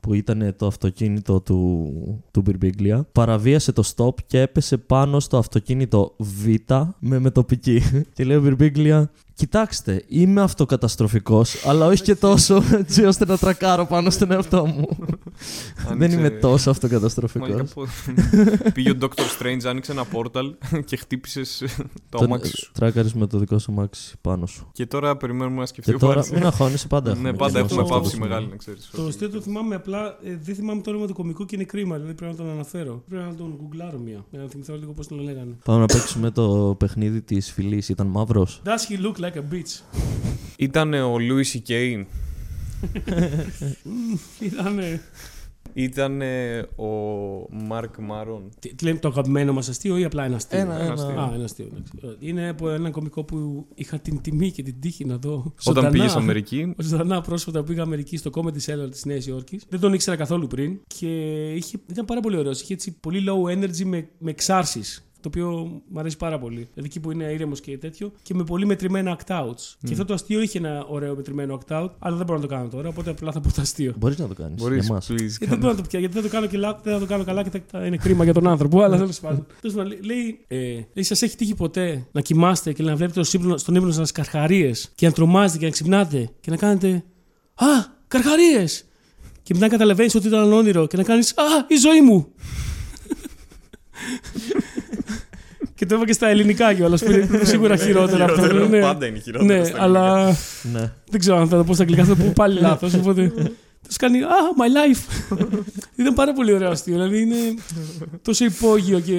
που 0.00 0.14
ήταν 0.14 0.54
το 0.58 0.66
αυτοκίνητο 0.66 1.40
του, 1.40 1.92
του 2.30 2.40
Μπιρμπίγκλια, 2.40 3.06
παραβίασε 3.12 3.72
το 3.72 3.92
stop 3.96 4.14
και 4.26 4.40
έπεσε 4.40 4.76
πάνω 4.76 5.20
στο 5.20 5.38
αυτοκίνητο 5.38 6.14
Β 6.18 6.46
με 6.98 7.18
μετοπική. 7.18 7.80
και 8.14 8.24
λέει 8.24 8.36
ο 8.36 8.40
Μπιρμπίγκλια, 8.40 9.10
Κοιτάξτε, 9.36 10.04
είμαι 10.08 10.40
αυτοκαταστροφικός, 10.40 11.66
αλλά 11.66 11.86
όχι 11.86 12.02
και 12.02 12.14
τόσο 12.14 12.62
έτσι 12.80 13.04
ώστε 13.04 13.24
να 13.26 13.38
τρακάρω 13.38 13.86
πάνω 13.86 14.10
στον 14.10 14.30
εαυτό 14.30 14.66
μου. 14.66 14.88
Δεν 15.76 15.92
Άνοιξε- 15.92 16.18
είμαι 16.18 16.30
τόσο 16.30 16.70
αυτοκαταστροφικός. 16.70 17.48
Μαλάκα, 17.48 17.68
πώ- 17.74 17.86
Πήγε 18.74 18.90
ο 18.90 18.94
Dr. 19.00 19.06
Strange, 19.40 19.64
άνοιξε 19.66 19.92
ένα 19.92 20.04
πόρταλ 20.04 20.54
και 20.86 20.96
χτύπησες 20.96 21.64
το 22.08 22.18
αμάξι 22.24 22.56
σου. 22.56 22.70
Τράκαρες 22.72 23.14
με 23.14 23.26
το 23.26 23.38
δικό 23.38 23.58
σου 23.58 23.72
αμάξι 23.72 24.16
πάνω 24.20 24.46
σου. 24.46 24.68
Και 24.72 24.86
τώρα 24.86 25.16
περιμένουμε 25.16 25.60
να 25.60 25.66
σκεφτεί 25.66 25.90
Και 25.90 25.96
ο 25.96 25.98
τώρα 25.98 26.14
Πάρης. 26.14 26.30
μην 26.30 26.46
αγχώνεσαι, 26.46 26.86
πάντα 26.86 27.10
έχουμε. 27.10 27.30
Ναι, 27.30 27.36
πάντα 27.36 27.52
και 27.52 27.58
έχουμε 27.58 27.82
το- 27.82 27.88
παύση 27.88 28.18
μεγάλη, 28.18 28.46
να 28.46 28.56
ξέρεις. 28.56 28.90
Το 28.96 29.02
αστείο 29.06 29.30
το 29.30 29.40
θυμάμαι 29.40 29.74
απλά. 29.74 30.18
ε, 30.24 30.36
δεν 30.42 30.54
θυμάμαι 30.54 30.80
το 30.80 30.90
όνομα 30.90 31.06
του 31.06 31.14
κομικού 31.14 31.44
και 31.44 31.54
είναι 31.54 31.64
κρίμα. 31.64 31.94
Δηλαδή 31.96 32.14
πρέπει 32.14 32.32
να 32.32 32.38
τον 32.44 32.50
αναφέρω. 32.50 33.02
Πρέπει 33.08 33.24
να 33.24 33.34
τον 33.34 33.54
γκουγκλάρω 33.60 33.98
μία. 33.98 34.24
Για 34.30 34.40
να 34.40 34.48
θυμηθώ 34.48 34.76
λίγο 34.76 34.92
πώς 34.92 35.06
τον 35.08 35.18
λέγανε. 35.20 35.56
Πάμε 35.64 35.80
να 35.80 35.86
παίξουμε 35.86 36.30
το 36.30 36.74
παιχνίδι 36.78 37.20
της 37.22 37.52
φυλής. 37.52 37.88
Ήταν 37.88 38.06
μαύρος; 38.06 38.62
Does 38.64 38.68
he 38.92 39.06
look 39.06 39.23
like 39.24 39.36
a 39.36 39.54
bitch? 39.54 39.80
Ήταν 40.58 40.94
ο 40.94 41.16
Louis 41.16 41.44
C.K. 41.52 42.04
Ήταν. 44.40 44.78
Ήταν 45.76 46.20
ο 46.76 46.86
Μάρκ 47.50 47.98
Μάρον. 47.98 48.48
Τι, 48.58 48.74
τι 48.74 48.84
λέμε 48.84 48.98
το 48.98 49.08
αγαπημένο 49.08 49.52
μας 49.52 49.68
αστείο 49.68 49.96
ή 49.96 50.04
απλά 50.04 50.24
ένα 50.24 50.36
αστείο; 50.36 50.58
Ένα, 50.58 50.80
ένα 50.80 50.92
αστείο. 50.92 51.20
Α, 51.20 51.30
ένα 51.34 51.44
αστείο. 51.44 51.66
εντάξει. 51.70 52.16
Είναι 52.18 52.48
από 52.48 52.70
έναν 52.70 52.92
κομικό 52.92 53.24
που 53.24 53.66
είχα 53.74 53.98
την 53.98 54.20
τιμή 54.20 54.50
και 54.50 54.62
την 54.62 54.80
τύχη 54.80 55.04
να 55.04 55.16
δω. 55.16 55.34
Όταν 55.34 55.52
ζωντανά. 55.58 55.90
πήγες 55.90 56.14
Αμερική. 56.16 56.74
Ζωντανά 56.78 57.20
πρόσφατα 57.20 57.62
πήγα 57.64 57.82
Αμερική 57.82 58.16
στο 58.16 58.30
Comedy 58.34 58.60
Cellar 58.64 58.90
της 58.90 59.04
Νέας 59.04 59.26
Υόρκης. 59.26 59.64
Δεν 59.68 59.80
τον 59.80 59.92
ήξερα 59.92 60.16
καθόλου 60.16 60.46
πριν 60.46 60.80
και 60.86 61.06
είχε, 61.52 61.78
ήταν 61.90 62.04
πάρα 62.04 62.20
πολύ 62.20 62.36
ωραίος. 62.36 62.60
Είχε 62.60 62.72
έτσι 62.72 62.96
πολύ 63.00 63.24
low 63.28 63.58
energy 63.58 63.84
με, 63.84 64.08
με 64.18 64.30
εξάρσεις. 64.30 65.03
Το 65.24 65.30
οποίο 65.34 65.50
μου 65.88 65.98
αρέσει 65.98 66.16
πάρα 66.16 66.38
πολύ. 66.38 66.56
Δηλαδή 66.56 66.84
εκεί 66.84 67.00
που 67.00 67.10
είναι 67.10 67.24
ήρεμος 67.24 67.60
και 67.60 67.78
τέτοιο 67.78 68.12
και 68.22 68.34
με 68.34 68.44
πολύ 68.44 68.66
μετρημένα 68.66 69.18
act-outs. 69.18 69.74
Και 69.84 69.92
αυτό 69.92 70.04
το 70.04 70.14
αστείο 70.14 70.40
είχε 70.40 70.58
ένα 70.58 70.84
ωραίο 70.88 71.16
μετρημένο 71.16 71.58
act-out, 71.58 71.88
αλλά 71.98 72.16
δεν 72.16 72.26
μπορώ 72.26 72.38
να 72.38 72.46
το 72.46 72.54
κάνω 72.54 72.68
τώρα, 72.68 72.88
οπότε 72.88 73.10
απλά 73.10 73.32
θα 73.32 73.40
πω 73.40 73.52
το 73.52 73.60
αστείο. 73.60 73.94
Μπορείς 73.96 74.18
να 74.18 74.28
το 74.28 74.34
κάνεις. 74.34 74.62
Μπορείς, 74.62 74.84
Για 74.84 74.94
μας. 74.94 75.06
please. 75.10 75.16
Γιατί 75.16 75.46
δεν 75.46 75.58
μπορώ 75.58 75.70
να 75.70 75.76
το 75.76 75.82
πιάσω, 75.82 75.98
γιατί 75.98 76.14
δεν 76.14 76.22
το 76.22 76.28
κάνω, 76.28 76.46
και 76.46 76.56
λάθος, 76.56 76.82
δεν 76.82 76.92
θα 76.92 76.98
το 76.98 77.06
κάνω 77.06 77.24
καλά 77.24 77.42
και 77.42 77.50
θα, 77.50 77.60
θα 77.70 77.86
είναι 77.86 77.96
κρίμα 77.96 78.24
για 78.24 78.32
τον 78.32 78.48
άνθρωπο. 78.48 78.82
Αλλά 78.82 78.96
τέλος 78.96 79.20
πάντων. 79.20 79.46
Τέλος 79.60 79.76
πάντων, 79.76 79.98
λέει, 80.04 80.44
ε, 80.48 80.56
λέει 80.66 81.04
σας 81.04 81.22
έχει 81.22 81.36
τύχει 81.36 81.54
ποτέ 81.54 82.06
να 82.12 82.20
κοιμάστε 82.20 82.72
και 82.72 82.82
να 82.82 82.96
βλέπετε 82.96 83.22
στον 83.22 83.40
ύπνο, 83.40 83.56
στον 83.56 83.74
ύπνο 83.74 83.90
σας 83.90 84.12
καρχαρίες 84.12 84.92
και 84.94 85.06
να 85.06 85.12
τρομάζετε 85.12 85.58
και 85.58 85.64
να 85.64 85.70
ξυπνάτε 85.70 86.30
και 86.40 86.50
να 86.50 86.56
κάνετε 86.56 87.04
Α, 87.54 87.66
καρχαρίες! 88.08 88.84
Και 89.42 89.54
μετά 89.54 89.68
καταλαβαίνεις 89.68 90.14
ότι 90.14 90.26
ήταν 90.26 90.52
όνειρο 90.52 90.86
και 90.86 90.96
να 90.96 91.02
κάνεις 91.02 91.30
Α, 91.30 91.64
η 91.68 91.76
ζωή 91.76 92.00
μου! 92.00 92.26
και 95.74 95.86
το 95.86 95.94
είπα 95.96 96.04
και 96.04 96.12
στα 96.12 96.28
ελληνικά 96.28 96.74
κιόλας. 96.74 97.04
Που 97.04 97.10
είναι 97.12 97.28
σίγουρα 97.52 97.76
χειρότερα 97.76 98.24
αυτό. 98.24 98.40
Χειρότερο, 98.40 98.68
ναι. 98.68 98.80
Πάντα 98.80 99.06
είναι 99.06 99.18
χειρότερο. 99.18 99.58
Ναι, 99.58 99.64
στα 99.64 99.82
αλλά 99.82 100.26
Ναι. 100.72 100.92
δεν 101.10 101.20
ξέρω 101.20 101.36
αν 101.36 101.48
θα 101.48 101.56
το 101.56 101.64
πω 101.64 101.74
στα 101.74 101.82
αγγλικά, 101.82 102.04
θα 102.04 102.16
το 102.16 102.22
πω 102.24 102.32
πάλι 102.34 102.60
λάθος. 102.60 102.94
Οπότε. 102.94 103.32
Τους 103.88 103.96
κάνει 103.96 104.22
Α, 104.22 104.26
my 104.28 104.96
life. 104.96 105.36
Ήταν 106.00 106.14
πάρα 106.14 106.32
πολύ 106.32 106.52
ωραίο 106.52 106.70
αστείο. 106.70 106.94
Δηλαδή 106.94 107.20
είναι 107.20 107.36
τόσο 108.22 108.44
υπόγειο 108.44 109.00
και 109.00 109.14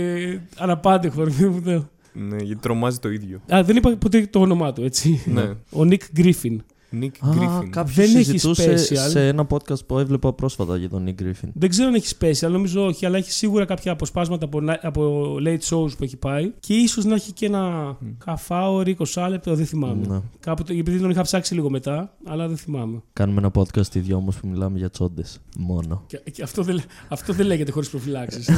αναπάντεχο. 0.57 1.23
ρε 1.23 1.29
παιδί 1.29 1.45
μου, 1.45 1.61
ναι. 1.63 1.79
Ναι, 2.13 2.35
γιατί 2.43 2.61
τρομάζει 2.61 2.97
το 2.97 3.09
ίδιο. 3.09 3.41
Α, 3.53 3.63
δεν 3.63 3.75
είπα 3.75 3.95
ποτέ 3.95 4.27
το 4.29 4.39
όνομά 4.39 4.73
του, 4.73 4.83
έτσι. 4.83 5.21
Ναι. 5.25 5.41
Ο 5.69 5.79
Nick 5.89 6.19
Griffin. 6.19 6.55
Nick 7.01 7.27
Α, 7.27 7.29
Griffin. 7.33 7.67
κάποιος 7.69 7.95
Δεν 7.95 8.05
έχει 8.15 8.23
συζητούσε 8.23 8.73
special. 8.73 9.09
σε 9.09 9.27
ένα 9.27 9.47
podcast 9.49 9.85
που 9.85 9.99
έβλεπα 9.99 10.33
πρόσφατα 10.33 10.77
για 10.77 10.89
τον 10.89 11.05
Nick 11.07 11.21
Griffin. 11.21 11.49
Δεν 11.53 11.69
ξέρω 11.69 11.87
αν 11.87 11.93
έχει 11.93 12.15
special, 12.19 12.49
νομίζω 12.51 12.85
όχι, 12.85 13.05
αλλά 13.05 13.17
έχει 13.17 13.31
σίγουρα 13.31 13.65
κάποια 13.65 13.91
αποσπάσματα 13.91 14.45
από, 14.45 14.61
να- 14.61 14.79
από 14.81 15.35
late 15.45 15.59
shows 15.69 15.97
που 15.97 16.03
έχει 16.03 16.17
πάει. 16.17 16.51
Και 16.59 16.73
ίσως 16.73 17.05
να 17.05 17.15
έχει 17.15 17.31
και 17.31 17.45
ένα 17.45 17.97
καφάωρη, 18.25 18.97
20 19.13 19.27
λεπτό, 19.29 19.55
δεν 19.55 19.65
θυμάμαι. 19.65 20.07
Ναι. 20.07 20.21
Κάποτε, 20.39 20.73
επειδή 20.73 20.99
τον 20.99 21.09
είχα 21.09 21.21
ψάξει 21.21 21.53
λίγο 21.53 21.69
μετά, 21.69 22.13
αλλά 22.25 22.47
δεν 22.47 22.57
θυμάμαι. 22.57 23.01
Κάνουμε 23.13 23.39
ένα 23.39 23.51
podcast 23.53 23.95
οι 23.95 23.99
δυο 23.99 24.17
όμως 24.17 24.35
που 24.39 24.47
μιλάμε 24.47 24.77
για 24.77 24.89
τσόντες. 24.89 25.39
Μόνο. 25.57 26.03
Και, 26.07 26.21
και 26.31 26.43
αυτό, 26.43 26.63
δεν, 26.63 26.81
αυτό 27.07 27.33
δεν 27.33 27.45
λέγεται 27.45 27.71
χωρίς 27.71 27.89
προφυλάξεις. 27.89 28.49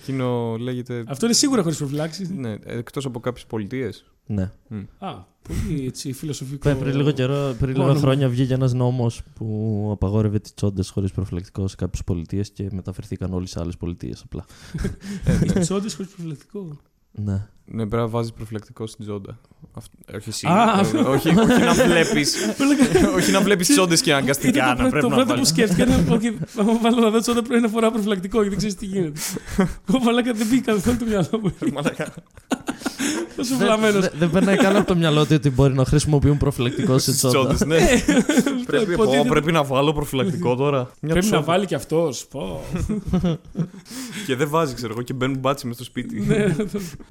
Εκείνο 0.00 0.56
λέγεται. 0.56 1.04
αυτό 1.06 1.26
είναι 1.26 1.34
σίγουρα 1.34 1.62
χωρίς 1.62 1.78
προφυλάξεις. 1.78 2.30
Ναι, 2.30 2.54
εκτός 2.64 3.04
από 3.04 3.20
κάποιες 3.20 3.46
πολιτείες. 3.46 4.04
Ναι. 4.26 4.50
Α, 4.98 5.14
πολύ 5.42 5.86
έτσι 5.86 6.12
φιλοσοφικό. 6.12 6.68
Πριν, 6.68 6.78
πριν 6.78 6.96
λίγο 6.96 7.10
καιρό, 7.10 7.54
πριν 7.58 7.70
λίγα 7.70 7.84
όνομα. 7.84 8.00
χρόνια 8.00 8.28
βγήκε 8.28 8.54
ένας 8.54 8.72
νόμος 8.72 9.22
που 9.34 9.88
απαγόρευε 9.92 10.38
τις 10.38 10.54
τσόντες 10.54 10.90
χωρίς 10.90 11.12
προφυλακτικό 11.12 11.68
σε 11.68 11.76
κάποιες 11.76 12.04
πολιτείες 12.04 12.50
και 12.50 12.68
μεταφερθήκαν 12.72 13.32
όλοι 13.32 13.46
σε 13.46 13.60
άλλες 13.60 13.76
πολιτείες 13.76 14.22
απλά. 14.22 14.44
Οι 15.44 15.60
τσόντες 15.60 15.94
χωρίς 15.94 16.10
προφυλακτικό. 16.12 16.76
Ναι. 17.12 17.48
Ναι, 17.64 17.86
πρέπει 17.86 18.02
να 18.02 18.08
βάζεις 18.08 18.32
προφυλακτικό 18.32 18.86
στην 18.86 19.04
τζόντα. 19.04 19.38
Αυτό- 19.74 20.16
Όχι 20.16 20.28
εσύ. 20.28 20.46
Α, 20.46 20.80
Ε, 20.94 20.98
όχι, 20.98 21.28
όχι 21.28 21.32
να 21.64 21.72
βλέπεις. 21.74 22.34
όχι 23.16 23.30
να 23.32 23.40
βλέπεις 23.40 23.68
τσόντε 23.74 23.96
και 23.96 24.12
αναγκαστικά 24.12 24.72
Ήταν 24.72 24.76
να 24.76 24.76
το 24.76 24.88
πρώτο, 24.90 24.90
πρέπει 24.90 25.02
το 25.02 25.08
να 25.08 25.14
πρώτο 25.14 25.24
που 25.26 25.28
βάλεις. 25.32 25.48
σκέφτηκα 25.48 25.82
είναι 25.84 26.04
ότι 26.14 26.38
άμα 26.58 26.78
βάλω 26.82 27.00
να 27.00 27.10
δω 27.10 27.18
τσόντα 27.20 27.42
πρέπει 27.42 27.62
να 27.62 27.68
φοράω 27.68 27.90
προφυλακτικό 27.90 28.42
γιατί 28.42 28.48
δεν 28.48 28.58
ξέρεις 28.58 28.74
τι 28.76 28.86
γίνεται. 28.86 29.20
Εγώ 29.88 29.98
μαλάκα 30.04 30.32
δεν 30.32 30.48
πήγε 30.48 30.60
καθόλου 30.60 30.96
το 30.96 31.04
μυαλό 31.04 31.28
μου. 31.42 31.52
Μαλάκα. 31.72 32.12
Τόσο 33.36 33.56
Δεν- 33.56 33.66
βλαμμένος. 33.66 34.00
δεν- 34.00 34.12
Δεν 34.18 34.30
περνάει 34.30 34.56
καν 34.56 34.76
από 34.76 34.86
το 34.86 34.96
μιαλό 34.96 35.22
του 35.26 35.32
ότι 35.34 35.50
μπορεί 35.50 35.74
να 35.74 35.84
χρησιμοποιούν 35.84 36.36
προφυλακτικό 36.36 36.92
σε 36.98 37.00
Στις 37.12 37.16
τσόντα. 37.16 37.54
τσόντες, 37.54 37.66
ναι. 37.66 37.78
Πρέπει- 38.66 38.94
Ποτέ 38.94 38.96
πω, 38.96 39.10
δεν- 39.10 39.26
Πρέπει 39.28 39.52
να 39.52 39.62
βάλω 39.64 39.92
προφυλακτικό 39.92 40.54
τώρα. 40.56 40.78
Μια 40.78 40.90
Πρέπει 41.00 41.14
να 41.14 41.20
τσόντα. 41.20 41.42
βάλει 41.42 41.66
κι 41.66 41.74
αυτός. 41.74 42.28
Και 44.26 44.36
δεν 44.36 44.48
βάζει, 44.48 44.74
ξέρω 44.74 44.92
εγώ, 44.92 45.02
και 45.02 45.12
μπαίνουν 45.12 45.38
μπάτσι 45.38 45.66
μες 45.66 45.74
στο 45.74 45.84
σπίτι. 45.84 46.20
Ναι, 46.20 46.44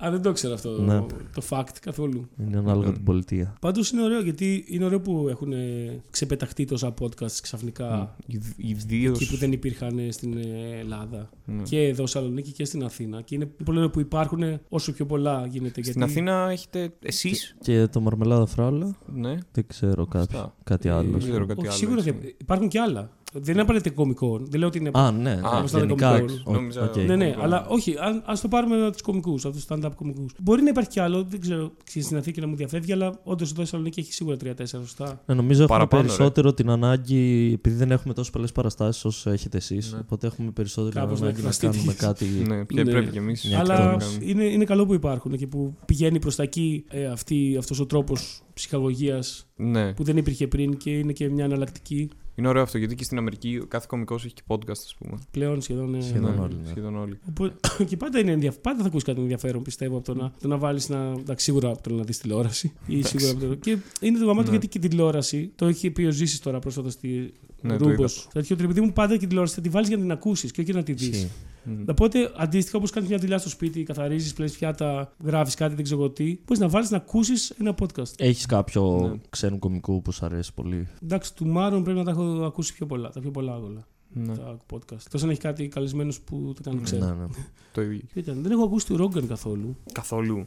Α, 0.05 0.11
δεν 0.11 0.21
το 0.21 0.29
ξέρω 0.41 0.53
αυτό 0.53 0.81
Ναι. 0.81 0.99
το 1.33 1.41
fact 1.49 1.75
καθόλου. 1.81 2.29
Είναι 2.47 2.57
ανάλογα 2.57 2.91
την 2.91 3.03
πολιτεία. 3.03 3.53
Πάντως 3.61 3.91
είναι 3.91 4.03
ωραίο 4.03 4.21
γιατί 4.21 4.63
είναι 4.67 4.85
ωραίο 4.85 5.01
που 5.01 5.27
έχουν 5.29 5.51
ε, 5.53 6.01
ξεπεταχτεί 6.09 6.65
τόσα 6.65 6.93
podcast 7.01 7.31
ξαφνικά 7.41 8.15
Ιδίως. 8.57 9.21
εκεί 9.21 9.29
που 9.29 9.37
δεν 9.37 9.51
υπήρχαν 9.51 9.97
ε, 9.99 10.11
στην 10.11 10.37
ε, 10.37 10.77
Ελλάδα. 10.79 11.29
Ναι. 11.45 11.61
Και 11.63 11.87
εδώ 11.87 12.07
Σαλονίκη 12.07 12.51
και 12.51 12.65
στην 12.65 12.83
Αθήνα. 12.83 13.21
Και 13.21 13.35
είναι 13.35 13.45
πολύ 13.63 13.77
ωραίο 13.77 13.89
που 13.89 13.99
υπάρχουν 13.99 14.43
όσο 14.69 14.91
πιο 14.93 15.05
πολλά 15.05 15.45
γίνεται. 15.49 15.81
Στην 15.83 15.83
γιατί... 15.83 16.03
Αθήνα 16.11 16.49
έχετε 16.51 16.93
εσείς; 17.01 17.55
Και 17.61 17.87
το 17.87 18.01
μαρμελάδα 18.01 18.45
φράουλα, 18.45 18.95
Ναι. 19.13 19.37
δεν 19.51 19.67
ξέρω 19.67 20.05
κάτι, 20.05 20.35
Αυτά. 20.35 20.55
κάτι 20.63 20.89
Ε, 20.89 20.91
άλλο. 20.91 21.09
Δεν 21.11 21.19
ξέρω 21.19 21.45
κάτι 21.45 21.59
όχι, 21.59 21.67
άλλο, 21.67 21.77
Σίγουρα 21.77 21.97
έτσι. 21.97 22.11
δεν- 22.11 22.33
υπάρχουν 22.37 22.67
και 22.67 22.79
άλλα. 22.79 23.09
Δεν 23.33 23.53
είναι 23.53 23.61
απαραίτητα 23.61 23.95
κωμικό. 23.95 24.39
Δεν 24.49 24.59
λέω 24.59 24.67
ότι 24.67 24.77
είναι. 24.77 24.89
Α, 24.93 25.11
ναι, 25.11 25.39
Α, 25.43 25.61
ναι, 25.61 25.67
στα 25.67 25.79
γενικά. 25.79 26.09
κωμικών. 26.19 26.41
οκ, 26.45 26.53
Νόμιζα- 26.53 26.83
οκ. 26.83 26.95
ναι, 26.95 27.03
ναι, 27.15 27.23
κωμικό. 27.25 27.41
αλλά 27.43 27.65
όχι, 27.67 27.95
ας 28.25 28.41
το 28.41 28.47
πάρουμε 28.47 28.81
από 28.83 28.91
τους 28.91 29.01
κωμικούς, 29.01 29.45
από 29.45 29.53
τους 29.55 29.65
stand-up 29.69 29.89
κωμικούς. 29.95 30.33
Μπορεί 30.39 30.61
να 30.61 30.69
υπάρχει 30.69 30.89
κι 30.89 30.99
άλλο, 30.99 31.23
δεν 31.23 31.39
ξέρω, 31.39 31.71
ξέρεις, 31.83 32.05
στην 32.07 32.17
Αθήνα 32.17 32.41
να 32.41 32.47
μου 32.47 32.55
διαφεύγει, 32.55 32.91
αλλά 32.91 33.19
όντως 33.23 33.51
εδώ 33.51 33.61
η 33.61 33.63
Θεσσαλονίκη 33.63 33.99
έχει 33.99 34.13
σίγουρα 34.13 34.35
3-4 34.37 34.65
σωστά. 34.65 35.21
Ναι, 35.25 35.35
νομίζω 35.35 35.63
έχουμε 35.63 35.77
Παραπάνω, 35.77 36.01
ρε. 36.01 36.07
περισσότερο 36.07 36.53
την 36.53 36.69
ανάγκη, 36.69 37.51
επειδή 37.53 37.75
δεν 37.75 37.91
έχουμε 37.91 38.13
τόσο 38.13 38.31
πολλές 38.31 38.51
παραστάσεις 38.51 39.05
όσο 39.05 39.29
έχετε 39.29 39.57
εσείς. 39.57 39.93
Ναι. 39.93 39.99
Οπότε 39.99 40.27
έχουμε 40.27 40.51
περισσότερη 40.51 40.95
Κάπως 40.95 41.19
να 41.19 41.25
ανάγκη 41.25 41.41
να 41.41 41.47
εκφραστεί 41.49 41.77
κάνουμε 41.77 41.93
τη- 41.93 41.97
κάτι. 42.05 42.25
Ναι, 42.47 42.63
και 42.63 42.83
Ναι. 42.83 42.91
πρέπει 42.91 43.11
κι 43.11 43.17
εμείς. 43.17 43.43
Μια 43.47 43.59
Αλλά 43.59 43.73
εκτόνωση. 43.75 44.17
είναι, 44.21 44.43
είναι 44.43 44.63
καλό 44.65 44.85
που 44.85 44.93
υπάρχουν 44.93 45.37
και 45.37 45.47
που 45.47 45.75
πηγαίνει 45.85 46.19
προς 46.19 46.35
τα 46.35 46.43
εκεί 46.43 46.85
ε, 46.89 47.05
αυτή, 47.05 47.55
αυτός 47.59 47.79
ο 47.79 47.85
τρόπος 47.85 48.41
ψυχαγωγίας 48.53 49.47
Ναι. 49.55 49.93
που 49.93 50.03
δεν 50.03 50.17
υπήρχε 50.17 50.47
πριν 50.47 50.77
και 50.77 50.89
είναι 50.89 51.11
και 51.13 51.29
μια 51.29 51.43
εναλλακτική 51.45 52.09
Είναι 52.35 52.47
ωραίο 52.47 52.61
αυτό 52.63 52.77
γιατί 52.77 52.95
και 52.95 53.03
στην 53.03 53.17
Αμερική 53.17 53.59
ο 53.61 53.65
κάθε 53.67 53.85
κωμικός 53.89 54.25
έχει 54.25 54.33
και 54.33 54.41
podcast, 54.47 54.69
ας 54.69 54.95
πούμε. 54.99 55.17
πλέον 55.31 55.61
σχεδόν. 55.61 55.95
ε, 55.95 56.01
Σχεδόν 56.01 56.33
Ναι, 56.33 56.39
όλοι, 56.41 56.55
ναι. 56.63 56.69
Σχεδόν 56.69 56.95
όλοι. 56.97 57.19
Οπότε, 57.29 57.53
και 57.89 57.97
πάντα, 57.97 58.19
είναι 58.19 58.31
ενδιαφ... 58.31 58.55
πάντα 58.57 58.81
θα 58.81 58.85
ακούσεις 58.87 59.03
κάτι 59.03 59.21
ενδιαφέρον 59.21 59.61
πιστεύω 59.61 59.97
από 59.97 60.05
το 60.05 60.13
να, 60.21 60.31
το 60.41 60.47
να 60.47 60.57
βάλεις 60.57 60.89
να. 60.89 60.97
Εντάξει, 61.19 61.45
σίγουρα 61.45 61.69
από 61.69 61.81
το 61.89 61.93
να 61.93 62.03
δεις 62.03 62.17
τηλεόραση. 62.17 62.73
Ή 62.87 63.01
σίγουρα 63.01 63.31
από 63.31 63.39
το... 63.39 63.55
Και 63.55 63.77
είναι 64.01 64.19
το 64.19 64.25
γαμάτο 64.25 64.43
Ναι. 64.51 64.57
γιατί 64.57 64.67
και 64.67 64.85
η 64.85 64.89
τηλεόραση 64.89 65.51
το 65.55 65.65
έχει 65.65 65.91
πει 65.91 66.03
ο 66.05 66.11
Ζήσης 66.11 66.39
τώρα 66.39 66.59
πρόσφατα 66.59 66.89
στη 66.89 67.33
Ναι, 67.61 67.77
το 67.77 67.87
Ρούμπος. 67.89 68.17
είδα. 68.17 68.29
Τέτοιο 68.33 68.55
ότι 68.55 68.63
επειδή 68.65 68.81
μου 68.81 68.93
πάντα 68.93 69.13
και 69.13 69.19
την 69.19 69.27
τηλεόραση 69.27 69.55
θα 69.55 69.61
τη 69.61 69.69
βάλεις 69.69 69.87
για 69.87 69.97
να 69.97 70.03
την 70.03 70.11
ακούσεις 70.11 70.51
και 70.51 70.61
όχι 70.61 70.71
για 70.71 70.79
να 70.79 70.85
τη 70.85 70.93
δεις. 70.93 71.07
Ισχύει. 71.07 71.29
Μμ. 71.63 71.83
Οπότε 71.89 72.31
αντίστοιχα 72.37 72.77
όπως 72.77 72.89
κάνεις 72.91 73.09
μια 73.09 73.17
δουλειά 73.17 73.37
στο 73.37 73.49
σπίτι, 73.49 73.83
καθαρίζεις, 73.83 74.33
πλέει 74.33 74.49
πιάτα, 74.51 75.13
γράφεις 75.23 75.55
κάτι, 75.55 75.75
δεν 75.75 75.83
ξέρω 75.83 75.99
εγώ 76.01 76.09
τι, 76.09 76.23
μπορείς 76.45 76.59
να 76.59 76.67
βάλεις 76.69 76.89
να 76.89 76.97
ακούσεις 76.97 77.49
ένα 77.49 77.75
podcast. 77.81 78.11
Έχεις 78.17 78.45
κάποιο 78.45 79.09
Ναι. 79.11 79.19
ξένο 79.29 79.57
κομικό 79.59 79.99
που 79.99 80.11
σου 80.11 80.25
αρέσει 80.25 80.53
πολύ; 80.53 80.87
Εντάξει, 81.03 81.35
του 81.35 81.47
Μάρον 81.47 81.83
πρέπει 81.83 81.97
να 81.97 82.03
τα 82.05 82.11
έχω 82.11 82.23
ακούσει 82.45 82.73
πιο 82.73 82.85
πολλά, 82.85 83.09
τα 83.09 83.19
πιο 83.19 83.31
πολλά 83.31 83.55
όλα. 83.57 83.87
Ναι, 84.13 84.35
Τα 84.35 84.57
podcast. 84.73 85.05
Εκτό 85.05 85.23
αν 85.23 85.29
έχει 85.29 85.39
κάτι 85.39 85.67
καλεσμένου 85.67 86.13
που 86.25 86.53
το 86.55 86.61
κάνουν 86.63 86.79
Ναι. 86.79 86.85
ξέρω. 86.85 87.05
Ναι, 87.05 87.11
ναι. 87.13 87.27
το 87.73 87.81
ίδιο. 87.81 87.99
Ποιο 88.13 88.21
ήταν, 88.21 88.41
δεν 88.41 88.51
έχω 88.51 88.63
ακούσει 88.63 88.85
του 88.85 88.97
Ρόγκαν 88.97 89.27
καθόλου. 89.27 89.75
Καθόλου. 89.91 90.45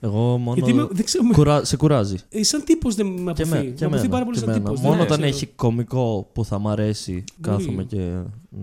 Εγώ 0.00 0.38
μόνο. 0.38 0.54
Γιατί 0.54 0.70
είμαι, 0.70 0.86
δεν 0.90 1.04
ξέρω, 1.04 1.24
Κουρά... 1.32 1.64
Σε 1.64 1.76
κουράζει. 1.76 2.16
Ε, 2.28 2.42
σαν 2.42 2.64
τύπος 2.64 2.94
δεν 2.94 3.06
με 3.06 3.32
Και, 3.32 3.42
αποφύγει. 3.42 3.48
με, 3.48 3.56
Με 3.68 3.74
και 3.74 3.84
αποφύγει 3.84 4.06
εμένα, 4.06 4.08
πάρα 4.08 4.24
πολύ 4.24 4.36
και 4.38 4.44
σαν 4.44 4.48
εμένα. 4.54 4.64
τύπος. 4.68 4.80
Μόνο 4.90 5.02
όταν 5.02 5.22
έχει 5.22 5.46
κομικό 5.46 6.28
που 6.32 6.44
θα 6.44 6.58
μ' 6.58 6.68
αρέσει, 6.68 7.24
κάθομαι 7.40 7.84
και. 7.84 7.96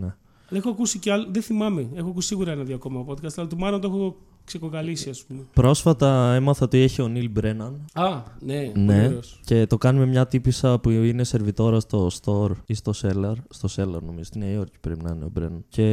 Ναι. 0.02 0.16
Έχω 0.52 0.70
ακούσει 0.70 1.00
και 1.00 1.12
άλλο. 1.12 1.28
Δεν 1.32 1.42
θυμάμαι. 1.42 1.88
Έχω 1.94 2.10
ακούσει 2.10 2.28
σίγουρα 2.28 2.52
ένα-δύο 2.52 2.76
ακόμα 2.76 3.06
podcast, 3.08 3.34
αλλά 3.36 3.48
του 3.48 3.58
Μάρον 3.58 3.82
το 3.82 3.88
έχω 3.88 4.16
ξεκοκαλίσει, 4.46 5.10
ας 5.10 5.24
πούμε. 5.24 5.42
Πρόσφατα 5.54 6.34
έμαθα 6.36 6.66
ότι 6.66 6.78
έχει 6.78 7.02
ο 7.02 7.08
Νίλ 7.08 7.30
Μπρέναν 7.30 7.86
Α, 7.94 8.22
ναι, 8.40 8.72
Ναι. 8.76 8.94
πολύ 8.96 9.06
ωραίος. 9.08 9.40
και 9.46 9.66
το 9.68 9.78
κάνει 9.78 10.00
με 10.00 10.06
μια 10.06 10.28
τύπησα 10.28 10.80
που 10.80 10.90
είναι 10.90 11.24
σερβιτόρα 11.24 11.80
στο 11.80 12.10
store 12.22 12.52
ή 12.66 12.74
στο 12.74 12.94
seller. 13.02 13.34
Στο 13.50 13.70
seller 13.76 14.02
νομίζω, 14.06 14.24
στη 14.24 14.38
Νέα 14.40 14.50
Υόρκη 14.52 14.78
πρέπει 14.82 15.04
να 15.04 15.12
είναι 15.16 15.26
ο 15.26 15.30
Μπρέναν. 15.34 15.64
Και 15.70 15.84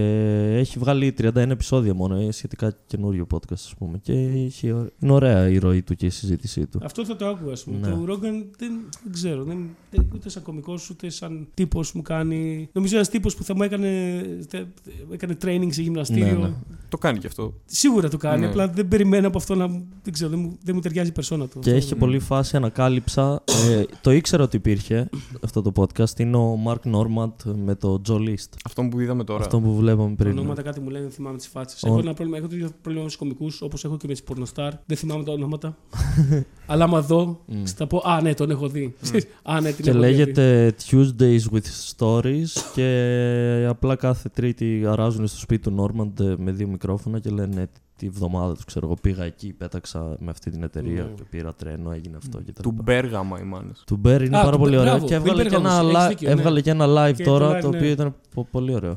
έχει 0.58 0.78
βγάλει 0.78 1.14
31 1.18 1.34
επεισόδια 1.36 1.94
μόνο, 1.94 2.20
είναι 2.20 2.32
σχετικά 2.32 2.74
καινούριο 2.86 3.26
podcast 3.34 3.52
ας 3.52 3.74
πούμε. 3.78 3.98
Και 3.98 4.12
έχει, 4.12 4.66
είναι 4.98 5.12
ωραία 5.12 5.48
η 5.48 5.58
ροή 5.58 5.82
του 5.82 5.94
και 5.94 6.06
η 6.06 6.10
συζήτησή 6.10 6.66
του. 6.66 6.80
Αυτό 6.82 7.04
θα 7.04 7.16
το 7.16 7.26
άκουγα, 7.26 7.52
ας 7.52 7.64
πούμε. 7.64 7.76
Ναι. 7.78 7.94
Το 7.94 8.04
Ρόγκαν 8.04 8.50
δεν, 8.58 8.72
δεν 9.02 9.12
ξέρω. 9.12 9.44
Δεν, 9.44 9.68
δεν- 9.90 10.06
ούτε 10.14 10.28
σαν 10.28 10.42
κωμικός, 10.42 10.90
ούτε 10.90 11.08
σαν 11.10 11.46
τύπος 11.54 11.92
μου 11.92 12.02
κάνει. 12.02 12.68
Νομίζω 12.72 12.94
ένας 12.96 13.08
τύπος 13.08 13.36
που 13.36 13.44
θα 13.44 13.54
μου 13.54 13.62
έκανε, 13.62 14.20
τε- 14.48 14.66
έκανε 15.12 15.36
training 15.44 15.68
σε 15.70 15.82
γυμναστήριο. 15.82 16.38
Ναι, 16.38 16.46
ναι. 16.46 16.52
Το 16.88 16.98
κάνει 16.98 17.18
κι 17.18 17.26
αυτό. 17.26 17.54
Σίγουρα 17.64 18.08
το 18.08 18.16
κάνει. 18.16 18.39
Ναι. 18.40 18.46
Απλά 18.46 18.68
δεν 18.68 18.88
περιμένω 18.88 19.26
από 19.26 19.38
αυτό 19.38 19.54
να. 19.54 19.66
μου- 19.68 19.86
Δεν 20.02 20.12
ξέρω, 20.12 20.30
δεν 20.30 20.38
μου, 20.38 20.58
δεν 20.62 20.74
μου 20.74 20.80
ταιριάζει 20.80 21.08
η 21.08 21.12
περσόνα 21.12 21.44
του. 21.44 21.52
Και 21.52 21.58
Αυτό 21.58 21.70
έχει 21.70 21.80
και 21.80 21.88
δεν- 21.88 21.98
πολύ 21.98 22.18
φάση 22.18 22.56
ανακάλυψα. 22.56 23.42
ε, 23.70 23.82
το 24.00 24.10
ήξερα 24.10 24.42
ότι 24.42 24.56
υπήρχε 24.56 25.08
αυτό 25.44 25.62
το 25.62 25.72
podcast. 25.76 26.18
Είναι 26.18 26.36
ο 26.36 26.58
Mark 26.66 26.90
Normand 26.94 27.32
με 27.64 27.74
το 27.74 28.02
Joe 28.08 28.12
List. 28.16 28.48
Αυτό 28.64 28.82
που 28.90 29.00
είδαμε 29.00 29.24
τώρα. 29.24 29.40
Αυτό 29.40 29.60
που 29.60 29.74
βλέπαμε 29.76 30.14
Τα 30.16 30.24
πριν. 30.24 30.38
ονόματα 30.38 30.62
κάτι 30.62 30.80
μου 30.80 30.88
λένε, 30.90 31.02
δεν 31.04 31.12
θυμάμαι 31.12 31.36
τις 31.36 31.46
φάτσε. 31.46 31.76
Ο- 31.82 31.88
Έχω 31.88 31.98
ένα 31.98 32.14
πρόβλημα. 32.14 32.38
Έχω 32.38 32.48
το 32.48 32.54
ίδιο 32.56 32.70
πρόβλημα 32.82 33.04
με 33.06 33.10
του 33.12 33.18
κομικούς 33.18 33.62
όπως 33.62 33.84
έχω 33.84 33.96
και 33.96 34.06
με 34.06 34.12
τις 34.12 34.22
πορνοστάρ. 34.22 34.72
Δεν 34.86 34.96
θυμάμαι 34.96 35.24
τα 35.24 35.32
ονόματα. 35.32 35.76
Αλλά 36.66 36.84
άμα 36.84 37.00
δω, 37.02 37.40
Μμ. 37.46 37.62
θα 37.64 37.86
πω 37.86 38.02
Α, 38.04 38.20
ναι, 38.22 38.34
τον 38.34 38.50
έχω 38.50 38.68
δει. 38.68 38.94
Α, 39.42 39.60
ναι, 39.60 39.72
την 39.72 39.84
Και 39.84 39.90
έχω 39.90 39.98
δει 40.00 40.06
αυτή. 40.06 40.16
λέγεται 40.16 40.74
Tuesdays 40.90 41.54
with 41.54 41.94
Stories 41.96 42.48
και 42.74 43.66
απλά 43.68 43.96
κάθε 43.96 44.28
Τρίτη 44.28 44.84
αράζουν 44.86 45.26
στο 45.26 45.38
σπίτι 45.38 45.62
του 45.62 45.70
Νόρμαντ 45.70 46.20
με 46.38 46.50
δύο 46.52 46.66
μικρόφωνα 46.68 47.18
και 47.18 47.30
λένε 47.30 47.68
τη 48.00 48.08
βδομάδα 48.08 48.54
τους, 48.54 48.64
ξέρω 48.64 48.86
εγώ, 48.86 48.96
πήγα 49.00 49.24
εκεί, 49.24 49.52
πέταξα 49.52 50.16
με 50.20 50.30
αυτή 50.30 50.50
την 50.50 50.62
εταιρεία, 50.62 51.02
Ναι. 51.02 51.10
και 51.16 51.22
πήρα 51.30 51.54
τρένο, 51.54 51.90
έγινε 51.92 52.16
αυτό 52.16 52.40
και 52.40 52.52
τα 52.52 52.62
Του 52.62 52.70
λοιπά. 52.70 52.82
Μπέργαμα 52.82 53.40
οι 53.40 53.44
μάνε. 53.44 53.70
Του 53.86 53.96
Μπέρ 53.96 54.22
είναι 54.22 54.36
Α, 54.38 54.40
πάρα 54.40 54.52
του 54.52 54.58
πολύ 54.58 54.70
Μπέρ, 54.70 54.80
ωραίο 54.80 54.92
μπράβο. 54.92 55.06
και 55.06 55.14
έβγαλε 55.14 55.42
Bill 55.44 55.48
και, 55.48 55.54
ένα 55.56 55.80
Bergamos, 55.80 55.84
έχεις 55.84 55.96
li- 56.04 56.08
δίκιο, 56.08 56.28
ναι. 56.28 56.34
έβγαλε 56.34 56.60
και 56.60 56.70
ένα 56.70 56.86
live 56.88 57.14
Και 57.16 57.24
τώρα 57.24 57.48
το 57.50 57.56
live, 57.56 57.60
το 57.60 57.66
οποίο 57.68 57.80
ναι. 57.80 57.86
ήταν 57.86 58.14
πο- 58.34 58.46
πολύ 58.50 58.74
ωραίο. 58.74 58.96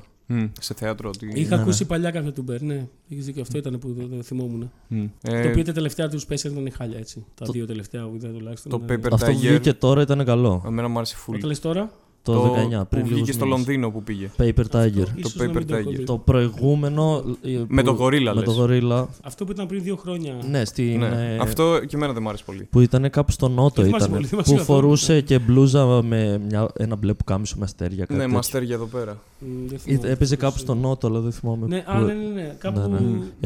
Σε 0.59 0.73
θέατρο. 0.73 1.09
Τι... 1.09 1.27
Είχα 1.33 1.55
Ναι, 1.55 1.61
ακούσει 1.61 1.85
παλιά 1.85 2.11
κάποιο 2.11 2.31
του 2.31 2.41
Μπέρ, 2.41 2.61
ναι. 2.61 2.87
Έχεις 3.09 3.25
δίκιο, 3.25 3.41
αυτό 3.41 3.57
ήταν 3.57 3.79
που 3.79 3.93
το, 3.93 4.07
το 4.15 4.23
θυμόμουν. 4.23 4.71
Μμ. 4.87 5.05
Το 5.21 5.35
Ε, 5.35 5.47
οποίο 5.47 5.63
τα 5.63 5.71
τελευταία 5.71 6.09
τους 6.09 6.23
special 6.29 6.45
ήταν 6.51 6.71
χάλια 6.77 6.97
έτσι. 6.97 7.25
Τα 7.35 7.45
Το- 7.45 7.51
δύο 7.51 7.65
τελευταία 7.65 8.03
που 8.07 8.15
είδα 8.15 8.27
τουλάχιστον. 8.29 8.71
Το 8.71 8.77
ναι. 8.77 8.85
Paper 8.93 9.07
Αυτό 9.11 9.25
που 9.25 9.31
Tiger. 9.31 9.35
βγήκε 9.35 9.73
τώρα 9.73 10.01
ήταν 10.01 10.25
καλό. 10.25 10.63
Εμένα 10.65 10.87
μου 10.87 10.97
άρεσε 10.97 11.15
full. 11.27 11.33
Όταν 11.35 11.47
λες 11.49 11.59
τώρα, 11.59 11.91
Το, 12.23 12.53
19, 12.53 12.55
πριν 12.69 12.87
που 12.89 12.95
λίγους 12.95 13.11
βγήκε 13.11 13.31
στο 13.31 13.45
μήνες. 13.45 13.57
Λονδίνο 13.59 13.89
που 13.91 14.03
πήγε. 14.03 14.29
Paper 14.37 14.63
Tiger. 14.71 15.05
ίσως 15.15 15.35
Paper 15.35 15.47
να 15.47 15.53
μην 15.53 15.67
το 15.67 15.75
έχω 15.75 15.89
Tiger. 15.89 15.95
δει. 15.95 16.03
Το 16.03 16.17
προηγούμενο. 16.17 17.23
ε, 17.41 17.49
Με 17.67 17.81
που- 17.81 17.87
το 17.87 17.91
γορίλα, 17.93 18.33
Με 18.33 18.39
λες. 18.39 18.49
το 18.49 18.55
γορίλα. 18.55 19.09
Αυτό 19.23 19.45
που 19.45 19.51
ήταν 19.51 19.67
πριν 19.67 19.83
δύο 19.83 19.95
χρόνια. 19.95 20.33
Ναι, 20.49 20.65
στην, 20.65 20.99
Ναι. 20.99 21.05
ε, 21.05 21.37
Αυτό 21.41 21.79
και 21.87 21.95
εμένα 21.95 22.13
δεν 22.13 22.21
μου 22.21 22.29
άρεσε 22.29 22.43
πολύ. 22.45 22.67
Που 22.71 22.79
ήταν 22.79 23.09
κάπου 23.09 23.31
στο 23.31 23.47
Νότο 23.47 23.73
Δεν 23.75 23.85
θυμάσαι 23.85 24.03
ήταν. 24.05 24.15
πολύ, 24.15 24.27
θυμάσαι 24.27 24.51
Που 24.51 24.57
καθόλου. 24.57 24.79
φορούσε 24.79 25.21
και 25.21 25.39
μπλούζα 25.39 26.01
με 26.01 26.41
μια, 26.49 26.67
ένα 26.77 26.95
μπλε 26.95 27.13
που 27.13 27.23
κάμισο 27.23 27.55
με 27.57 27.63
αστέρια. 27.63 27.99
Κάτι 27.99 28.13
Ναι, 28.13 28.19
τέτοιο. 28.19 28.33
μαστέρια 28.35 28.75
εδώ 28.75 28.85
πέρα. 28.85 29.17
Μ, 29.39 29.45
δεν 29.67 29.75
Ή- 29.75 29.79
θυμάμαι. 29.79 30.09
Έπαιζε 30.09 30.35
κάπου 30.35 30.57
στο 30.57 30.73
Νότο, 30.75 31.07
αλλά 31.07 31.19
δεν 31.19 31.31
θυμάμαι. 31.31 31.67
Ναι, 31.67 31.77
που- 31.81 31.91
α, 31.91 31.99
ναι, 31.99 32.13
ναι, 32.13 32.27
ναι. 32.33 32.55
Κάπου. 32.59 32.79
Ναι, 32.79 32.87
ναι. 32.87 32.97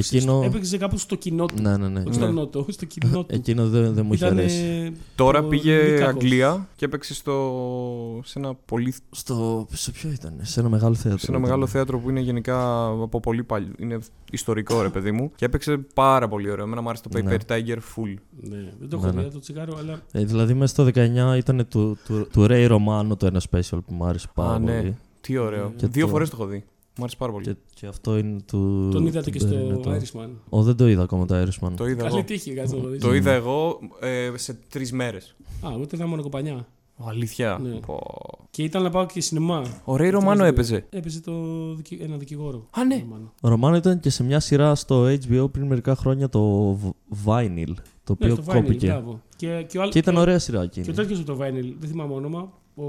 στο- 0.02 0.16
Εκείνο- 0.18 0.42
Έπαιξε 0.46 0.78
κάπου 0.78 0.98
στο 0.98 1.16
κοινό 1.16 1.46
του. 1.46 1.62
Ναι, 1.62 1.78
ναι, 1.78 1.88
ναι. 1.88 2.00
Όχι 2.00 2.14
στο 2.14 2.26
Ναι. 2.26 2.32
νότο, 2.32 2.66
στο 2.70 2.86
κοινό 2.86 3.20
του. 3.24 3.36
Εκείνο 3.36 3.68
δεν, 3.68 3.94
δεν 3.94 4.06
μου 4.06 4.14
είχε 4.14 4.26
Ήταν, 4.26 4.38
αρέσει. 4.38 4.60
ε, 4.86 4.92
Τώρα 5.16 5.42
το 5.42 5.48
πήγε 5.48 5.76
Νίκακος. 5.76 6.08
Αγγλία 6.08 6.68
και 6.76 6.86
έπαιξε 6.86 7.14
στο... 7.14 7.34
σε 8.26 8.40
ένα 8.40 8.54
πολύ 8.68 8.94
Στο. 9.12 9.68
Σε 9.72 9.92
ποιο 9.92 10.10
ήταν, 10.10 10.34
σε 10.42 10.60
ένα 10.60 10.70
μεγάλο 10.70 10.94
θέατρο. 10.96 11.18
Σε 11.20 11.26
ένα 11.28 11.38
ήταν. 11.38 11.42
μεγάλο 11.50 11.68
θέατρο 11.68 12.00
που 12.00 12.10
είναι 12.10 12.20
γενικά 12.20 12.86
από 12.88 13.20
πολύ 13.20 13.44
παλιό. 13.44 13.72
Είναι 13.80 14.00
ιστορικό 14.32 14.82
ρε 14.82 14.90
παιδί 14.90 15.12
μου. 15.12 15.32
Και 15.36 15.46
έπαιξε 15.46 15.78
πάρα 15.78 16.28
πολύ 16.28 16.50
ωραίο. 16.50 16.66
Εμένα 16.66 16.82
μου 16.82 16.90
άρεσε 16.90 17.04
το 17.04 17.20
Paper 17.20 17.24
Ναι. 17.24 17.36
Tiger 17.48 17.78
Full. 17.78 18.14
Ναι, 18.42 18.58
δεν 18.80 18.90
το 18.90 18.98
έχω 18.98 19.06
Ναι, 19.06 19.12
δει 19.12 19.18
ναι. 19.18 19.28
το 19.32 19.40
τσιγάρο, 19.40 19.78
αλλά. 19.78 20.02
Ε, 20.12 20.24
δηλαδή 20.26 20.54
μέσα 20.54 20.74
στο 20.74 20.84
19 21.34 21.38
ήταν 21.38 21.68
του, 21.70 21.98
του, 22.06 22.28
του 22.32 22.46
Ray 22.50 22.70
Romano 22.72 23.18
το 23.18 23.26
ένα 23.26 23.42
special 23.52 23.80
που 23.86 23.94
μου 23.94 24.06
άρεσε 24.06 24.28
πάρα 24.34 24.54
Α, 24.54 24.60
ναι. 24.60 24.78
πολύ. 24.80 24.98
Τι 25.22 25.38
ωραίο. 25.38 25.74
Και 25.76 25.88
Δύο 25.88 26.06
το- 26.06 26.12
φορές 26.12 26.30
το 26.30 26.38
έχω 26.40 26.50
δει. 26.50 26.58
Μου 26.98 27.04
άρεσε 27.04 27.16
πάρα 27.18 27.32
πολύ. 27.32 27.46
Και, 27.46 27.56
και 27.74 27.88
αυτό 27.88 28.18
είναι 28.18 28.40
του. 28.46 28.90
Τον 28.92 29.06
είδατε 29.06 29.26
του 29.26 29.32
και 29.32 29.40
στο 29.40 29.50
Berry, 29.50 29.82
το- 29.82 29.92
Irishman. 29.96 30.30
Ω, 30.50 30.64
δεν 30.64 30.76
το 30.76 30.88
είδα 30.88 31.04
ακόμα 31.04 31.26
το 31.26 31.36
Irishman. 31.42 31.72
Το 31.76 31.88
είδα 31.88 32.04
Καλή 32.04 32.16
εγώ. 32.16 32.24
τύχη, 32.26 32.54
κάτσε 32.54 32.76
να 32.76 32.82
το 32.82 32.88
δεις. 32.90 33.02
Το 33.02 33.14
είδα 33.14 33.32
εγώ 33.32 33.80
ε, 34.00 34.32
σε 34.36 34.58
τρεις 34.70 34.92
μέρες. 34.92 35.36
Α, 35.62 35.70
ούτε 35.82 35.96
είδα 35.96 36.08
μόνο 36.08 36.22
κοπανιά. 36.22 36.68
Αλήθεια. 37.06 37.60
Ναι. 37.64 37.70
Πω. 37.80 38.00
Και 38.52 38.64
ήταν 38.64 38.84
να 38.84 38.90
πάω 38.90 39.06
και 39.06 39.22
σινεμά. 39.22 39.64
Ο 39.84 39.96
Ρέι 39.96 40.10
Ρωμάνο 40.10 40.44
έπαιζε. 40.44 40.86
Έπαιζε 40.90 41.22
το, 41.22 41.34
δικη- 41.76 42.02
ένα 42.02 42.18
δικηγόρο. 42.18 42.68
Α, 42.72 42.84
ναι. 42.86 42.96
Ρωμάνο. 43.00 43.34
Ο 43.42 43.48
Ρωμάνο 43.50 43.76
ήταν 43.76 44.00
και 44.00 44.10
σε 44.10 44.24
μια 44.24 44.40
σειρά 44.40 44.76
στο 44.76 45.06
HBO 45.06 45.52
πριν 45.52 45.66
μερικά 45.68 45.96
χρόνια 45.96 46.30
το 46.30 46.72
Β- 46.74 46.94
Vinyl. 47.26 47.74
Το 48.04 48.16
Ναι, 48.20 48.32
οποίο 48.32 48.36
στο 48.44 48.44
Vinyl, 48.48 48.54
κόπηκε. 48.62 48.88
μπράβο. 48.88 49.22
Και, 49.36 49.66
και, 49.70 49.78
ο, 49.78 49.82
άλλ- 49.82 49.92
Και 49.92 49.98
ήταν 50.00 50.14
και- 50.14 50.20
ωραία 50.20 50.40
σειρά 50.40 50.58
Και 50.66 50.80
ο 50.80 50.82
εκείνη. 50.82 50.96
τέτοιο 50.96 51.18
από 51.18 51.26
το 51.26 51.38
Vinyl, 51.46 51.74
δεν 51.80 51.90
θυμάμαι 51.90 52.14
όνομα. 52.14 52.52
Ο, 52.76 52.84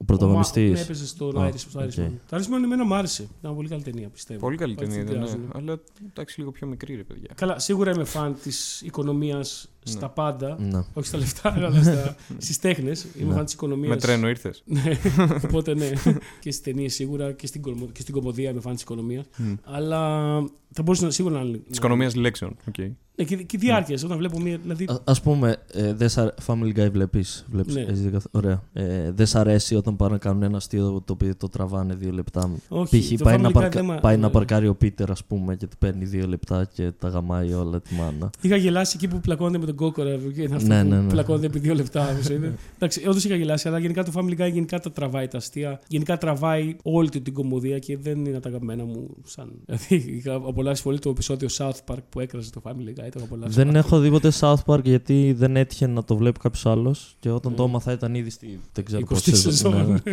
Ο 0.00 0.04
πρωταγωνιστής. 0.04 0.64
ο 0.68 0.72
Μα- 0.72 0.76
Ναι, 0.76 0.80
έπαιζε 0.80 1.06
στο 1.06 1.26
Α, 1.28 1.48
Irish, 1.48 1.52
στο 1.56 1.80
οκ. 1.80 1.90
Irishman. 1.90 2.10
Το 2.30 2.36
Irishman 2.36 2.62
εμένα 2.64 2.84
μου 2.84 2.94
άρεσε. 2.94 3.28
Ήταν 3.40 3.54
πολύ 3.54 3.68
καλή 3.68 3.82
ταινία, 3.82 4.08
πιστεύω. 4.08 4.40
Πολύ 4.40 4.56
καλή 4.56 4.74
Πάλι 4.74 4.88
ταινία 4.88 5.02
ήταν. 5.02 5.14
συνδυάζουν. 5.14 5.40
Ναι. 5.40 5.48
Αλλά 5.54 5.80
εντάξει, 6.10 6.38
λίγο 6.40 6.50
πιο 6.52 6.66
μικρή, 6.66 6.94
ρε 6.96 7.02
παιδιά. 7.04 7.28
Καλά, 7.34 7.58
σίγουρα 7.58 7.90
είμαι 7.90 8.04
φαν 8.04 8.36
της 8.42 8.80
οικονομίας 8.82 9.68
στα 9.82 10.08
πάντα. 10.08 10.56
Ναι. 10.60 10.82
Όχι 10.92 11.06
στα 11.06 11.18
λεφτά, 11.18 11.52
αλλά 11.56 11.82
στα... 11.82 12.16
στις 12.38 12.58
τέχνες. 12.58 13.06
Είμαι 13.18 13.28
Ναι. 13.28 13.34
φαν 13.34 13.44
της 13.44 13.54
οικονομίας. 13.54 13.88
Με 13.94 13.96
τρένο 14.00 14.28
ήρθες. 14.28 14.62
Ναι, 14.66 14.82
οπότε 15.48 15.74
ναι. 15.74 15.90
και 16.40 16.50
στις 16.52 16.60
ταινίες 16.60 16.94
σίγουρα 16.94 17.32
και 17.32 17.46
στην, 17.46 17.62
κολμο- 17.62 17.88
και 17.92 18.00
στην 18.00 18.14
κωμωδία 18.14 18.50
είμαι 18.50 18.60
φαν 18.60 18.72
της 18.72 18.82
οικονομίας. 18.82 19.24
Αλλά 19.64 20.08
θα 20.70 20.82
μπορούσε 20.82 21.04
να, 21.04 21.10
σίγουρα 21.10 21.44
να. 21.44 21.50
Της 21.68 21.76
οικονομίας 21.76 22.14
λέξεων. 22.14 22.56
οκ. 22.68 22.74
Ναι, 23.14 23.24
και, 23.24 23.36
και 23.36 23.58
διάρκειας. 23.58 24.02
Όταν 24.02 24.16
βλέπω 24.18 24.40
μία. 24.40 24.58
Δηλαδή, 24.62 24.84
Α 24.84 25.00
ας 25.04 25.20
πούμε, 25.20 25.56
ε, 25.72 25.92
δεν 25.94 26.08
σ' 26.08 26.18
αρέ- 26.18 26.34
Family 26.46 26.72
Guy 26.78 26.90
βλέπεις, 26.92 27.46
βλέπεις 27.50 27.74
Ναι. 27.74 27.80
έχεις 27.80 28.02
δει 28.02 28.10
καθ- 28.10 28.26
Ωραία. 28.30 28.62
Ε, 28.72 29.10
δεν 29.12 29.26
σ' 29.26 29.34
αρέσει 29.34 29.74
όταν 29.74 29.96
πάνε 29.96 30.12
να 30.12 30.18
κάνουν 30.18 30.42
ένα 30.42 30.56
αστείο 30.56 31.02
το 31.04 31.12
οποίο 31.12 31.36
το 31.36 31.48
τραβάνε 31.48 31.94
δύο 31.94 32.10
λεπτά; 32.12 32.50
όχι, 32.68 32.98
Π.χ. 33.00 33.18
το 33.18 33.24
πάει, 33.24 33.34
Family 33.36 33.40
να, 33.42 33.48
Guy 33.48 33.52
παρκα... 33.52 33.68
δεν 33.68 33.84
μα- 33.84 33.94
πάει 34.00 34.16
να 34.16 34.26
ναι. 34.26 34.32
παρκάρει 34.32 34.68
ο 34.68 34.74
Πίτερ, 34.74 35.10
ας 35.10 35.24
πούμε, 35.24 35.56
και 35.56 35.66
του 35.66 35.76
παίρνει 35.78 36.04
δύο 36.04 36.26
λεπτά 36.26 36.64
και 36.74 36.90
τα 36.98 37.08
γαμάει 37.08 37.52
όλα 37.52 37.80
τη 37.80 37.94
μάνα. 37.94 38.30
Είχα 38.40 38.56
γελάσει 38.56 38.92
εκεί 38.96 39.08
που 39.08 39.20
πλακώνεται 39.20 39.58
με 39.58 39.66
τον 39.66 39.74
κόκορα. 39.78 40.16
Και 40.34 40.42
είναι 40.42 40.54
αυτό 40.56 40.68
Ναι, 40.68 40.82
που 40.82 40.88
ναι, 40.88 40.96
ναι. 41.00 41.08
πλακώνεται 41.08 41.46
επί 41.46 41.58
δύο 41.58 41.74
λεπτά. 41.74 42.10
όπως 42.12 42.28
είναι. 42.28 42.54
Εντάξει, 42.76 43.08
όντως 43.08 43.24
είχα 43.24 43.34
γελάσει, 43.34 43.68
αλλά 43.68 43.78
γενικά 43.78 44.04
το 44.04 44.12
Family 44.14 44.32
Guy 44.40 44.50
γενικά 44.52 44.80
τα 44.80 44.92
τραβάει 44.92 45.28
τα 45.28 45.36
αστεία. 45.36 45.80
Γενικά 45.88 46.18
τραβάει 46.18 46.76
όλη 46.82 47.08
του 47.08 47.22
την 47.22 47.32
κωμωδία 47.32 47.78
και 47.78 47.96
δεν 47.96 48.24
είναι 48.24 48.40
τα 48.40 48.48
αγαπημένα 48.48 48.84
μου. 48.84 49.08
Σαν... 49.24 49.52
Δηλαδή, 49.64 50.16
είχα 50.16 50.34
απολαύσει 50.34 50.82
πολύ 50.82 50.98
το 50.98 51.10
επεισόδιο 51.10 51.48
South 51.58 51.78
Park 51.94 51.98
που 52.08 52.20
έκραζε 52.20 52.50
το 52.50 52.60
Family 52.64 52.70
Guy. 52.70 52.94
Το 52.96 53.04
είχα 53.14 53.22
απολαύσει 53.24 53.54
δεν 53.56 53.66
πάρα 53.66 53.78
έχω 53.78 53.98
δει 54.00 54.10
ποτέ 54.10 54.32
South 54.40 54.64
Park 54.66 54.82
γιατί 54.84 55.32
δεν 55.36 55.56
έτυχε 55.56 55.86
να 55.86 56.04
το 56.04 56.16
βλέπει 56.16 56.38
κάποιος 56.40 56.66
άλλος 56.66 57.16
και 57.20 57.30
όταν 57.30 57.50
Ναι. 57.50 57.56
το 57.58 57.64
έμαθα 57.64 57.92
ήταν 57.92 58.14
ήδη 58.14 58.30
στη. 58.30 58.60
Δεν 58.72 58.84
ξέρω 58.84 59.02
20η 59.10 59.32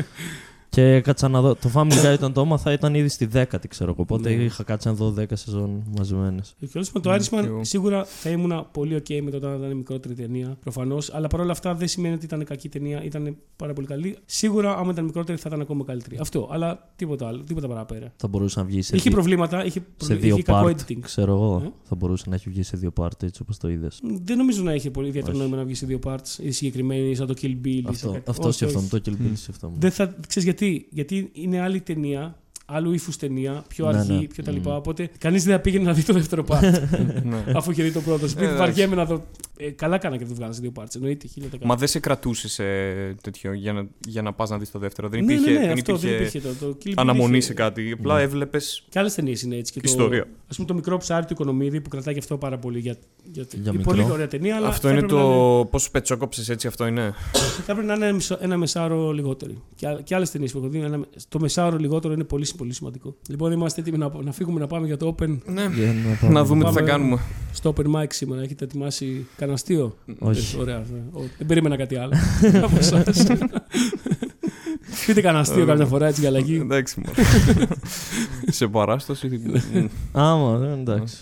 πόση 0.76 0.82
σεζόν. 0.82 0.84
ναι, 0.84 0.90
ναι. 0.90 0.92
Και 0.92 0.96
έκατσα 0.98 1.28
να 1.28 1.42
δω. 1.42 1.56
Το 1.56 1.70
Family 1.74 2.06
Guy 2.06 2.14
όταν 2.14 2.34
το 2.34 2.42
έμαθα 2.42 2.72
ήταν 2.72 2.96
ήδη 2.96 3.08
στη 3.08 3.28
10η, 3.34 3.68
ξέρω 3.68 3.92
εγώ. 3.92 4.02
Οπότε 4.02 4.36
Ναι. 4.36 4.44
είχα 4.44 4.64
κάτσει 4.64 4.88
να 4.88 4.94
δω 4.94 5.14
10 5.20 5.24
σεζόν 5.34 5.84
μαζεμένες. 5.98 6.56
Και 6.60 6.68
όλος 6.76 6.92
με 6.92 7.00
το 7.00 7.10
Ναι, 7.10 7.16
Irishman 7.18 7.40
και 7.42 7.48
εγώ. 7.48 7.64
σίγουρα 7.64 8.04
θα 8.06 8.30
ήμουν 8.30 8.68
πολύ 8.72 8.96
ok 8.96 9.20
με 9.22 9.32
το 9.32 9.38
όταν 9.38 9.58
ήταν 9.58 9.76
μικρότερη 9.78 10.14
ταινία. 10.14 10.58
Προφανώς. 10.62 11.14
Αλλά 11.14 11.28
παρόλα 11.28 11.52
αυτά 11.52 11.76
δεν 11.76 11.88
σημαίνει 11.88 12.14
ότι 12.14 12.26
ήταν 12.26 12.44
κακή 12.44 12.70
ταινία. 12.70 13.04
Ήταν 13.04 13.36
πάρα 13.56 13.74
πολύ 13.74 13.88
καλή. 13.88 14.18
Σίγουρα, 14.26 14.78
άμα 14.78 14.92
ήταν 14.92 15.06
μικρότερη, 15.06 15.38
θα 15.38 15.44
ήταν 15.48 15.62
ακόμα 15.62 15.84
καλύτερη. 15.84 16.18
Αυτό. 16.20 16.50
Αλλά 16.52 16.92
τίποτα 16.96 17.28
άλλο. 17.28 17.44
Τίποτα 17.44 17.68
παραπέρα. 17.68 18.14
Θα 18.16 18.28
μπορούσε 18.28 18.60
να 18.60 18.66
βγει 18.66 18.82
σε, 18.82 18.96
Είχε 18.96 19.04
δι- 19.04 19.14
προβλήματα. 19.14 19.66
Είχε, 19.66 19.80
σε 19.80 19.86
προβλ- 19.98 20.20
δύο 20.22 20.34
είχε 20.34 20.44
κακό 20.44 20.68
part. 20.68 20.72
editing. 20.72 21.00
Ξέρω 21.00 21.34
εγώ. 21.34 21.62
Ε; 21.66 21.70
Θα 21.84 21.96
μπορούσε 21.96 22.26
να 22.30 22.36
έχει 22.36 22.50
βγει 22.50 22.64
σε 22.64 22.78
δύο 22.78 22.92
part 22.98 23.24
έτσι 23.24 23.42
όπως 23.42 23.58
το 23.58 23.70
είδες. 23.70 24.00
Δεν 24.24 24.38
νομίζω 24.38 24.64
να 24.64 24.74
είχε 24.74 24.92
πολύ 24.92 25.08
ιδιαίτερο 25.08 25.32
Όχι. 25.34 25.42
νόημα 25.42 25.58
να 25.58 25.64
βγει 25.64 25.74
σε 25.76 25.86
δύο 25.86 26.00
parts. 26.04 26.40
Η 26.42 26.52
συγκεκριμένη, 26.52 27.16
σαν 27.16 27.28
το 27.28 27.34
Kill 27.42 27.46
Bill. 27.66 27.66
ή 27.66 27.82
σαν 27.82 27.90
Αυτό, 27.94 28.12
κάτι. 28.12 28.30
αυτό 28.30 28.48
Όχι, 28.48 28.56
σκεφτόμουν. 28.56 28.90
όχι. 28.94 29.02
Το 29.02 29.12
Kill 29.12 29.22
Bill 29.26 29.32
σκεφτόμουν. 29.34 29.76
Δεν 29.80 29.92
θα. 29.92 30.16
Ξέρεις 30.28 30.44
γιατί. 30.44 30.65
Γιατί 30.90 31.30
είναι 31.34 31.60
άλλη 31.60 31.82
ταινία. 31.82 32.40
Άλλου 32.68 32.92
ύφους 32.94 33.18
ταινία, 33.18 33.64
πιο 33.68 33.92
Ναι, 33.92 33.98
αργή, 33.98 34.14
ναι. 34.14 34.28
πιο 34.28 34.44
τα 34.44 34.52
λοιπά. 34.52 34.72
Μμ. 34.72 34.76
Οπότε 34.76 35.10
κανείς 35.18 35.44
δεν 35.44 35.54
θα 35.56 35.60
πήγαινε 35.60 35.84
να 35.84 35.94
δει 35.94 36.04
το 36.04 36.14
δεύτερο 36.14 36.44
part. 36.48 36.62
Ναι. 37.24 37.44
αφού 37.56 37.72
είχε 37.72 37.84
δει 37.84 37.92
το 37.92 38.02
πρώτο. 38.02 38.26
Επειδή 38.26 38.44
εντάξει. 38.44 38.58
βαριέμαι 38.58 38.96
να 38.96 39.06
δω. 39.06 39.26
Ε, 39.58 39.70
καλά 39.70 39.98
κάνα 39.98 40.14
και 40.18 40.20
δεν 40.24 40.30
το 40.34 40.36
βγάλα 40.40 40.54
σε 40.54 40.62
δύο 40.62 40.72
parts. 40.76 40.96
Εννοείται, 40.96 41.28
1000%. 41.42 41.58
Μα 41.64 41.76
δεν 41.76 41.88
σε 41.88 42.00
κρατούσε 42.00 42.48
σε 42.50 42.64
τέτοιο 43.22 43.54
για 43.54 43.74
να, 43.74 43.86
για 44.08 44.22
να 44.22 44.34
πας 44.34 44.50
να 44.50 44.58
δεις 44.58 44.72
το 44.72 44.80
δεύτερο. 44.80 45.08
Δεν 45.10 45.24
ναι, 45.26 45.34
υπήρχε, 45.34 45.52
ναι, 45.52 45.60
ναι, 45.60 45.66
δεν 45.68 45.74
αυτό 45.74 45.92
υπήρχε 45.92 46.18
δεν 46.18 46.28
υπήρχε 46.28 46.40
το. 46.40 46.66
το 46.66 46.78
Kill 46.84 46.90
Bill 46.90 46.94
αναμονή 46.96 47.38
είχε- 47.38 47.46
σε 47.48 47.54
κάτι. 47.54 47.92
Απλά 48.00 48.16
Ναι. 48.16 48.22
έβλεπες 48.22 48.84
Και 48.90 49.00
άλλες 49.00 49.14
ταινίες 49.14 49.42
είναι 49.42 49.56
έτσι. 49.56 49.72
Και 49.74 49.80
το, 49.80 49.90
ιστορία. 49.90 50.22
Α 50.22 50.56
πούμε 50.56 50.68
το 50.68 50.74
μικρό 50.74 50.98
ψάρι 50.98 51.26
του 51.26 51.34
Οικονομίδη 51.34 51.82
που 51.82 51.90
κρατάει 51.90 52.14
και 52.14 52.20
αυτό 52.20 52.38
πάρα 52.38 52.58
πολύ 52.58 52.80
για. 52.80 52.96
για, 53.24 53.46
Για 53.52 53.62
είναι 53.62 53.72
μικρό. 53.78 53.84
πολύ 53.96 54.12
ωραία 54.12 54.28
ταινία, 54.28 54.56
αλλά 54.56 54.68
Αυτό 54.68 54.88
θα 54.88 54.94
είναι 54.94 55.04
έπρεπε 55.04 55.22
να 55.22 55.28
το. 55.30 55.68
Πώς 55.72 55.90
πετσόκοψες 55.92 56.50
έτσι, 56.50 56.68
αυτό 56.68 56.88
είναι; 56.88 57.14
Θα 57.66 57.72
έπρεπε 57.72 57.84
να 57.88 57.94
είναι 57.94 58.06
ένα, 58.06 58.14
μισό- 58.16 58.42
ένα 58.42 58.58
μεσάωρο 58.58 59.12
λιγότερη. 59.12 59.62
Και, 59.76 59.88
α- 59.88 60.00
και 60.04 60.16
άλλες 60.16 60.32
ταινίες 60.32 60.52
που 60.52 60.58
έχω 60.58 60.68
δει. 60.68 60.80
Ένα, 60.80 61.00
το 61.30 61.40
μεσάωρο 61.40 61.78
λιγότερο 61.78 62.14
είναι 62.14 62.24
πολύ, 62.24 62.46
πολύ 62.56 62.74
σημαντικό. 62.74 63.16
Λοιπόν, 63.30 63.52
είμαστε 63.52 63.82
έτοιμοι 63.82 63.98
να, 63.98 64.12
να 64.24 64.32
φύγουμε 64.32 64.60
να 64.60 64.68
πάμε 64.68 64.86
για 64.88 64.98
το 64.98 65.16
Open. 65.20 65.38
Ναι. 65.46 65.62
Για 65.74 65.94
να 66.10 66.16
πάμε. 66.22 66.34
Να 66.34 66.44
δούμε 66.44 66.64
τι 66.64 66.70
θα 66.70 66.74
Πάμε. 66.76 66.88
κάνουμε. 66.90 67.20
Στο 67.54 67.74
Open 67.78 67.92
Mic 67.96 68.06
σήμερα 68.10 68.42
έχετε 68.42 68.64
ετοιμάσει 68.64 69.26
κανένα 69.38 69.54
αστείο; 69.58 69.96
Όχι. 70.20 70.56
Ε, 70.56 70.60
Ωραία. 70.60 70.78
ναι. 70.78 71.00
Ο- 71.20 71.26
Δεν 71.38 71.48
περίμενα 71.48 71.78
κάτι 71.78 71.96
άλλο 71.96 72.14
από 72.66 72.78
εσάς. 72.78 73.26
Πείτε 75.06 75.22
κανένα 75.22 75.40
αστείο 75.40 75.66
καμιά 75.66 75.86
φορά 75.86 76.08
έτσι 76.08 76.20
για 76.20 76.30
αλλαγή. 76.30 76.56
Εντάξει, 76.56 77.02
μόνο. 77.06 77.28
Σε 78.48 78.68
παράσταση. 78.68 79.28
Μμ. 79.74 79.86
Άμα, 80.12 80.66
ε, 80.68 80.72
εντάξει. 80.80 81.18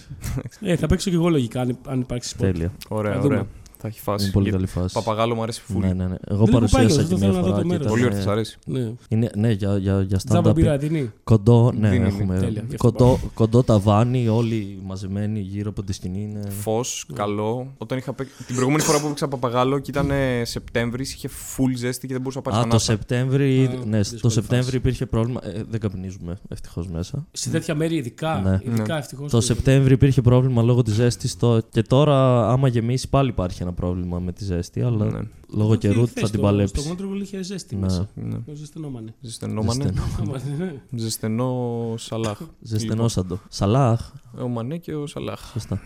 Ε, 0.62 0.76
θα 0.76 0.88
παίξω 0.88 1.10
και 1.10 1.16
εγώ 1.16 1.30
λογικά 1.30 1.62
αν, 1.62 1.78
αν 1.88 2.00
υπάρξει 2.00 2.30
σπορ. 2.30 2.52
Τέλεια. 2.52 2.72
Ωραία, 2.88 3.14
Θα 3.14 3.20
δούμε. 3.20 3.34
ωραία. 3.34 3.46
Θα 3.86 3.92
έχει 3.92 4.02
φάση. 4.02 4.24
Είναι 4.24 4.34
πολύ 4.34 4.50
Γιατί 4.50 4.64
καλή 4.66 4.80
φάση. 4.82 4.94
Παπαγάλο 4.94 5.36
μου 5.36 5.44
αρέσει 5.44 5.62
φούλη. 5.62 5.80
Ναι, 5.88 5.94
ναι, 5.94 6.06
ναι. 6.08 6.16
Εγώ 6.28 6.46
Δεν 6.46 6.54
έχω 6.56 6.62
πάει, 6.62 6.86
παρουσίασα 6.86 7.00
εγώ 7.00 7.10
και 7.10 7.16
θέλω 7.16 7.32
μία 7.32 7.42
να 7.42 7.48
δω 7.48 7.50
φορά. 7.50 7.56
το 7.56 7.62
και 7.62 7.68
μέρος. 7.68 7.82
ήταν, 7.86 7.92
Πολύ 7.94 8.06
ωραία, 8.06 8.18
ε, 8.18 8.22
σα 8.22 8.32
αρέσει. 8.32 8.58
Ναι. 8.66 8.92
Είναι, 9.08 9.30
ναι, 9.36 9.52
για, 9.52 9.78
για, 9.78 10.02
για 10.02 10.18
Τζάμπα 10.18 10.50
stand-up. 10.50 10.54
μπύρα 10.56 10.78
δίνει. 10.78 11.12
Κοντό, 11.24 11.72
ναι, 11.78 11.90
Δίνει, 11.90 12.08
έχουμε. 12.08 12.36
τέλεια, 12.40 12.50
γι' 12.52 12.60
αυτό 12.60 12.78
κοντό, 12.78 13.20
κοντό 13.34 13.64
ταβάνι, 13.64 14.28
όλοι 14.28 14.80
μαζεμένοι 14.86 15.40
γύρω 15.40 15.70
από 15.70 15.84
τη 15.84 15.94
σκηνή. 15.94 16.22
Είναι... 16.22 16.50
Φως, 16.50 17.06
καλό. 17.14 17.74
Όταν 17.78 17.98
είχα 17.98 18.14
παί... 18.14 18.28
Την 18.46 18.56
προηγούμενη 18.56 18.84
φορά 18.84 19.00
που 19.00 19.06
έπαιξα 19.06 19.28
Παπαγάλο 19.28 19.80
και 19.80 19.92
ήταν 19.92 20.10
Σεπτέμβρης, 20.44 21.14
είχε 21.14 21.30
full 21.58 21.72
ζέστη 21.76 22.08
και 22.08 22.14
δεν 22.14 22.22
μπορούσα 22.22 22.42
να 22.46 22.52
πάρει 22.52 22.66
Α, 22.68 22.70
το 22.70 22.80
Σεπτέμβρη, 22.80 23.66
Α, 23.66 23.86
ναι, 23.86 23.98
δύσκολη 23.98 24.22
το 24.22 24.30
Σεπτέμβρη 24.30 24.64
φάση. 24.66 24.76
υπήρχε 24.78 25.06
πρόβλημα. 25.06 25.40
Ε, 25.44 25.64
δεν 25.70 25.80
καπνίζουμε 25.80 26.38
ευτυχώς 26.50 26.88
μέσα. 26.88 27.28
Σε 27.32 27.50
τέτοια 27.50 27.76
μέρη 27.76 27.96
ειδικά. 27.96 28.42
Ναι. 28.44 28.60
Ειδικά 28.64 28.94
Ναι. 28.94 29.00
ευτυχώς. 29.00 29.32
Το 29.32 29.42
Σεπτέμβρη 29.42 29.94
υπήρχε 29.94 30.22
πρόβλημα 30.22 30.62
λόγω 30.62 30.82
της 30.82 30.94
ζέστης. 30.94 31.38
Το... 31.38 31.62
Και 31.70 31.82
τώρα, 31.82 32.50
άμα 32.50 32.68
γεμίσει, 32.68 33.10
πάλι 33.10 33.30
υπάρχει 33.30 33.62
ένα 33.62 33.73
πρόβλημα 33.74 34.20
με 34.20 34.32
τη 34.34 34.44
ζέστη. 34.44 34.82
Αλλά 34.82 35.06
Ναι, 35.06 35.20
λόγω 35.54 35.76
καιρού 35.76 36.08
θα 36.08 36.30
την 36.30 36.42
παλέψει. 36.42 36.74
Στο 36.82 36.90
Μόντρογολ 36.90 37.22
είχε 37.22 37.42
ζέστη 37.44 37.76
Ναι. 37.76 37.82
μέσα. 37.82 38.10
ναι. 38.16 38.38
Το 38.46 38.54
ζεστενόμανε. 38.56 39.16
Ζεσθενό 39.22 39.64
μανέ. 39.64 39.94
Ζεσθενό. 39.94 40.36
Ναι. 40.58 40.82
Ζεσθενό 40.96 41.94
Σαλάχ. 41.98 42.40
Ζεσθενόσαντο. 42.62 43.40
Σαλάχ. 43.50 44.12
Ο 44.42 44.48
Μανέ 44.48 44.78
και 44.78 44.96
ο 44.96 45.08
Σαλάχ. 45.08 45.52
Σωστά. 45.52 45.82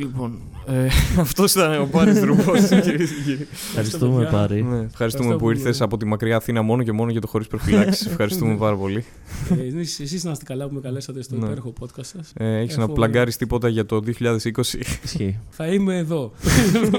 Λοιπόν, 0.00 0.38
ε, 0.66 0.86
αυτός 1.20 1.52
ήταν 1.54 1.80
ο 1.80 1.86
Πάρης 1.90 2.20
Δρούμπο. 2.24 2.42
Ευχαριστούμε, 2.54 4.14
παιδιά. 4.22 4.38
Πάρη. 4.38 4.62
Ναι, 4.62 4.68
ευχαριστούμε 4.68 4.84
Ευχαριστώ 4.92 5.22
που 5.32 5.36
πολύ. 5.38 5.58
ήρθες 5.58 5.80
από 5.80 5.96
τη 5.96 6.04
μακριά 6.06 6.36
Αθήνα 6.36 6.62
μόνο 6.62 6.82
και 6.82 6.92
μόνο 6.92 7.10
για 7.10 7.20
το 7.20 7.26
χωρίς 7.26 7.46
προφυλάξεις. 7.46 8.06
Ευχαριστούμε 8.10 8.56
πάρα 8.56 8.76
πολύ. 8.76 9.04
Ε, 9.50 9.80
Εσείς 9.80 10.24
να 10.24 10.30
είστε 10.30 10.44
καλά 10.44 10.68
που 10.68 10.74
με 10.74 10.80
καλέσατε 10.80 11.22
στο 11.22 11.36
Ναι. 11.36 11.44
υπέροχο 11.46 11.72
podcast 11.80 12.04
σας. 12.04 12.32
Ε, 12.34 12.58
Έχεις 12.58 12.76
να 12.76 12.82
Έχω- 12.82 12.92
πλαγκάρεις 12.92 13.36
τίποτα 13.36 13.68
για 13.68 13.86
το 13.86 14.00
2020. 14.00 14.78
Ισχύει. 15.04 15.38
Θα 15.50 15.66
είμαι 15.66 15.96
εδώ. 15.96 16.32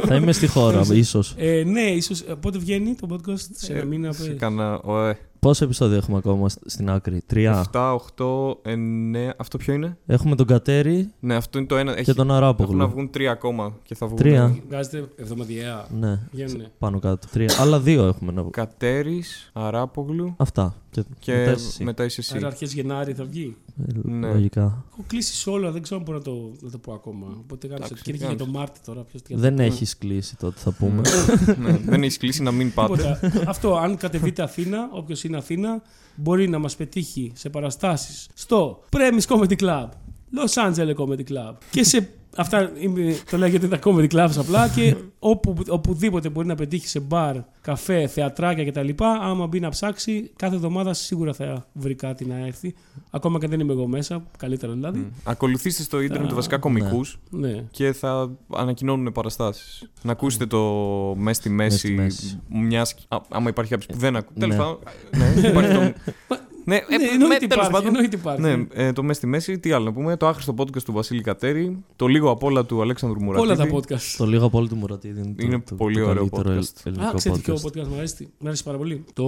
θα 0.05 0.15
είμαι 0.15 0.31
στη 0.31 0.47
χώρα, 0.47 0.81
ίσως. 0.93 1.33
Ε, 1.37 1.63
ναι, 1.65 1.81
ίσως. 1.81 2.23
Πότε 2.39 2.57
βγαίνει 2.57 2.95
το 2.95 3.07
podcast, 3.11 3.45
σε 3.51 3.73
ένα 3.73 3.85
μήνα. 3.85 4.11
σε 4.11 4.23
πέ- 4.23 4.39
κάνα. 5.41 5.47
ωε, 5.47 5.49
Πόσα 5.53 5.63
επεισόδια 5.63 5.97
έχουμε 5.97 6.17
ακόμα 6.17 6.49
σ- 6.49 6.59
στην 6.65 6.89
άκρη, 6.89 7.21
Τρία; 7.25 7.65
7, 7.73 7.93
8, 8.17 8.57
9. 8.63 9.33
Αυτό 9.37 9.57
ποιο 9.57 9.73
είναι; 9.73 9.97
Έχουμε 10.05 10.35
τον 10.35 10.45
Κατέρι 10.45 11.11
Ναι, 11.19 11.35
αυτό 11.35 11.57
είναι 11.57 11.67
το 11.67 11.75
ένα. 11.77 11.93
και 11.93 11.99
Έχει, 11.99 12.13
τον 12.13 12.17
έχουν 12.17 12.27
να 12.27 12.35
Αράπογλου. 12.47 12.89
βγουν 12.89 13.09
τρία 13.09 13.31
ακόμα. 13.31 13.73
Και 13.83 13.95
θα 13.95 14.05
βγουν. 14.05 14.17
Τρία. 14.17 14.55
Βγάζετε 14.67 15.07
εβδομαδιαία. 15.15 15.85
Ναι, 15.99 16.19
Βγαίνουνε. 16.31 16.71
πάνω 16.79 16.99
κάτω. 16.99 17.27
Τρία. 17.31 17.49
Άλλα 17.59 17.79
δύο 17.79 18.05
έχουμε 18.05 18.31
να 18.31 18.39
βγουν. 18.39 18.51
Κατέρης, 18.51 19.49
Αράπογλου 19.53 20.33
Αυτά. 20.37 20.75
Και, 20.91 21.03
και 21.19 21.31
μετά 21.33 21.51
είσαι 21.51 21.67
εσύ. 21.67 21.83
μετά 21.83 22.03
είσαι 22.03 22.19
εσύ. 22.21 22.37
Άρα 22.37 22.47
αρχές 22.47 22.73
Γενάρη 22.73 23.13
θα 23.13 23.23
βγει. 23.23 23.55
Ε, 23.87 23.93
Ναι. 24.03 24.31
Λογικά. 24.31 24.61
Έχω 24.91 25.03
κλείσει 25.07 25.49
όλο, 25.49 25.71
δεν 25.71 25.81
ξέρω 25.81 25.99
αν 25.99 26.05
μπορώ 26.05 26.17
να 26.17 26.23
το, 26.23 26.51
να 26.61 26.69
το 26.69 26.77
πω 26.77 26.93
ακόμα. 26.93 27.27
Οπότε 27.39 27.67
γάμισα. 27.67 27.85
Εντάξει, 27.85 28.03
Και 28.03 28.11
έρχεται 28.11 28.17
για 28.17 28.35
γάμισα. 28.37 28.45
το 28.45 28.57
Μάρτι 28.59 28.79
τώρα. 28.85 29.01
Ποιος 29.01 29.21
τι 29.21 29.35
Δεν 29.35 29.59
έχεις 29.59 29.97
κλείσει 29.97 30.37
τότε, 30.37 30.59
θα 30.59 30.71
πούμε. 30.71 31.01
ναι, 31.59 31.77
δεν 31.77 32.03
έχεις 32.03 32.17
κλείσει 32.17 32.43
να 32.43 32.51
μην 32.51 32.73
πάτε. 32.73 33.17
Τίποτα. 33.21 33.49
Αυτό, 33.49 33.75
αν 33.75 33.97
κατεβείτε 33.97 34.41
Αθήνα, 34.43 34.89
όποιος 34.91 35.23
είναι 35.23 35.37
Αθήνα, 35.37 35.81
μπορεί 36.15 36.49
να 36.49 36.59
μας 36.59 36.75
πετύχει 36.75 37.31
σε 37.35 37.49
παραστάσεις 37.49 38.27
στο 38.33 38.83
Premise 38.89 39.25
Comedy 39.35 39.55
Club, 39.61 39.87
Los 40.37 40.53
Angeles 40.73 40.95
Comedy 40.95 41.23
Club 41.31 41.53
και 41.71 41.83
σε. 41.83 42.09
Αυτά 42.37 42.71
είναι, 42.79 43.15
το 43.31 43.37
λέγεται 43.37 43.67
τα 43.67 43.79
comedy 43.83 44.07
clubs 44.11 44.31
απλά 44.37 44.67
και 44.67 44.95
όπου, 45.19 45.55
οπουδήποτε 45.69 46.29
μπορεί 46.29 46.47
να 46.47 46.55
πετύχει 46.55 46.87
σε 46.87 46.99
μπαρ, 46.99 47.35
καφέ, 47.61 48.07
θεατράκια 48.07 48.65
κτλ. 48.65 48.89
Άμα 49.21 49.47
μπει 49.47 49.59
να 49.59 49.69
ψάξει, 49.69 50.31
κάθε 50.35 50.55
εβδομάδα 50.55 50.93
σίγουρα 50.93 51.33
θα 51.33 51.65
βρει 51.73 51.95
κάτι 51.95 52.25
να 52.25 52.45
έρθει. 52.45 52.73
Ακόμα 53.09 53.39
και 53.39 53.45
αν 53.45 53.51
δεν 53.51 53.59
είμαι 53.59 53.71
εγώ 53.73 53.87
μέσα, 53.87 54.23
καλύτερα 54.37 54.73
δηλαδή. 54.73 54.99
Μμ. 54.99 55.03
Ακολουθήστε 55.23 55.83
στο 55.83 55.99
ίντερνετ 56.01 56.31
Α, 56.31 56.35
βασικά 56.35 56.57
κομικούς 56.57 57.19
Ναι. 57.29 57.63
και 57.71 57.91
θα 57.93 58.31
ανακοινώνουν 58.55 59.11
παραστάσεις. 59.11 59.89
Να 60.01 60.11
ακούσετε 60.11 60.45
το 60.45 60.59
μέσα 61.17 61.39
στη 61.41 61.49
Μες 61.49 61.73
στη 61.77 61.91
μέση. 61.91 62.01
μέση. 62.01 62.39
Μιας, 62.67 62.95
α, 63.07 63.17
άμα 63.29 63.49
υπάρχει 63.49 63.71
κάποιος 63.71 63.87
που 63.87 63.97
δεν 63.97 64.15
ακούει. 64.15 64.33
Ναι. 64.37 64.47
Τέλος 64.47 64.55
πάντων. 64.55 65.93
Ναι, 66.63 66.75
υπάρχει 66.75 66.87
το. 66.87 66.95
Ναι, 66.95 66.95
ε, 66.95 66.97
ναι, 66.97 67.05
με- 67.05 67.11
εννοείται 67.13 67.47
τέλος 67.47 67.67
υπάρχει. 67.67 67.71
πάντων. 67.71 67.87
Εννοείται 67.87 68.15
υπάρχει. 68.15 68.41
Ναι, 68.41 68.83
ε, 68.87 68.93
το 68.93 69.01
μέσα 69.03 69.13
στη 69.13 69.27
μέση, 69.27 69.59
τι 69.59 69.71
άλλο 69.71 69.85
να 69.85 69.93
πούμε. 69.93 70.17
Το 70.17 70.27
άχρηστο 70.27 70.53
podcast 70.57 70.81
του 70.85 70.91
Βασίλη 70.93 71.21
Κατέρη. 71.21 71.77
Το 71.95 72.07
λίγο 72.07 72.29
απ' 72.29 72.43
όλα 72.43 72.65
του 72.65 72.81
Αλέξανδρου 72.81 73.23
Μουρατίδη. 73.23 73.51
Όλα 73.51 73.65
τα 73.69 73.75
podcast. 73.77 74.15
Το 74.17 74.25
λίγο 74.25 74.45
από 74.45 74.57
όλη 74.57 74.67
του 74.67 74.75
Μουρατίδη 74.75 75.19
είναι, 75.19 75.33
το- 75.37 75.43
Είναι 75.45 75.59
το, 75.69 75.75
πολύ 75.75 75.99
το 76.01 76.07
ωραίο 76.09 76.29
καλύτερο 76.29 76.49
podcast. 76.53 76.57
ελ- 76.57 76.67
ελληνικό 76.85 77.09
Α, 77.09 77.13
ξέρετε 77.15 77.41
ποιο 77.41 77.53
podcast. 77.55 77.65
podcast 77.67 77.87
μου 77.87 77.95
αρέσει, 77.97 78.29
μου 78.39 78.47
αρέσει 78.47 78.63
πάρα 78.63 78.77
πολύ. 78.77 79.03
Το 79.13 79.23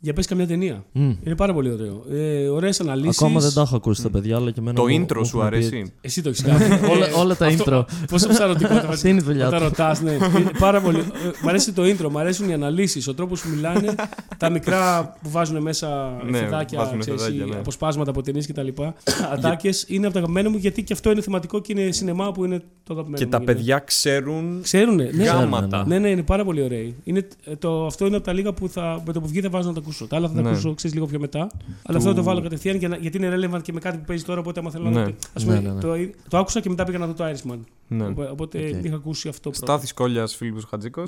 Για 0.00 0.12
πες 0.12 0.26
καμιά 0.26 0.46
ταινία. 0.46 0.84
Μμ. 0.92 1.10
Είναι 1.24 1.34
πάρα 1.36 1.52
πολύ 1.54 1.70
ωραίο. 1.70 2.04
Ε, 2.10 2.48
Ωραίες 2.48 2.80
αναλύσεις. 2.80 3.22
Ακόμα 3.22 3.40
δεν 3.40 3.52
τα 3.52 3.60
έχω 3.60 3.76
ακούσει 3.76 4.02
τα 4.02 4.10
παιδιά, 4.10 4.36
αλλά 4.36 4.50
και 4.50 4.60
εμένα 4.60 4.76
Το 4.76 4.82
μου- 4.88 5.04
intro 5.06 5.16
μου 5.16 5.24
σου 5.24 5.38
έχουν 5.38 5.50
πει- 5.50 5.56
αρέσει. 5.56 5.92
Εσύ 6.00 6.22
το 6.22 6.28
έχεις 6.28 6.42
κάνει. 6.42 6.64
Όλα, 6.92 7.06
όλα 7.16 7.36
τα 7.36 7.54
intro. 7.56 7.84
Πόσο 8.10 8.28
ψαρωτικό 8.28 8.68
το 8.80 8.86
Αυτή 8.88 9.08
είναι 9.08 9.20
η 9.20 9.22
δουλειά 9.24 9.46
Όταν 9.46 9.58
του; 9.58 9.64
ρωτάς, 9.64 10.00
ναι. 10.00 10.10
Είναι 10.12 10.50
πάρα 10.58 10.80
πολύ. 10.80 10.98
Ε, 10.98 11.02
Μ' 11.44 11.48
αρέσει 11.48 11.72
το 11.72 11.82
intro, 11.82 12.08
μ' 12.10 12.18
αρέσουν 12.18 12.48
οι 12.48 12.52
αναλύσεις, 12.52 13.08
ο 13.08 13.14
τρόπος 13.14 13.42
που 13.42 13.48
μιλάνε, 13.54 13.94
τα 14.36 14.50
μικρά 14.50 15.12
που 15.22 15.30
βάζουν 15.30 15.62
μέσα 15.62 16.16
Ναι, 16.30 16.38
εφεδάκια 16.38 16.60
παιδάκια, 16.64 16.78
Βάζουνε 16.78 16.98
ξέρεις, 17.00 17.22
παιδάκια, 17.22 17.44
ή 17.44 17.48
ναι. 17.48 17.56
αποσπάσματα 17.56 18.10
από 18.10 18.22
ταινίες 18.22 18.46
κτλ. 18.46 18.68
Ατάκες 19.32 19.84
είναι 19.88 20.04
από 20.04 20.12
τα 20.14 20.18
αγαπημένα 20.20 20.50
μου 20.50 20.56
γιατί 20.56 20.82
και 20.84 20.92
αυτό 20.92 21.10
είναι 21.10 21.20
θεματικό 21.20 21.60
και 21.60 21.72
είναι 21.76 21.90
σινεμά 21.92 22.32
που 22.32 22.44
είναι 22.44 22.58
το 22.84 22.92
αγαπημένο 22.92 23.16
Και 23.18 23.24
μου. 23.24 23.30
τα 23.30 23.36
είναι. 23.36 23.46
παιδιά 23.46 23.78
ξέρουν 23.78 24.60
Ξέρουνε, 24.62 25.10
ναι. 25.14 25.24
γάματα. 25.24 25.86
Ναι, 25.86 25.98
ναι, 25.98 26.08
είναι 26.10 26.22
πάρα 26.22 26.44
πολύ 26.44 26.62
ωραίοι. 26.62 26.96
Είναι, 27.04 27.28
ε, 27.44 27.56
το, 27.56 27.86
αυτό 27.86 28.06
είναι 28.06 28.16
από 28.16 28.24
τα 28.24 28.32
λίγα 28.32 28.52
που 28.52 28.68
θα, 28.68 29.02
με 29.06 29.12
το 29.12 29.20
που 29.20 29.28
βγει 29.28 29.40
θα 29.40 29.48
βάζω 29.50 29.68
να 29.68 29.74
τα 29.74 29.80
ακούσω. 29.80 30.06
Τα 30.06 30.16
άλλα 30.16 30.28
θα 30.28 30.34
τα 30.34 30.42
Ναι. 30.42 30.48
ακούσω 30.48 30.74
ξέρεις, 30.74 30.94
λίγο 30.96 31.06
πιο 31.08 31.18
μετά. 31.20 31.50
Αλλά 31.86 31.98
αυτό 31.98 32.08
θα 32.10 32.16
το 32.16 32.22
βάλω 32.22 32.40
κατευθείαν 32.40 32.76
για 32.76 32.88
να, 32.88 32.96
γιατί 32.96 33.16
είναι 33.16 33.34
relevant 33.36 33.62
και 33.62 33.72
με 33.72 33.80
κάτι 33.80 33.96
που 33.98 34.04
παίζει 34.06 34.24
τώρα. 34.24 34.40
Οπότε 34.40 34.60
άμα 34.60 34.70
θέλω 34.70 34.84
να 34.84 34.90
Ναι. 34.90 35.04
δω. 35.04 35.12
Ας 35.34 35.44
πούμε, 35.44 35.54
Ναι, 35.54 35.60
ναι, 35.68 35.72
ναι. 35.74 35.80
Το, 35.80 35.88
το 36.28 36.38
άκουσα 36.38 36.60
και 36.60 36.68
μετά 36.68 36.84
πήγα 36.84 36.98
να 36.98 37.06
δω 37.06 37.12
το 37.12 37.24
Irishman. 37.24 37.58
Ναι. 37.88 38.06
Οπο- 38.06 38.28
Οπότε 38.30 38.58
Οκ. 38.78 38.84
είχα 38.84 38.94
ακούσει 38.94 39.28
αυτό 39.28 39.50
πρώτα. 39.50 39.66
Στάθης 39.66 39.92
Κόλια, 39.94 40.26
Φίλιππος 40.26 40.64
Χατζίκο. 40.64 41.02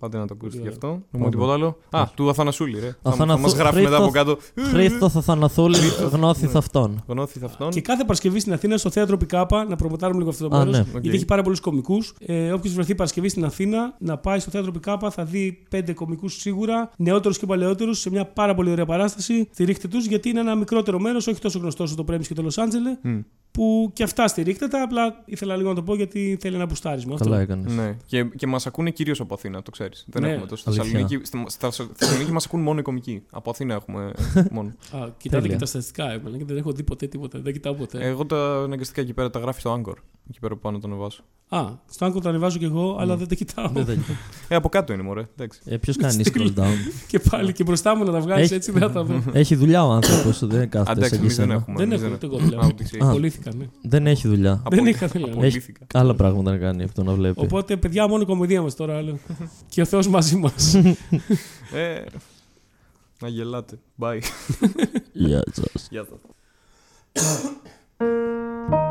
Ναι. 0.00 0.08
Πάτε 0.08 0.18
να 0.18 0.26
το 0.26 0.34
ακούσετε 0.36 0.56
Πολύ 0.62 0.68
γι' 0.70 0.74
αυτό. 0.74 0.86
Να 0.86 0.92
Πάμε. 0.92 1.04
πούμε 1.10 1.30
τίποτα 1.30 1.52
άλλο. 1.52 1.76
Α, 1.90 2.04
του 2.14 2.28
Αθανασούλη, 2.30 2.78
ρε. 2.80 2.86
Θα, 2.86 2.96
θα 3.02 3.10
Αθαναθού- 3.10 3.42
μας 3.42 3.54
γράφει 3.54 3.82
μετά 3.82 3.96
από 3.96 4.10
κάτω. 4.10 4.36
Χρήστος 4.56 5.12
θα 5.12 5.20
θαναθούλη 5.20 5.76
γνώθη 6.12 6.48
αυτόν. 6.54 7.02
Γνώθη 7.06 7.38
θα 7.38 7.46
αυτόν. 7.46 7.70
Και 7.70 7.80
κάθε 7.80 8.02
Παρασκευή 8.02 8.40
στην 8.40 8.52
Αθήνα, 8.52 8.76
στο 8.76 8.90
θέατρο 8.90 9.16
Πικάπα, 9.16 9.64
να 9.64 9.76
προμοτάρουμε 9.76 10.18
λίγο 10.18 10.30
αυτό 10.30 10.48
το 10.48 10.56
Α, 10.56 10.58
μέρο. 10.58 10.70
ναι. 10.70 10.78
Οκ. 10.80 10.86
Γιατί 11.02 11.16
έχει 11.16 11.24
πάρα 11.24 11.42
πολλούς 11.42 11.60
κομικούς. 11.60 12.14
Ε, 12.26 12.52
Όποιος 12.52 12.74
βρεθεί 12.74 12.94
Παρασκευή 12.94 13.28
στην 13.28 13.44
Αθήνα, 13.44 13.94
να 13.98 14.16
πάει 14.18 14.38
στο 14.38 14.50
θέατρο 14.50 14.72
Πικάπα, 14.72 15.10
θα 15.10 15.24
δει 15.24 15.62
πέντε 15.70 15.92
κομικούς 15.92 16.34
σίγουρα, 16.40 16.90
νεότερους 16.96 17.38
και 17.38 17.46
παλαιότερους, 17.46 17.98
σε 17.98 18.10
μια 18.10 18.24
πάρα 18.26 18.54
πολύ 18.54 18.70
ωραία 18.70 18.86
παράσταση. 18.86 19.48
Στηρίχτε 19.52 19.88
τους, 19.88 20.06
γιατί 20.06 20.28
είναι 20.28 20.40
ένα 20.40 20.54
μικρότερο 20.54 20.98
μέρος, 20.98 21.26
όχι 21.26 21.40
τόσο 21.40 21.58
γνωστό 21.58 21.84
όσο 21.84 21.94
το 21.94 22.04
Πρέμις 22.04 22.28
και 22.28 22.34
το 22.34 22.42
Λος 22.42 22.58
Άντζελε, 22.58 22.96
Μμ. 23.02 23.18
Που 23.52 23.90
και 23.92 24.02
αυτά 24.02 24.28
στηρίχτε 24.28 24.68
τα. 24.68 24.82
Απλά 24.82 25.22
ήθελα 25.24 25.56
λίγο 25.56 25.68
να 25.68 25.74
το 25.74 25.82
πω 25.82 25.94
γιατί 25.94 26.36
θέλει 26.40 26.54
ένα 26.54 26.66
μπουστάρισμα. 26.66 27.14
Αυτό. 27.14 27.24
Καλά 27.28 27.40
έκανες. 27.40 27.72
Ναι. 27.74 27.96
Και, 28.06 28.24
και 28.24 28.46
μας 28.46 28.66
ακούνε 28.66 28.90
κυρίως 28.90 29.20
από 29.20 29.34
Αθήνα, 29.34 29.62
το 29.62 29.70
ξέρεις. 29.70 30.04
Δεν 30.08 30.22
Ναι. 30.22 30.28
έχουμε 30.30 30.46
τόσο. 30.46 30.60
Στη 30.70 30.80
Αλήθεια. 30.80 30.98
Θεσσαλονίκη, 31.00 31.26
στη- 31.26 31.44
στα 31.46 31.70
στη 31.70 31.86
Θεσσαλονίκη 31.94 32.32
μας 32.32 32.44
ακούν 32.46 32.60
μόνο 32.60 32.78
οι 32.78 32.82
κομικοί. 32.82 33.22
Από 33.30 33.50
Αθήνα 33.50 33.74
έχουμε 33.74 34.12
μόνο. 34.50 34.68
Α, 34.68 34.72
κοιτάτε 35.16 35.40
Τέλεια. 35.42 35.48
και 35.56 35.56
τα 35.56 35.66
στατιστικά, 35.66 36.12
έμενα 36.12 36.36
και 36.36 36.44
δεν 36.44 36.56
έχω 36.56 36.72
δει 36.72 36.82
ποτέ 36.82 37.06
τίποτα. 37.06 37.38
Δεν 37.40 37.52
κοιτάω 37.52 37.74
ποτέ. 37.74 37.98
Εγώ 38.06 38.26
τα 38.26 38.62
αναγκαστικά 38.64 39.00
εκεί 39.00 39.12
πέρα 39.12 39.30
τα 39.30 39.38
γράφει 39.38 39.60
στο 39.60 39.72
Anchor. 39.74 39.94
Εκεί 40.30 40.38
πέρα 40.40 40.54
που 40.54 40.60
πάνω 40.60 40.78
το 40.78 40.88
ανεβάσω. 40.88 41.22
Α, 41.48 41.64
στο 41.90 42.04
Άγκο 42.04 42.20
το 42.20 42.28
ανεβάζω 42.28 42.58
κι 42.58 42.64
εγώ, 42.64 42.96
αλλά 43.00 43.16
δεν 43.16 43.28
τα 43.28 43.34
κοιτάω. 43.34 43.68
Δεν 43.68 43.84
θα- 43.84 43.96
Ε, 44.48 44.54
από 44.54 44.68
κάτω 44.68 44.92
είναι 44.92 45.02
μωρέ. 45.02 45.22
Εντάξει. 45.36 45.60
Ε, 45.64 45.76
Ποιος 45.76 45.96
κάνει 45.96 46.22
scroll 46.26 46.54
down; 46.60 46.74
και 47.10 47.18
πάλι 47.18 47.52
και 47.52 47.64
μπροστά 47.64 47.96
μου 47.96 48.04
να 48.04 48.12
τα 48.12 48.20
βγάλεις 48.20 48.44
Έχει- 48.44 48.54
έτσι 48.54 48.70
δεν 48.72 48.80
θα 48.80 48.90
τα 48.92 49.02
δω. 49.02 49.22
Έχει 49.32 49.54
δουλειά 49.54 49.86
ο 49.86 49.90
άνθρωπος, 49.90 50.46
δεν 50.46 50.68
κάθεται 50.68 50.92
Εντάξει, 50.92 51.14
σε 51.14 51.20
εμείς 51.20 51.36
δεν 51.36 51.44
σένα. 51.46 51.58
έχουμε. 51.58 51.76
Δεν 51.76 51.92
εμείς 51.92 52.02
έχω 53.46 53.50
ούτε 53.50 53.58
εγώ 53.58 53.64
Α, 53.64 53.68
δουλειά. 53.68 53.70
ούτε 53.70 53.80
εσύ. 53.80 53.80
Α. 53.80 53.80
Απολύθηκα, 53.80 53.80
ναι. 53.82 53.88
Δεν 53.90 54.06
έχει 54.06 54.28
δουλειά. 54.28 54.54
Δεν 54.54 54.62
Απολύ- 54.78 54.94
είχα 54.94 55.06
δουλειά. 55.06 55.32
Απολύθηκα. 55.32 55.86
Άλλα 55.94 56.14
πράγματα 56.14 56.50
να 56.50 56.56
κάνει 56.58 56.82
από 56.82 56.94
το 56.94 57.02
να 57.02 57.12
βλέπει. 57.14 57.40
Οπότε, 57.40 57.76
παιδιά, 57.76 58.08
μόνο 58.08 58.22
η 58.22 58.26
κομμωδία 58.26 58.62
μας 58.62 58.74
τώρα. 58.74 58.96
Άλλο. 58.96 59.18
και 59.72 59.80
ο 59.80 59.84
Θεός 59.84 60.08
μαζί 60.08 60.36
μας. 60.36 60.74
Ε, 61.74 62.02
να 63.20 63.28
γελάτε. 63.28 63.78
Bye. 63.98 64.20
Γεια 65.12 65.42
σας. 65.52 65.88
Γεια 65.90 66.06
σας. 66.10 66.18